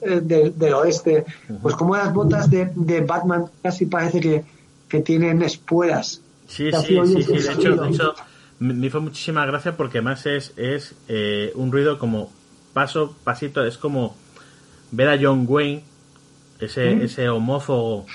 eh, 0.00 0.20
del, 0.22 0.74
oeste, 0.74 1.24
pues 1.62 1.74
como 1.74 1.96
las 1.96 2.12
botas 2.12 2.50
de, 2.50 2.70
de 2.74 3.00
Batman 3.00 3.46
casi 3.62 3.86
parece 3.86 4.20
que, 4.20 4.44
que 4.88 5.00
tienen 5.00 5.42
espuelas. 5.42 6.22
Sí, 6.46 6.70
sí, 6.72 6.98
sí, 7.04 7.22
sí, 7.22 7.32
de 7.32 7.52
hecho, 7.52 7.76
de 7.76 7.88
hecho 7.90 8.14
me 8.58 8.86
hizo 8.86 9.00
muchísima 9.00 9.46
gracia 9.46 9.76
porque 9.76 9.98
además 9.98 10.26
es, 10.26 10.52
es 10.56 10.94
eh, 11.08 11.52
un 11.54 11.70
ruido 11.70 11.98
como 11.98 12.32
paso, 12.72 13.16
pasito, 13.24 13.64
es 13.64 13.78
como 13.78 14.16
ver 14.90 15.08
a 15.08 15.18
John 15.20 15.44
Wayne, 15.48 15.84
ese, 16.58 16.94
¿Mm? 16.94 17.02
ese 17.02 17.28
homófobo 17.28 18.06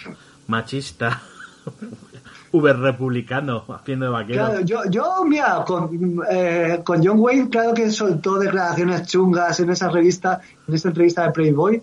machista 0.47 1.21
uber 2.53 2.77
republicano 2.77 3.65
haciendo 3.67 4.05
de 4.05 4.11
vaquero. 4.11 4.45
Claro, 4.45 4.61
yo, 4.61 4.85
yo 4.89 5.25
mira, 5.25 5.65
con, 5.65 6.21
eh, 6.29 6.79
con 6.83 7.05
John 7.05 7.19
Wayne, 7.19 7.49
claro 7.49 7.73
que 7.73 7.89
soltó 7.89 8.37
declaraciones 8.37 9.07
chungas 9.07 9.59
en 9.59 9.71
esa 9.71 9.89
revista, 9.89 10.39
en 10.67 10.75
esta 10.75 10.89
entrevista 10.89 11.23
de 11.23 11.31
Playboy, 11.31 11.81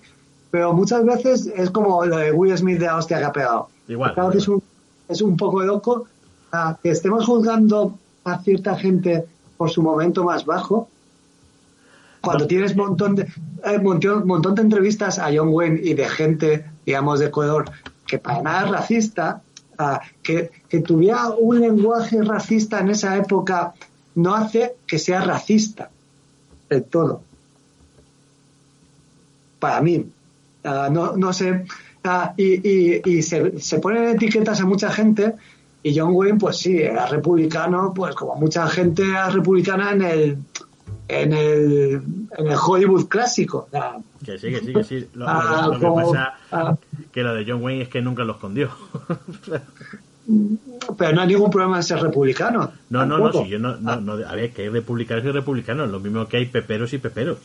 pero 0.51 0.73
muchas 0.73 1.05
veces 1.05 1.47
es 1.47 1.71
como 1.71 2.05
lo 2.05 2.17
de 2.17 2.31
Will 2.31 2.57
Smith 2.57 2.79
de 2.79 2.87
la 2.87 2.97
hostia 2.97 3.19
que 3.19 3.25
ha 3.25 3.33
pegado. 3.33 3.69
Igual. 3.89 4.15
Claro 4.15 4.31
que 4.31 4.39
es 4.39 4.47
un, 4.47 4.63
es 5.09 5.21
un 5.21 5.37
poco 5.37 5.61
loco 5.63 6.07
que 6.83 6.91
estemos 6.91 7.27
juzgando 7.27 7.99
a 8.25 8.39
cierta 8.39 8.77
gente 8.77 9.27
por 9.57 9.71
su 9.71 9.83
momento 9.83 10.25
más 10.25 10.47
bajo, 10.47 10.89
cuando 12.21 12.47
tienes 12.47 12.77
montón 12.77 13.17
de, 13.17 13.23
eh, 13.65 13.79
montón, 13.83 14.27
montón 14.27 14.55
de 14.55 14.63
entrevistas 14.63 15.19
a 15.19 15.31
John 15.35 15.49
Wayne 15.49 15.81
y 15.83 15.95
de 15.95 16.09
gente, 16.09 16.65
digamos, 16.87 17.19
de 17.19 17.31
color, 17.31 17.71
que 18.07 18.19
para 18.19 18.43
nada 18.43 18.65
es 18.67 18.71
racista, 18.71 19.43
que, 20.23 20.51
tuviera 20.85 21.31
un 21.31 21.61
lenguaje 21.61 22.23
racista 22.23 22.81
en 22.81 22.91
esa 22.91 23.17
época 23.17 23.75
no 24.15 24.35
hace 24.35 24.77
que 24.87 24.99
sea 24.99 25.23
racista 25.23 25.91
del 26.69 26.85
todo. 26.85 27.23
Para 29.59 29.81
mí. 29.81 30.07
Ah, 30.65 30.89
no, 30.91 31.17
no 31.17 31.33
sé. 31.33 31.65
Ah, 32.05 32.35
y, 32.37 33.09
y, 33.09 33.23
se, 33.23 33.59
se, 33.61 33.79
ponen 33.79 34.09
etiquetas 34.09 34.61
a 34.61 34.67
mucha 34.67 34.91
gente 34.91 35.35
y 35.83 35.99
John 35.99 36.13
Wayne, 36.13 36.39
pues 36.39 36.59
sí, 36.59 36.79
era 36.79 37.07
republicano, 37.07 37.93
pues 37.95 38.15
como 38.15 38.35
mucha 38.37 38.67
gente 38.69 39.03
republicana 39.31 39.93
en 39.93 40.03
el 40.03 40.39
en 41.11 41.33
el, 41.33 42.03
en 42.37 42.47
el 42.47 42.57
Hollywood 42.57 43.09
clásico. 43.09 43.69
que 44.25 44.39
sí, 44.39 44.51
que 44.51 44.61
sí, 44.61 44.73
que 44.73 44.85
sí. 44.85 45.09
Lo, 45.15 45.25
ah, 45.29 45.77
que 45.79 45.87
pasa 45.87 46.35
ah. 46.53 46.77
que 47.13 47.23
lo 47.23 47.35
de 47.35 47.45
John 47.47 47.63
Wayne 47.63 47.83
es 47.83 47.89
que 47.89 48.01
nunca 48.01 48.25
lo 48.25 48.35
escondió. 48.35 48.71
Pero 50.97 51.13
no 51.13 51.23
hay 51.23 51.29
ningún 51.29 51.51
problema 51.51 51.79
en 51.79 51.83
ser 51.83 52.01
republicano. 52.01 52.71
No, 52.91 53.05
no, 53.05 53.19
no, 53.19 53.33
si 53.33 53.49
yo 53.49 53.59
no, 53.59 53.77
no, 53.77 54.01
no, 54.01 54.13
a 54.13 54.35
ver, 54.35 54.53
que 54.53 54.63
hay 54.63 54.69
republicanos 54.69 55.25
y 55.25 55.31
republicanos, 55.31 55.91
lo 55.91 55.99
mismo 55.99 56.27
que 56.29 56.37
hay 56.37 56.47
peperos 56.47 56.93
y 56.93 56.99
peperos. 56.99 57.39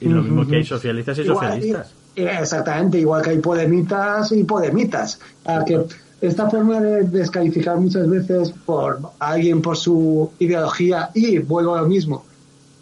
Y 0.00 0.08
lo 0.08 0.22
mismo 0.22 0.46
que 0.46 0.56
hay 0.56 0.64
socialistas 0.64 1.18
y 1.18 1.24
socialistas. 1.24 1.92
exactamente, 2.14 2.98
igual 2.98 3.22
que 3.22 3.30
hay 3.30 3.38
podemitas 3.38 4.32
y 4.32 4.44
podemitas. 4.44 5.20
que 5.66 5.84
esta 6.20 6.48
forma 6.48 6.80
de 6.80 7.04
descalificar 7.04 7.78
muchas 7.78 8.08
veces 8.08 8.52
por 8.64 8.98
alguien 9.18 9.60
por 9.60 9.76
su 9.76 10.30
ideología 10.38 11.10
y 11.14 11.38
vuelvo 11.38 11.74
a 11.76 11.82
lo 11.82 11.88
mismo, 11.88 12.24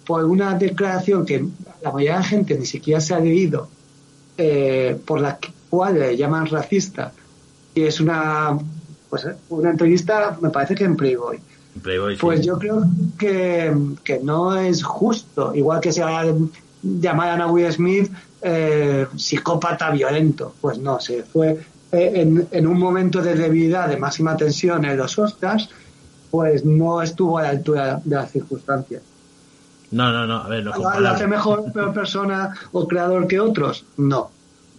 por 0.06 0.24
una 0.24 0.54
declaración 0.54 1.24
que 1.24 1.44
la 1.82 1.90
mayoría 1.90 2.12
de 2.14 2.18
la 2.18 2.24
gente 2.24 2.58
ni 2.58 2.66
siquiera 2.66 3.00
se 3.00 3.14
ha 3.14 3.20
leído, 3.20 3.68
eh, 4.36 4.98
por 5.04 5.20
la 5.20 5.38
cual 5.70 5.98
le 5.98 6.16
llaman 6.16 6.46
racista, 6.46 7.12
y 7.74 7.82
es 7.82 8.00
una, 8.00 8.58
pues, 9.10 9.26
una 9.48 9.70
entrevista, 9.70 10.36
me 10.40 10.50
parece 10.50 10.74
que 10.74 10.84
en 10.84 10.96
Playboy. 10.96 11.40
pues 12.20 12.46
yo 12.46 12.58
creo 12.58 12.84
que, 13.18 13.74
que, 14.04 14.20
no 14.20 14.56
es 14.56 14.82
justo, 14.82 15.54
igual 15.54 15.80
que 15.80 15.92
se 15.92 16.02
llamado 16.82 17.42
a 17.42 17.46
Will 17.50 17.72
Smith 17.72 18.12
eh, 18.42 19.06
psicópata 19.16 19.90
violento, 19.90 20.54
pues 20.60 20.78
no, 20.78 21.00
se 21.00 21.22
fue 21.22 21.58
eh, 21.92 22.12
en, 22.14 22.46
en, 22.50 22.66
un 22.66 22.78
momento 22.78 23.22
de 23.22 23.34
debilidad, 23.34 23.88
de 23.88 23.96
máxima 23.96 24.36
tensión 24.36 24.84
en 24.84 24.96
los 24.96 25.18
Oscars, 25.18 25.70
pues 26.30 26.64
no 26.64 27.00
estuvo 27.00 27.38
a 27.38 27.42
la 27.42 27.50
altura 27.50 28.00
de 28.04 28.16
las 28.16 28.30
circunstancias. 28.30 29.02
No, 29.94 30.10
no, 30.10 30.26
no, 30.26 30.38
a 30.38 30.48
ver, 30.48 30.64
no 30.64 30.76
¿Lo 30.76 31.08
hace 31.08 31.28
mejor 31.28 31.70
persona 31.94 32.52
o 32.72 32.88
creador 32.88 33.28
que 33.28 33.38
otros? 33.38 33.84
No. 33.96 34.30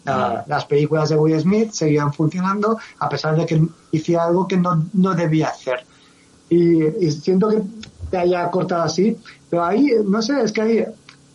las 0.05 0.65
películas 0.65 1.09
de 1.09 1.15
Will 1.15 1.39
Smith 1.39 1.71
seguían 1.71 2.13
funcionando 2.13 2.77
a 2.99 3.07
pesar 3.07 3.37
de 3.37 3.45
que 3.45 3.65
hiciera 3.91 4.25
algo 4.25 4.45
que 4.45 4.57
no, 4.57 4.85
no 4.93 5.15
debía 5.15 5.47
hacer. 5.47 5.85
Y, 6.49 7.09
siento 7.11 7.49
que 7.49 7.61
te 8.11 8.17
haya 8.17 8.51
cortado 8.51 8.83
así, 8.83 9.17
pero 9.49 9.63
ahí, 9.63 9.89
no 10.05 10.21
sé, 10.21 10.41
es 10.41 10.51
que 10.51 10.61
hay, 10.61 10.85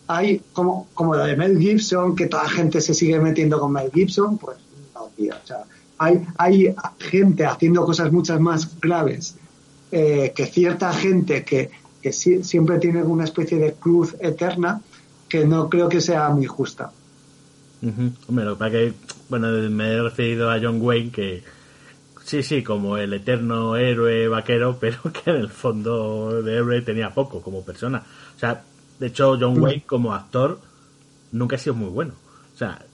hay 0.07 0.41
como, 0.53 0.87
como 0.93 1.15
lo 1.15 1.23
de 1.25 1.35
Mel 1.35 1.57
Gibson, 1.57 2.15
que 2.15 2.27
toda 2.27 2.43
la 2.43 2.49
gente 2.49 2.81
se 2.81 2.93
sigue 2.93 3.19
metiendo 3.19 3.59
con 3.59 3.73
Mel 3.73 3.91
Gibson, 3.91 4.37
pues 4.37 4.57
no, 4.93 5.09
tío, 5.17 5.33
o 5.43 5.47
sea, 5.47 5.63
hay, 5.97 6.23
hay 6.37 6.75
gente 6.99 7.45
haciendo 7.45 7.83
cosas 7.83 8.11
muchas 8.11 8.39
más 8.39 8.79
graves 8.79 9.35
eh, 9.91 10.31
que 10.35 10.45
cierta 10.45 10.93
gente 10.93 11.43
que 11.43 11.71
que 12.01 12.11
siempre 12.11 12.79
tiene 12.79 13.03
una 13.03 13.23
especie 13.23 13.57
de 13.57 13.73
cruz 13.73 14.15
eterna 14.19 14.81
que 15.29 15.45
no 15.45 15.69
creo 15.69 15.87
que 15.87 16.01
sea 16.01 16.29
muy 16.29 16.45
justa. 16.45 16.91
Hombre, 18.27 18.45
lo 18.45 18.53
que 18.55 18.59
pasa 18.59 18.71
que, 18.71 18.93
bueno, 19.29 19.47
me 19.69 19.87
he 19.87 20.01
referido 20.01 20.51
a 20.51 20.59
John 20.61 20.81
Wayne 20.81 21.11
que 21.11 21.43
sí, 22.23 22.43
sí, 22.43 22.63
como 22.63 22.97
el 22.97 23.13
eterno 23.13 23.75
héroe 23.75 24.27
vaquero, 24.27 24.77
pero 24.79 24.99
que 25.11 25.31
en 25.31 25.37
el 25.37 25.49
fondo 25.49 26.41
de 26.41 26.55
héroe 26.55 26.81
tenía 26.81 27.13
poco 27.13 27.41
como 27.41 27.63
persona. 27.63 28.03
O 28.35 28.39
sea, 28.39 28.63
de 28.99 29.07
hecho, 29.07 29.37
John. 29.39 29.59
Wayne 29.59 29.83
como 29.85 30.13
actor 30.13 30.59
nunca 31.31 31.55
ha 31.55 31.59
sido 31.59 31.75
muy 31.75 31.89
bueno. 31.89 32.13
O 32.53 32.57
sea, 32.57 32.85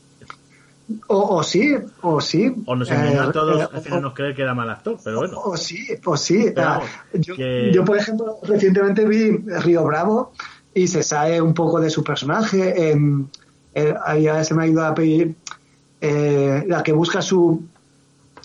o, 1.07 1.43
sí, 1.43 1.75
o 2.01 2.21
sí. 2.21 2.53
O 2.65 2.75
nos 2.75 2.89
engañó 2.89 3.23
a 3.23 3.25
eh, 3.25 3.31
todos 3.33 3.61
eh, 3.61 3.67
haciéndonos 3.73 4.13
creer 4.13 4.35
que 4.35 4.41
era 4.41 4.53
mal 4.53 4.69
actor, 4.69 4.97
pero 5.03 5.19
bueno. 5.19 5.39
O, 5.39 5.57
sí, 5.57 5.87
o 6.05 6.17
sí. 6.17 6.53
Ah, 6.55 6.81
yo, 7.13 7.85
por 7.85 7.97
ejemplo, 7.97 8.37
recientemente 8.43 9.05
vi 9.05 9.37
Río 9.37 9.83
Bravo 9.83 10.31
y 10.73 10.87
se 10.87 11.03
sabe 11.03 11.41
un 11.41 11.53
poco 11.53 11.79
de 11.79 11.89
su 11.89 12.03
personaje. 12.03 12.95
ahí 14.05 14.27
se 14.43 14.53
me 14.53 14.63
ha 14.63 14.67
ido 14.67 14.85
a 14.85 14.93
pedir 14.93 15.35
eh, 15.99 16.63
la 16.67 16.83
que 16.83 16.91
busca 16.91 17.23
su 17.23 17.65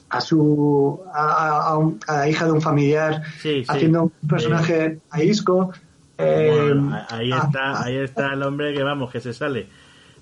a 0.09 0.21
su 0.23 1.01
a, 1.13 1.79
la 2.09 2.29
hija 2.29 2.47
de 2.47 2.53
un 2.53 2.63
familiar 2.63 3.23
haciendo 3.69 4.05
un 4.05 4.29
personaje 4.29 5.01
a 5.11 5.23
Isco 5.23 5.71
eh, 6.17 6.75
ahí 7.11 7.31
está 7.31 7.83
ahí 7.83 7.97
está 7.97 8.33
el 8.33 8.43
hombre 8.43 8.73
que 8.73 8.83
vamos 8.83 9.11
que 9.11 9.21
se 9.21 9.35
sale 9.35 9.69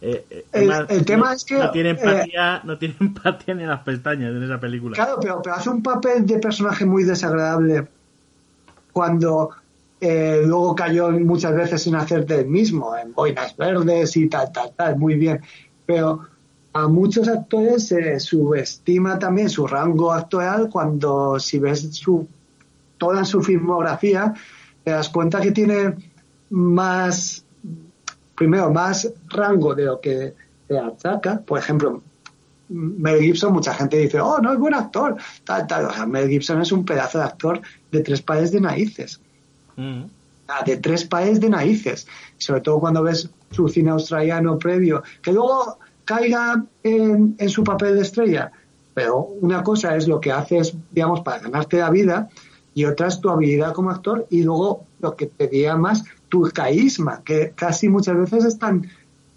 eh, 0.03 0.45
el, 0.53 1.05
tema 1.05 1.35
es 1.35 1.45
que 1.45 1.59
no 1.59 1.71
tiene 1.71 1.91
empatía 1.91 2.63
no 2.65 2.79
tiene 2.79 2.95
empatía 3.01 3.55
ni 3.55 3.65
en 3.65 3.69
las 3.69 3.83
pestañas 3.83 4.31
en 4.31 4.43
esa 4.43 4.59
película 4.59 4.95
claro 4.95 5.19
pero, 5.21 5.43
pero 5.43 5.57
hace 5.57 5.69
un 5.69 5.83
papel 5.83 6.25
de 6.25 6.39
personaje 6.39 6.87
muy 6.87 7.05
desagradable 7.05 7.87
cuando 8.93 9.51
eh, 10.01 10.43
luego 10.47 10.75
cayó 10.75 11.11
muchas 11.11 11.55
veces 11.55 11.83
sin 11.83 11.95
hacer 11.95 12.25
del 12.25 12.47
mismo, 12.47 12.97
en 12.97 13.13
boinas 13.13 13.55
verdes 13.57 14.17
y 14.17 14.29
tal, 14.29 14.51
tal, 14.51 14.73
tal, 14.75 14.97
muy 14.97 15.17
bien. 15.17 15.41
Pero 15.85 16.27
a 16.73 16.89
muchos 16.89 17.29
actores 17.29 17.89
se 17.89 18.19
subestima 18.19 19.19
también 19.19 19.51
su 19.51 19.67
rango 19.67 20.13
actoral 20.13 20.71
cuando 20.71 21.39
si 21.39 21.59
ves 21.59 21.97
su, 21.97 22.27
toda 22.97 23.25
su 23.25 23.43
filmografía, 23.43 24.33
te 24.85 24.91
das 24.91 25.11
cuenta 25.11 25.41
que 25.41 25.53
tiene 25.53 25.95
más, 26.49 27.45
primero, 28.41 28.73
más 28.73 29.07
rango 29.29 29.75
de 29.75 29.85
lo 29.85 30.01
que 30.01 30.33
se 30.67 30.79
achaca. 30.79 31.43
Por 31.43 31.59
ejemplo, 31.59 32.01
Mel 32.71 33.21
Gibson, 33.21 33.53
mucha 33.53 33.75
gente 33.75 33.99
dice, 33.99 34.19
oh, 34.19 34.39
no 34.39 34.55
es 34.55 34.59
buen 34.59 34.73
actor, 34.73 35.15
tal, 35.45 35.67
tal. 35.67 35.85
O 35.85 35.93
sea, 35.93 36.07
Mel 36.07 36.27
Gibson 36.27 36.63
es 36.63 36.73
un 36.73 36.87
pedazo 36.87 37.19
de 37.19 37.25
actor 37.25 37.61
de 37.93 38.01
tres 38.01 38.23
pares 38.23 38.51
de 38.51 38.63
narices. 38.63 39.21
Mm. 39.77 40.05
De 40.65 40.77
tres 40.79 41.05
pares 41.05 41.39
de 41.39 41.51
narices. 41.51 42.07
Sobre 42.39 42.63
todo 42.63 42.81
cuando 42.81 43.03
ves 43.03 43.29
su 43.51 43.69
cine 43.69 43.91
australiano 43.91 44.59
previo, 44.59 45.03
que 45.21 45.35
luego 45.35 45.77
caiga 46.07 46.65
en, 46.83 47.37
su 47.51 47.63
papel 47.63 47.97
de 47.97 48.01
estrella. 48.01 48.53
Pero 48.95 49.19
una 49.19 49.63
cosa 49.63 49.97
es 49.97 50.09
lo 50.09 50.19
que 50.19 50.33
haces, 50.33 50.75
digamos, 50.91 51.21
para 51.21 51.41
ganarte 51.41 51.77
la 51.77 51.91
vida 51.91 52.31
y 52.73 52.87
otra 52.87 53.09
es 53.09 53.21
tu 53.21 53.29
habilidad 53.29 53.75
como 53.75 53.91
actor 53.91 54.27
y 54.31 54.45
luego 54.45 54.87
lo 55.01 55.15
que 55.15 55.27
te 55.27 55.47
diga 55.47 55.77
más 55.77 56.05
tu 56.31 56.51
carisma, 56.55 57.23
que 57.23 57.53
casi 57.55 57.91
muchas 57.91 58.17
veces 58.17 58.47
es 58.47 58.59
tan 58.59 58.89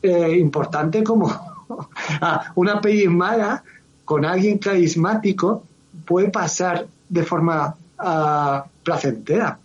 eh, 0.01 0.37
importante 0.37 1.03
como 1.03 1.27
ah, 2.21 2.53
una 2.55 2.79
peli 2.79 3.09
mala 3.09 3.63
con 4.05 4.23
alguien 4.23 4.57
carismático 4.57 5.63
puede 6.05 6.29
pasar 6.29 6.87
de 7.09 7.23
forma 7.23 7.75
uh, 7.99 8.69
placentera. 8.83 9.59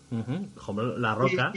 La 0.96 1.14
Roca. 1.14 1.52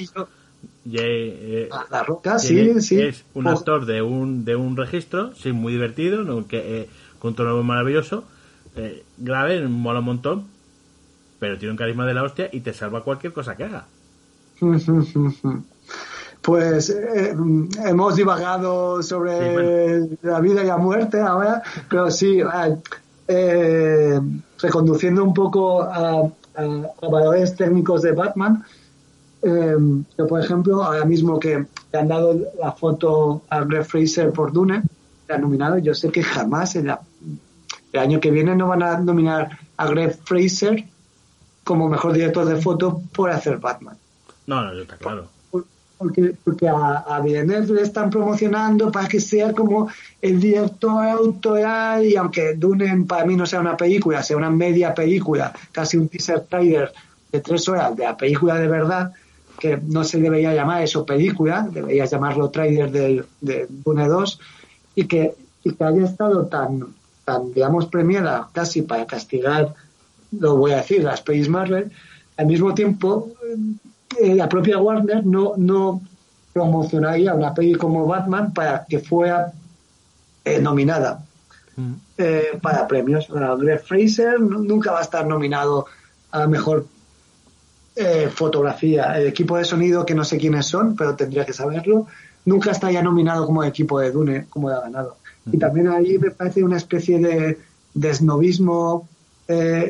Eh, 0.85 1.69
la 1.91 2.03
Roca, 2.03 2.39
sí, 2.39 2.81
sí. 2.81 3.01
Es 3.01 3.23
un 3.33 3.47
actor 3.47 3.85
de 3.85 4.01
un, 4.01 4.45
de 4.45 4.55
un 4.55 4.75
registro, 4.75 5.33
sí, 5.35 5.51
muy 5.51 5.73
divertido, 5.73 6.47
que, 6.47 6.81
eh, 6.81 6.89
con 7.19 7.29
un 7.29 7.35
tono 7.35 7.63
maravilloso, 7.63 8.23
eh, 8.75 9.03
grave, 9.17 9.67
mola 9.67 9.99
un 9.99 10.05
montón, 10.05 10.47
pero 11.39 11.57
tiene 11.57 11.71
un 11.71 11.77
carisma 11.77 12.05
de 12.05 12.13
la 12.13 12.23
hostia 12.23 12.49
y 12.51 12.61
te 12.61 12.73
salva 12.73 13.03
cualquier 13.03 13.33
cosa 13.33 13.55
que 13.55 13.65
haga. 13.65 13.85
Pues 16.41 16.89
eh, 16.89 17.35
hemos 17.85 18.15
divagado 18.15 19.03
sobre 19.03 20.17
la 20.23 20.39
vida 20.39 20.63
y 20.63 20.67
la 20.67 20.77
muerte 20.77 21.19
ahora, 21.19 21.61
pero 21.87 22.09
sí, 22.09 22.41
reconduciendo 24.59 25.23
un 25.23 25.33
poco 25.33 25.83
a, 25.83 26.31
a, 26.55 27.07
valores 27.09 27.55
técnicos 27.55 28.01
de 28.01 28.11
Batman. 28.13 28.63
Eh, 29.43 29.75
por 30.27 30.39
ejemplo, 30.39 30.83
ahora 30.83 31.05
mismo 31.05 31.39
que 31.39 31.65
le 31.91 31.99
han 31.99 32.07
dado 32.07 32.35
la 32.59 32.71
foto 32.71 33.43
a 33.49 33.63
Greg 33.63 33.85
Fraser 33.85 34.31
por 34.31 34.51
Dune, 34.51 34.83
le 35.27 35.35
han 35.35 35.41
nominado. 35.41 35.77
Yo 35.77 35.93
sé 35.93 36.11
que 36.11 36.23
jamás 36.23 36.75
en 36.75 36.89
el 36.89 37.99
año 37.99 38.19
que 38.19 38.31
viene 38.31 38.55
no 38.55 38.67
van 38.67 38.83
a 38.83 38.97
nominar 38.99 39.59
a 39.77 39.87
Greg 39.87 40.17
Fraser 40.23 40.85
como 41.63 41.89
mejor 41.89 42.13
director 42.13 42.45
de 42.45 42.55
foto 42.55 43.01
por 43.13 43.29
hacer 43.29 43.57
Batman. 43.57 43.97
No, 44.47 44.63
no, 44.63 44.79
está 44.79 44.97
claro. 44.97 45.27
Porque, 45.97 46.33
porque 46.43 46.67
a, 46.67 46.97
a 47.07 47.21
Villeneuve 47.21 47.75
le 47.75 47.81
están 47.83 48.09
promocionando 48.09 48.91
para 48.91 49.07
que 49.07 49.19
sea 49.19 49.53
como 49.53 49.87
el 50.19 50.39
director 50.39 51.05
autoral 51.05 52.03
y 52.03 52.15
aunque 52.15 52.55
Dune 52.55 53.05
para 53.07 53.23
mí 53.23 53.35
no 53.35 53.45
sea 53.45 53.59
una 53.59 53.77
película, 53.77 54.23
sea 54.23 54.35
una 54.35 54.49
media 54.49 54.95
película, 54.95 55.53
casi 55.71 55.97
un 55.97 56.09
teaser 56.09 56.41
trailer 56.41 56.91
de 57.31 57.39
tres 57.39 57.69
horas 57.69 57.95
de 57.95 58.03
la 58.03 58.17
película 58.17 58.55
de 58.55 58.67
verdad, 58.67 59.13
que 59.59 59.77
no 59.77 60.03
se 60.03 60.19
debería 60.19 60.55
llamar 60.55 60.81
eso 60.81 61.05
película, 61.05 61.67
debería 61.71 62.05
llamarlo 62.05 62.49
trailer 62.49 62.91
de, 62.91 63.23
de 63.39 63.67
Dune 63.69 64.07
2 64.07 64.39
y 64.95 65.05
que, 65.05 65.35
y 65.63 65.73
que 65.73 65.83
haya 65.83 66.03
estado 66.03 66.47
tan, 66.47 66.95
tan, 67.23 67.53
digamos, 67.53 67.85
premiada 67.85 68.49
casi 68.51 68.81
para 68.81 69.05
castigar, 69.05 69.75
lo 70.31 70.57
voy 70.57 70.71
a 70.71 70.77
decir, 70.77 71.03
las 71.03 71.21
pelis 71.21 71.47
Marvel, 71.47 71.91
al 72.37 72.47
mismo 72.47 72.73
tiempo 72.73 73.33
eh, 74.19 74.35
la 74.35 74.49
propia 74.49 74.77
Warner 74.77 75.25
no, 75.25 75.53
no 75.57 76.01
promocionaría 76.53 77.33
una 77.33 77.53
peli 77.53 77.73
como 77.75 78.05
Batman 78.05 78.53
para 78.53 78.85
que 78.85 78.99
fuera 78.99 79.53
eh, 80.43 80.59
nominada 80.59 81.23
mm. 81.75 81.93
eh, 82.17 82.59
para 82.61 82.87
premios. 82.87 83.27
Greg 83.29 83.81
Fraser 83.83 84.39
nunca 84.39 84.91
va 84.91 84.99
a 84.99 85.03
estar 85.03 85.25
nominado 85.25 85.85
a 86.31 86.39
la 86.39 86.47
mejor 86.47 86.85
fotografía. 88.33 89.17
El 89.17 89.27
equipo 89.27 89.57
de 89.57 89.65
sonido, 89.65 90.05
que 90.05 90.15
no 90.15 90.23
sé 90.23 90.37
quiénes 90.37 90.65
son, 90.65 90.95
pero 90.95 91.15
tendría 91.15 91.45
que 91.45 91.53
saberlo, 91.53 92.07
nunca 92.45 92.71
está 92.71 92.89
ya 92.89 93.03
nominado 93.03 93.45
como 93.45 93.63
equipo 93.63 93.99
de 93.99 94.11
Dune, 94.11 94.47
como 94.49 94.69
ha 94.69 94.79
ganado. 94.79 95.17
Y 95.51 95.57
también 95.59 95.89
ahí 95.89 96.17
me 96.17 96.31
parece 96.31 96.63
una 96.63 96.77
especie 96.77 97.19
de, 97.19 97.59
de 97.93 98.09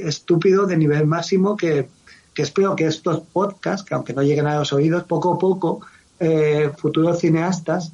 estúpido 0.07 0.65
de 0.65 0.77
nivel 0.77 1.05
máximo 1.05 1.55
que, 1.55 1.87
que 2.33 2.43
espero 2.43 2.75
que 2.75 2.85
estos 2.85 3.21
podcasts, 3.21 3.85
que 3.87 3.93
aunque 3.93 4.13
no 4.13 4.21
lleguen 4.21 4.47
a 4.47 4.57
los 4.57 4.73
oídos, 4.73 5.03
poco 5.03 5.33
a 5.33 5.39
poco, 5.39 5.81
eh, 6.19 6.71
futuros 6.77 7.19
cineastas 7.19 7.91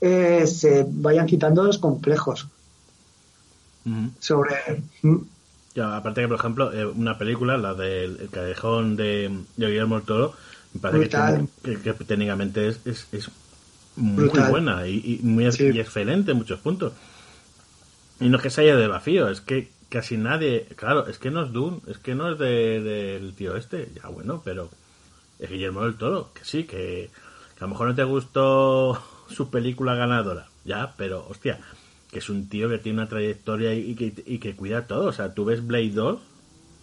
eh, 0.00 0.46
se 0.46 0.86
vayan 0.88 1.26
quitando 1.26 1.64
los 1.64 1.78
complejos 1.78 2.46
sobre... 4.18 4.54
aparte 5.80 6.22
que, 6.22 6.28
por 6.28 6.38
ejemplo, 6.38 6.72
eh, 6.72 6.86
una 6.86 7.18
película, 7.18 7.56
la 7.56 7.74
del 7.74 8.18
el 8.20 8.28
Callejón 8.30 8.96
de, 8.96 9.30
Guillermo 9.56 9.96
del 9.96 10.04
Toro, 10.04 10.34
me 10.74 10.80
parece 10.80 11.08
que, 11.62 11.92
técnicamente 12.04 12.68
es, 12.68 12.80
es, 12.84 13.30
muy 13.96 14.28
buena 14.28 14.86
y, 14.86 15.20
muy 15.22 15.46
excelente 15.46 16.32
en 16.32 16.36
muchos 16.36 16.60
puntos. 16.60 16.92
Y 18.20 18.28
no 18.28 18.38
es 18.38 18.42
que 18.42 18.50
se 18.50 18.62
haya 18.62 18.76
de 18.76 18.88
vacío, 18.88 19.28
es 19.28 19.40
que 19.40 19.70
casi 19.88 20.16
nadie. 20.16 20.66
Claro, 20.76 21.06
es 21.06 21.18
que 21.18 21.30
no 21.30 21.42
es 21.42 21.52
Dune, 21.52 21.80
es 21.86 21.98
que 21.98 22.14
no 22.14 22.32
es 22.32 22.38
del 22.38 23.34
tío 23.34 23.56
este. 23.56 23.90
Ya 23.94 24.08
bueno, 24.08 24.42
pero 24.44 24.70
es 25.38 25.50
Guillermo 25.50 25.82
del 25.84 25.96
Toro, 25.96 26.30
que 26.34 26.44
sí, 26.44 26.64
que, 26.64 27.10
a 27.58 27.62
lo 27.62 27.68
mejor 27.68 27.88
no 27.88 27.94
te 27.94 28.04
gustó 28.04 29.00
su 29.28 29.50
película 29.50 29.94
ganadora, 29.94 30.48
ya, 30.64 30.94
pero 30.96 31.26
hostia, 31.28 31.60
que 32.10 32.18
es 32.18 32.28
un 32.30 32.48
tío 32.48 32.68
que 32.68 32.78
tiene 32.78 33.00
una 33.00 33.08
trayectoria 33.08 33.74
y, 33.74 33.94
que, 33.94 34.14
y 34.26 34.38
que 34.38 34.56
cuida 34.56 34.86
todo. 34.86 35.08
O 35.08 35.12
sea, 35.12 35.34
tú 35.34 35.44
ves 35.44 35.66
Blade 35.66 35.90
2, 35.90 36.20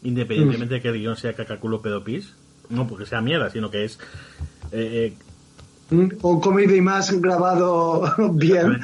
independientemente 0.04 0.76
de 0.76 0.82
que 0.82 0.90
el 0.90 1.00
guion 1.00 1.18
sea 1.18 1.34
cacaculo 1.34 1.82
pedopis, 1.82 2.34
no 2.70 2.88
porque 2.88 3.06
sea 3.06 3.22
mierda, 3.22 3.50
sino 3.50 3.70
que 3.70 3.86
es. 3.86 4.00
Eh, 4.72 5.14
eh 5.14 5.18
un 5.92 6.10
comedy 6.40 6.82
más 6.82 7.12
grabado 7.22 8.04
bien. 8.34 8.80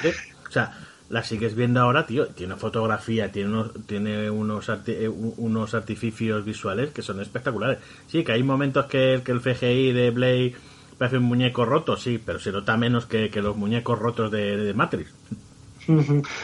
O 0.48 0.52
sea, 0.52 0.78
la 1.10 1.24
sigues 1.24 1.56
viendo 1.56 1.82
ahora, 1.82 2.06
tío, 2.06 2.28
tiene 2.28 2.56
fotografía, 2.56 3.32
tiene 3.32 3.50
unos, 3.50 3.72
tiene 3.88 4.30
unos, 4.30 4.70
eh, 4.88 5.10
unos 5.10 5.74
artificios 5.74 6.46
visuales 6.46 6.92
que 6.92 7.02
son 7.02 7.20
espectaculares. 7.20 7.80
Sí, 8.08 8.24
que 8.24 8.34
hay 8.34 8.44
momentos 8.44 8.86
que, 8.86 9.22
que 9.26 9.32
el 9.32 9.42
CGI 9.42 9.92
de 9.92 10.12
Blade 10.12 10.56
parece 11.00 11.18
un 11.18 11.24
muñeco 11.24 11.66
roto, 11.66 11.98
sí, 11.98 12.22
pero 12.24 12.40
se 12.40 12.52
nota 12.52 12.78
menos 12.78 13.06
que, 13.06 13.30
los 13.42 13.56
muñecos 13.56 13.98
rotos 13.98 14.30
de, 14.30 14.74
Matrix. 14.76 15.10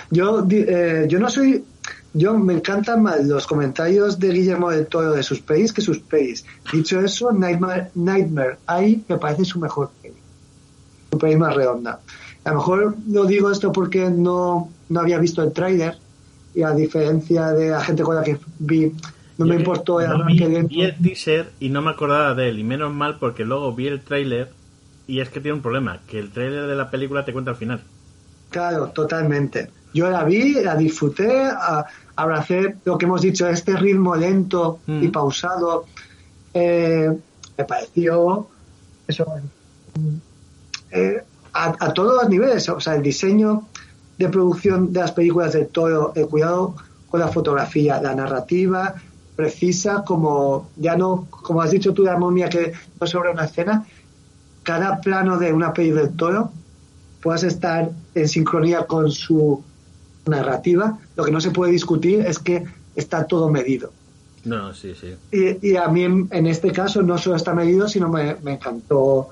Yo, 0.10 0.48
eh, 0.50 1.06
yo 1.08 1.20
no 1.20 1.30
soy, 1.30 1.64
yo 2.14 2.34
me 2.34 2.54
encantan 2.54 3.04
más 3.04 3.24
los 3.26 3.46
comentarios 3.46 4.18
de 4.18 4.30
Guillermo 4.30 4.72
del 4.72 4.88
Toro 4.88 5.12
de 5.12 5.22
sus 5.22 5.42
pelis 5.42 5.72
que 5.72 5.82
sus 5.82 6.00
pelis. 6.00 6.46
Dicho 6.72 7.00
eso, 7.00 7.32
Nightmare, 7.32 7.92
Nightmare 7.94 8.58
ahí 8.66 9.04
me 9.08 9.18
parece 9.18 9.46
su 9.46 9.60
mejor 9.60 9.92
peli, 10.02 10.16
su 11.12 11.18
peli 11.20 11.36
más 11.36 11.54
redonda. 11.54 12.00
A 12.46 12.52
lo 12.52 12.56
mejor 12.58 12.96
lo 13.10 13.26
digo 13.26 13.52
esto 13.52 13.72
porque 13.72 14.10
no, 14.10 14.70
no 14.90 15.00
había 15.00 15.18
visto 15.18 15.44
el 15.44 15.52
trailer 15.52 15.98
y 16.54 16.64
a 16.64 16.72
diferencia 16.72 17.48
de 17.48 17.70
la 17.70 17.82
gente 17.82 18.04
con 18.04 18.16
la 18.16 18.24
que 18.24 18.38
vi, 18.60 18.94
no 19.38 19.46
me 19.46 19.56
importó 19.56 20.00
el 20.00 20.08
arranque 20.08 20.48
vi, 20.48 20.62
vi 20.62 20.82
el 20.84 20.96
teaser 20.96 21.52
y 21.60 21.70
no 21.70 21.82
me 21.82 21.92
acordaba 21.92 22.34
de 22.34 22.50
él, 22.50 22.60
y 22.60 22.64
menos 22.64 22.94
mal 22.94 23.18
porque 23.20 23.44
luego 23.44 23.74
vi 23.74 23.88
el 23.88 24.02
trailer 24.02 24.52
y 25.08 25.20
es 25.20 25.30
que 25.30 25.42
tiene 25.42 25.56
un 25.56 25.62
problema, 25.62 26.00
que 26.08 26.20
el 26.20 26.32
trailer 26.32 26.68
de 26.68 26.76
la 26.76 26.90
película 26.90 27.26
te 27.26 27.34
cuenta 27.34 27.52
al 27.52 27.58
final. 27.58 27.82
Claro, 28.50 28.88
totalmente. 28.90 29.70
Yo 29.94 30.10
la 30.10 30.24
vi, 30.24 30.54
la 30.56 30.76
disfruté, 30.76 31.50
abracé 32.16 32.76
lo 32.86 32.98
que 32.98 33.06
hemos 33.06 33.22
dicho, 33.22 33.48
este 33.48 33.76
ritmo 33.76 34.16
lento 34.16 34.80
y 34.88 35.08
mm. 35.08 35.12
pausado. 35.12 35.86
Eh, 36.54 37.10
me 37.58 37.64
pareció 37.64 38.48
eso. 39.08 39.26
Eh, 40.92 41.22
a, 41.56 41.94
todos 41.94 42.22
los 42.22 42.30
niveles, 42.30 42.68
o 42.68 42.80
sea, 42.80 42.96
el 42.96 43.02
diseño 43.02 43.64
de 44.18 44.28
producción 44.30 44.92
de 44.92 45.00
las 45.00 45.14
películas 45.14 45.54
de 45.54 45.66
todo, 45.66 46.12
el 46.16 46.28
cuidado 46.28 46.76
con 47.10 47.22
la 47.22 47.30
fotografía, 47.30 48.02
la 48.02 48.14
narrativa 48.14 48.96
precisa, 49.36 50.04
como 50.06 50.70
ya 50.76 50.96
no, 50.96 51.28
como 51.30 51.62
has 51.62 51.72
dicho 51.72 51.94
tú 51.94 52.04
de 52.04 52.10
armonía 52.10 52.50
que 52.50 52.74
no 53.00 53.08
sobre 53.08 53.32
una 53.32 53.46
escena, 53.46 53.86
cada 54.64 55.00
plano 55.00 55.38
de 55.38 55.54
una 55.54 55.74
peli 55.74 55.92
del 55.92 56.16
toro 56.16 56.52
puedas 57.22 57.44
estar 57.44 57.92
en 58.14 58.28
sincronía 58.28 58.86
con 58.86 59.12
su 59.12 59.64
narrativa. 60.26 60.98
Lo 61.16 61.24
que 61.24 61.32
no 61.32 61.42
se 61.42 61.52
puede 61.52 61.72
discutir 61.72 62.22
es 62.22 62.40
que 62.40 62.66
está 62.96 63.28
todo 63.28 63.50
medido. 63.50 63.92
No, 64.46 64.74
sí, 64.74 64.94
sí. 64.96 65.16
Y, 65.32 65.76
a 65.76 65.88
mí 65.88 66.04
en, 66.04 66.48
este 66.48 66.72
caso 66.72 67.02
no 67.02 67.18
solo 67.18 67.36
está 67.36 67.54
medido, 67.54 67.88
sino 67.88 68.10
me, 68.10 68.36
me 68.44 68.54
encantó 68.54 69.30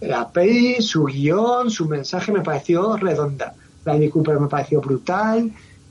la 0.00 0.28
peli, 0.28 0.82
su 0.82 1.04
guion, 1.04 1.70
su 1.70 1.86
mensaje 1.86 2.32
me 2.32 2.42
pareció 2.42 2.96
redonda. 2.96 3.54
Bradley 3.84 4.10
Cooper 4.10 4.40
me 4.40 4.48
pareció 4.48 4.80
brutal. 4.80 5.50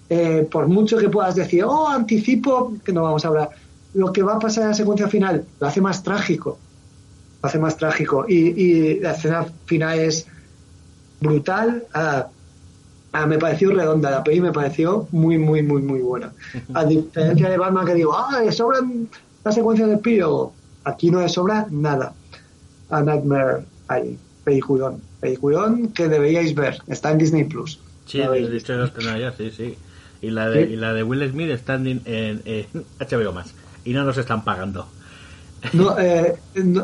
Eh, 0.10 0.48
por 0.52 0.68
mucho 0.68 0.98
que 0.98 1.10
puedas 1.10 1.36
decir, 1.36 1.64
oh, 1.64 1.88
anticipo, 1.88 2.74
que 2.84 2.94
no 2.94 3.04
vamos 3.04 3.26
a 3.26 3.30
hablar, 3.30 3.50
lo 3.96 4.14
que 4.14 4.22
va 4.22 4.36
a 4.36 4.40
pasar 4.40 4.64
en 4.64 4.70
la 4.70 4.76
secuencia 4.76 5.08
final 5.08 5.46
lo 5.60 5.68
hace 5.68 5.82
más 5.82 6.04
trágico. 6.04 6.60
Lo 7.42 7.48
hace 7.48 7.58
más 7.58 7.78
trágico. 7.78 8.26
Y, 8.28 9.00
la 9.00 9.12
escena 9.12 9.48
final 9.66 10.00
es 10.00 10.28
brutal. 11.20 11.86
Ah, 11.94 12.28
ah, 13.14 13.26
me 13.26 13.40
pareció 13.40 13.72
redonda 13.72 14.12
la 14.12 14.24
peli, 14.24 14.42
me 14.42 14.52
pareció 14.52 15.08
muy, 15.12 15.38
muy, 15.38 15.64
muy, 15.64 15.82
muy 15.82 16.02
buena. 16.02 16.32
A 16.74 16.86
diferencia 16.86 17.50
de 17.50 17.58
Batman 17.58 17.86
que 17.86 17.96
digo, 17.96 18.16
ah, 18.16 18.42
le 18.44 18.52
sobran 18.52 19.10
la 19.44 19.52
secuencia 19.52 19.88
del 19.88 19.96
epílogo. 19.96 20.54
Aquí 20.84 21.10
no 21.10 21.22
le 21.22 21.30
sobra 21.30 21.66
nada. 21.72 22.14
A 22.90 23.02
Nightmare 23.02 23.66
ahí, 23.88 24.18
peliculón. 24.44 25.02
Peliculón 25.20 25.90
que 25.90 26.08
deberíais 26.08 26.54
ver. 26.56 26.78
Está 26.88 27.12
en 27.12 27.18
Disney 27.18 27.44
Plus. 27.46 27.80
Sí, 28.06 28.20
de 28.20 28.50
dicho 28.50 28.74
ya, 29.18 29.32
sí, 29.32 29.52
sí. 29.52 29.76
Y 30.22 30.30
la 30.32 30.50
de, 30.50 30.62
y 30.64 30.76
la 30.76 30.94
de 30.94 31.04
Will 31.04 31.30
Smith 31.30 31.50
está 31.50 31.76
en, 31.76 32.02
HBO 33.00 33.34
más. 33.34 33.54
Y 33.84 33.94
no 33.94 34.04
nos 34.04 34.18
están 34.18 34.44
pagando. 34.44 34.88
No, 35.74 35.98
eh, 36.00 36.36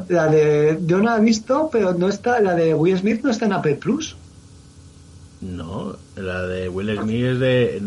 la 0.10 0.28
de. 0.28 0.80
Yo 0.86 0.98
no 0.98 1.04
la 1.06 1.18
he 1.18 1.22
visto, 1.22 1.70
pero 1.72 1.94
no 1.94 2.08
está. 2.08 2.40
La 2.40 2.56
de 2.56 2.74
Will 2.74 2.98
Smith 2.98 3.22
no 3.24 3.32
está 3.32 3.46
en 3.46 3.54
Apple 3.54 3.76
Plus. 3.76 4.16
No, 5.42 5.96
la 6.16 6.46
de 6.46 6.70
Will 6.70 6.96
Smith 7.00 7.26
es 7.26 7.40
de, 7.40 7.78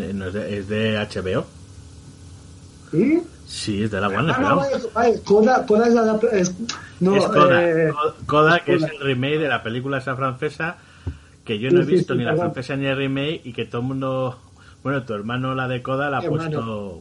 es 0.59 0.69
de, 0.69 0.97
HBO. 0.99 1.47
¿Sí? 2.91 3.23
Sí, 3.47 3.85
es 3.85 3.91
de 3.91 4.01
la 4.01 4.09
Warner. 4.09 4.35
Ah, 4.37 4.41
no, 4.41 5.23
Coda, 5.25 5.67
Coda 5.67 5.87
es 5.87 5.95
la. 5.95 6.19
Es, 6.33 6.55
no, 7.01 7.17
es 7.17 7.25
Coda, 7.27 7.63
eh, 7.63 7.93
Coda, 8.27 8.61
que 8.61 8.75
es 8.75 8.83
el 8.83 9.01
remake 9.01 9.39
de 9.39 9.49
la 9.49 9.63
película 9.63 9.99
esa 9.99 10.17
francesa 10.17 10.77
que 11.45 11.59
yo 11.59 11.71
no 11.71 11.83
he 11.83 11.85
visto 11.85 12.15
ni 12.15 12.25
la 12.25 12.35
francesa 12.35 12.77
ni 12.77 12.87
el 12.87 12.97
remake 12.97 13.43
y 13.45 13.53
que 13.53 13.67
todo 13.67 13.83
el 13.83 13.89
mundo 13.89 14.39
bueno 14.83 15.03
tu 15.05 15.15
hermano 15.15 15.55
la 15.55 15.69
de 15.69 15.83
Coda 15.83 16.11
la 16.11 16.19
ha 16.19 16.23
puesto 16.23 17.01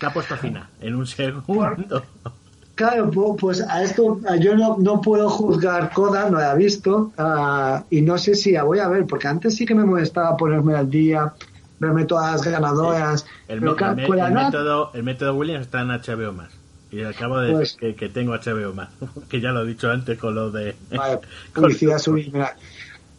la 0.00 0.08
ha 0.08 0.12
puesto 0.12 0.36
fina 0.36 0.70
en 0.80 0.94
un 0.94 1.06
segundo 1.06 2.02
claro 2.74 3.10
pues 3.38 3.60
a 3.60 3.82
esto 3.82 4.20
yo 4.40 4.56
no, 4.56 4.76
no 4.78 5.00
puedo 5.00 5.28
juzgar 5.28 5.92
Coda 5.92 6.30
no 6.30 6.38
la 6.38 6.52
he 6.52 6.56
visto 6.56 7.12
uh, 7.18 7.84
y 7.90 8.00
no 8.00 8.18
sé 8.18 8.34
si 8.34 8.52
la 8.52 8.64
voy 8.64 8.78
a 8.78 8.88
ver 8.88 9.06
porque 9.06 9.28
antes 9.28 9.54
sí 9.54 9.66
que 9.66 9.74
me 9.74 9.84
molestaba 9.84 10.36
ponerme 10.36 10.74
al 10.74 10.90
día 10.90 11.34
verme 11.78 12.04
todas 12.04 12.42
ganadoras 12.42 13.26
el, 13.48 13.62
el, 13.62 13.68
el, 13.68 14.32
método 14.32 14.90
el 14.94 15.02
método 15.02 15.34
Williams 15.34 15.66
está 15.66 15.82
en 15.82 15.88
HBO 15.88 16.32
más 16.32 16.50
y 16.90 17.02
acabo 17.02 17.38
de 17.38 17.54
decir 17.54 17.76
pues 17.80 17.96
que, 17.96 18.08
tengo 18.08 18.32
HBO 18.32 18.72
más, 18.74 18.88
que 19.28 19.40
ya 19.40 19.50
lo 19.50 19.62
he 19.62 19.66
dicho 19.66 19.90
antes 19.90 20.18
con 20.18 20.34
lo 20.34 20.50
de... 20.50 20.76
Vale, 20.94 21.20
publicidad 21.54 21.98
subliminal. 21.98 22.52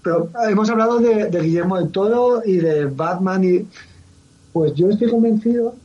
Pero 0.03 0.29
hemos 0.47 0.69
hablado 0.69 0.99
de, 0.99 1.29
Guillermo 1.29 1.77
del 1.77 1.91
Toro 1.91 2.41
y 2.45 2.57
de 2.57 2.85
Batman 2.85 3.43
y... 3.43 3.67
Pues 4.53 4.73
yo 4.73 4.89
estoy 4.89 5.09
convencido 5.09 5.75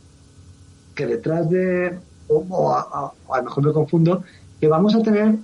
que 0.95 1.05
detrás 1.05 1.49
de... 1.49 1.99
O 2.29 2.73
a, 2.73 3.13
lo 3.37 3.43
mejor 3.43 3.63
me 3.65 3.73
confundo, 3.73 4.23
que 4.59 4.67
vamos 4.67 4.95
a 4.95 5.03
tener 5.03 5.35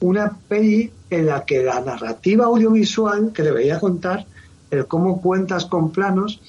una 0.00 0.36
peli 0.48 0.92
en 1.08 1.26
la 1.26 1.44
que 1.44 1.64
la 1.64 1.80
narrativa 1.80 2.44
audiovisual 2.44 3.32
que 3.32 3.42
debería 3.42 3.80
contar, 3.80 4.26
el 4.70 4.86
cómo 4.86 5.20
cuentas 5.20 5.66
con 5.66 5.90
planos, 5.90 6.40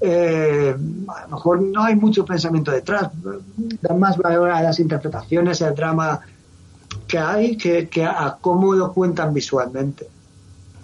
eh, 0.00 0.76
a 1.08 1.22
lo 1.22 1.28
mejor 1.28 1.60
no 1.60 1.82
hay 1.82 1.96
mucho 1.96 2.24
pensamiento 2.24 2.70
detrás, 2.70 3.10
dan 3.80 3.98
más 3.98 4.16
valor 4.16 4.50
a 4.50 4.62
las 4.62 4.78
interpretaciones, 4.78 5.60
al 5.62 5.74
drama 5.74 6.20
que 7.06 7.18
hay, 7.18 7.56
que, 7.56 7.88
a 8.04 8.36
cómo 8.40 8.74
lo 8.74 8.92
cuentan 8.92 9.34
visualmente. 9.34 10.08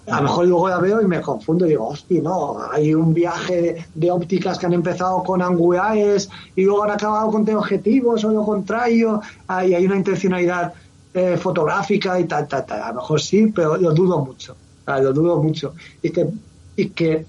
A 0.07 0.17
lo 0.17 0.23
mejor 0.23 0.45
luego 0.45 0.69
la 0.69 0.77
veo 0.77 1.01
y 1.01 1.07
me 1.07 1.19
confundo 1.19 1.65
y 1.65 1.69
digo, 1.69 1.87
hostia, 1.87 2.21
no, 2.21 2.59
hay 2.71 2.93
un 2.93 3.11
viaje 3.11 3.87
de, 3.95 4.11
ópticas 4.11 4.59
que 4.59 4.67
han 4.67 4.73
empezado 4.73 5.23
con 5.23 5.41
angulares 5.41 6.29
y 6.55 6.63
luego 6.63 6.83
han 6.83 6.91
acabado 6.91 7.31
con 7.31 7.49
objetivos 7.55 8.23
o 8.23 8.31
lo 8.31 8.45
contrario, 8.45 9.21
y 9.65 9.73
hay 9.73 9.85
una 9.85 9.95
intencionalidad 9.95 10.73
eh, 11.13 11.37
fotográfica 11.37 12.19
y 12.19 12.25
tal, 12.25 12.47
tal, 12.47 12.65
tal. 12.65 12.81
A 12.83 12.89
lo 12.89 12.95
mejor 12.95 13.19
sí, 13.19 13.47
pero 13.47 13.77
lo 13.77 13.93
dudo 13.93 14.23
mucho, 14.23 14.55
lo 14.85 15.13
dudo 15.13 15.41
mucho. 15.41 15.73
Y 16.03 16.11
que, 16.11 16.27
y 16.75 16.89
que 16.89 17.25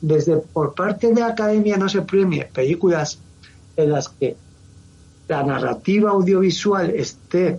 desde 0.00 0.36
por 0.36 0.74
parte 0.74 1.12
de 1.12 1.20
la 1.20 1.28
academia 1.28 1.76
no 1.76 1.88
se 1.88 2.02
premie 2.02 2.46
películas 2.46 3.18
en 3.76 3.92
las 3.92 4.08
que 4.08 4.36
la 5.28 5.42
narrativa 5.42 6.10
audiovisual 6.10 6.90
esté, 6.90 7.58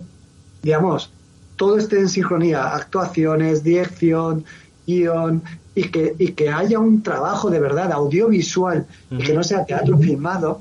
digamos, 0.62 1.10
todo 1.56 1.78
esté 1.78 1.98
en 2.00 2.08
sincronía, 2.08 2.74
actuaciones, 2.74 3.62
dirección, 3.62 4.44
guion, 4.86 5.42
y 5.74 5.88
que, 5.88 6.14
y 6.18 6.32
que 6.32 6.50
haya 6.50 6.78
un 6.78 7.02
trabajo 7.02 7.50
de 7.50 7.60
verdad 7.60 7.92
audiovisual 7.92 8.86
y 9.10 9.18
que 9.18 9.32
no 9.32 9.42
sea 9.42 9.64
teatro 9.64 9.96
filmado, 9.96 10.60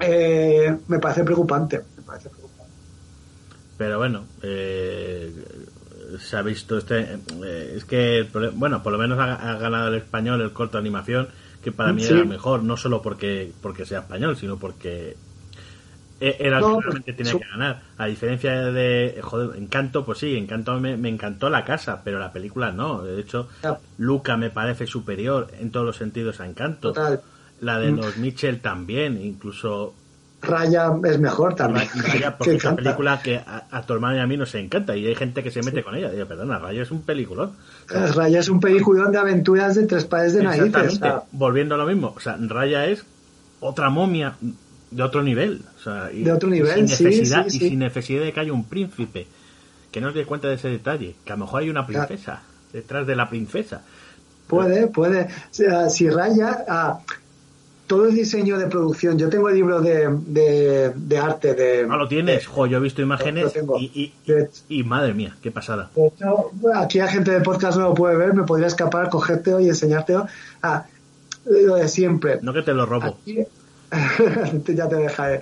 eh, 0.00 0.76
me 0.88 0.98
parece 0.98 1.24
preocupante. 1.24 1.80
Me 1.96 2.02
parece 2.02 2.28
preocupante. 2.28 2.72
Pero 3.78 3.98
bueno, 3.98 4.24
eh, 4.42 5.32
se 6.18 6.36
ha 6.36 6.42
visto 6.42 6.78
este 6.78 7.18
eh, 7.44 7.74
es 7.76 7.84
que 7.84 8.28
bueno 8.54 8.82
por 8.82 8.92
lo 8.92 8.98
menos 8.98 9.18
ha, 9.18 9.56
ganado 9.58 9.88
el 9.88 9.94
español 9.94 10.40
el 10.40 10.52
corto 10.52 10.78
de 10.78 10.82
animación 10.82 11.28
que 11.62 11.72
para 11.72 11.92
mí 11.92 12.04
era 12.04 12.24
mejor 12.24 12.62
no 12.62 12.76
solo 12.76 13.02
porque 13.02 13.52
porque 13.60 13.86
sea 13.86 14.00
español 14.00 14.36
sino 14.36 14.58
porque 14.58 15.16
e, 16.20 16.36
era 16.38 16.58
el 16.58 16.64
que 16.64 16.80
realmente 16.80 17.12
tenía 17.12 17.32
que 17.32 17.48
ganar. 17.50 17.82
A 17.98 18.06
diferencia 18.06 18.52
de 18.70 19.20
joder 19.22 19.58
Encanto 19.60 20.04
pues 20.04 20.18
sí 20.18 20.36
Encanto 20.36 20.78
me, 20.80 21.08
encantó 21.08 21.50
la 21.50 21.64
casa 21.64 22.02
pero 22.04 22.18
la 22.18 22.32
película 22.32 22.72
no. 22.72 23.02
De 23.02 23.20
hecho 23.20 23.48
Luca 23.98 24.36
me 24.36 24.50
parece 24.50 24.86
superior 24.86 25.48
en 25.58 25.70
todos 25.70 25.86
los 25.86 25.96
sentidos 25.96 26.40
a 26.40 26.46
Encanto. 26.46 26.92
La 27.60 27.78
de 27.78 27.92
mm. 27.92 27.96
los 27.96 28.16
Mitchell 28.16 28.60
también 28.60 29.20
incluso 29.22 29.94
Raya 30.46 30.92
es 31.04 31.18
mejor 31.18 31.54
también. 31.54 31.88
Raya, 31.94 32.36
porque 32.36 32.54
es 32.56 32.64
una 32.64 32.76
película 32.76 33.20
que 33.22 33.36
a, 33.36 33.82
tu 33.86 33.94
hermano 33.94 34.16
y 34.16 34.20
a 34.20 34.26
mí 34.26 34.36
nos 34.36 34.54
encanta 34.54 34.96
y 34.96 35.06
hay 35.06 35.14
gente 35.14 35.42
que 35.42 35.50
se 35.50 35.62
mete 35.62 35.82
con 35.82 35.94
ella. 35.94 36.10
Digo, 36.10 36.26
perdona, 36.26 36.58
Raya 36.58 36.82
es 36.82 36.90
un 36.90 37.02
peliculón. 37.02 37.52
Raya 37.88 38.40
es 38.40 38.48
un 38.48 38.60
peliculón 38.60 39.12
de 39.12 39.18
aventuras 39.18 39.74
de 39.74 39.86
tres 39.86 40.04
pares 40.04 40.34
de 40.34 40.42
narices. 40.42 41.00
Volviendo 41.32 41.74
a 41.74 41.78
lo 41.78 41.86
mismo, 41.86 42.14
o 42.16 42.20
sea, 42.20 42.36
Raya 42.38 42.86
es 42.86 43.04
otra 43.60 43.90
momia 43.90 44.36
de 44.90 45.02
otro 45.02 45.22
nivel. 45.22 45.62
O 45.78 45.82
sea, 45.82 46.04
de 46.08 46.32
otro 46.32 46.48
nivel, 46.48 46.88
sin 46.88 47.08
necesidad, 47.08 47.46
Y 47.46 47.50
sin 47.50 47.78
necesidad 47.78 48.22
de 48.22 48.32
que 48.32 48.40
haya 48.40 48.52
un 48.52 48.64
príncipe 48.64 49.26
que 49.90 50.00
no 50.00 50.12
se 50.12 50.18
dé 50.18 50.24
cuenta 50.24 50.48
de 50.48 50.54
ese 50.54 50.68
detalle, 50.68 51.16
que 51.24 51.32
a 51.32 51.36
lo 51.36 51.44
mejor 51.44 51.62
hay 51.62 51.70
una 51.70 51.86
princesa 51.86 52.42
detrás 52.72 53.06
de 53.06 53.14
la 53.14 53.28
princesa. 53.28 53.82
Puede, 54.46 54.88
puede. 54.88 55.28
si 55.50 56.10
Raya... 56.10 56.64
Ah, 56.68 56.98
todo 57.94 58.06
el 58.08 58.14
diseño 58.16 58.58
de 58.58 58.66
producción. 58.66 59.16
Yo 59.16 59.28
tengo 59.28 59.48
el 59.48 59.54
libro 59.54 59.80
de, 59.80 60.10
de, 60.26 61.18
arte 61.18 61.54
de. 61.54 61.86
Ah, 61.88 61.96
lo 61.96 62.08
tienes. 62.08 62.44
jo, 62.44 62.66
yo 62.66 62.78
he 62.78 62.80
visto 62.80 63.00
imágenes 63.02 63.52
y, 63.78 64.12
y, 64.68 64.82
madre 64.82 65.14
mía, 65.14 65.36
qué 65.40 65.52
pasada. 65.52 65.92
aquí 66.74 66.98
la 66.98 67.06
gente 67.06 67.30
de 67.30 67.40
podcast 67.40 67.78
no 67.78 67.90
lo 67.90 67.94
puede 67.94 68.16
ver, 68.16 68.34
me 68.34 68.42
podría 68.42 68.66
escapar, 68.66 69.10
cogértelo 69.10 69.60
y 69.60 69.68
enseñártelo. 69.68 70.26
Ah, 70.60 70.86
lo 71.44 71.76
de 71.76 71.86
siempre. 71.86 72.40
No 72.42 72.52
que 72.52 72.62
te 72.62 72.74
lo 72.74 72.84
robo. 72.84 73.16
ya 74.66 74.88
te 74.88 74.96
dejaré. 74.96 75.40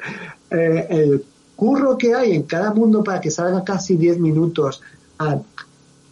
Eh, 0.51 0.87
el 0.91 1.25
curro 1.57 1.97
que 1.97 2.15
hay 2.15 2.33
en 2.33 2.43
cada 2.43 2.75
mundo 2.75 3.03
para 3.03 3.23
que 3.23 3.31
salga 3.31 3.65
casi 3.65 3.97
10 3.97 4.19
minutos. 4.19 4.83
Ah, 5.19 5.39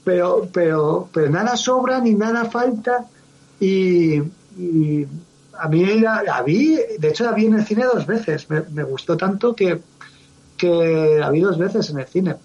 pero, 0.05 0.49
pero, 0.51 1.07
pero 1.13 1.29
nada 1.29 1.59
sobra 1.59 2.01
ni 2.01 2.15
nada 2.15 2.47
falta 2.47 3.05
y 3.61 4.23
a 5.61 5.69
mí 5.69 6.01
la, 6.01 6.43
vi, 6.45 6.79
de 6.99 7.09
hecho 7.09 7.25
la 7.25 7.33
vi 7.33 7.47
en 7.47 7.55
el 7.55 7.65
cine 7.65 7.85
dos 7.85 8.07
veces, 8.07 8.49
me, 8.49 8.83
gustó 8.85 9.17
tanto 9.17 9.55
que, 9.55 9.81
que 10.57 11.17
la 11.19 11.31
vi 11.31 11.41
dos 11.41 11.59
veces 11.59 11.91
en 11.91 11.99
el 11.99 12.07
cine. 12.07 12.37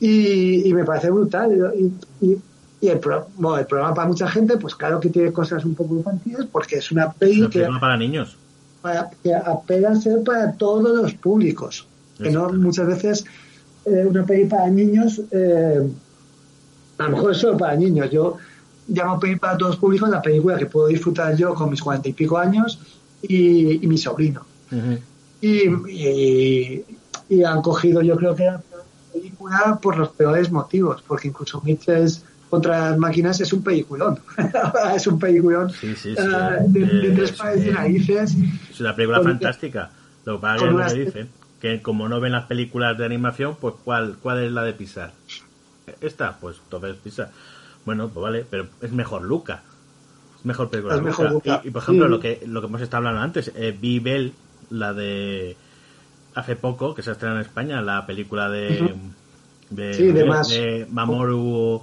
Y, 0.00 0.72
me 0.72 0.84
parece 0.84 1.10
brutal. 1.10 1.74
Y, 2.20 2.38
el, 2.82 2.98
programa 2.98 3.94
para 3.94 4.08
mucha 4.08 4.28
gente, 4.28 4.56
pues 4.56 4.74
claro 4.74 4.98
que 4.98 5.10
tiene 5.10 5.32
cosas 5.32 5.64
un 5.64 5.74
poco 5.74 5.96
infantiles, 5.96 6.46
porque 6.50 6.76
es 6.76 6.90
una 6.90 7.12
peli 7.12 7.48
que... 7.48 7.68
para 7.78 7.96
niños. 7.96 8.36
Para, 8.80 9.10
que 9.22 9.34
apela 9.34 9.90
a 9.90 9.96
ser 9.96 10.24
para 10.24 10.52
todos 10.52 10.96
los 10.96 11.12
públicos. 11.14 11.86
Que 12.16 12.30
no 12.30 12.50
muchas 12.52 12.86
veces 12.86 13.24
eh, 13.84 14.06
una 14.06 14.24
peli 14.24 14.46
para 14.46 14.68
niños, 14.68 15.20
eh, 15.30 15.88
a 16.98 17.02
lo 17.04 17.10
mejor 17.10 17.32
es 17.32 17.38
solo 17.38 17.58
para 17.58 17.76
niños. 17.76 18.10
Yo 18.10 18.38
llamo 18.90 19.14
a 19.14 19.20
pedir 19.20 19.38
para 19.38 19.56
todos 19.56 19.72
los 19.72 19.80
públicos 19.80 20.08
la 20.08 20.20
película 20.20 20.58
que 20.58 20.66
puedo 20.66 20.88
disfrutar 20.88 21.36
yo 21.36 21.54
con 21.54 21.70
mis 21.70 21.80
cuarenta 21.80 22.08
y 22.08 22.12
pico 22.12 22.38
años 22.38 22.78
y, 23.22 23.86
mi 23.86 23.98
sobrino. 23.98 24.44
y, 25.40 26.84
y, 27.28 27.44
han 27.44 27.62
cogido, 27.62 28.02
yo 28.02 28.16
creo 28.16 28.34
que 28.34 28.44
la 28.44 28.60
película 29.12 29.78
por 29.80 29.96
los 29.96 30.10
peores 30.10 30.50
motivos, 30.50 31.02
porque 31.06 31.28
incluso 31.28 31.60
Mitchell 31.62 32.10
contra 32.48 32.90
las 32.90 32.98
máquinas 32.98 33.40
es 33.40 33.52
un 33.52 33.62
peliculón. 33.62 34.18
es 34.94 35.06
un 35.06 35.18
peliculón 35.18 35.70
sí, 35.70 35.94
sí, 35.94 36.14
ah, 36.18 36.56
de, 36.66 37.12
tres 37.14 37.32
países 37.32 37.66
y 37.66 37.70
raíces. 37.70 38.36
Es 38.70 38.80
una 38.80 38.94
película 38.94 39.22
fantástica. 39.22 39.90
Lo 40.24 40.36
que 40.36 40.42
pasa 40.42 40.86
es 40.86 40.92
que 40.92 41.04
dicen, 41.04 41.28
que 41.60 41.80
como 41.80 42.08
no 42.08 42.20
ven 42.20 42.32
las 42.32 42.46
películas 42.46 42.98
de 42.98 43.04
animación, 43.04 43.56
pues 43.60 43.74
¿cuál, 43.84 44.16
cuál 44.20 44.42
es 44.42 44.50
la 44.50 44.64
de 44.64 44.72
pisar? 44.72 45.12
Esta, 46.00 46.36
pues 46.38 46.56
entonces 46.64 46.96
Pixar. 47.02 47.30
Bueno, 47.84 48.08
pues 48.08 48.22
vale, 48.22 48.46
pero 48.48 48.66
es 48.80 48.92
mejor 48.92 49.22
Luca. 49.22 49.62
Es 50.38 50.44
mejor 50.44 50.70
película. 50.70 50.96
Es 50.96 51.02
mejor 51.02 51.30
Luca. 51.30 51.60
Y, 51.64 51.70
por 51.70 51.82
ejemplo, 51.82 52.08
lo 52.08 52.20
que 52.20 52.42
lo 52.46 52.60
que 52.60 52.66
hemos 52.66 52.80
estado 52.80 52.98
hablando 52.98 53.22
antes, 53.22 53.52
eh, 53.54 53.76
Bell, 54.02 54.32
la 54.70 54.92
de 54.92 55.56
hace 56.34 56.56
poco, 56.56 56.94
que 56.94 57.02
se 57.02 57.10
ha 57.10 57.12
estrenado 57.14 57.40
en 57.40 57.46
España, 57.46 57.82
la 57.82 58.06
película 58.06 58.48
de, 58.48 58.94
de, 59.70 60.12
de, 60.12 60.86
Mamoru 60.90 61.82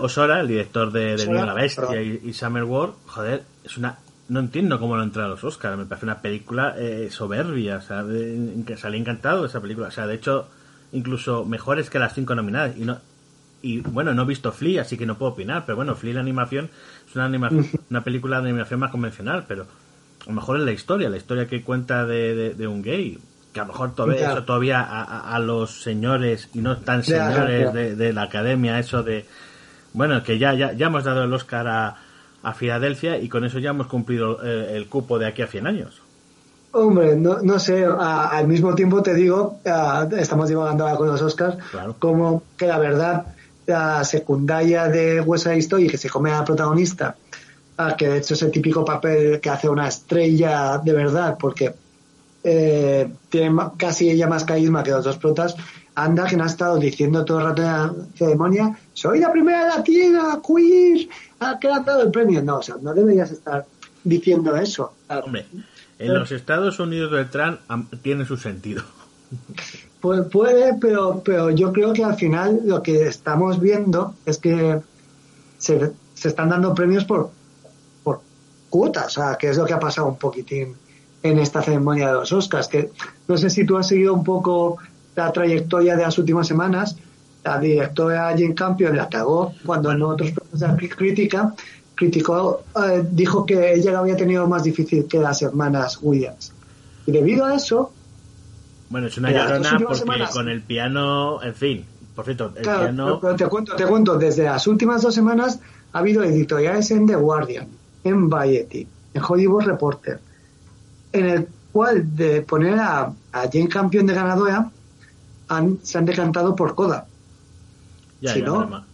Osora, 0.00 0.40
el 0.40 0.48
director 0.48 0.92
de, 0.92 1.16
de 1.16 1.26
la 1.26 1.54
Bestia 1.54 2.02
y, 2.02 2.32
Summer 2.32 2.64
World, 2.64 2.94
joder, 3.06 3.44
es 3.64 3.76
una 3.76 3.98
no 4.28 4.40
entiendo 4.40 4.78
cómo 4.78 4.96
lo 4.96 5.02
entra 5.02 5.26
a 5.26 5.28
los 5.28 5.44
Oscars, 5.44 5.76
me 5.76 5.84
parece 5.84 6.06
una 6.06 6.22
película 6.22 6.74
eh, 6.78 7.08
soberbia, 7.10 7.76
o 7.76 7.80
sea, 7.82 8.04
que 8.66 8.76
salí 8.76 8.98
encantado 8.98 9.42
de 9.42 9.48
esa 9.48 9.60
película, 9.60 9.88
o 9.88 9.90
sea, 9.90 10.06
de 10.06 10.14
hecho, 10.14 10.48
incluso 10.92 11.44
mejores 11.44 11.90
que 11.90 11.98
las 11.98 12.14
cinco 12.14 12.34
nominadas, 12.34 12.76
y 12.76 12.84
no 12.84 12.98
y 13.62 13.80
bueno, 13.80 14.12
no 14.12 14.22
he 14.22 14.26
visto 14.26 14.52
Flea, 14.52 14.82
así 14.82 14.98
que 14.98 15.06
no 15.06 15.16
puedo 15.16 15.32
opinar, 15.32 15.64
pero 15.64 15.76
bueno, 15.76 15.94
Flea 15.94 16.14
la 16.14 16.20
animación 16.20 16.68
es 17.08 17.14
una 17.14 17.26
animación, 17.26 17.66
una 17.90 18.02
película 18.02 18.40
de 18.40 18.50
animación 18.50 18.80
más 18.80 18.90
convencional, 18.90 19.44
pero 19.46 19.62
a 19.62 20.26
lo 20.26 20.32
mejor 20.32 20.58
es 20.58 20.64
la 20.64 20.72
historia, 20.72 21.08
la 21.08 21.16
historia 21.16 21.46
que 21.46 21.62
cuenta 21.62 22.04
de, 22.04 22.54
de 22.54 22.66
un 22.66 22.82
gay, 22.82 23.18
que 23.52 23.60
a 23.60 23.64
lo 23.64 23.72
mejor 23.72 23.94
todavía, 23.94 24.32
eso 24.32 24.44
todavía 24.44 24.82
a, 24.82 25.38
los 25.38 25.82
señores 25.82 26.48
y 26.54 26.60
no 26.60 26.78
tan 26.78 27.04
señores 27.04 27.72
de, 27.72 28.12
la 28.12 28.22
academia, 28.22 28.78
eso 28.78 29.02
de, 29.02 29.26
bueno, 29.92 30.22
que 30.22 30.38
ya, 30.38 30.54
ya, 30.54 30.72
ya 30.72 30.86
hemos 30.86 31.04
dado 31.04 31.24
el 31.24 31.32
Oscar 31.32 31.68
a, 31.68 31.96
a 32.42 32.54
Filadelfia 32.54 33.18
y 33.18 33.28
con 33.28 33.44
eso 33.44 33.58
ya 33.58 33.70
hemos 33.70 33.86
cumplido 33.86 34.42
eh, 34.42 34.76
el, 34.76 34.88
cupo 34.88 35.18
de 35.18 35.26
aquí 35.26 35.42
a 35.42 35.46
100 35.46 35.66
años. 35.66 36.02
Hombre, 36.72 37.16
no, 37.16 37.42
no 37.42 37.58
sé, 37.58 37.84
al 37.84 38.48
mismo 38.48 38.74
tiempo 38.74 39.02
te 39.02 39.12
digo, 39.12 39.60
estamos 40.16 40.48
divagando 40.48 40.84
ahora 40.84 40.96
con 40.96 41.06
los 41.08 41.20
Oscars, 41.20 41.58
como 41.98 42.44
que 42.56 42.66
la 42.66 42.78
verdad, 42.78 43.26
la 43.66 44.04
secundaria 44.04 44.88
de 44.88 45.20
West 45.20 45.44
Side 45.44 45.58
Story 45.58 45.88
que 45.88 45.98
se 45.98 46.08
come 46.08 46.30
a 46.30 46.38
la 46.38 46.44
protagonista, 46.44 47.16
que 47.96 48.08
de 48.08 48.18
hecho 48.18 48.34
es 48.34 48.42
el 48.42 48.50
típico 48.50 48.84
papel 48.84 49.40
que 49.40 49.50
hace 49.50 49.68
una 49.68 49.88
estrella 49.88 50.78
de 50.78 50.92
verdad, 50.92 51.36
porque 51.38 51.74
eh, 52.44 53.08
tiene 53.28 53.56
casi 53.76 54.10
ella 54.10 54.26
más 54.26 54.44
carisma 54.44 54.82
que 54.82 54.90
los 54.90 55.04
dos 55.04 55.16
protas. 55.18 55.56
Anda, 55.94 56.26
que 56.26 56.36
no 56.36 56.44
ha 56.44 56.46
estado 56.46 56.78
diciendo 56.78 57.22
todo 57.24 57.40
el 57.40 57.44
rato 57.44 57.62
en 57.62 57.68
la 57.68 57.94
ceremonia, 58.14 58.78
soy 58.94 59.20
la 59.20 59.30
primera 59.30 59.68
latina, 59.68 60.40
queer, 60.46 61.06
que 61.60 61.68
le 61.68 61.74
han 61.74 61.84
dado 61.84 62.02
el 62.02 62.10
premio. 62.10 62.42
No, 62.42 62.58
o 62.58 62.62
sea, 62.62 62.76
no 62.80 62.94
deberías 62.94 63.30
estar 63.30 63.66
diciendo 64.02 64.56
eso. 64.56 64.94
Hombre, 65.08 65.44
en 65.98 66.14
los 66.14 66.32
Estados 66.32 66.78
Unidos 66.78 67.12
del 67.12 67.28
Trump 67.28 67.60
tiene 68.00 68.24
su 68.24 68.36
sentido. 68.38 68.82
Puede, 70.02 70.74
pero, 70.80 71.22
pero 71.24 71.50
yo 71.50 71.72
creo 71.72 71.92
que 71.92 72.02
al 72.02 72.16
final 72.16 72.62
lo 72.64 72.82
que 72.82 73.06
estamos 73.06 73.60
viendo 73.60 74.16
es 74.26 74.38
que 74.38 74.80
se, 75.58 75.92
se 76.14 76.28
están 76.28 76.48
dando 76.48 76.74
premios 76.74 77.04
por, 77.04 77.30
por 78.02 78.20
cuotas, 78.68 79.16
o 79.16 79.22
sea, 79.22 79.36
que 79.36 79.48
es 79.48 79.56
lo 79.56 79.64
que 79.64 79.74
ha 79.74 79.78
pasado 79.78 80.08
un 80.08 80.16
poquitín 80.16 80.74
en 81.22 81.38
esta 81.38 81.62
ceremonia 81.62 82.08
de 82.08 82.14
los 82.14 82.32
Oscars, 82.32 82.66
que 82.66 82.90
no 83.28 83.36
sé 83.36 83.48
si 83.48 83.64
tú 83.64 83.76
has 83.78 83.86
seguido 83.86 84.12
un 84.12 84.24
poco 84.24 84.78
la 85.14 85.32
trayectoria 85.32 85.94
de 85.94 86.02
las 86.02 86.18
últimas 86.18 86.48
semanas, 86.48 86.96
la 87.44 87.60
directora 87.60 88.30
Jane 88.30 88.54
Campion 88.56 88.96
la 88.96 89.08
cagó 89.08 89.54
cuando 89.64 89.92
en 89.92 90.02
otros 90.02 90.32
procesos 90.32 90.80
de 90.80 90.88
crítica 90.88 91.54
criticó, 91.94 92.64
eh, 92.84 93.04
dijo 93.08 93.46
que 93.46 93.74
ella 93.74 93.92
lo 93.92 93.98
había 93.98 94.16
tenido 94.16 94.48
más 94.48 94.64
difícil 94.64 95.06
que 95.06 95.20
las 95.20 95.42
hermanas 95.42 96.00
Williams. 96.02 96.52
Y 97.06 97.12
debido 97.12 97.44
a 97.44 97.54
eso... 97.54 97.91
Bueno, 98.92 99.06
es 99.06 99.16
una 99.16 99.30
llorona 99.30 99.78
porque 99.78 100.24
con 100.30 100.50
el 100.50 100.60
piano, 100.60 101.42
en 101.42 101.54
fin, 101.54 101.86
por 102.14 102.26
cierto, 102.26 102.52
el 102.54 102.62
piano... 102.62 103.18
te 103.38 103.46
cuento, 103.46 103.74
te 103.74 103.86
cuento, 103.86 104.18
desde 104.18 104.44
las 104.44 104.66
últimas 104.66 105.00
dos 105.00 105.14
semanas 105.14 105.60
ha 105.94 105.98
habido 105.98 106.22
editoriales 106.22 106.90
en 106.90 107.06
The 107.06 107.16
Guardian, 107.16 107.68
en 108.04 108.28
Variety, 108.28 108.86
en 109.14 109.22
Hollywood 109.26 109.64
Reporter, 109.64 110.20
en 111.10 111.26
el 111.26 111.48
cual 111.72 112.14
de 112.14 112.42
poner 112.42 112.78
a, 112.78 113.14
Jane 113.32 113.68
Campion 113.68 114.04
de 114.04 114.12
ganadora 114.12 114.70
han, 115.48 115.78
se 115.82 115.96
han 115.96 116.04
decantado 116.04 116.54
por 116.54 116.74
Coda. 116.74 117.06
Ya, 118.20 118.36
no, 118.36 118.60
ah. 118.60 118.84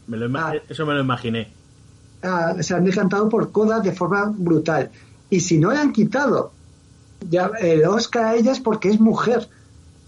eso 0.68 0.86
me 0.86 0.94
lo 0.94 1.00
imaginé. 1.00 1.48
Ah, 2.22 2.54
se 2.60 2.72
han 2.72 2.84
decantado 2.84 3.28
por 3.28 3.50
Coda 3.50 3.80
de 3.80 3.90
forma 3.90 4.32
brutal. 4.32 4.92
Y 5.28 5.40
si 5.40 5.58
no 5.58 5.72
le 5.72 5.78
han 5.78 5.92
quitado 5.92 6.52
ya 7.28 7.50
el 7.60 7.84
Oscar 7.84 8.26
a 8.26 8.34
ellas 8.36 8.60
porque 8.60 8.90
es 8.90 9.00
mujer. 9.00 9.48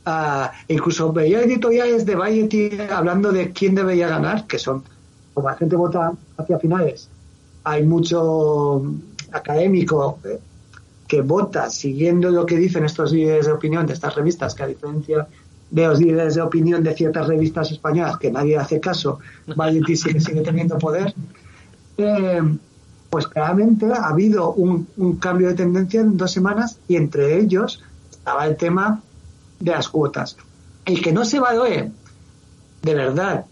Ah, 0.05 0.52
incluso 0.68 1.12
veía 1.12 1.43
editoriales 1.43 2.06
de 2.06 2.14
Variety 2.14 2.70
hablando 2.90 3.32
de 3.32 3.52
quién 3.52 3.74
debería 3.74 4.09
ganar, 4.09 4.47
que 4.47 4.59
son, 4.59 4.82
como 5.35 5.48
la 5.48 5.56
gente 5.56 5.77
vota 5.77 6.12
hacia 6.39 6.59
finales, 6.59 7.09
hay 7.64 7.85
mucho 7.85 8.82
académico 9.32 10.18
eh, 10.24 10.39
que 11.06 11.20
vota 11.20 11.68
siguiendo 11.68 12.31
lo 12.31 12.47
que 12.47 12.56
dicen 12.56 12.85
estos 12.85 13.12
líderes 13.12 13.47
de 13.47 13.52
opinión 13.52 13.86
de 13.86 13.93
estas 13.93 14.14
revistas, 14.14 14.55
que 14.55 14.62
a 14.62 14.66
diferencia 14.66 15.28
de 15.70 15.86
los 15.86 16.01
líderes 16.01 16.35
de 16.35 16.43
opinión 16.43 16.82
de 16.82 16.94
ciertas 16.94 17.28
revistas 17.28 17.70
españolas 17.70 18.16
que 18.16 18.31
nadie 18.31 18.56
hace 18.56 18.81
caso, 18.81 19.18
Variety 19.55 19.97
sigue, 19.97 20.20
sigue 20.20 20.40
teniendo 20.40 20.78
poder, 20.78 21.14
eh, 21.98 22.40
pues 23.10 23.27
claramente 23.27 23.86
ha 23.86 24.09
habido 24.09 24.52
un, 24.52 24.86
cambio 25.20 25.48
de 25.48 25.55
tendencia 25.55 26.01
en 26.01 26.16
dos 26.16 26.31
semanas 26.31 26.78
y 26.89 26.97
entre 26.97 27.39
ellos 27.39 27.82
estaba 28.10 28.47
el 28.47 28.56
tema 28.56 29.02
de 29.60 29.70
las 29.70 29.88
cuotas. 29.88 30.36
El 30.84 31.00
que 31.02 31.12
no 31.12 31.24
se 31.24 31.38
valore 31.38 31.92
de 32.82 32.94
verdad 32.94 33.46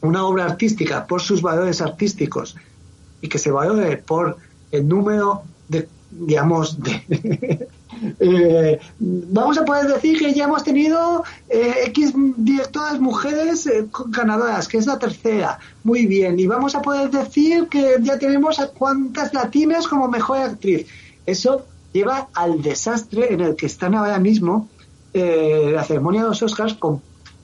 una 0.00 0.24
obra 0.24 0.44
artística 0.44 1.06
por 1.06 1.20
sus 1.20 1.42
valores 1.42 1.80
artísticos 1.80 2.54
y 3.20 3.28
que 3.28 3.38
se 3.38 3.50
valore 3.50 3.96
por 3.96 4.36
el 4.70 4.86
número 4.86 5.42
de 5.68 5.88
digamos, 6.10 6.78
eh, 8.20 8.80
vamos 8.98 9.58
a 9.58 9.64
poder 9.64 9.86
decir 9.86 10.18
que 10.18 10.32
ya 10.32 10.44
hemos 10.44 10.64
tenido 10.64 11.24
eh, 11.48 11.84
X 11.86 12.12
directoras 12.36 13.00
mujeres 13.00 13.66
eh, 13.66 13.86
ganadoras, 14.08 14.68
que 14.68 14.78
es 14.78 14.86
la 14.86 14.98
tercera. 14.98 15.58
Muy 15.84 16.06
bien. 16.06 16.38
Y 16.38 16.46
vamos 16.46 16.74
a 16.74 16.82
poder 16.82 17.10
decir 17.10 17.68
que 17.68 17.96
ya 18.00 18.18
tenemos 18.18 18.58
a 18.58 18.68
cuantas 18.68 19.34
latinas 19.34 19.86
como 19.86 20.08
mejor 20.08 20.38
actriz. 20.38 20.86
Eso 21.26 21.66
lleva 21.92 22.28
al 22.34 22.62
desastre 22.62 23.32
en 23.32 23.40
el 23.40 23.56
que 23.56 23.66
están 23.66 23.94
ahora 23.94 24.18
mismo 24.18 24.68
la 25.72 25.84
ceremonia 25.84 26.22
de 26.22 26.28
los 26.28 26.42
Oscars 26.42 26.74
con, 26.74 27.00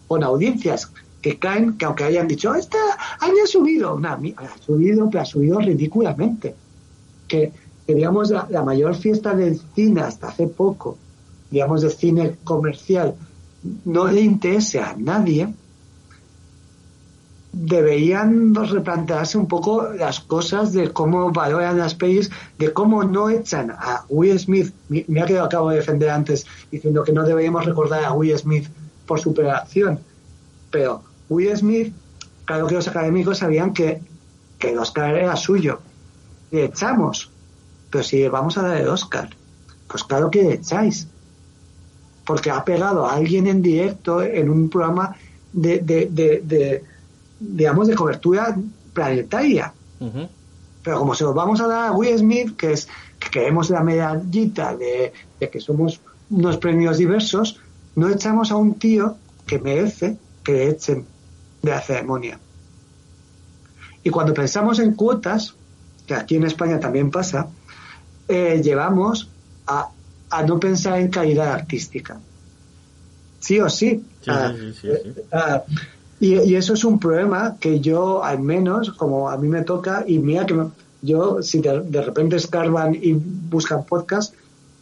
con 0.06 0.22
audiencias 0.22 0.90
que 1.20 1.38
caen, 1.38 1.78
que 1.78 1.86
aunque 1.86 2.04
hayan 2.04 2.28
dicho, 2.28 2.54
esta 2.54 2.78
haya 3.20 3.46
subido, 3.46 3.98
no, 3.98 4.08
ha 4.08 4.18
subido, 4.58 5.08
pero 5.08 5.22
ha 5.22 5.24
subido 5.24 5.58
ridículamente. 5.58 6.54
Que 7.26 7.52
digamos, 7.86 8.30
la, 8.30 8.62
mayor 8.62 8.94
fiesta 8.94 9.34
del 9.34 9.60
cine 9.74 10.02
hasta 10.02 10.28
hace 10.28 10.46
poco, 10.46 10.96
digamos, 11.50 11.82
de 11.82 11.90
cine 11.90 12.36
comercial, 12.44 13.14
no 13.84 14.06
le 14.06 14.20
interese 14.20 14.80
a 14.80 14.94
nadie, 14.98 15.52
deberían 17.54 18.54
replantearse 18.54 19.38
un 19.38 19.46
poco 19.46 19.88
las 19.92 20.20
cosas 20.20 20.72
de 20.72 20.92
cómo 20.92 21.30
valoran 21.30 21.78
las 21.78 21.94
pelis, 21.94 22.30
de 22.58 22.72
cómo 22.72 23.04
no 23.04 23.30
echan 23.30 23.70
a 23.70 24.04
Will 24.08 24.38
Smith. 24.38 24.74
Mira 24.88 25.26
que 25.26 25.34
lo 25.34 25.44
acabo 25.44 25.70
de 25.70 25.76
defender 25.76 26.10
antes 26.10 26.46
diciendo 26.70 27.04
que 27.04 27.12
no 27.12 27.24
deberíamos 27.24 27.64
recordar 27.64 28.04
a 28.04 28.12
Will 28.12 28.36
Smith 28.38 28.68
por 29.06 29.20
su 29.20 29.30
operación, 29.30 30.00
pero 30.70 31.02
Will 31.28 31.56
Smith, 31.56 31.94
claro 32.44 32.66
que 32.66 32.74
los 32.74 32.88
académicos 32.88 33.38
sabían 33.38 33.72
que, 33.72 34.00
que 34.58 34.70
el 34.70 34.78
Oscar 34.78 35.14
era 35.14 35.36
suyo. 35.36 35.80
Le 36.50 36.64
echamos 36.64 37.30
pero 37.94 38.02
si 38.02 38.26
vamos 38.26 38.58
a 38.58 38.62
dar 38.62 38.78
el 38.78 38.88
Oscar, 38.88 39.30
pues 39.86 40.02
claro 40.02 40.28
que 40.28 40.54
echáis. 40.54 41.06
Porque 42.26 42.50
ha 42.50 42.64
pegado 42.64 43.06
a 43.06 43.14
alguien 43.14 43.46
en 43.46 43.62
directo 43.62 44.20
en 44.20 44.50
un 44.50 44.68
programa 44.68 45.14
de, 45.52 45.78
de, 45.78 46.82
digamos, 47.50 47.88
de 47.88 47.94
cobertura 47.94 48.56
planetaria. 48.92 49.72
Pero 50.82 50.98
como 50.98 51.14
se 51.14 51.24
lo 51.24 51.32
vamos 51.32 51.60
a 51.60 51.66
dar 51.66 51.88
a 51.88 51.92
Will 51.92 52.18
Smith, 52.18 52.56
que 52.56 52.72
es 52.72 52.88
que 53.18 53.30
queremos 53.30 53.70
la 53.70 53.82
medallita 53.82 54.76
de, 54.76 55.12
de 55.40 55.50
que 55.50 55.60
somos 55.60 56.00
unos 56.30 56.58
premios 56.58 56.98
diversos, 56.98 57.60
no 57.96 58.08
echamos 58.08 58.50
a 58.50 58.56
un 58.56 58.74
tío 58.74 59.16
que 59.46 59.58
merece 59.58 60.18
que 60.42 60.52
le 60.52 60.68
echen 60.70 61.06
de 61.62 61.70
la 61.70 61.80
ceremonia. 61.80 62.38
Y 64.02 64.10
cuando 64.10 64.34
pensamos 64.34 64.78
en 64.78 64.94
cuotas, 64.94 65.54
que 66.06 66.14
aquí 66.14 66.36
en 66.36 66.44
España 66.44 66.78
también 66.78 67.10
pasa, 67.10 67.48
eh, 68.28 68.60
llevamos 68.62 69.30
a, 69.66 69.88
a 70.28 70.42
no 70.42 70.60
pensar 70.60 70.98
en 70.98 71.08
calidad 71.08 71.52
artística. 71.52 72.20
Sí 73.40 73.60
o 73.60 73.70
sí. 73.70 74.04
Sí, 74.20 74.30
sí, 74.80 74.80
sí, 74.80 74.88
y, 76.24 76.40
y 76.50 76.56
eso 76.56 76.72
es 76.72 76.84
un 76.84 76.98
problema 76.98 77.56
que 77.60 77.80
yo, 77.80 78.24
al 78.24 78.38
menos, 78.38 78.92
como 78.92 79.28
a 79.28 79.36
mí 79.36 79.46
me 79.46 79.62
toca, 79.62 80.04
y 80.06 80.18
mira 80.18 80.46
que 80.46 80.56
yo, 81.02 81.42
si 81.42 81.60
de, 81.60 82.00
repente 82.00 82.36
escarban 82.36 82.94
y 82.94 83.12
buscan 83.12 83.84
podcast, 83.84 84.34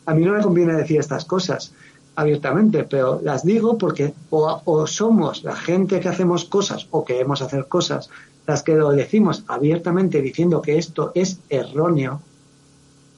a 0.06 0.14
mí 0.14 0.24
no 0.24 0.34
me 0.34 0.40
conviene 0.40 0.74
decir 0.74 1.00
estas 1.00 1.24
cosas 1.24 1.72
abiertamente, 2.14 2.84
pero 2.84 3.20
las 3.24 3.44
digo 3.44 3.76
porque 3.76 4.14
o, 4.30 4.62
o 4.64 4.86
somos 4.86 5.42
la 5.42 5.56
gente 5.56 5.98
que 5.98 6.08
hacemos 6.08 6.44
cosas 6.44 6.86
o 6.92 7.04
queremos 7.04 7.42
hacer 7.42 7.66
cosas, 7.66 8.08
las 8.46 8.62
que 8.62 8.76
lo 8.76 8.90
decimos 8.92 9.42
abiertamente 9.48 10.22
diciendo 10.22 10.62
que 10.62 10.78
esto 10.78 11.10
es 11.16 11.40
erróneo, 11.48 12.20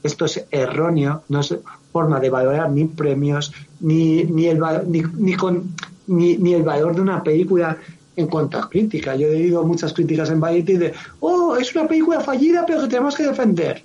esto 0.02 0.24
es 0.24 0.46
erróneo, 0.51 1.24
no 1.28 1.40
es 1.40 1.55
forma 1.92 2.20
de 2.20 2.30
valorar 2.30 2.70
ni 2.70 2.86
premios, 2.86 3.52
ni, 3.80 4.24
ni, 4.24 4.46
el, 4.46 4.62
ni, 4.86 5.02
ni, 5.14 5.34
con, 5.34 5.74
ni, 6.06 6.38
ni 6.38 6.55
el 6.55 6.62
valor 6.62 6.94
de 6.94 7.02
una 7.02 7.22
película 7.22 7.76
en 8.16 8.26
cuanto 8.26 8.58
a 8.58 8.68
crítica. 8.68 9.16
Yo 9.16 9.28
he 9.28 9.32
leído 9.32 9.64
muchas 9.64 9.92
críticas 9.92 10.30
en 10.30 10.40
Variety 10.40 10.76
de, 10.76 10.92
oh, 11.20 11.56
es 11.56 11.74
una 11.74 11.88
película 11.88 12.20
fallida, 12.20 12.64
pero 12.66 12.82
que 12.82 12.88
tenemos 12.88 13.14
que 13.16 13.26
defender. 13.26 13.82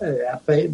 Eh, 0.00 0.70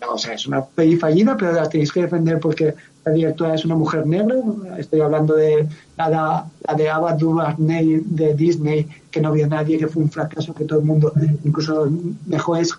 no, 0.00 0.14
o 0.14 0.18
sea, 0.18 0.34
es 0.34 0.46
una 0.46 0.64
peli 0.64 0.96
fallida, 0.96 1.36
pero 1.36 1.52
la 1.52 1.68
tenéis 1.68 1.92
que 1.92 2.02
defender 2.02 2.40
porque 2.40 2.74
la 3.04 3.12
directora 3.12 3.54
es 3.54 3.64
una 3.64 3.76
mujer 3.76 4.06
negra. 4.06 4.36
Estoy 4.78 5.00
hablando 5.00 5.34
de 5.34 5.68
la, 5.96 6.46
de 6.76 6.90
Ava 6.90 7.14
DuVernay 7.14 8.02
de 8.04 8.34
Disney, 8.34 8.88
que 9.10 9.20
no 9.20 9.32
vio 9.32 9.46
nadie, 9.46 9.78
que 9.78 9.88
fue 9.88 10.02
un 10.02 10.10
fracaso, 10.10 10.54
que 10.54 10.64
todo 10.64 10.80
el 10.80 10.84
mundo, 10.84 11.12
incluso 11.44 11.90
mejores 12.26 12.74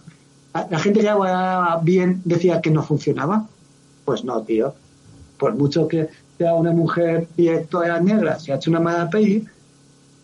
la 0.69 0.79
gente 0.79 0.99
que 0.99 1.09
hablaba 1.09 1.79
bien 1.83 2.21
decía 2.25 2.61
que 2.61 2.69
no 2.69 2.83
funcionaba. 2.83 3.47
Pues 4.05 4.23
no, 4.23 4.41
tío. 4.43 4.73
Por 5.37 5.55
mucho 5.55 5.87
que 5.87 6.09
sea 6.37 6.53
una 6.53 6.71
mujer 6.71 7.27
directora 7.35 7.99
negra, 7.99 8.39
si 8.39 8.51
ha 8.51 8.55
hecho 8.55 8.69
una 8.69 8.79
mala 8.79 9.09
peli, 9.09 9.45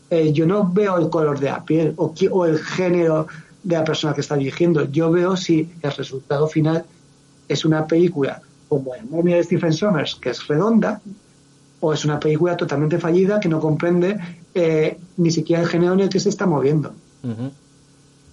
eh, 0.10 0.32
yo 0.34 0.46
no 0.46 0.70
veo 0.72 0.98
el 0.98 1.10
color 1.10 1.40
de 1.40 1.48
la 1.48 1.64
piel 1.64 1.94
o, 1.98 2.14
o 2.32 2.46
el 2.46 2.60
género 2.60 3.28
de 3.64 3.76
la 3.76 3.84
persona 3.84 4.14
que 4.14 4.22
está 4.22 4.36
dirigiendo. 4.36 4.86
Yo 4.86 5.12
veo 5.12 5.36
si 5.38 5.70
el 5.82 5.92
resultado 5.92 6.48
final 6.48 6.86
es 7.48 7.66
una 7.66 7.86
película 7.88 8.42
como 8.68 8.96
La 8.96 9.04
momia 9.04 9.36
de 9.38 9.44
Stephen 9.44 9.74
Sommers, 9.74 10.16
que 10.16 10.30
es 10.30 10.48
redonda, 10.48 11.02
o 11.80 11.94
es 11.94 12.06
una 12.06 12.20
película 12.20 12.56
totalmente 12.56 13.00
fallida 13.00 13.40
que 13.40 13.50
no 13.50 13.60
comprende 13.60 14.20
eh, 14.54 14.98
ni 15.18 15.32
siquiera 15.32 15.64
el 15.64 15.68
género 15.68 15.94
en 15.94 16.02
el 16.02 16.10
que 16.10 16.20
se 16.20 16.30
está 16.30 16.46
moviendo. 16.46 16.94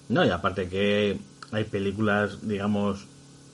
No, 0.09 0.25
y 0.25 0.31
aparte 0.31 0.69
que 0.69 1.19
hay 1.53 1.65
películas, 1.65 2.39
digamos, 2.43 3.07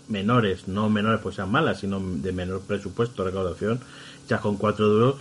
menores, 0.08 0.66
no 0.68 0.90
menores 0.90 1.20
pues 1.22 1.36
sean 1.36 1.50
malas, 1.50 1.80
sino 1.80 2.00
de 2.00 2.32
menor 2.32 2.62
presupuesto, 2.62 3.24
recaudación, 3.24 3.80
hechas 4.24 4.40
con 4.40 4.56
cuatro 4.56 4.88
duros, 4.88 5.16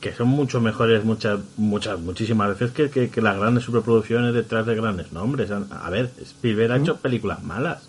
que 0.00 0.12
son 0.12 0.28
mucho 0.28 0.60
mejores 0.60 1.04
muchas, 1.04 1.40
muchas, 1.56 1.98
muchísimas 2.00 2.48
veces 2.50 2.70
que, 2.72 2.90
que, 2.90 3.08
que 3.08 3.20
las 3.22 3.36
grandes 3.38 3.64
superproducciones 3.64 4.34
detrás 4.34 4.66
de 4.66 4.74
grandes 4.74 5.12
nombres. 5.12 5.50
A 5.50 5.90
ver, 5.90 6.10
Spielberg 6.20 6.72
ha 6.72 6.76
hecho 6.76 6.96
películas 6.96 7.42
malas 7.42 7.88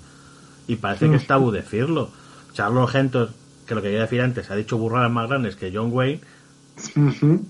y 0.68 0.78
parece 0.78 1.10
que 1.10 1.16
es 1.18 1.28
tabú 1.28 1.52
decirlo. 1.52 2.10
Charles 2.54 2.90
Gentos, 2.90 3.32
que 3.68 3.76
lo 3.76 3.82
que 3.82 3.90
quería 3.90 4.02
decir 4.02 4.22
antes, 4.22 4.50
ha 4.50 4.56
dicho 4.56 4.78
burradas 4.78 5.12
más 5.12 5.28
grandes 5.30 5.56
que 5.56 5.72
John 5.74 5.92
Wayne, 5.92 6.22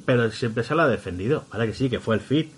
pero 0.06 0.32
siempre 0.32 0.64
se 0.64 0.76
la 0.76 0.84
ha 0.84 0.88
defendido. 0.88 1.46
Vale 1.52 1.68
que 1.68 1.74
sí, 1.74 1.90
que 1.90 2.00
fue 2.00 2.16
el 2.16 2.22
fit, 2.22 2.52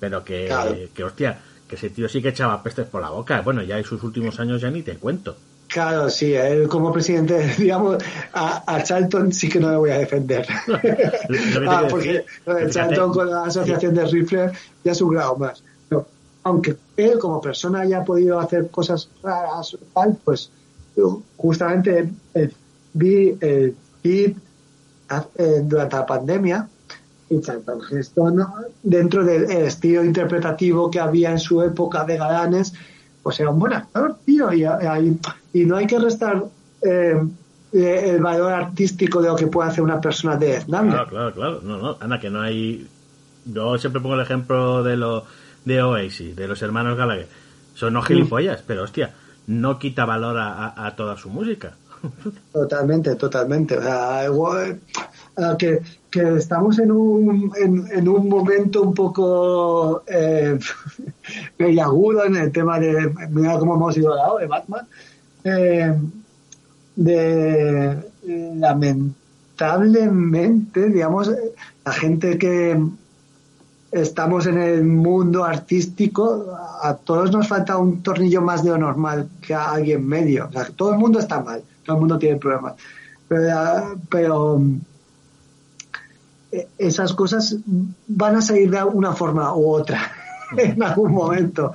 pero 0.00 0.24
que, 0.24 0.46
Claro. 0.46 0.74
que 0.92 1.04
hostia, 1.04 1.38
que 1.68 1.76
ese 1.76 1.90
tío 1.90 2.08
sí 2.08 2.20
que 2.20 2.28
echaba 2.30 2.62
pestes 2.62 2.86
por 2.86 3.00
la 3.00 3.10
boca. 3.10 3.40
Bueno, 3.42 3.62
ya 3.62 3.78
en 3.78 3.84
sus 3.84 4.02
últimos 4.02 4.38
años 4.40 4.60
ya 4.60 4.70
ni 4.70 4.82
te 4.82 4.96
cuento. 4.96 5.36
Claro, 5.74 6.08
sí, 6.08 6.32
él 6.32 6.68
como 6.68 6.92
presidente, 6.92 7.52
digamos, 7.58 7.98
a, 8.32 8.62
a 8.64 8.84
Charlton 8.84 9.32
sí 9.32 9.48
que 9.48 9.58
no 9.58 9.72
le 9.72 9.76
voy 9.76 9.90
a 9.90 9.98
defender. 9.98 10.46
Ah, 11.66 11.88
porque 11.90 12.24
lo 12.46 12.54
de 12.54 12.70
Charlton 12.70 13.12
con 13.12 13.28
la 13.28 13.46
asociación 13.46 13.92
de 13.92 14.06
rifles 14.06 14.52
ya 14.84 14.92
es 14.92 15.00
un 15.02 15.10
grado 15.10 15.34
más. 15.36 15.64
No, 15.90 16.06
aunque 16.44 16.76
él 16.96 17.18
como 17.18 17.40
persona 17.40 17.80
haya 17.80 18.04
podido 18.04 18.38
hacer 18.38 18.70
cosas 18.70 19.08
raras, 19.20 19.76
tal, 19.92 20.16
pues 20.24 20.48
justamente 21.36 22.08
eh, 22.34 22.52
vi 22.92 23.36
el 23.40 23.74
feed 24.00 24.36
eh, 25.34 25.60
durante 25.64 25.96
la 25.96 26.06
pandemia 26.06 26.68
y 27.30 27.40
Charlton 27.40 27.80
Heston, 27.90 28.46
dentro 28.80 29.24
del 29.24 29.50
el 29.50 29.64
estilo 29.64 30.04
interpretativo 30.04 30.88
que 30.88 31.00
había 31.00 31.32
en 31.32 31.40
su 31.40 31.60
época 31.62 32.04
de 32.04 32.16
galanes, 32.16 32.74
pues 33.24 33.40
era 33.40 33.50
un 33.50 33.58
buen 33.58 33.72
actor, 33.72 34.16
tío, 34.24 34.52
y, 34.52 34.62
y- 34.64 35.18
y 35.60 35.64
no 35.64 35.76
hay 35.76 35.86
que 35.88 35.98
restar 35.98 36.44
eh, 36.82 37.20
eh, 37.72 38.10
el 38.10 38.20
valor 38.22 38.52
artístico 38.52 39.20
de 39.20 39.28
lo 39.30 39.34
que 39.36 39.48
puede 39.48 39.70
hacer 39.70 39.82
una 39.82 40.00
persona 40.00 40.36
de 40.36 40.46
Vietnam. 40.46 40.90
Claro, 40.90 41.08
claro, 41.08 41.32
claro. 41.32 41.60
No, 41.64 41.78
no, 41.78 41.96
Ana, 42.00 42.20
que 42.20 42.30
no 42.30 42.40
hay. 42.42 42.86
Yo 43.46 43.76
siempre 43.78 44.00
pongo 44.00 44.14
el 44.14 44.20
ejemplo 44.20 44.82
de 44.84 44.96
lo 44.96 45.24
de 45.64 45.82
Oasis, 45.82 46.36
de 46.36 46.46
los 46.46 46.62
hermanos 46.62 46.96
Gallagher. 46.96 47.26
Son 47.74 47.92
no 47.92 48.02
gilipollas, 48.02 48.62
pero 48.66 48.84
hostia, 48.84 49.14
no 49.48 49.78
quita 49.80 50.04
valor 50.04 50.38
a, 50.38 50.66
a- 50.68 50.86
a 50.86 50.94
toda 50.94 51.16
su 51.16 51.30
música. 51.30 51.72
Totalmente, 52.52 53.16
totalmente. 53.16 53.78
O 53.78 53.82
sea, 53.82 54.26
igual, 54.26 54.80
eh, 55.36 55.54
que, 55.58 55.82
que 56.10 56.36
estamos 56.36 56.78
en 56.78 56.92
un, 56.92 57.52
en, 57.56 58.08
un 58.08 58.28
momento 58.28 58.82
un 58.82 58.94
poco 58.94 60.04
eh, 60.06 60.56
agudo 61.82 62.24
en 62.24 62.36
el 62.36 62.52
tema 62.52 62.78
de, 62.78 63.12
mira 63.30 63.58
cómo 63.58 63.74
hemos 63.74 63.96
ido 63.96 64.12
al 64.12 64.40
de 64.40 64.46
Batman, 64.46 64.86
eh, 65.44 65.92
de 66.96 67.98
lamentablemente, 68.56 70.88
digamos, 70.88 71.30
la 71.84 71.92
gente 71.92 72.38
que 72.38 72.80
estamos 73.90 74.46
en 74.46 74.58
el 74.58 74.84
mundo 74.84 75.44
artístico, 75.44 76.56
a 76.82 76.94
todos 76.94 77.30
nos 77.30 77.46
falta 77.46 77.76
un 77.76 78.02
tornillo 78.02 78.40
más 78.42 78.64
de 78.64 78.70
lo 78.70 78.78
normal 78.78 79.28
que 79.40 79.54
a 79.54 79.72
alguien 79.72 80.06
medio. 80.06 80.48
O 80.48 80.52
sea, 80.52 80.66
todo 80.74 80.92
el 80.92 80.98
mundo 80.98 81.18
está 81.18 81.40
mal, 81.40 81.62
todo 81.84 81.96
el 81.96 82.00
mundo 82.00 82.18
tiene 82.18 82.36
problemas. 82.36 82.74
Pero, 83.28 83.98
pero 84.08 84.62
eh, 86.52 86.68
esas 86.78 87.12
cosas 87.12 87.56
van 88.06 88.36
a 88.36 88.42
salir 88.42 88.70
de 88.70 88.82
una 88.82 89.12
forma 89.12 89.54
u 89.54 89.70
otra 89.70 90.12
en 90.56 90.82
algún 90.82 91.12
momento. 91.12 91.72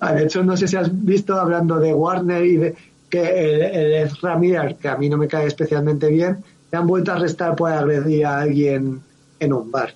Ah, 0.00 0.12
De 0.12 0.24
hecho, 0.24 0.42
no 0.42 0.56
sé 0.56 0.68
si 0.68 0.76
has 0.76 0.90
visto 1.04 1.38
hablando 1.38 1.78
de 1.78 1.94
Warner 1.94 2.44
y 2.44 2.56
de 2.56 2.76
que 3.08 3.22
el, 3.22 4.10
el 4.22 4.38
Miller, 4.38 4.76
que 4.76 4.88
a 4.88 4.96
mí 4.96 5.08
no 5.08 5.16
me 5.16 5.28
cae 5.28 5.46
especialmente 5.46 6.08
bien, 6.08 6.44
le 6.70 6.78
han 6.78 6.86
vuelto 6.86 7.12
a 7.12 7.14
arrestar 7.14 7.56
por 7.56 7.72
agredir 7.72 8.26
a 8.26 8.40
alguien 8.40 9.00
en 9.40 9.52
un 9.52 9.70
bar. 9.70 9.94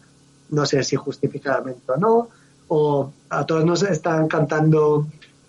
No 0.51 0.64
sé 0.66 0.82
si 0.82 0.97
justificadamente 0.97 1.82
o 1.93 1.97
no, 1.97 2.28
o 2.68 3.12
a 3.28 3.44
todos 3.44 3.64
nos 3.64 3.82
están 3.82 4.28
cantando 4.28 5.06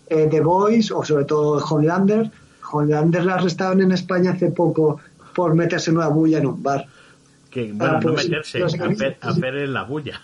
eh, 0.08 0.28
The 0.30 0.42
Voice 0.42 0.94
o 0.94 1.04
sobre 1.04 1.26
todo 1.26 1.64
Homelander. 1.64 2.30
Homelander 2.74 3.26
la 3.26 3.36
arrestaron 3.36 3.82
en 3.82 3.92
España 3.92 4.32
hace 4.32 4.52
poco 4.52 5.00
por 5.36 5.56
meterse 5.56 5.92
en 5.92 5.98
una 5.98 6.08
bulla 6.08 6.40
en 6.40 6.48
un 6.48 6.62
bar. 6.62 6.86
Que, 7.50 7.72
bueno, 7.72 7.94
no 7.94 8.00
pues, 8.00 8.28
meterse, 8.30 8.64
hacer, 8.64 9.18
hacer 9.22 9.56
en 9.56 9.74
la 9.74 9.84
bulla. 9.84 10.22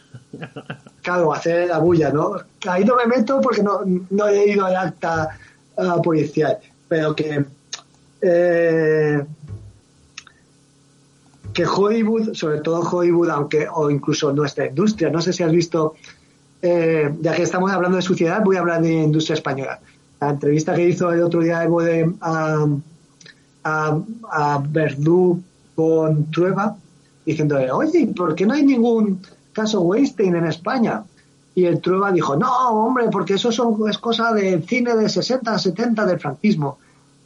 Claro, 1.01 1.33
hacer 1.33 1.67
la 1.67 1.79
bulla, 1.79 2.11
¿no? 2.11 2.35
Ahí 2.67 2.83
no 2.83 2.95
me 2.95 3.05
meto 3.05 3.39
porque 3.41 3.63
no, 3.63 3.81
no 4.09 4.27
he 4.27 4.51
ido 4.51 4.65
al 4.65 4.75
acta 4.75 5.29
ah, 5.77 6.01
policial, 6.03 6.57
pero 6.87 7.15
que 7.15 7.45
eh, 8.21 9.23
que 11.53 11.65
Hollywood, 11.65 12.33
sobre 12.33 12.61
todo 12.61 12.81
Hollywood, 12.81 13.29
aunque 13.29 13.67
o 13.69 13.89
incluso 13.89 14.31
nuestra 14.33 14.67
industria, 14.67 15.09
no 15.09 15.21
sé 15.21 15.33
si 15.33 15.43
has 15.43 15.51
visto, 15.51 15.95
eh, 16.61 17.13
ya 17.21 17.33
que 17.33 17.43
estamos 17.43 17.71
hablando 17.71 17.97
de 17.97 18.01
suciedad, 18.01 18.41
voy 18.43 18.57
a 18.57 18.59
hablar 18.59 18.81
de 18.81 18.91
industria 18.91 19.35
española. 19.35 19.79
La 20.21 20.29
entrevista 20.31 20.75
que 20.75 20.87
hizo 20.89 21.11
el 21.11 21.21
otro 21.21 21.41
día 21.41 21.63
Evo 21.63 21.81
de, 21.81 22.11
a, 22.21 22.65
a, 23.63 23.99
a 24.31 24.63
Verdú 24.67 25.41
con 25.75 26.29
Trueba, 26.31 26.75
diciéndole, 27.25 27.71
oye, 27.71 27.99
¿y 28.01 28.05
¿por 28.07 28.35
qué 28.35 28.45
no 28.45 28.53
hay 28.53 28.63
ningún 28.63 29.21
caso 29.53 29.81
Weinstein 29.81 30.35
en 30.35 30.45
España? 30.45 31.03
Y 31.55 31.65
el 31.65 31.79
Trueba 31.81 32.11
dijo, 32.11 32.35
no, 32.35 32.51
hombre, 32.69 33.05
porque 33.11 33.35
eso 33.35 33.51
son, 33.51 33.75
es 33.89 33.97
cosa 33.97 34.33
del 34.33 34.63
cine 34.63 34.95
de 34.95 35.07
60, 35.09 35.57
70, 35.57 36.05
del 36.05 36.19
franquismo. 36.19 36.79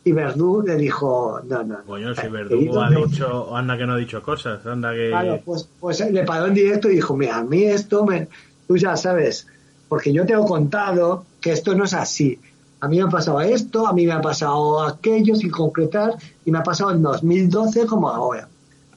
Y 0.06 0.12
Verdú 0.12 0.62
le 0.66 0.76
dijo, 0.76 1.40
no, 1.48 1.64
no. 1.64 1.78
no. 1.78 1.84
Coño, 1.86 2.14
si 2.14 2.28
Verdugo 2.28 2.82
ha 2.82 2.90
¿dónde- 2.92 3.08
dicho, 3.08 3.56
anda 3.56 3.78
que 3.78 3.86
no 3.86 3.94
ha 3.94 3.98
dicho 3.98 4.22
cosas, 4.22 4.66
anda 4.66 4.92
que... 4.94 5.10
Claro, 5.10 5.40
pues, 5.46 5.68
pues 5.80 6.12
le 6.12 6.24
paró 6.24 6.48
en 6.48 6.54
directo 6.54 6.90
y 6.90 6.96
dijo, 6.96 7.16
mira, 7.16 7.38
a 7.38 7.44
mí 7.44 7.64
esto, 7.64 8.06
me, 8.06 8.28
tú 8.68 8.76
ya 8.78 8.98
sabes, 8.98 9.48
porque 9.88 10.12
yo 10.12 10.26
te 10.26 10.34
he 10.34 10.38
contado 10.38 11.26
que 11.40 11.52
esto 11.54 11.74
no 11.74 11.86
es 11.86 11.94
así. 11.94 12.38
A 12.84 12.90
mí 12.90 12.98
me 12.98 13.04
ha 13.04 13.08
pasado 13.08 13.40
esto, 13.40 13.88
a 13.88 13.94
mí 13.94 14.06
me 14.06 14.12
ha 14.12 14.20
pasado 14.20 14.84
aquello 14.84 15.38
sin 15.38 15.50
concretar 15.50 16.18
y 16.44 16.52
me 16.52 16.58
ha 16.58 16.64
pasado 16.64 16.92
en 16.92 17.02
2012 17.02 17.86
como 17.86 18.10
ahora. 18.10 18.50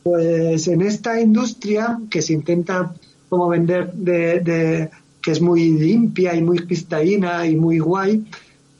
Pues 0.02 0.66
en 0.66 0.82
esta 0.82 1.20
industria 1.20 1.96
que 2.10 2.20
se 2.20 2.32
intenta 2.32 2.92
como 3.28 3.46
vender 3.48 3.92
de, 3.92 4.90
que 5.22 5.30
es 5.30 5.40
muy 5.40 5.70
limpia 5.70 6.34
y 6.34 6.42
muy 6.42 6.58
cristalina 6.58 7.46
y 7.46 7.54
muy 7.54 7.78
guay, 7.78 8.26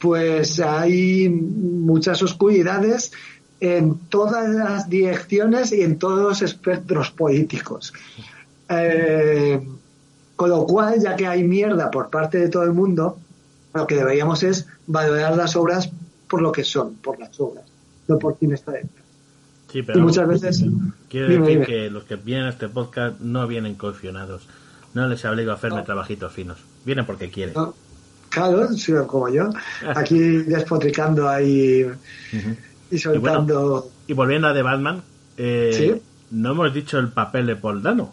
pues 0.00 0.58
hay 0.58 1.28
muchas 1.28 2.20
oscuridades 2.24 3.12
en 3.60 4.00
todas 4.08 4.48
las 4.48 4.90
direcciones 4.90 5.70
y 5.70 5.82
en 5.82 6.00
todos 6.00 6.18
los 6.18 6.42
espectros 6.42 7.12
políticos. 7.12 7.92
Eh, 8.68 9.64
con 10.34 10.50
lo 10.50 10.66
cual, 10.66 11.00
ya 11.00 11.14
que 11.14 11.28
hay 11.28 11.44
mierda 11.44 11.92
por 11.92 12.10
parte 12.10 12.38
de 12.38 12.48
todo 12.48 12.64
el 12.64 12.72
mundo, 12.72 13.18
lo 13.72 13.86
que 13.86 13.94
deberíamos 13.94 14.42
es 14.42 14.66
valorar 14.86 15.36
las 15.36 15.56
obras 15.56 15.90
por 16.28 16.42
lo 16.42 16.52
que 16.52 16.64
son, 16.64 16.94
por 16.96 17.18
las 17.18 17.38
obras, 17.40 17.64
no 18.08 18.18
por 18.18 18.36
quién 18.38 18.52
está 18.52 18.72
dentro. 18.72 19.04
Sí, 19.70 19.82
pero 19.82 19.98
y 19.98 20.02
muchas 20.02 20.28
veces... 20.28 20.64
quiero 21.08 21.28
decir 21.28 21.66
que 21.66 21.90
los 21.90 22.04
que 22.04 22.16
vienen 22.16 22.46
a 22.46 22.50
este 22.50 22.68
podcast 22.68 23.20
no 23.20 23.46
vienen 23.46 23.74
caucionados. 23.74 24.48
No 24.94 25.06
les 25.08 25.24
obligo 25.24 25.50
a 25.50 25.54
hacerme 25.54 25.82
trabajitos 25.82 26.32
finos. 26.32 26.58
Vienen 26.84 27.04
porque 27.04 27.30
quieren. 27.30 27.54
claro, 28.30 28.68
como 29.06 29.28
yo. 29.28 29.50
Aquí 29.94 30.18
despotricando 30.18 31.28
ahí 31.28 31.86
y 32.90 32.98
soltando... 32.98 33.90
Y, 34.06 34.14
volviendo 34.14 34.48
a 34.48 34.54
The 34.54 34.62
Batman, 34.62 35.02
eh, 35.36 36.00
no 36.30 36.52
hemos 36.52 36.72
dicho 36.72 36.98
el 36.98 37.08
papel 37.08 37.46
de 37.46 37.56
Paul 37.56 37.82
Dano. 37.82 38.12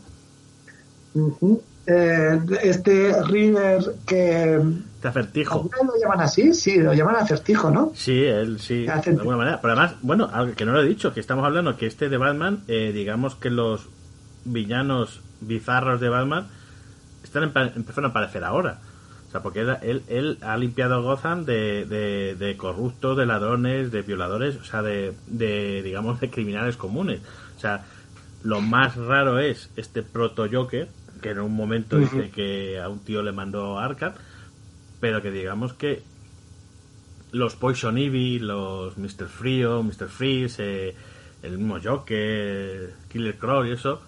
Eh, 1.85 2.39
este 2.61 3.21
River 3.23 3.83
que 4.05 4.55
este 4.55 5.07
acertijo. 5.09 5.69
Lo 5.83 5.99
llaman 6.01 6.21
así 6.21 6.53
sí 6.53 6.77
lo 6.77 6.93
llaman 6.93 7.17
acertijo 7.17 7.69
no 7.69 7.91
sí 7.93 8.23
él 8.23 8.57
sí 8.61 8.85
de 8.85 8.91
alguna 8.91 9.35
manera. 9.35 9.59
Pero 9.59 9.73
además 9.73 9.95
bueno 10.01 10.29
algo 10.31 10.55
que 10.55 10.65
no 10.65 10.71
lo 10.71 10.81
he 10.81 10.87
dicho 10.87 11.13
que 11.13 11.19
estamos 11.19 11.43
hablando 11.43 11.75
que 11.75 11.85
este 11.85 12.07
de 12.07 12.17
Batman 12.17 12.63
eh, 12.69 12.93
digamos 12.93 13.35
que 13.35 13.49
los 13.49 13.89
villanos 14.45 15.19
bizarros 15.41 15.99
de 15.99 16.07
Batman 16.07 16.47
están 17.21 17.43
empezando 17.43 18.07
a 18.07 18.11
aparecer 18.11 18.45
ahora. 18.45 18.79
O 19.27 19.31
sea 19.31 19.41
porque 19.43 19.59
él, 19.81 20.03
él, 20.07 20.37
ha 20.41 20.55
limpiado 20.55 21.03
Gotham 21.03 21.43
de, 21.43 21.83
de, 21.85 22.35
de, 22.35 22.55
corruptos 22.55 23.17
de 23.17 23.25
ladrones 23.25 23.91
de 23.91 24.03
violadores 24.03 24.55
o 24.55 24.63
sea 24.63 24.81
de, 24.83 25.13
de 25.27 25.81
digamos 25.83 26.21
de 26.21 26.29
criminales 26.29 26.77
comunes. 26.77 27.19
O 27.57 27.59
sea 27.59 27.83
lo 28.41 28.61
más 28.61 28.95
raro 28.95 29.39
es 29.39 29.69
este 29.75 30.01
proto 30.01 30.47
Joker 30.49 30.87
que 31.23 31.31
en 31.31 31.39
un 31.39 31.55
momento 31.55 31.97
dice 31.97 32.29
que 32.29 32.79
a 32.79 32.89
un 32.89 32.99
tío 32.99 33.23
le 33.23 33.31
mandó 33.31 33.79
Arkham, 33.79 34.13
pero 34.99 35.23
que 35.23 35.31
digamos 35.31 35.73
que 35.73 36.03
los 37.31 37.55
Poison 37.55 37.97
Ivy, 37.97 38.37
los 38.37 38.97
Mr. 38.97 39.27
Frío, 39.27 39.81
Mr. 39.81 40.07
Freeze, 40.07 40.89
eh, 40.89 40.95
el 41.41 41.57
mismo 41.57 41.79
Joker, 41.83 42.93
Killer 43.09 43.37
Crow 43.37 43.65
y 43.65 43.71
eso, 43.71 44.01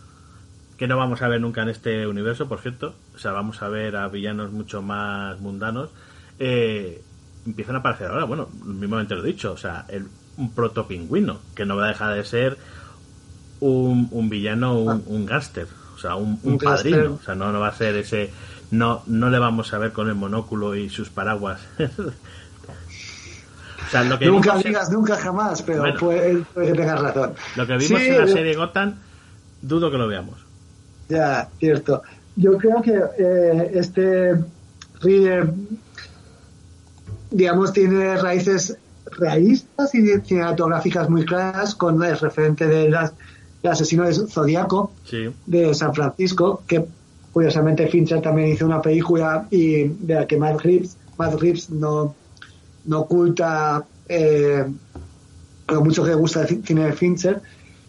que 0.78 0.88
no 0.88 0.98
vamos 0.98 1.22
a 1.22 1.28
ver 1.28 1.42
nunca 1.42 1.64
en 1.64 1.70
este 1.70 2.06
universo, 2.06 2.48
por 2.48 2.60
cierto, 2.60 2.94
o 3.16 3.18
sea, 3.18 3.32
vamos 3.32 3.64
a 3.64 3.70
ver 3.70 3.96
a 3.96 4.08
villanos 4.10 4.52
mucho 4.52 4.82
más 4.82 5.40
mundanos, 5.40 5.90
eh, 6.38 7.02
empiezan 7.46 7.78
a 7.78 7.80
aparecer 7.80 8.08
ahora, 8.08 8.26
bueno, 8.26 8.50
mismamente 8.64 9.16
lo 9.16 9.24
he 9.24 9.28
dicho, 9.28 9.54
o 9.54 9.58
sea, 9.58 9.86
el, 9.88 10.08
un 10.38 10.54
proto 10.54 10.86
pingüino, 10.86 11.40
que 11.56 11.66
no 11.66 11.78
va 11.78 11.86
a 11.86 11.90
dejar 11.90 12.14
de 12.14 12.24
ser 12.26 12.58
un, 13.62 14.10
un 14.12 14.30
villano, 14.30 14.78
un, 14.78 15.04
un 15.08 15.26
gángster 15.26 15.68
sea, 16.08 16.16
un, 16.16 16.58
padrino, 16.58 17.16
o 17.16 17.22
sea, 17.24 17.36
no, 17.36 17.52
no 17.52 17.60
va 17.60 17.68
a 17.70 17.76
ser 17.76 17.96
ese, 17.96 18.32
no, 18.72 19.04
no 19.08 19.30
le 19.30 19.40
vamos 19.40 19.74
a 19.74 19.78
ver 19.78 19.92
con 19.92 20.08
el 20.08 20.16
monóculo 20.16 20.76
y 20.76 20.90
sus 20.90 21.10
paraguas. 21.10 21.60
o 21.80 21.88
sea, 23.92 24.04
lo 24.04 24.20
que 24.20 24.28
nunca 24.28 24.58
digas 24.58 24.90
nunca 24.92 25.18
jamás, 25.18 25.62
pero 25.62 25.84
puede, 25.96 26.44
que 26.54 26.74
tengas 26.74 27.02
razón. 27.02 27.34
Lo 27.56 27.68
que 27.68 27.78
vimos 27.78 28.02
en 28.02 28.18
la 28.18 28.28
serie 28.28 28.56
Gotham, 28.56 28.96
dudo 29.62 29.92
que 29.92 29.98
lo 29.98 30.08
veamos. 30.08 30.40
Ya, 31.10 31.50
cierto. 31.60 32.02
Yo 32.36 32.58
creo 32.58 32.82
que 32.82 33.00
eh, 33.18 33.72
este 33.74 34.36
Reader, 35.02 35.54
digamos, 37.32 37.74
tiene 37.74 38.18
raíces 38.18 38.78
realistas 39.18 39.94
y 39.96 40.20
cinematográficas 40.22 41.10
muy 41.10 41.26
claras 41.26 41.76
con 41.76 42.04
el 42.04 42.18
referente 42.18 42.68
de 42.68 42.90
las 42.90 43.14
el 43.66 43.72
asesino 43.72 44.04
de 44.06 44.14
Zodíaco 44.14 44.92
de 45.46 45.74
San 45.74 45.94
Francisco, 45.94 46.62
que 46.68 46.86
curiosamente 47.34 47.88
Fincher 47.88 48.22
también 48.22 48.50
hizo 48.50 48.66
una 48.66 48.82
película 48.82 49.48
y 49.50 49.86
de 49.86 50.14
la 50.14 50.28
que 50.28 50.38
Matt 50.38 50.62
Reeves, 50.62 50.98
Matt 51.18 51.40
Reeves 51.42 51.70
no, 51.70 52.16
no 52.86 53.00
oculta 53.02 53.84
eh, 54.08 54.66
lo 55.68 55.82
mucho 55.82 56.04
que 56.04 56.14
gusta 56.14 56.44
el 56.44 56.64
cine 56.64 56.86
de 56.86 56.94
Fincher. 56.94 57.42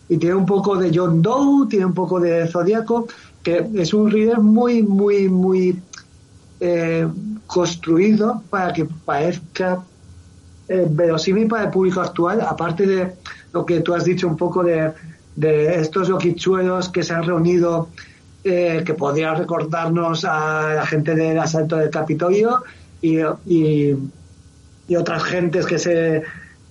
Y 0.08 0.18
tiene 0.18 0.36
un 0.36 0.46
poco 0.46 0.76
de 0.76 0.96
John 0.96 1.20
Doe, 1.20 1.66
tiene 1.68 1.84
un 1.84 1.94
poco 1.94 2.20
de 2.20 2.46
Zodíaco, 2.46 3.08
que 3.42 3.68
es 3.74 3.92
un 3.92 4.10
reader 4.10 4.38
muy, 4.38 4.82
muy, 4.82 5.28
muy 5.28 5.80
eh, 6.60 7.06
construido 7.46 8.42
para 8.48 8.72
que 8.72 8.84
parezca 8.84 9.84
eh, 10.68 10.86
verosímil 10.88 11.48
para 11.48 11.64
el 11.64 11.70
público 11.70 12.00
actual, 12.00 12.40
aparte 12.40 12.86
de 12.86 13.12
lo 13.52 13.66
que 13.66 13.80
tú 13.80 13.94
has 13.94 14.04
dicho 14.04 14.26
un 14.28 14.36
poco 14.36 14.62
de 14.62 14.92
de 15.36 15.80
estos 15.80 16.08
loquichuelos 16.08 16.88
que 16.88 17.02
se 17.02 17.14
han 17.14 17.22
reunido, 17.22 17.88
eh, 18.42 18.82
que 18.84 18.94
podría 18.94 19.34
recordarnos 19.34 20.24
a 20.24 20.74
la 20.74 20.86
gente 20.86 21.14
del 21.14 21.38
asalto 21.38 21.76
del 21.76 21.90
Capitolio 21.90 22.64
y, 23.02 23.18
y, 23.46 23.94
otras 24.96 25.24
gentes 25.24 25.66
que 25.66 25.78
se, 25.78 26.22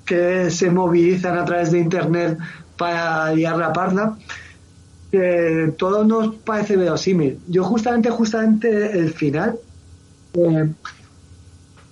que 0.05 0.49
se 0.49 0.71
movilizan 0.71 1.37
a 1.37 1.45
través 1.45 1.71
de 1.71 1.79
Internet 1.79 2.37
para 2.77 3.33
liar 3.33 3.57
la 3.57 3.71
parda. 3.71 4.17
que 5.11 5.73
todo 5.77 6.03
nos 6.03 6.35
parece 6.35 6.75
verosímil. 6.75 7.39
Yo 7.47 7.63
justamente, 7.63 8.09
justamente 8.09 8.97
el 8.97 9.13
final, 9.13 9.59
eh, 10.33 10.69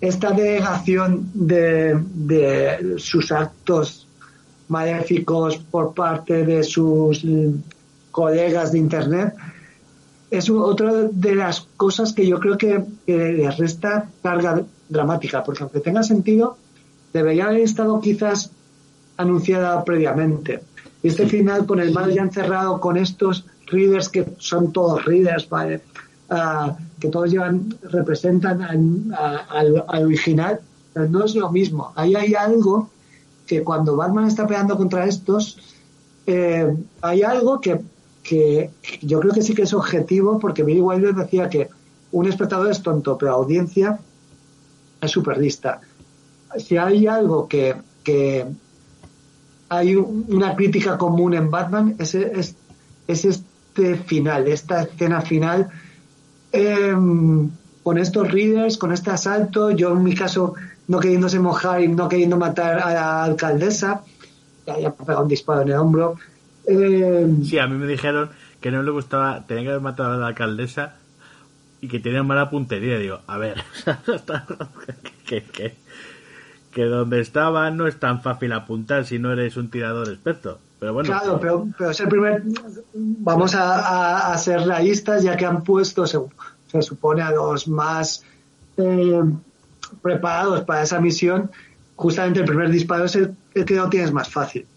esta 0.02 0.32
delegación 0.32 1.30
de, 1.34 1.98
de 2.16 2.96
sus 2.98 3.32
actos 3.32 4.03
maléficos 4.68 5.58
por 5.58 5.94
parte 5.94 6.46
de 6.46 6.64
sus 6.64 7.24
mm, 7.24 7.56
colegas 8.12 8.72
de 8.72 8.80
Internet, 8.80 9.34
es 10.30 10.50
otra 10.50 10.92
de 11.12 11.36
las 11.36 11.62
cosas 11.78 12.12
que 12.14 12.26
yo 12.26 12.40
creo 12.40 12.58
que, 12.58 12.84
le 13.06 13.52
resta 13.52 14.10
carga 14.22 14.64
dramática, 14.90 15.44
porque 15.44 15.64
aunque 15.64 15.80
tenga 15.80 16.02
sentido, 16.02 16.58
debería 17.14 17.46
haber 17.46 17.62
estado 17.62 18.02
quizás 18.02 18.50
anunciada 19.18 19.84
previamente. 19.84 20.62
Y 21.04 21.10
este 21.10 21.28
final, 21.28 21.68
con 21.68 21.80
el 21.80 21.92
mal 21.92 22.12
ya 22.12 22.24
encerrado, 22.24 22.80
con 22.80 22.98
estos 22.98 23.46
readers 23.68 24.10
que 24.10 24.26
son 24.40 24.72
todos 24.72 25.06
readers, 25.06 25.48
ah, 26.30 26.78
que 27.00 27.10
todos 27.10 27.30
llevan, 27.30 27.76
representan 27.84 28.64
al, 28.64 29.86
al 29.88 30.06
original, 30.06 30.60
no 30.96 31.26
es 31.26 31.36
lo 31.36 31.52
mismo. 31.52 31.92
Ahí 31.96 32.16
hay 32.16 32.34
algo 32.34 32.90
que 33.46 33.64
cuando 33.64 33.96
Batman 33.96 34.28
está 34.28 34.48
peleando 34.48 34.78
contra 34.78 35.06
estos, 35.06 35.58
eh, 36.26 36.76
hay 37.02 37.24
algo 37.24 37.60
que, 37.60 37.80
yo 39.02 39.20
creo 39.20 39.34
que 39.34 39.42
sí 39.42 39.54
que 39.54 39.64
es 39.64 39.74
objetivo, 39.74 40.40
porque 40.40 40.64
Billy 40.64 40.82
Wilder 40.82 41.14
decía 41.14 41.50
que 41.50 41.70
un 42.12 42.28
espectador 42.28 42.72
es 42.72 42.82
tonto, 42.82 43.18
pero 43.18 43.32
la 43.32 43.38
audiencia 43.38 44.00
es 45.02 45.12
súper 45.12 45.38
lista. 45.38 45.82
Si 46.58 46.78
hay 46.78 47.08
algo 47.08 47.48
que, 47.48 47.76
hay 49.70 49.96
una 49.96 50.56
crítica 50.56 50.98
común 50.98 51.34
en 51.34 51.50
Batman, 51.50 51.96
es, 51.98 52.16
es, 52.16 52.56
este 53.08 53.96
final, 53.96 54.48
esta 54.48 54.84
escena 54.84 55.22
final, 55.22 55.70
em, 56.52 57.50
con 57.82 57.98
estos 57.98 58.32
readers, 58.32 58.78
con 58.78 58.94
este 58.94 59.10
asalto. 59.10 59.72
Yo 59.72 59.92
en 59.94 60.04
mi 60.04 60.14
caso 60.14 60.54
no 60.88 61.00
queriéndose 61.00 61.40
mojar 61.40 61.82
y 61.82 61.88
no 61.88 62.10
queriendo 62.10 62.38
matar 62.38 62.80
a 62.80 62.94
la 62.94 63.24
alcaldesa, 63.24 64.02
ya 64.66 64.74
había 64.74 64.92
pegado 64.92 65.24
un 65.24 65.28
disparo 65.28 65.62
en 65.62 65.70
el 65.70 65.76
hombro. 65.76 66.16
Eh, 66.66 67.28
sí, 67.44 67.60
a 67.60 67.68
mí 67.68 67.78
me 67.78 67.88
dijeron 67.88 68.30
que 68.62 68.72
no 68.72 68.84
le 68.84 68.92
gustaba, 68.92 69.46
tenía 69.46 69.64
que 69.64 69.70
haber 69.70 69.82
matado 69.82 70.14
a 70.14 70.18
la 70.18 70.28
alcaldesa 70.28 70.96
y 71.82 71.88
que 71.88 72.00
tenía 72.00 72.24
mala 72.24 72.50
puntería. 72.50 72.98
Digo, 72.98 73.20
a 73.28 73.38
ver, 73.38 73.64
que, 75.26 75.44
que, 75.44 75.76
que, 76.72 76.86
donde 76.86 77.20
estaba 77.20 77.70
no 77.72 77.88
es 77.88 78.00
tan 78.00 78.22
fácil 78.22 78.54
apuntar 78.54 79.06
si 79.06 79.20
no 79.20 79.32
eres 79.32 79.58
un 79.58 79.70
tirador 79.70 80.10
experto. 80.10 80.60
Pero 80.80 80.94
bueno. 80.94 81.08
Claro, 81.08 81.40
pero, 81.40 81.68
pero 81.78 81.92
es 81.92 82.00
el 82.00 82.08
primer. 82.08 82.44
Vamos 82.94 83.56
a, 83.56 84.34
a, 84.34 84.38
ser 84.38 84.62
realistas, 84.62 85.24
ya 85.24 85.38
que 85.38 85.46
han 85.46 85.64
puesto, 85.64 86.06
se, 86.08 86.20
se 86.68 86.82
supone, 86.82 87.22
a 87.22 87.32
los 87.32 87.68
más. 87.68 88.24
Eh, 88.78 89.22
preparados 90.04 90.62
para 90.62 90.84
esa 90.84 91.00
misión, 91.00 91.50
justamente 91.96 92.42
el 92.42 92.46
primer 92.46 92.70
disparo 92.70 93.06
es 93.06 93.16
el, 93.16 93.36
que 93.54 93.76
no 93.76 93.90
tienes 93.90 94.12
más 94.12 94.30
fácil. 94.30 94.68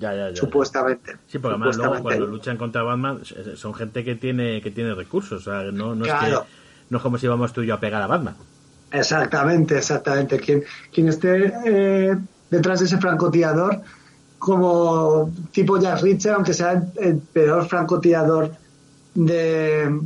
Ya, 0.00 0.12
ya, 0.14 0.30
ya, 0.30 0.36
supuestamente. 0.36 1.16
Sí, 1.28 1.38
porque 1.38 1.54
además 1.54 1.76
luego 1.76 2.02
cuando 2.02 2.26
luchan 2.26 2.56
contra 2.56 2.82
Batman 2.82 3.20
son 3.54 3.72
gente 3.72 4.02
que 4.02 4.16
tiene 4.16 4.60
que 4.60 4.72
tiene 4.72 4.94
recursos, 4.94 5.46
o 5.46 5.50
sea, 5.50 5.70
no, 5.70 5.94
no, 5.94 6.04
es, 6.04 6.12
que, 6.12 6.30
no 6.90 6.96
es 6.96 7.02
como 7.02 7.18
si 7.18 7.28
vamos 7.28 7.52
tú 7.52 7.62
y 7.62 7.68
yo 7.68 7.74
a 7.74 7.80
pegar 7.80 8.02
a 8.02 8.08
Batman. 8.08 8.34
Exactamente, 8.90 9.78
exactamente. 9.78 10.40
Quien, 10.40 10.64
quien 10.92 11.08
esté 11.08 11.52
eh, 11.64 12.16
detrás 12.50 12.80
de 12.80 12.86
ese 12.86 12.98
francotirador, 12.98 13.80
como 14.38 15.30
tipo 15.52 15.78
Jack 15.78 16.02
Richard, 16.02 16.34
aunque 16.34 16.52
sea 16.52 16.82
el 16.96 17.18
peor 17.18 17.68
francotirador 17.68 18.50
de, 19.14 20.00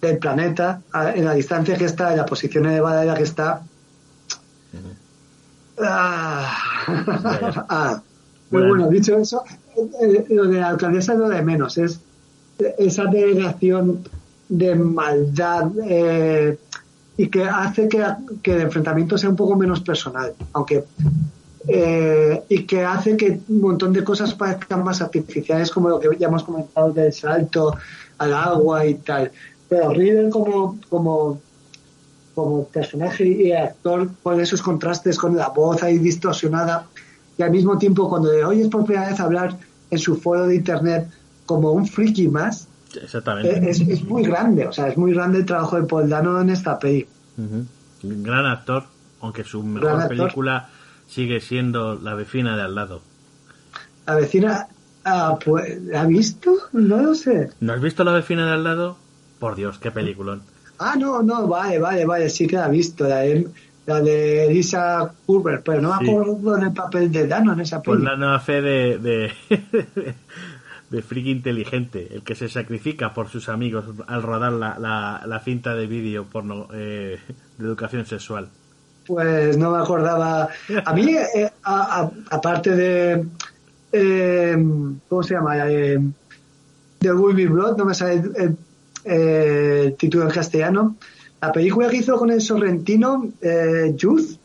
del 0.00 0.18
planeta, 0.18 0.82
en 1.14 1.24
la 1.24 1.34
distancia 1.34 1.76
que 1.76 1.84
está, 1.84 2.10
en 2.10 2.18
la 2.18 2.26
posición 2.26 2.66
elevada 2.66 3.02
en 3.02 3.08
la 3.08 3.14
que 3.14 3.22
está, 3.22 3.62
Ah, 5.78 6.56
ah, 7.68 8.02
bueno, 8.50 8.88
dicho 8.88 9.18
eso, 9.18 9.42
eh, 9.76 10.26
lo 10.28 10.44
de 10.44 10.60
la 10.60 10.68
alcaldesa 10.68 11.14
es 11.14 11.18
lo 11.18 11.28
de 11.28 11.42
menos, 11.42 11.78
es 11.78 12.00
esa 12.78 13.06
delegación 13.06 14.04
de 14.48 14.74
maldad 14.76 15.70
eh, 15.88 16.56
y 17.16 17.26
que 17.28 17.44
hace 17.44 17.88
que, 17.88 18.04
que, 18.42 18.54
el 18.54 18.60
enfrentamiento 18.62 19.18
sea 19.18 19.30
un 19.30 19.36
poco 19.36 19.56
menos 19.56 19.80
personal, 19.80 20.32
aunque 20.52 20.84
eh, 21.66 22.42
y 22.48 22.64
que 22.64 22.84
hace 22.84 23.16
que 23.16 23.40
un 23.48 23.60
montón 23.60 23.92
de 23.92 24.04
cosas 24.04 24.34
parezcan 24.34 24.84
más 24.84 25.00
artificiales, 25.00 25.70
como 25.70 25.88
lo 25.88 25.98
que 25.98 26.08
ya 26.18 26.28
hemos 26.28 26.44
comentado 26.44 26.92
del 26.92 27.12
salto 27.12 27.74
al 28.18 28.34
agua 28.34 28.84
y 28.84 28.94
tal. 28.96 29.32
Pero 29.68 29.90
Riddle 29.90 30.28
como, 30.28 30.78
como, 30.90 31.40
como 32.34 32.66
personaje 32.66 33.26
y 33.26 33.52
actor 33.52 34.08
pone 34.22 34.42
esos 34.42 34.62
contrastes 34.62 35.18
con 35.18 35.36
la 35.36 35.48
voz 35.48 35.82
ahí 35.82 35.98
distorsionada 35.98 36.86
y 37.36 37.42
al 37.42 37.50
mismo 37.50 37.78
tiempo 37.78 38.08
cuando 38.08 38.32
le 38.32 38.44
oyes 38.44 38.68
por 38.68 38.84
primera 38.84 39.08
vez 39.08 39.20
hablar 39.20 39.56
en 39.90 39.98
su 39.98 40.16
foro 40.16 40.46
de 40.46 40.56
internet 40.56 41.08
como 41.46 41.72
un 41.72 41.86
friki 41.86 42.28
más, 42.28 42.68
Exactamente. 43.02 43.58
Eh, 43.58 43.70
es, 43.70 43.80
es, 43.80 44.04
muy 44.04 44.22
grande, 44.22 44.66
o 44.66 44.72
sea, 44.72 44.88
es 44.88 44.96
muy 44.96 45.12
grande 45.12 45.38
el 45.38 45.46
trabajo 45.46 45.80
de 45.80 45.86
Paul 45.86 46.08
Dano 46.08 46.40
en 46.40 46.50
esta 46.50 46.78
peli. 46.78 47.06
Uh 47.36 47.42
-huh. 47.42 47.66
Gran 48.02 48.46
actor, 48.46 48.84
aunque 49.20 49.44
su 49.44 49.62
mejor 49.62 50.08
película 50.08 50.68
sigue 51.08 51.40
siendo 51.40 51.94
La 51.94 52.14
vecina 52.14 52.56
de 52.56 52.62
al 52.62 52.74
lado. 52.74 53.02
La 54.06 54.14
vecina, 54.16 54.68
ah, 55.04 55.38
pues, 55.44 55.80
¿ha 55.94 56.04
visto? 56.04 56.54
No 56.72 56.98
lo 56.98 57.14
sé. 57.14 57.50
¿No 57.60 57.72
has 57.72 57.80
visto 57.80 58.04
La 58.04 58.12
vecina 58.12 58.46
de 58.46 58.52
al 58.52 58.64
lado? 58.64 58.96
Por 59.38 59.56
Dios, 59.56 59.78
qué 59.78 59.90
peliculón. 59.90 60.42
Ah, 60.78 60.94
no, 60.98 61.22
no, 61.22 61.46
vale, 61.46 61.78
vale, 61.78 62.04
vale, 62.04 62.28
sí 62.30 62.46
que 62.46 62.56
la 62.56 62.66
ha 62.66 62.68
visto. 62.68 63.06
La 63.08 63.18
de, 63.20 63.46
la 63.86 64.00
de 64.00 64.48
Lisa 64.50 65.12
Curber, 65.26 65.62
pero 65.62 65.80
no 65.80 65.90
me 66.00 66.08
acuerdo 66.10 66.56
del 66.56 66.72
papel 66.72 67.10
de 67.12 67.26
Dano 67.26 67.52
en 67.52 67.60
esa 67.60 67.82
Pues 67.82 67.96
película. 67.98 68.12
la 68.12 68.16
nueva 68.18 68.40
fe 68.40 68.60
de, 68.62 68.98
de, 68.98 69.32
de 70.90 71.02
friki 71.02 71.30
inteligente, 71.30 72.08
el 72.12 72.22
que 72.22 72.34
se 72.34 72.48
sacrifica 72.48 73.12
por 73.14 73.28
sus 73.28 73.48
amigos 73.48 73.84
al 74.06 74.22
rodar 74.22 74.52
la, 74.52 74.78
la, 74.78 75.22
la 75.26 75.40
cinta 75.40 75.74
de 75.74 75.86
vídeo 75.86 76.24
porno 76.24 76.68
eh, 76.72 77.18
de 77.58 77.64
educación 77.64 78.04
sexual. 78.06 78.48
Pues 79.06 79.56
no 79.58 79.70
me 79.70 79.78
acordaba. 79.82 80.48
A 80.84 80.92
mí, 80.94 81.14
eh, 81.34 81.50
aparte 81.62 82.70
de. 82.70 83.26
Eh, 83.92 84.56
¿Cómo 85.08 85.22
se 85.22 85.34
llama? 85.34 85.70
Eh, 85.70 85.98
de 87.00 87.12
Will 87.12 87.48
Blood, 87.50 87.76
no 87.76 87.84
me 87.84 87.94
sale 87.94 88.22
el, 89.04 89.94
título 89.96 90.24
en 90.24 90.30
castellano. 90.30 90.96
La 91.40 91.52
película 91.52 91.88
que 91.88 91.98
hizo 91.98 92.16
con 92.16 92.30
el 92.30 92.40
sorrentino, 92.40 93.30
eh, 93.40 93.92
Youth, 93.96 94.38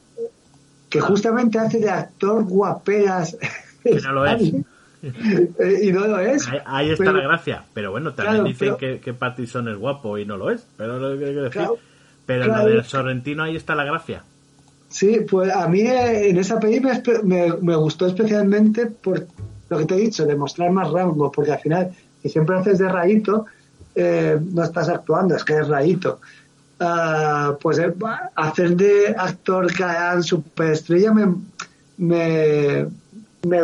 que 0.90 1.00
justamente 1.00 1.60
hace 1.60 1.80
de 1.80 1.90
actor 1.90 2.44
guaperas. 2.44 3.38
Que 3.82 3.96
no 4.02 4.12
lo 4.12 4.26
es. 4.26 4.42
y 4.42 5.92
no 5.94 6.06
lo 6.06 6.20
es. 6.20 6.46
Ahí, 6.50 6.60
ahí 6.66 6.90
está 6.90 7.06
pero, 7.06 7.18
la 7.18 7.24
gracia. 7.24 7.64
Pero 7.74 7.92
bueno, 7.92 8.14
también 8.14 8.36
claro, 8.36 8.50
dicen 8.50 8.76
pero, 8.76 8.78
que, 8.78 9.00
que 9.00 9.14
Pattinson 9.14 9.70
es 9.70 9.78
guapo 9.78 10.18
y 10.18 10.26
no 10.26 10.36
lo 10.36 10.52
es. 10.52 10.68
Pero 10.76 11.00
lo 11.00 11.18
que 11.18 11.26
decir. 11.26 11.52
Claro, 11.52 11.78
pero 12.26 12.44
claro. 12.44 12.64
lo 12.64 12.70
del 12.70 12.84
Sorrentino 12.84 13.44
ahí 13.44 13.56
está 13.56 13.74
la 13.74 13.86
gracia. 13.86 14.24
Sí, 14.90 15.22
pues 15.30 15.50
a 15.54 15.68
mí 15.70 15.82
en 15.82 16.38
esa 16.38 16.60
peli 16.60 16.82
me, 16.82 17.02
me, 17.24 17.54
me, 17.62 17.76
gustó 17.78 18.08
especialmente 18.08 18.88
por 18.88 19.26
lo 19.70 19.78
que 19.78 19.86
te 19.86 19.96
he 19.96 20.00
dicho, 20.00 20.26
de 20.26 20.36
mostrar 20.36 20.72
más 20.72 20.92
rango, 20.92 21.32
porque 21.32 21.52
al 21.52 21.60
final, 21.60 21.92
si 22.22 22.30
siempre 22.30 22.58
haces 22.58 22.80
de 22.80 22.90
rayito, 22.90 23.46
eh, 24.02 24.40
no 24.40 24.64
estás 24.64 24.88
actuando, 24.88 25.36
es 25.36 25.44
que 25.44 25.58
es 25.58 25.68
rayito. 25.68 26.22
Uh, 26.80 27.58
pues 27.60 27.78
eh, 27.80 27.94
hacer 28.36 28.78
de 28.78 29.14
actor 29.18 29.70
Kayan 29.74 30.24
superestrella 30.24 31.12
me, 31.12 31.36
me, 31.98 32.88
me, 33.46 33.60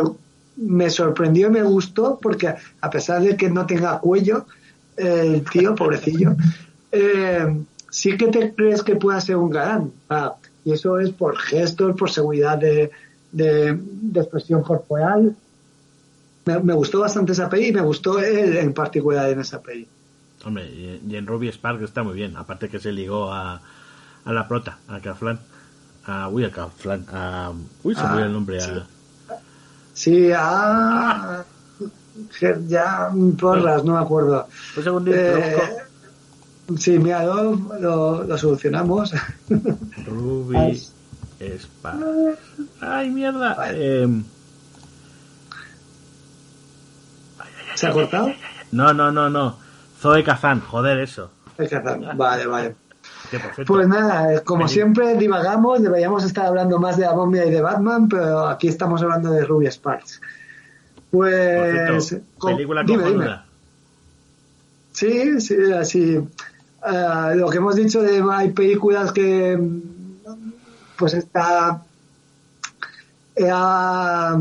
me 0.56 0.90
sorprendió 0.90 1.46
y 1.46 1.52
me 1.52 1.62
gustó, 1.62 2.18
porque 2.20 2.54
a 2.82 2.90
pesar 2.90 3.22
de 3.22 3.34
que 3.34 3.48
no 3.48 3.64
tenga 3.64 3.98
cuello, 3.98 4.44
el 4.98 5.42
tío, 5.44 5.74
pobrecillo, 5.74 6.36
eh, 6.92 7.64
sí 7.88 8.18
que 8.18 8.28
te 8.28 8.54
crees 8.54 8.82
que 8.82 8.96
pueda 8.96 9.18
ser 9.22 9.36
un 9.36 9.48
galán. 9.48 9.92
Ah, 10.10 10.34
y 10.66 10.72
eso 10.72 10.98
es 10.98 11.08
por 11.10 11.38
gestos, 11.38 11.96
por 11.96 12.10
seguridad 12.10 12.58
de, 12.58 12.90
de, 13.32 13.78
de 13.80 14.20
expresión 14.20 14.62
corporal. 14.62 15.34
Me, 16.44 16.58
me, 16.58 16.74
gustó 16.74 17.00
bastante 17.00 17.32
esa 17.32 17.48
peli 17.48 17.68
y 17.68 17.72
me 17.72 17.80
gustó 17.80 18.18
él 18.18 18.58
en 18.58 18.74
particular 18.74 19.30
en 19.30 19.40
esa 19.40 19.62
peli. 19.62 19.88
Hombre, 20.46 20.64
y, 20.64 21.02
y 21.08 21.16
en 21.16 21.26
Ruby 21.26 21.48
Spark 21.50 21.82
está 21.82 22.04
muy 22.04 22.14
bien, 22.14 22.36
aparte 22.36 22.68
que 22.68 22.78
se 22.78 22.92
ligó 22.92 23.32
a, 23.32 23.60
a 24.24 24.32
la 24.32 24.46
prota, 24.46 24.78
a 24.86 25.00
Kaflan. 25.00 25.40
A, 26.06 26.28
uy, 26.28 26.44
a 26.44 26.52
Kaflan. 26.52 27.04
A, 27.12 27.52
uy, 27.82 27.94
se 27.96 28.02
me 28.02 28.08
ah, 28.08 28.20
el 28.26 28.32
nombre. 28.32 28.60
Sí, 29.92 30.30
a, 30.32 31.44
sí 32.30 32.46
a, 32.46 32.58
ya 32.64 33.10
porras, 33.36 33.82
no 33.82 33.94
me 33.94 33.98
acuerdo. 33.98 34.46
Un 34.76 34.84
segundito, 34.84 35.16
eh, 35.16 35.56
Sí, 36.78 36.96
mira, 36.98 37.24
lo, 37.24 37.54
lo, 37.80 38.22
lo 38.22 38.38
solucionamos. 38.38 39.12
Ruby 40.06 40.80
Spark. 41.40 42.38
Ay, 42.80 43.10
mierda. 43.10 43.54
Vale. 43.54 44.04
Eh, 44.04 44.22
¿Se 47.74 47.88
ha 47.88 47.92
cortado? 47.92 48.32
No, 48.70 48.94
no, 48.94 49.10
no, 49.10 49.28
no. 49.28 49.65
Zoe 49.98 50.22
Kazan, 50.24 50.60
joder, 50.60 50.98
eso. 50.98 51.30
Zoe 51.56 51.68
Kazan, 51.68 52.16
vale, 52.16 52.46
vale. 52.46 52.74
Pues 53.66 53.88
nada, 53.88 54.40
como 54.42 54.68
siempre 54.68 55.16
divagamos, 55.16 55.82
deberíamos 55.82 56.24
estar 56.24 56.46
hablando 56.46 56.78
más 56.78 56.96
de 56.96 57.06
la 57.06 57.14
momia 57.14 57.44
y 57.44 57.50
de 57.50 57.60
Batman, 57.60 58.08
pero 58.08 58.46
aquí 58.46 58.68
estamos 58.68 59.02
hablando 59.02 59.32
de 59.32 59.44
Ruby 59.44 59.66
Sparks. 59.66 60.20
Pues... 61.10 62.06
Cierto, 62.06 62.46
película 62.46 62.84
con 62.84 62.86
dime, 62.86 63.10
dime. 63.10 63.40
Sí, 64.92 65.40
sí, 65.40 65.56
así. 65.72 66.16
Uh, 66.16 67.34
lo 67.34 67.50
que 67.50 67.56
hemos 67.56 67.74
dicho 67.74 68.00
de 68.02 68.22
hay 68.30 68.50
películas 68.50 69.12
que 69.12 69.58
pues 70.96 71.14
está 71.14 71.82
era 73.34 74.38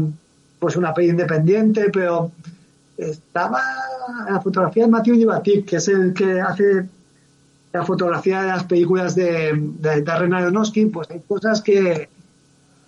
pues 0.60 0.76
una 0.76 0.94
peli 0.94 1.10
independiente 1.10 1.90
pero 1.91 2.32
estaba 2.98 3.62
la 4.30 4.42
fotografía 4.42 4.86
de 4.86 4.92
Matthew 4.92 5.16
Libatic 5.16 5.66
que 5.66 5.76
es 5.78 5.88
el 5.88 6.14
que 6.14 6.40
hace 6.40 6.88
la 7.74 7.84
fotografía 7.84 8.42
de 8.42 8.48
las 8.48 8.64
películas 8.64 9.16
de, 9.16 9.54
de 9.54 10.02
Darren 10.02 10.34
Aronofsky 10.34 10.86
pues 10.86 11.10
hay 11.10 11.22
cosas 11.22 11.62
que 11.62 12.10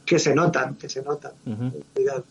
que 0.05 0.19
se 0.19 0.33
notan 0.33 0.75
que 0.75 0.87
se 0.87 1.01
notan 1.01 1.33
uh 1.45 1.51
-huh. 1.51 2.23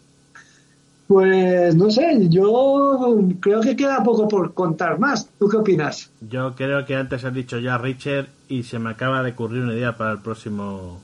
Pues 1.07 1.77
no 1.77 1.89
sé, 1.91 2.29
yo 2.29 3.17
creo 3.39 3.61
que 3.61 3.77
queda 3.77 4.03
poco 4.03 4.27
por 4.27 4.55
contar 4.55 4.99
más. 4.99 5.29
¿Tú 5.39 5.49
qué 5.49 5.57
opinas? 5.57 6.11
Yo 6.21 6.57
creo 6.57 6.85
que 6.85 6.97
antes 6.97 7.25
has 7.25 7.33
dicho 7.33 7.59
ya 7.61 7.79
Richard 7.79 8.27
y 8.49 8.65
se 8.65 8.81
me 8.81 8.91
acaba 8.91 9.23
de 9.23 9.31
ocurrir 9.31 9.63
una 9.63 9.75
idea 9.75 9.97
para 9.97 10.11
el 10.13 10.19
próximo, 10.19 11.01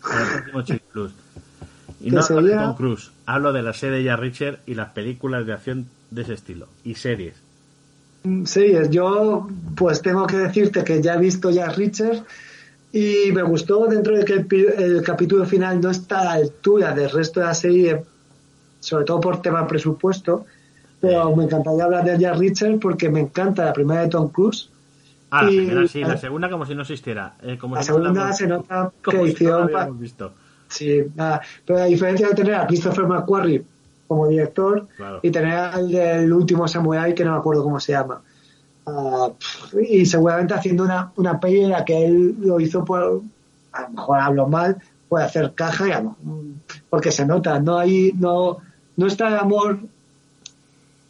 para 0.00 0.22
el 0.22 0.28
próximo 0.28 0.62
Chick 0.64 0.82
Plus. 0.92 1.12
Y 2.00 2.10
no 2.12 2.20
hablo 2.20 2.42
de 2.42 2.54
Tom 2.54 2.76
Cruise, 2.76 3.10
hablo 3.26 3.52
de 3.52 3.62
la 3.62 3.72
serie 3.72 4.02
ya 4.04 4.16
Richard 4.16 4.60
y 4.66 4.74
las 4.74 4.90
películas 4.90 5.44
de 5.44 5.52
acción 5.52 5.86
de 6.14 6.22
ese 6.22 6.34
estilo 6.34 6.68
y 6.84 6.94
series. 6.94 7.34
Series, 8.44 8.90
yo 8.90 9.48
pues 9.74 10.00
tengo 10.00 10.26
que 10.26 10.36
decirte 10.36 10.84
que 10.84 11.02
ya 11.02 11.14
he 11.14 11.18
visto 11.18 11.50
ya 11.50 11.68
Richard 11.70 12.24
y 12.92 13.32
me 13.32 13.42
gustó 13.42 13.86
dentro 13.86 14.16
de 14.16 14.24
que 14.24 14.34
el, 14.34 14.46
el 14.78 15.02
capítulo 15.02 15.44
final 15.44 15.80
no 15.80 15.90
está 15.90 16.20
a 16.20 16.24
la 16.24 16.32
altura 16.32 16.94
del 16.94 17.10
resto 17.10 17.40
de 17.40 17.46
la 17.46 17.54
serie 17.54 18.02
sobre 18.82 19.04
todo 19.04 19.20
por 19.20 19.40
tema 19.40 19.66
presupuesto, 19.66 20.44
pero 21.00 21.34
me 21.36 21.44
encantaría 21.44 21.84
hablar 21.84 22.04
de 22.04 22.18
Jack 22.18 22.36
Richard 22.36 22.78
porque 22.80 23.08
me 23.08 23.20
encanta 23.20 23.64
la 23.64 23.72
primera 23.72 24.02
de 24.02 24.08
Tom 24.08 24.28
Cruise. 24.28 24.68
Ah, 25.30 25.48
y, 25.48 25.56
la 25.56 25.62
primera 25.62 25.88
sí, 25.88 26.00
la 26.04 26.16
segunda 26.16 26.50
como 26.50 26.66
si 26.66 26.74
no 26.74 26.82
existiera. 26.82 27.34
Eh, 27.42 27.56
como 27.58 27.76
la 27.76 27.82
si 27.82 27.86
segunda 27.86 28.26
no 28.26 28.32
se 28.32 28.46
nota 28.46 28.92
que 29.02 29.22
hicieron... 29.22 29.68
Si 29.68 29.74
no 29.74 29.94
visto. 29.94 30.32
Sí, 30.68 31.02
nada. 31.14 31.42
pero 31.64 31.80
a 31.80 31.84
diferencia 31.84 32.28
de 32.28 32.34
tener 32.34 32.54
a 32.54 32.66
Christopher 32.66 33.06
McQuarrie 33.06 33.62
como 34.12 34.28
director 34.28 34.86
claro. 34.96 35.20
y 35.22 35.30
tener 35.30 35.54
al 35.54 35.90
del 35.90 36.32
último 36.32 36.68
Samurai 36.68 37.14
que 37.14 37.24
no 37.24 37.32
me 37.32 37.38
acuerdo 37.38 37.62
cómo 37.62 37.80
se 37.80 37.92
llama. 37.92 38.20
Uh, 38.84 39.32
y 39.80 40.04
seguramente 40.06 40.54
haciendo 40.54 40.84
una, 40.84 41.12
una 41.16 41.38
peli 41.38 41.62
en 41.62 41.70
la 41.70 41.84
que 41.84 42.04
él 42.04 42.36
lo 42.40 42.58
hizo 42.60 42.84
por, 42.84 43.22
a 43.72 43.82
lo 43.82 43.88
mejor 43.90 44.18
hablo 44.18 44.48
mal, 44.48 44.76
puede 45.08 45.24
hacer 45.24 45.52
caja, 45.54 45.86
y, 45.88 46.02
porque 46.90 47.12
se 47.12 47.24
nota, 47.24 47.60
no 47.60 47.78
hay, 47.78 48.12
no, 48.18 48.58
no 48.96 49.06
está 49.06 49.28
el 49.28 49.36
amor 49.36 49.78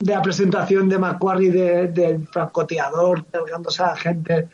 de 0.03 0.13
la 0.13 0.23
presentación 0.23 0.89
de 0.89 0.99
Macquarie 0.99 1.51
del 1.51 1.95
de, 1.95 2.09
de 2.09 2.27
francotirador 2.27 3.25
cargándose 3.27 3.83
a 3.83 3.87
la 3.87 3.97
gente 3.97 4.49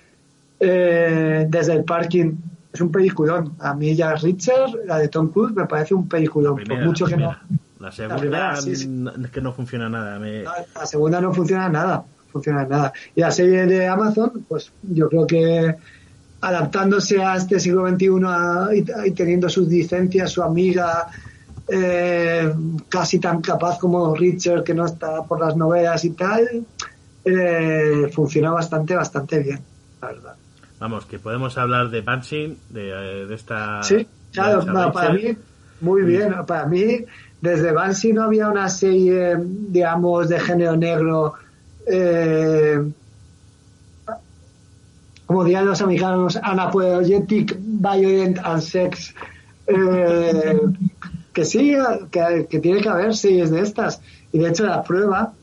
eh, 0.60 1.46
desde 1.48 1.72
el 1.72 1.84
parking 1.84 2.32
es 2.70 2.80
un 2.82 2.92
peliculón 2.92 3.54
a 3.60 3.72
mí 3.72 3.94
ya 3.94 4.14
Richard 4.14 4.72
la 4.84 4.98
de 4.98 5.08
Tom 5.08 5.28
Cruise 5.28 5.54
me 5.56 5.64
parece 5.64 5.94
un 5.94 6.06
peliculón 6.06 6.56
primera, 6.56 6.80
por 6.80 6.86
mucho 6.86 7.06
que 7.06 7.16
no 7.16 7.34
la 7.80 7.92
segunda 7.92 8.14
la 8.14 8.20
primera, 8.20 8.56
sí, 8.56 8.76
sí. 8.76 9.04
es 9.24 9.30
que 9.30 9.40
no 9.40 9.52
funciona 9.52 9.88
nada 9.88 10.18
me... 10.18 10.42
la, 10.42 10.64
la, 10.74 10.86
segunda 10.86 11.20
no 11.20 11.32
funciona 11.32 11.68
nada 11.68 12.04
funciona 12.30 12.64
nada 12.64 12.92
y 13.14 13.20
la 13.20 13.30
serie 13.30 13.66
de 13.66 13.86
Amazon 13.86 14.44
pues 14.48 14.72
yo 14.82 15.08
creo 15.08 15.26
que 15.26 15.76
adaptándose 16.40 17.22
a 17.22 17.36
este 17.36 17.58
siglo 17.58 17.88
XXI 17.88 19.06
y, 19.06 19.10
teniendo 19.12 19.48
sus 19.48 19.68
licencias, 19.68 20.30
su 20.30 20.42
amiga 20.42 21.08
eh, 21.68 22.52
casi 22.88 23.18
tan 23.18 23.40
capaz 23.40 23.78
como 23.78 24.14
Richard, 24.14 24.62
que 24.62 24.74
no 24.74 24.86
está 24.86 25.24
por 25.24 25.40
las 25.40 25.56
novelas 25.56 26.04
y 26.04 26.10
tal, 26.10 26.64
eh, 27.24 28.10
funciona 28.12 28.52
bastante, 28.52 28.94
bastante 28.94 29.40
bien, 29.40 29.60
la 30.00 30.08
verdad. 30.08 30.34
Vamos, 30.78 31.06
que 31.06 31.18
podemos 31.18 31.58
hablar 31.58 31.90
de 31.90 32.02
Banshee, 32.02 32.56
de, 32.70 32.90
eh, 32.90 33.26
de 33.26 33.34
esta... 33.34 33.82
Sí, 33.82 34.06
claro, 34.32 34.64
para 34.92 35.12
mí, 35.12 35.36
muy 35.80 36.02
bien, 36.02 36.34
para 36.46 36.66
mí, 36.66 37.04
desde 37.40 37.72
Banshee 37.72 38.12
no 38.12 38.24
había 38.24 38.48
una 38.48 38.68
serie, 38.68 39.36
digamos, 39.38 40.28
de 40.28 40.40
género 40.40 40.76
negro 40.76 41.34
eh, 41.86 42.82
como 45.28 45.44
dirían 45.44 45.66
los 45.66 45.82
americanos, 45.82 46.36
unapologetic, 46.36 47.54
violent 47.60 48.38
and 48.38 48.62
sex. 48.62 49.14
Eh, 49.66 50.58
que 51.34 51.44
sí, 51.44 51.76
que, 52.10 52.58
tiene 52.60 52.80
que 52.80 52.88
haber 52.88 53.14
series 53.14 53.50
de 53.50 53.60
estas. 53.60 54.00
Y 54.32 54.38
de 54.38 54.48
hecho 54.48 54.64
la 54.64 54.82
prueba 54.82 55.34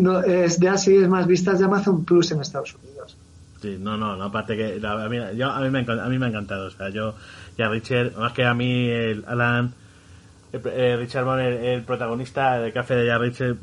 no, 0.00 0.20
es 0.20 0.58
de 0.58 0.66
las 0.66 0.82
series 0.82 1.08
más 1.08 1.28
vistas 1.28 1.60
de 1.60 1.64
Amazon 1.64 2.04
Plus 2.04 2.32
en 2.32 2.40
Estados 2.40 2.74
Unidos. 2.74 3.16
Sí, 3.62 3.76
no, 3.78 3.96
no, 3.96 4.16
no 4.16 4.24
aparte 4.24 4.56
que 4.56 4.84
a, 4.84 5.08
mí, 5.08 5.18
a, 5.18 5.60
mí 5.60 5.70
me, 5.70 5.78
a 5.78 6.08
mí 6.08 6.18
me 6.18 6.26
ha 6.26 6.28
encantado. 6.28 6.66
O 6.66 6.70
sea, 6.70 6.88
yo 6.88 7.14
y 7.56 7.62
a 7.62 7.68
Richard, 7.68 8.16
más 8.16 8.32
que 8.32 8.44
a 8.44 8.54
mí, 8.54 8.88
el 8.88 9.24
Alan, 9.28 9.74
eh, 10.52 10.96
Richard 10.98 11.24
Bonner, 11.24 11.52
el 11.52 11.82
protagonista 11.82 12.58
de 12.58 12.72
Café 12.72 12.96
de 12.96 13.06
ya 13.06 13.18
Richard, 13.18 13.56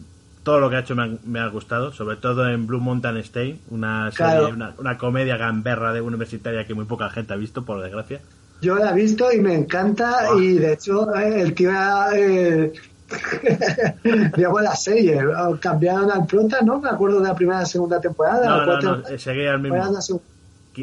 todo 0.44 0.60
lo 0.60 0.70
que 0.70 0.78
ha 0.78 0.80
hecho 0.80 0.96
me 0.96 1.40
ha, 1.40 1.48
gustado, 1.48 1.92
sobre 1.92 2.16
todo 2.16 2.48
en 2.48 2.68
Blue 2.68 2.80
Mountain 2.80 3.18
State, 3.18 3.60
una, 3.70 4.12
serie, 4.12 4.46
una, 4.78 4.98
comedia 4.98 5.36
gamberra 5.36 5.92
de 5.92 6.00
universitaria 6.00 6.66
que 6.66 6.74
muy 6.74 6.86
poca 6.86 7.10
gente 7.10 7.34
ha 7.34 7.36
visto, 7.36 7.66
por 7.66 7.82
desgracia. 7.82 8.22
Yo 8.62 8.76
la 8.78 8.92
he 8.92 8.94
visto 8.96 9.32
y 9.32 9.40
me 9.40 9.54
encanta 9.54 10.30
y 10.38 10.54
de 10.54 10.74
hecho 10.74 11.14
eh, 11.16 11.42
el 11.42 11.54
tío 11.54 11.72
eh, 12.16 12.74
Llevo 14.38 14.60
la 14.60 14.76
serie, 14.76 15.22
cambiaron 15.60 16.12
al 16.12 16.26
pronto, 16.26 16.58
¿no? 16.64 16.80
Me 16.80 16.90
acuerdo 16.90 17.20
de 17.20 17.28
la 17.28 17.36
primera 17.36 17.64
y 17.64 17.66
segunda 17.66 18.02
temporada. 18.02 18.66
No, 18.66 18.66
no, 18.66 18.98
no, 18.98 19.18
seguía 19.18 19.52
el 19.52 19.60
mismo. 19.60 19.78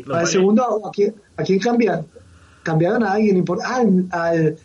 Para 0.07 0.23
el 0.23 0.27
segundo, 0.27 0.83
aquí, 0.89 1.07
aquí 1.37 1.59
cambiaron, 1.59 2.07
cambiaron 2.63 3.03
a 3.05 3.13
alguien 3.13 3.37
importante, 3.37 4.09
ah, 4.11 4.29
al, 4.29 4.37
al 4.37 4.57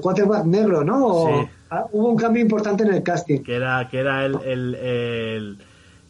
quarterback 0.00 0.44
negro, 0.44 0.84
¿no? 0.84 1.48
Ah, 1.70 1.86
hubo 1.92 2.08
un 2.10 2.16
cambio 2.16 2.42
importante 2.42 2.84
en 2.84 2.94
el 2.94 3.02
casting. 3.02 3.40
Que 3.40 3.56
era, 3.56 3.88
que 3.90 3.98
era 3.98 4.24
el, 4.24 4.36
el, 4.44 4.74
el, 4.74 5.58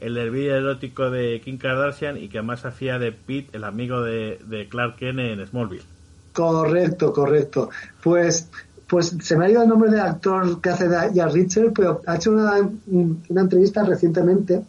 el 0.01 0.17
erótico 0.19 1.11
de 1.11 1.41
Kim 1.45 1.59
Kardashian 1.59 2.17
y 2.19 2.29
que 2.29 2.39
además 2.39 2.65
hacía 2.65 2.99
de 2.99 3.13
Pete, 3.13 3.57
el 3.57 3.65
amigo 3.65 4.03
de, 4.03 4.39
de 4.47 4.69
Clark 4.69 4.97
Kent 4.97 5.19
en 5.19 5.47
Smallville. 5.47 5.85
Correcto, 6.33 7.13
correcto. 7.13 7.71
Pues, 8.03 8.51
pues 8.87 9.17
se 9.21 9.37
me 9.37 9.47
ha 9.47 9.51
ido 9.51 9.63
el 9.63 9.69
nombre 9.69 9.91
del 9.91 10.01
actor 10.01 10.61
que 10.61 10.69
hace 10.69 10.89
de 10.89 11.15
Jack 11.15 11.33
Richard, 11.33 11.73
pero 11.73 12.03
ha 12.07 12.17
hecho 12.17 12.33
una, 12.33 12.69
una 12.87 13.41
entrevista 13.41 13.83
recientemente 13.85 14.63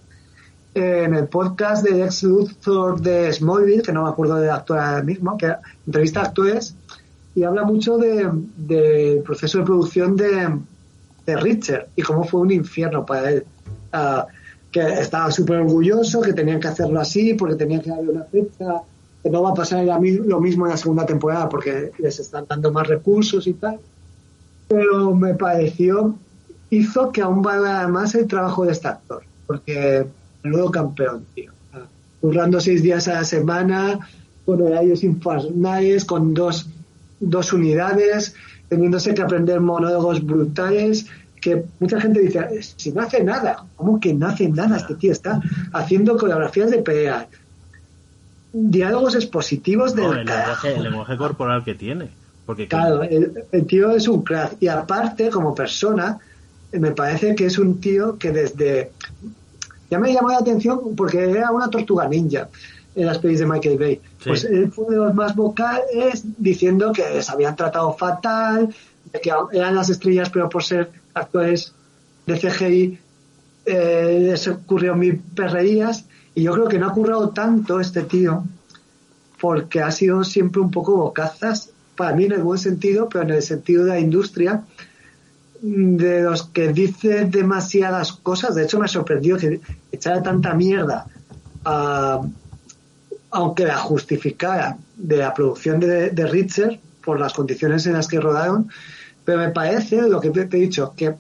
en 0.74 1.14
el 1.16 1.28
podcast 1.28 1.84
de 1.84 2.04
ex 2.04 2.24
Luthor 2.24 3.02
de 3.02 3.34
Smallville, 3.34 3.82
que 3.82 3.92
no 3.92 4.04
me 4.04 4.10
acuerdo 4.10 4.36
del 4.36 4.52
actor 4.52 4.80
ahora 4.80 5.04
mismo, 5.04 5.38
que 5.38 5.54
entrevista 5.86 6.22
a 6.22 6.26
actores 6.26 6.76
y 7.38 7.44
habla 7.44 7.64
mucho 7.66 8.00
del 8.00 8.32
de 8.58 9.22
proceso 9.24 9.60
de 9.60 9.64
producción 9.64 10.16
de, 10.16 10.58
de 11.24 11.38
Richard 11.38 11.86
y 11.96 12.02
cómo 12.02 12.24
fue 12.24 12.42
un 12.42 12.50
infierno 12.52 13.06
para 13.06 13.30
él. 13.30 13.46
Ah, 13.94 14.26
que 14.72 14.82
estaba 14.82 15.30
súper 15.30 15.58
orgulloso, 15.58 16.20
que 16.22 16.34
tenían 16.34 16.60
que 16.60 16.70
hacerlo 16.70 17.00
así, 17.00 17.36
porque 17.36 17.54
tenían 17.54 17.82
que 17.82 17.92
darle 17.92 18.10
una 18.10 18.24
fecha, 18.24 18.82
que 19.22 19.30
no 19.30 19.44
va 19.44 19.52
a 19.52 19.54
pasar 19.54 19.86
lo 19.86 20.42
mismo 20.42 20.66
en 20.66 20.72
la 20.72 20.78
segunda 20.78 21.06
temporada 21.06 21.48
porque 21.48 21.92
les 22.00 22.20
están 22.20 22.46
dando 22.50 22.72
más 22.72 22.88
recursos 22.88 23.46
y 23.46 23.54
tal. 23.54 23.80
Pero 24.68 25.14
me 25.14 25.36
pareció, 25.36 26.16
hizo 26.72 27.12
que 27.12 27.22
aún 27.22 27.44
valga 27.44 27.88
más 27.88 28.16
el 28.16 28.26
trabajo 28.26 28.66
de 28.66 28.72
este 28.72 28.88
actor, 28.88 29.22
porque 29.46 30.08
nuevo 30.42 30.72
campeón, 30.72 31.24
tío. 31.36 31.52
Currando 32.20 32.60
seis 32.60 32.82
días 32.82 33.08
a 33.08 33.14
la 33.14 33.24
semana, 33.24 34.00
con 34.44 34.60
horarios 34.60 35.04
infernales, 35.04 36.04
con 36.04 36.34
dos, 36.34 36.68
dos 37.20 37.54
unidades, 37.54 38.36
teniéndose 38.70 39.14
que 39.14 39.22
aprender 39.22 39.60
monólogos 39.60 40.26
brutales 40.26 41.08
que 41.42 41.64
mucha 41.80 42.02
gente 42.02 42.20
dice, 42.20 42.62
si 42.76 42.92
no 42.92 43.02
hace 43.02 43.24
nada, 43.24 43.64
¿cómo 43.76 44.00
que 44.00 44.14
no 44.14 44.28
hace 44.28 44.50
nada 44.50 44.78
este 44.78 44.96
tío? 44.96 45.12
Está 45.12 45.40
haciendo 45.72 46.18
coreografías 46.18 46.72
de 46.72 46.80
pelea, 46.80 47.28
diálogos 48.52 49.16
expositivos 49.16 49.96
del 49.96 50.20
el, 50.20 50.84
lenguaje, 50.84 51.18
corporal 51.18 51.64
que 51.64 51.76
tiene. 51.76 52.10
Porque 52.46 52.68
claro, 52.68 53.04
el, 53.04 53.66
tío 53.68 53.92
es 53.92 54.08
un 54.08 54.24
crack. 54.24 54.58
Y 54.62 54.68
aparte, 54.68 55.30
como 55.30 55.54
persona, 55.54 56.18
me 56.72 56.92
parece 56.92 57.36
que 57.36 57.46
es 57.46 57.58
un 57.58 57.80
tío 57.80 58.18
que 58.18 58.32
desde... 58.32 58.92
Ya 59.90 60.00
me 60.00 60.14
llamó 60.14 60.30
la 60.30 60.40
atención 60.40 60.96
porque 60.96 61.30
era 61.30 61.52
una 61.52 61.70
tortuga 61.70 62.08
ninja 62.08 62.50
en 62.98 63.06
las 63.06 63.20
pelis 63.20 63.40
de 63.40 63.46
Michael 63.46 63.78
Bay. 63.78 64.02
Pues 64.26 64.44
él 64.44 64.72
fue 64.72 64.90
de 64.90 64.98
los 64.98 65.14
más 65.14 65.36
vocales 65.36 66.24
diciendo 66.38 66.92
que 66.92 67.08
les 67.08 67.30
habían 67.30 67.56
tratado 67.56 67.94
fatal, 67.94 68.74
de 69.14 69.22
que 69.22 69.32
eran 69.54 69.76
las 69.76 69.90
estrellas, 69.90 70.32
pero 70.32 70.50
por 70.50 70.64
ser 70.64 70.90
actores 71.14 71.74
de 72.26 72.40
CGI 72.40 73.00
eh, 73.66 74.18
les 74.20 74.48
ocurrió 74.48 74.96
mil 74.96 75.20
perrerías. 75.20 76.06
Y 76.34 76.42
yo 76.44 76.54
creo 76.54 76.68
que 76.68 76.80
no 76.80 76.88
ha 76.88 76.94
currado 76.94 77.30
tanto 77.30 77.80
este 77.80 78.02
tío 78.02 78.44
porque 79.40 79.82
ha 79.82 79.92
sido 79.92 80.24
siempre 80.24 80.62
un 80.62 80.72
poco 80.72 80.98
bocazas, 80.98 81.70
para 81.96 82.16
mí 82.16 82.26
en 82.26 82.32
el 82.32 82.42
buen 82.42 82.60
sentido, 82.60 83.08
pero 83.08 83.24
en 83.26 83.32
el 83.32 83.44
sentido 83.44 83.86
de 83.86 83.92
la 83.92 84.00
industria, 84.00 84.64
de 85.62 86.22
los 86.24 86.44
que 86.48 86.74
dice 86.74 87.26
demasiadas 87.26 88.14
cosas. 88.14 88.56
De 88.56 88.64
hecho, 88.64 88.80
me 88.80 88.88
sorprendió 88.88 89.38
que 89.38 89.62
echara 89.92 90.24
tanta 90.24 90.56
mierda 90.56 91.06
a 91.64 92.22
aunque 93.38 93.66
la 93.66 93.78
justificara 93.78 94.80
de 94.96 95.18
la 95.18 95.32
producción 95.32 95.80
de, 95.80 96.10
de 96.10 96.26
Richard 96.26 96.80
por 97.06 97.20
las 97.20 97.34
condiciones 97.34 97.86
en 97.86 97.94
las 97.94 98.08
que 98.08 98.20
rodaron, 98.20 98.68
pero 99.24 99.38
me 99.38 99.50
parece, 99.50 100.02
lo 100.10 100.20
que 100.20 100.32
te, 100.32 100.42
he 100.58 100.60
dicho, 100.60 100.94
que, 100.98 101.14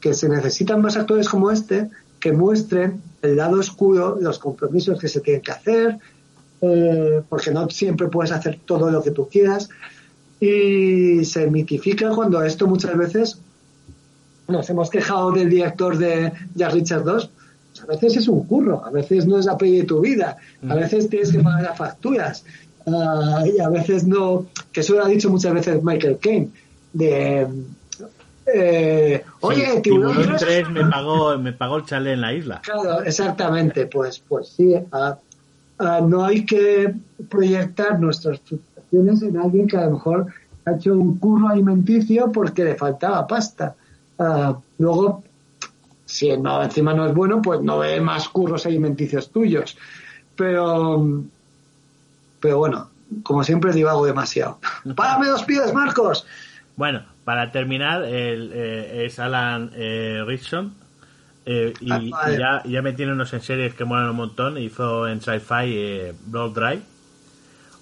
que 0.00 0.14
se 0.14 0.30
necesitan 0.30 0.80
más 0.80 0.96
actores 0.96 1.28
como 1.28 1.50
este 1.50 1.90
que 2.20 2.32
muestren 2.32 3.02
el 3.20 3.36
lado 3.36 3.60
oscuro, 3.60 4.16
los 4.18 4.38
compromisos 4.38 4.98
que 4.98 5.08
se 5.08 5.20
tienen 5.20 5.42
que 5.42 5.52
hacer, 5.52 5.98
eh, 6.62 7.20
porque 7.28 7.50
no 7.50 7.68
siempre 7.68 8.08
puedes 8.08 8.32
hacer 8.32 8.60
todo 8.64 8.90
lo 8.90 9.02
que 9.02 9.10
tú 9.10 9.28
quieras, 9.28 9.68
y 10.40 11.22
se 11.26 11.50
mitifica 11.50 12.08
cuando 12.14 12.42
esto 12.42 12.66
muchas 12.66 12.96
veces 12.96 13.38
nos 14.46 14.70
hemos 14.70 14.88
quejado 14.88 15.32
del 15.32 15.50
director 15.50 15.98
de 15.98 16.32
Jack 16.54 16.72
Richard 16.72 17.04
2, 17.04 17.24
a 17.24 17.28
veces 17.88 18.16
es 18.16 18.28
un 18.28 18.44
curro, 18.46 18.84
a 18.84 18.90
veces 18.90 19.26
no 19.26 19.38
es 19.38 19.46
la 19.46 19.56
peli 19.56 19.78
de 19.78 19.84
tu 19.84 20.00
vida, 20.00 20.36
a 20.62 20.74
mm. 20.74 20.78
veces 20.78 21.08
tienes 21.08 21.32
que 21.32 21.40
pagar 21.40 21.62
las 21.62 21.78
facturas, 21.78 22.44
ah, 22.86 23.44
y 23.46 23.60
a 23.60 23.68
veces 23.68 24.06
no, 24.06 24.46
que 24.72 24.80
eso 24.80 24.94
lo 24.94 25.04
ha 25.04 25.08
dicho 25.08 25.30
muchas 25.30 25.54
veces 25.54 25.82
Michael 25.82 26.18
Caine, 26.18 26.50
de 26.92 27.46
eh, 28.54 29.24
oye, 29.40 29.80
Tiburón, 29.82 30.36
3, 30.38 30.70
me 30.70 30.86
pagó, 30.86 31.36
me 31.38 31.52
pagó 31.52 31.76
el 31.76 31.84
chalet 31.84 32.14
en 32.14 32.20
la 32.22 32.32
isla. 32.32 32.62
Claro, 32.62 33.02
exactamente, 33.02 33.86
pues, 33.86 34.22
pues 34.26 34.48
sí, 34.48 34.74
ah, 34.92 35.18
no 36.02 36.24
hay 36.24 36.44
que 36.44 36.94
proyectar 37.28 38.00
nuestras 38.00 38.40
frustraciones 38.40 39.22
en 39.22 39.36
alguien 39.36 39.66
que 39.66 39.76
a 39.76 39.84
lo 39.84 39.92
mejor 39.92 40.26
ha 40.64 40.72
hecho 40.72 40.94
un 40.94 41.18
curro 41.18 41.48
alimenticio 41.48 42.32
porque 42.32 42.64
le 42.64 42.74
faltaba 42.74 43.26
pasta. 43.26 43.74
luego 44.78 45.22
si 46.08 46.34
no, 46.38 46.62
encima 46.62 46.94
no 46.94 47.06
es 47.06 47.14
bueno, 47.14 47.42
pues 47.42 47.60
no 47.60 47.80
ve 47.80 48.00
más 48.00 48.30
curros 48.30 48.64
alimenticios 48.64 49.30
tuyos. 49.30 49.76
Pero, 50.34 51.22
pero 52.40 52.58
bueno, 52.58 52.88
como 53.22 53.44
siempre 53.44 53.74
divago 53.74 54.06
demasiado. 54.06 54.58
¡Párame 54.96 55.26
dos 55.26 55.42
pies, 55.44 55.72
Marcos! 55.74 56.26
Bueno, 56.76 57.02
para 57.24 57.52
terminar, 57.52 58.04
el, 58.04 58.50
eh, 58.54 59.04
es 59.04 59.18
Alan 59.18 59.70
eh, 59.74 60.24
Richson. 60.26 60.72
Eh, 61.44 61.74
y, 61.78 62.10
ah, 62.14 62.30
ya, 62.30 62.62
ya 62.64 62.80
me 62.80 62.94
tiene 62.94 63.12
unos 63.12 63.34
en 63.34 63.42
series 63.42 63.74
que 63.74 63.84
molan 63.84 64.08
un 64.08 64.16
montón. 64.16 64.56
Hizo 64.56 65.06
en 65.06 65.20
Sci-Fi 65.20 65.64
eh, 65.66 66.14
Blood 66.24 66.54
Drive. 66.54 66.82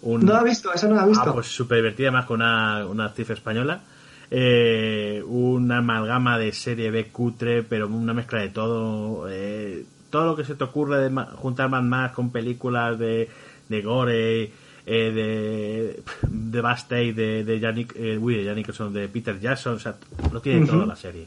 Un, 0.02 0.26
no 0.26 0.32
la 0.32 0.40
ha 0.40 0.44
visto, 0.44 0.72
esa 0.74 0.88
no 0.88 0.96
la 0.96 1.02
ha 1.02 1.06
visto. 1.06 1.30
Ah, 1.30 1.32
pues 1.32 1.46
súper 1.46 1.76
divertida, 1.78 2.10
más 2.10 2.24
con 2.26 2.40
una, 2.42 2.86
una 2.86 3.04
actriz 3.04 3.30
española 3.30 3.82
eh, 4.30 5.22
una 5.26 5.78
amalgama 5.78 6.38
de 6.38 6.52
serie 6.52 6.90
B 6.90 7.08
cutre, 7.08 7.62
pero 7.62 7.86
una 7.86 8.14
mezcla 8.14 8.40
de 8.40 8.48
todo. 8.48 9.28
Eh, 9.30 9.84
todo 10.10 10.26
lo 10.26 10.36
que 10.36 10.44
se 10.44 10.54
te 10.54 10.64
ocurre 10.64 11.08
de 11.08 11.24
juntar 11.36 11.68
más 11.68 11.84
más 11.84 12.12
con 12.12 12.30
películas 12.30 12.98
de, 12.98 13.28
de 13.68 13.82
gore, 13.82 14.44
eh, 14.44 14.52
de, 14.86 16.02
de 16.28 16.60
Bastey, 16.60 17.12
de, 17.12 17.44
de 17.44 17.60
Yannick, 17.60 17.94
eh, 17.96 18.18
de 18.18 18.44
Yannick, 18.44 18.72
de 18.72 19.08
Peter 19.08 19.38
Jackson, 19.38 19.74
o 19.74 19.78
sea, 19.78 19.96
lo 20.32 20.40
tiene 20.40 20.66
toda 20.66 20.86
la 20.86 20.96
serie. 20.96 21.26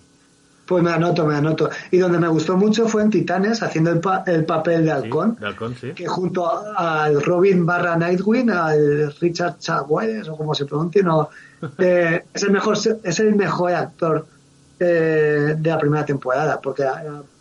Pues 0.69 0.83
me 0.83 0.91
anoto, 0.91 1.25
me 1.25 1.35
anoto. 1.35 1.67
Y 1.89 1.97
donde 1.97 2.19
me 2.19 2.27
gustó 2.27 2.55
mucho 2.55 2.87
fue 2.87 3.01
en 3.01 3.09
Titanes, 3.09 3.63
haciendo 3.63 3.89
el, 3.89 4.01
el 4.27 4.45
papel 4.45 4.85
de 4.85 4.91
Halcón. 4.91 5.35
de 5.39 5.47
Halcón, 5.47 5.75
sí. 5.75 5.93
Que 5.93 6.05
junto 6.05 6.47
al 6.77 7.23
Robin 7.23 7.65
barra 7.65 7.97
Nightwing, 7.97 8.51
al 8.51 9.11
Richard 9.19 9.57
Chagüez, 9.57 10.29
o 10.29 10.37
como 10.37 10.53
se 10.53 10.67
pronuncie, 10.67 11.01
no, 11.01 11.27
eh, 11.79 12.23
es, 12.31 12.43
el 12.43 12.51
mejor, 12.51 12.77
es 13.01 13.19
el 13.19 13.33
mejor 13.33 13.73
actor 13.73 14.27
eh, 14.79 15.55
de 15.57 15.69
la 15.71 15.79
primera 15.79 16.05
temporada, 16.05 16.61
porque 16.61 16.85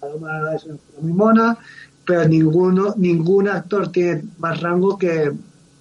Paloma 0.01 0.55
es 0.57 0.67
muy 0.99 1.13
mona, 1.13 1.59
pero 2.07 2.27
ninguno, 2.27 2.95
ningún 2.97 3.47
actor 3.49 3.93
tiene 3.93 4.23
más 4.39 4.59
rango 4.63 4.97
que, 4.97 5.33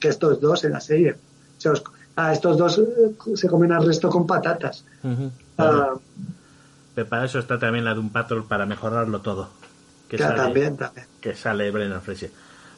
que 0.02 0.10
estos 0.10 0.42
dos 0.42 0.66
en 0.66 0.74
la 0.74 0.82
serie. 0.82 1.16
a 2.18 2.34
estos 2.34 2.58
dos 2.58 2.78
eh, 2.78 3.16
se 3.36 3.48
comen 3.48 3.72
al 3.72 3.86
resto 3.86 4.10
con 4.10 4.28
patatas. 4.28 4.84
Pero 6.98 7.10
para 7.10 7.26
eso 7.26 7.38
está 7.38 7.60
también 7.60 7.86
la 7.86 7.94
de 7.94 8.00
un 8.00 8.10
patrol 8.10 8.46
para 8.46 8.66
mejorarlo 8.66 9.22
todo. 9.22 9.52
Que 10.10 10.18
sale, 10.18 10.36
también, 10.36 10.78
también. 10.78 11.06
Que 11.22 11.36
sale 11.36 11.70
Brennan 11.70 12.02
Fraser. 12.02 12.32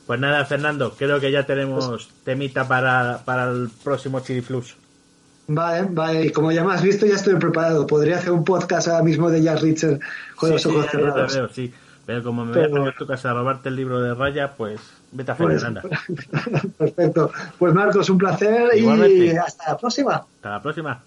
Pues 0.06 0.20
nada, 0.20 0.44
Fernando, 0.44 0.94
creo 0.98 1.22
que 1.22 1.32
ya 1.32 1.46
tenemos 1.46 1.88
pues- 1.88 2.10
temita 2.26 2.68
para, 2.68 3.22
para 3.24 3.50
el 3.50 3.70
próximo 3.82 4.20
Chili 4.20 4.42
Flux. 4.42 4.76
Vale, 5.48 5.88
vale, 5.90 6.26
y 6.26 6.32
como 6.34 6.52
ya 6.52 6.66
me 6.66 6.74
has 6.74 6.82
visto, 6.82 7.06
ya 7.06 7.16
estoy 7.16 7.36
preparado. 7.36 7.88
Podría 7.88 8.18
hacer 8.18 8.32
un 8.32 8.44
podcast 8.44 8.90
ahora 8.90 9.04
mismo 9.04 9.30
de 9.30 9.42
Jack 9.42 9.62
Richard 9.62 10.02
con 10.36 10.50
los 10.50 10.66
ojos 10.66 10.88
cerrados. 10.92 11.34
Veo, 11.34 11.48
sí. 11.48 11.74
Pero 12.06 12.22
como 12.22 12.44
me 12.44 12.68
voy 12.68 12.90
a 12.90 12.92
tu 12.98 13.08
casa 13.08 13.32
a 13.32 13.36
robarte 13.36 13.70
el 13.70 13.78
libro 13.78 14.02
de 14.02 14.14
raya, 14.16 14.52
pues 14.58 14.82
vete 15.14 15.32
a 15.32 15.38
pues, 15.38 15.64
Perfecto. 16.78 17.32
Pues 17.58 17.74
Marcos, 17.74 18.10
un 18.10 18.18
placer 18.18 18.76
y 18.76 19.30
hasta 19.38 19.72
la 19.72 19.78
próxima. 19.78 20.16
Hasta 20.16 20.50
la 20.50 20.62
próxima. 20.62 21.04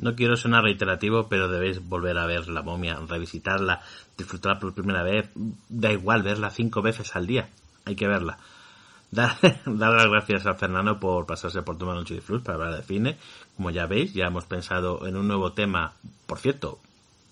No 0.00 0.14
quiero 0.14 0.36
sonar 0.36 0.64
reiterativo, 0.64 1.28
pero 1.28 1.48
debéis 1.48 1.86
volver 1.86 2.16
a 2.16 2.26
ver 2.26 2.48
la 2.48 2.62
momia, 2.62 2.98
revisitarla, 3.06 3.82
disfrutarla 4.16 4.58
por 4.58 4.72
primera 4.72 5.02
vez. 5.02 5.30
Da 5.68 5.92
igual 5.92 6.22
verla 6.22 6.50
cinco 6.50 6.80
veces 6.80 7.14
al 7.14 7.26
día. 7.26 7.50
Hay 7.84 7.96
que 7.96 8.08
verla. 8.08 8.38
Dar, 9.10 9.36
las 9.66 10.06
gracias 10.08 10.46
a 10.46 10.54
Fernando 10.54 10.98
por 10.98 11.26
pasarse 11.26 11.62
por 11.62 11.76
tomar 11.76 11.98
un 11.98 12.06
Flux 12.06 12.42
para 12.42 12.56
hablar 12.56 12.76
de 12.76 12.82
cine. 12.82 13.18
Como 13.56 13.70
ya 13.70 13.86
veis, 13.86 14.14
ya 14.14 14.26
hemos 14.26 14.46
pensado 14.46 15.06
en 15.06 15.16
un 15.16 15.28
nuevo 15.28 15.52
tema, 15.52 15.92
por 16.26 16.38
cierto, 16.38 16.78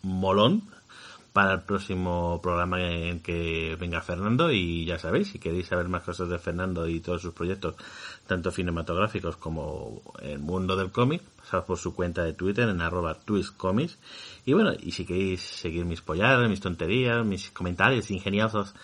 molón, 0.02 0.62
para 1.32 1.52
el 1.54 1.62
próximo 1.62 2.40
programa 2.42 2.82
en 2.82 3.20
que 3.20 3.76
venga 3.78 4.02
Fernando 4.02 4.50
y 4.50 4.84
ya 4.84 4.98
sabéis, 4.98 5.28
si 5.28 5.38
queréis 5.38 5.68
saber 5.68 5.88
más 5.88 6.02
cosas 6.02 6.28
de 6.28 6.38
Fernando 6.38 6.88
y 6.88 6.98
todos 6.98 7.22
sus 7.22 7.32
proyectos, 7.32 7.76
tanto 8.26 8.50
cinematográficos 8.50 9.36
como 9.36 10.02
el 10.20 10.40
mundo 10.40 10.74
del 10.74 10.90
cómic, 10.90 11.22
por 11.66 11.78
su 11.78 11.94
cuenta 11.94 12.22
de 12.24 12.32
Twitter 12.32 12.68
en 12.68 12.80
arroba 12.80 13.14
twistcomics 13.14 13.98
y 14.44 14.52
bueno, 14.52 14.72
y 14.78 14.92
si 14.92 15.04
queréis 15.04 15.42
seguir 15.42 15.84
mis 15.84 16.00
polladas, 16.00 16.48
mis 16.48 16.60
tonterías, 16.60 17.24
mis 17.24 17.50
comentarios 17.50 18.10
ingeniosos 18.10 18.74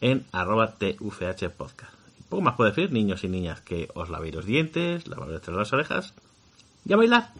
en 0.00 0.24
arroba 0.32 0.76
tufh 0.78 1.22
podcast. 1.56 1.94
poco 2.28 2.42
más 2.42 2.56
puedo 2.56 2.70
decir, 2.70 2.92
niños 2.92 3.24
y 3.24 3.28
niñas, 3.28 3.60
que 3.60 3.88
os 3.94 4.08
lavéis 4.08 4.34
los 4.34 4.46
dientes, 4.46 5.06
lavaros 5.08 5.46
las 5.48 5.72
orejas 5.72 6.14
y 6.84 6.92
a 6.92 6.96
bailar. 6.96 7.32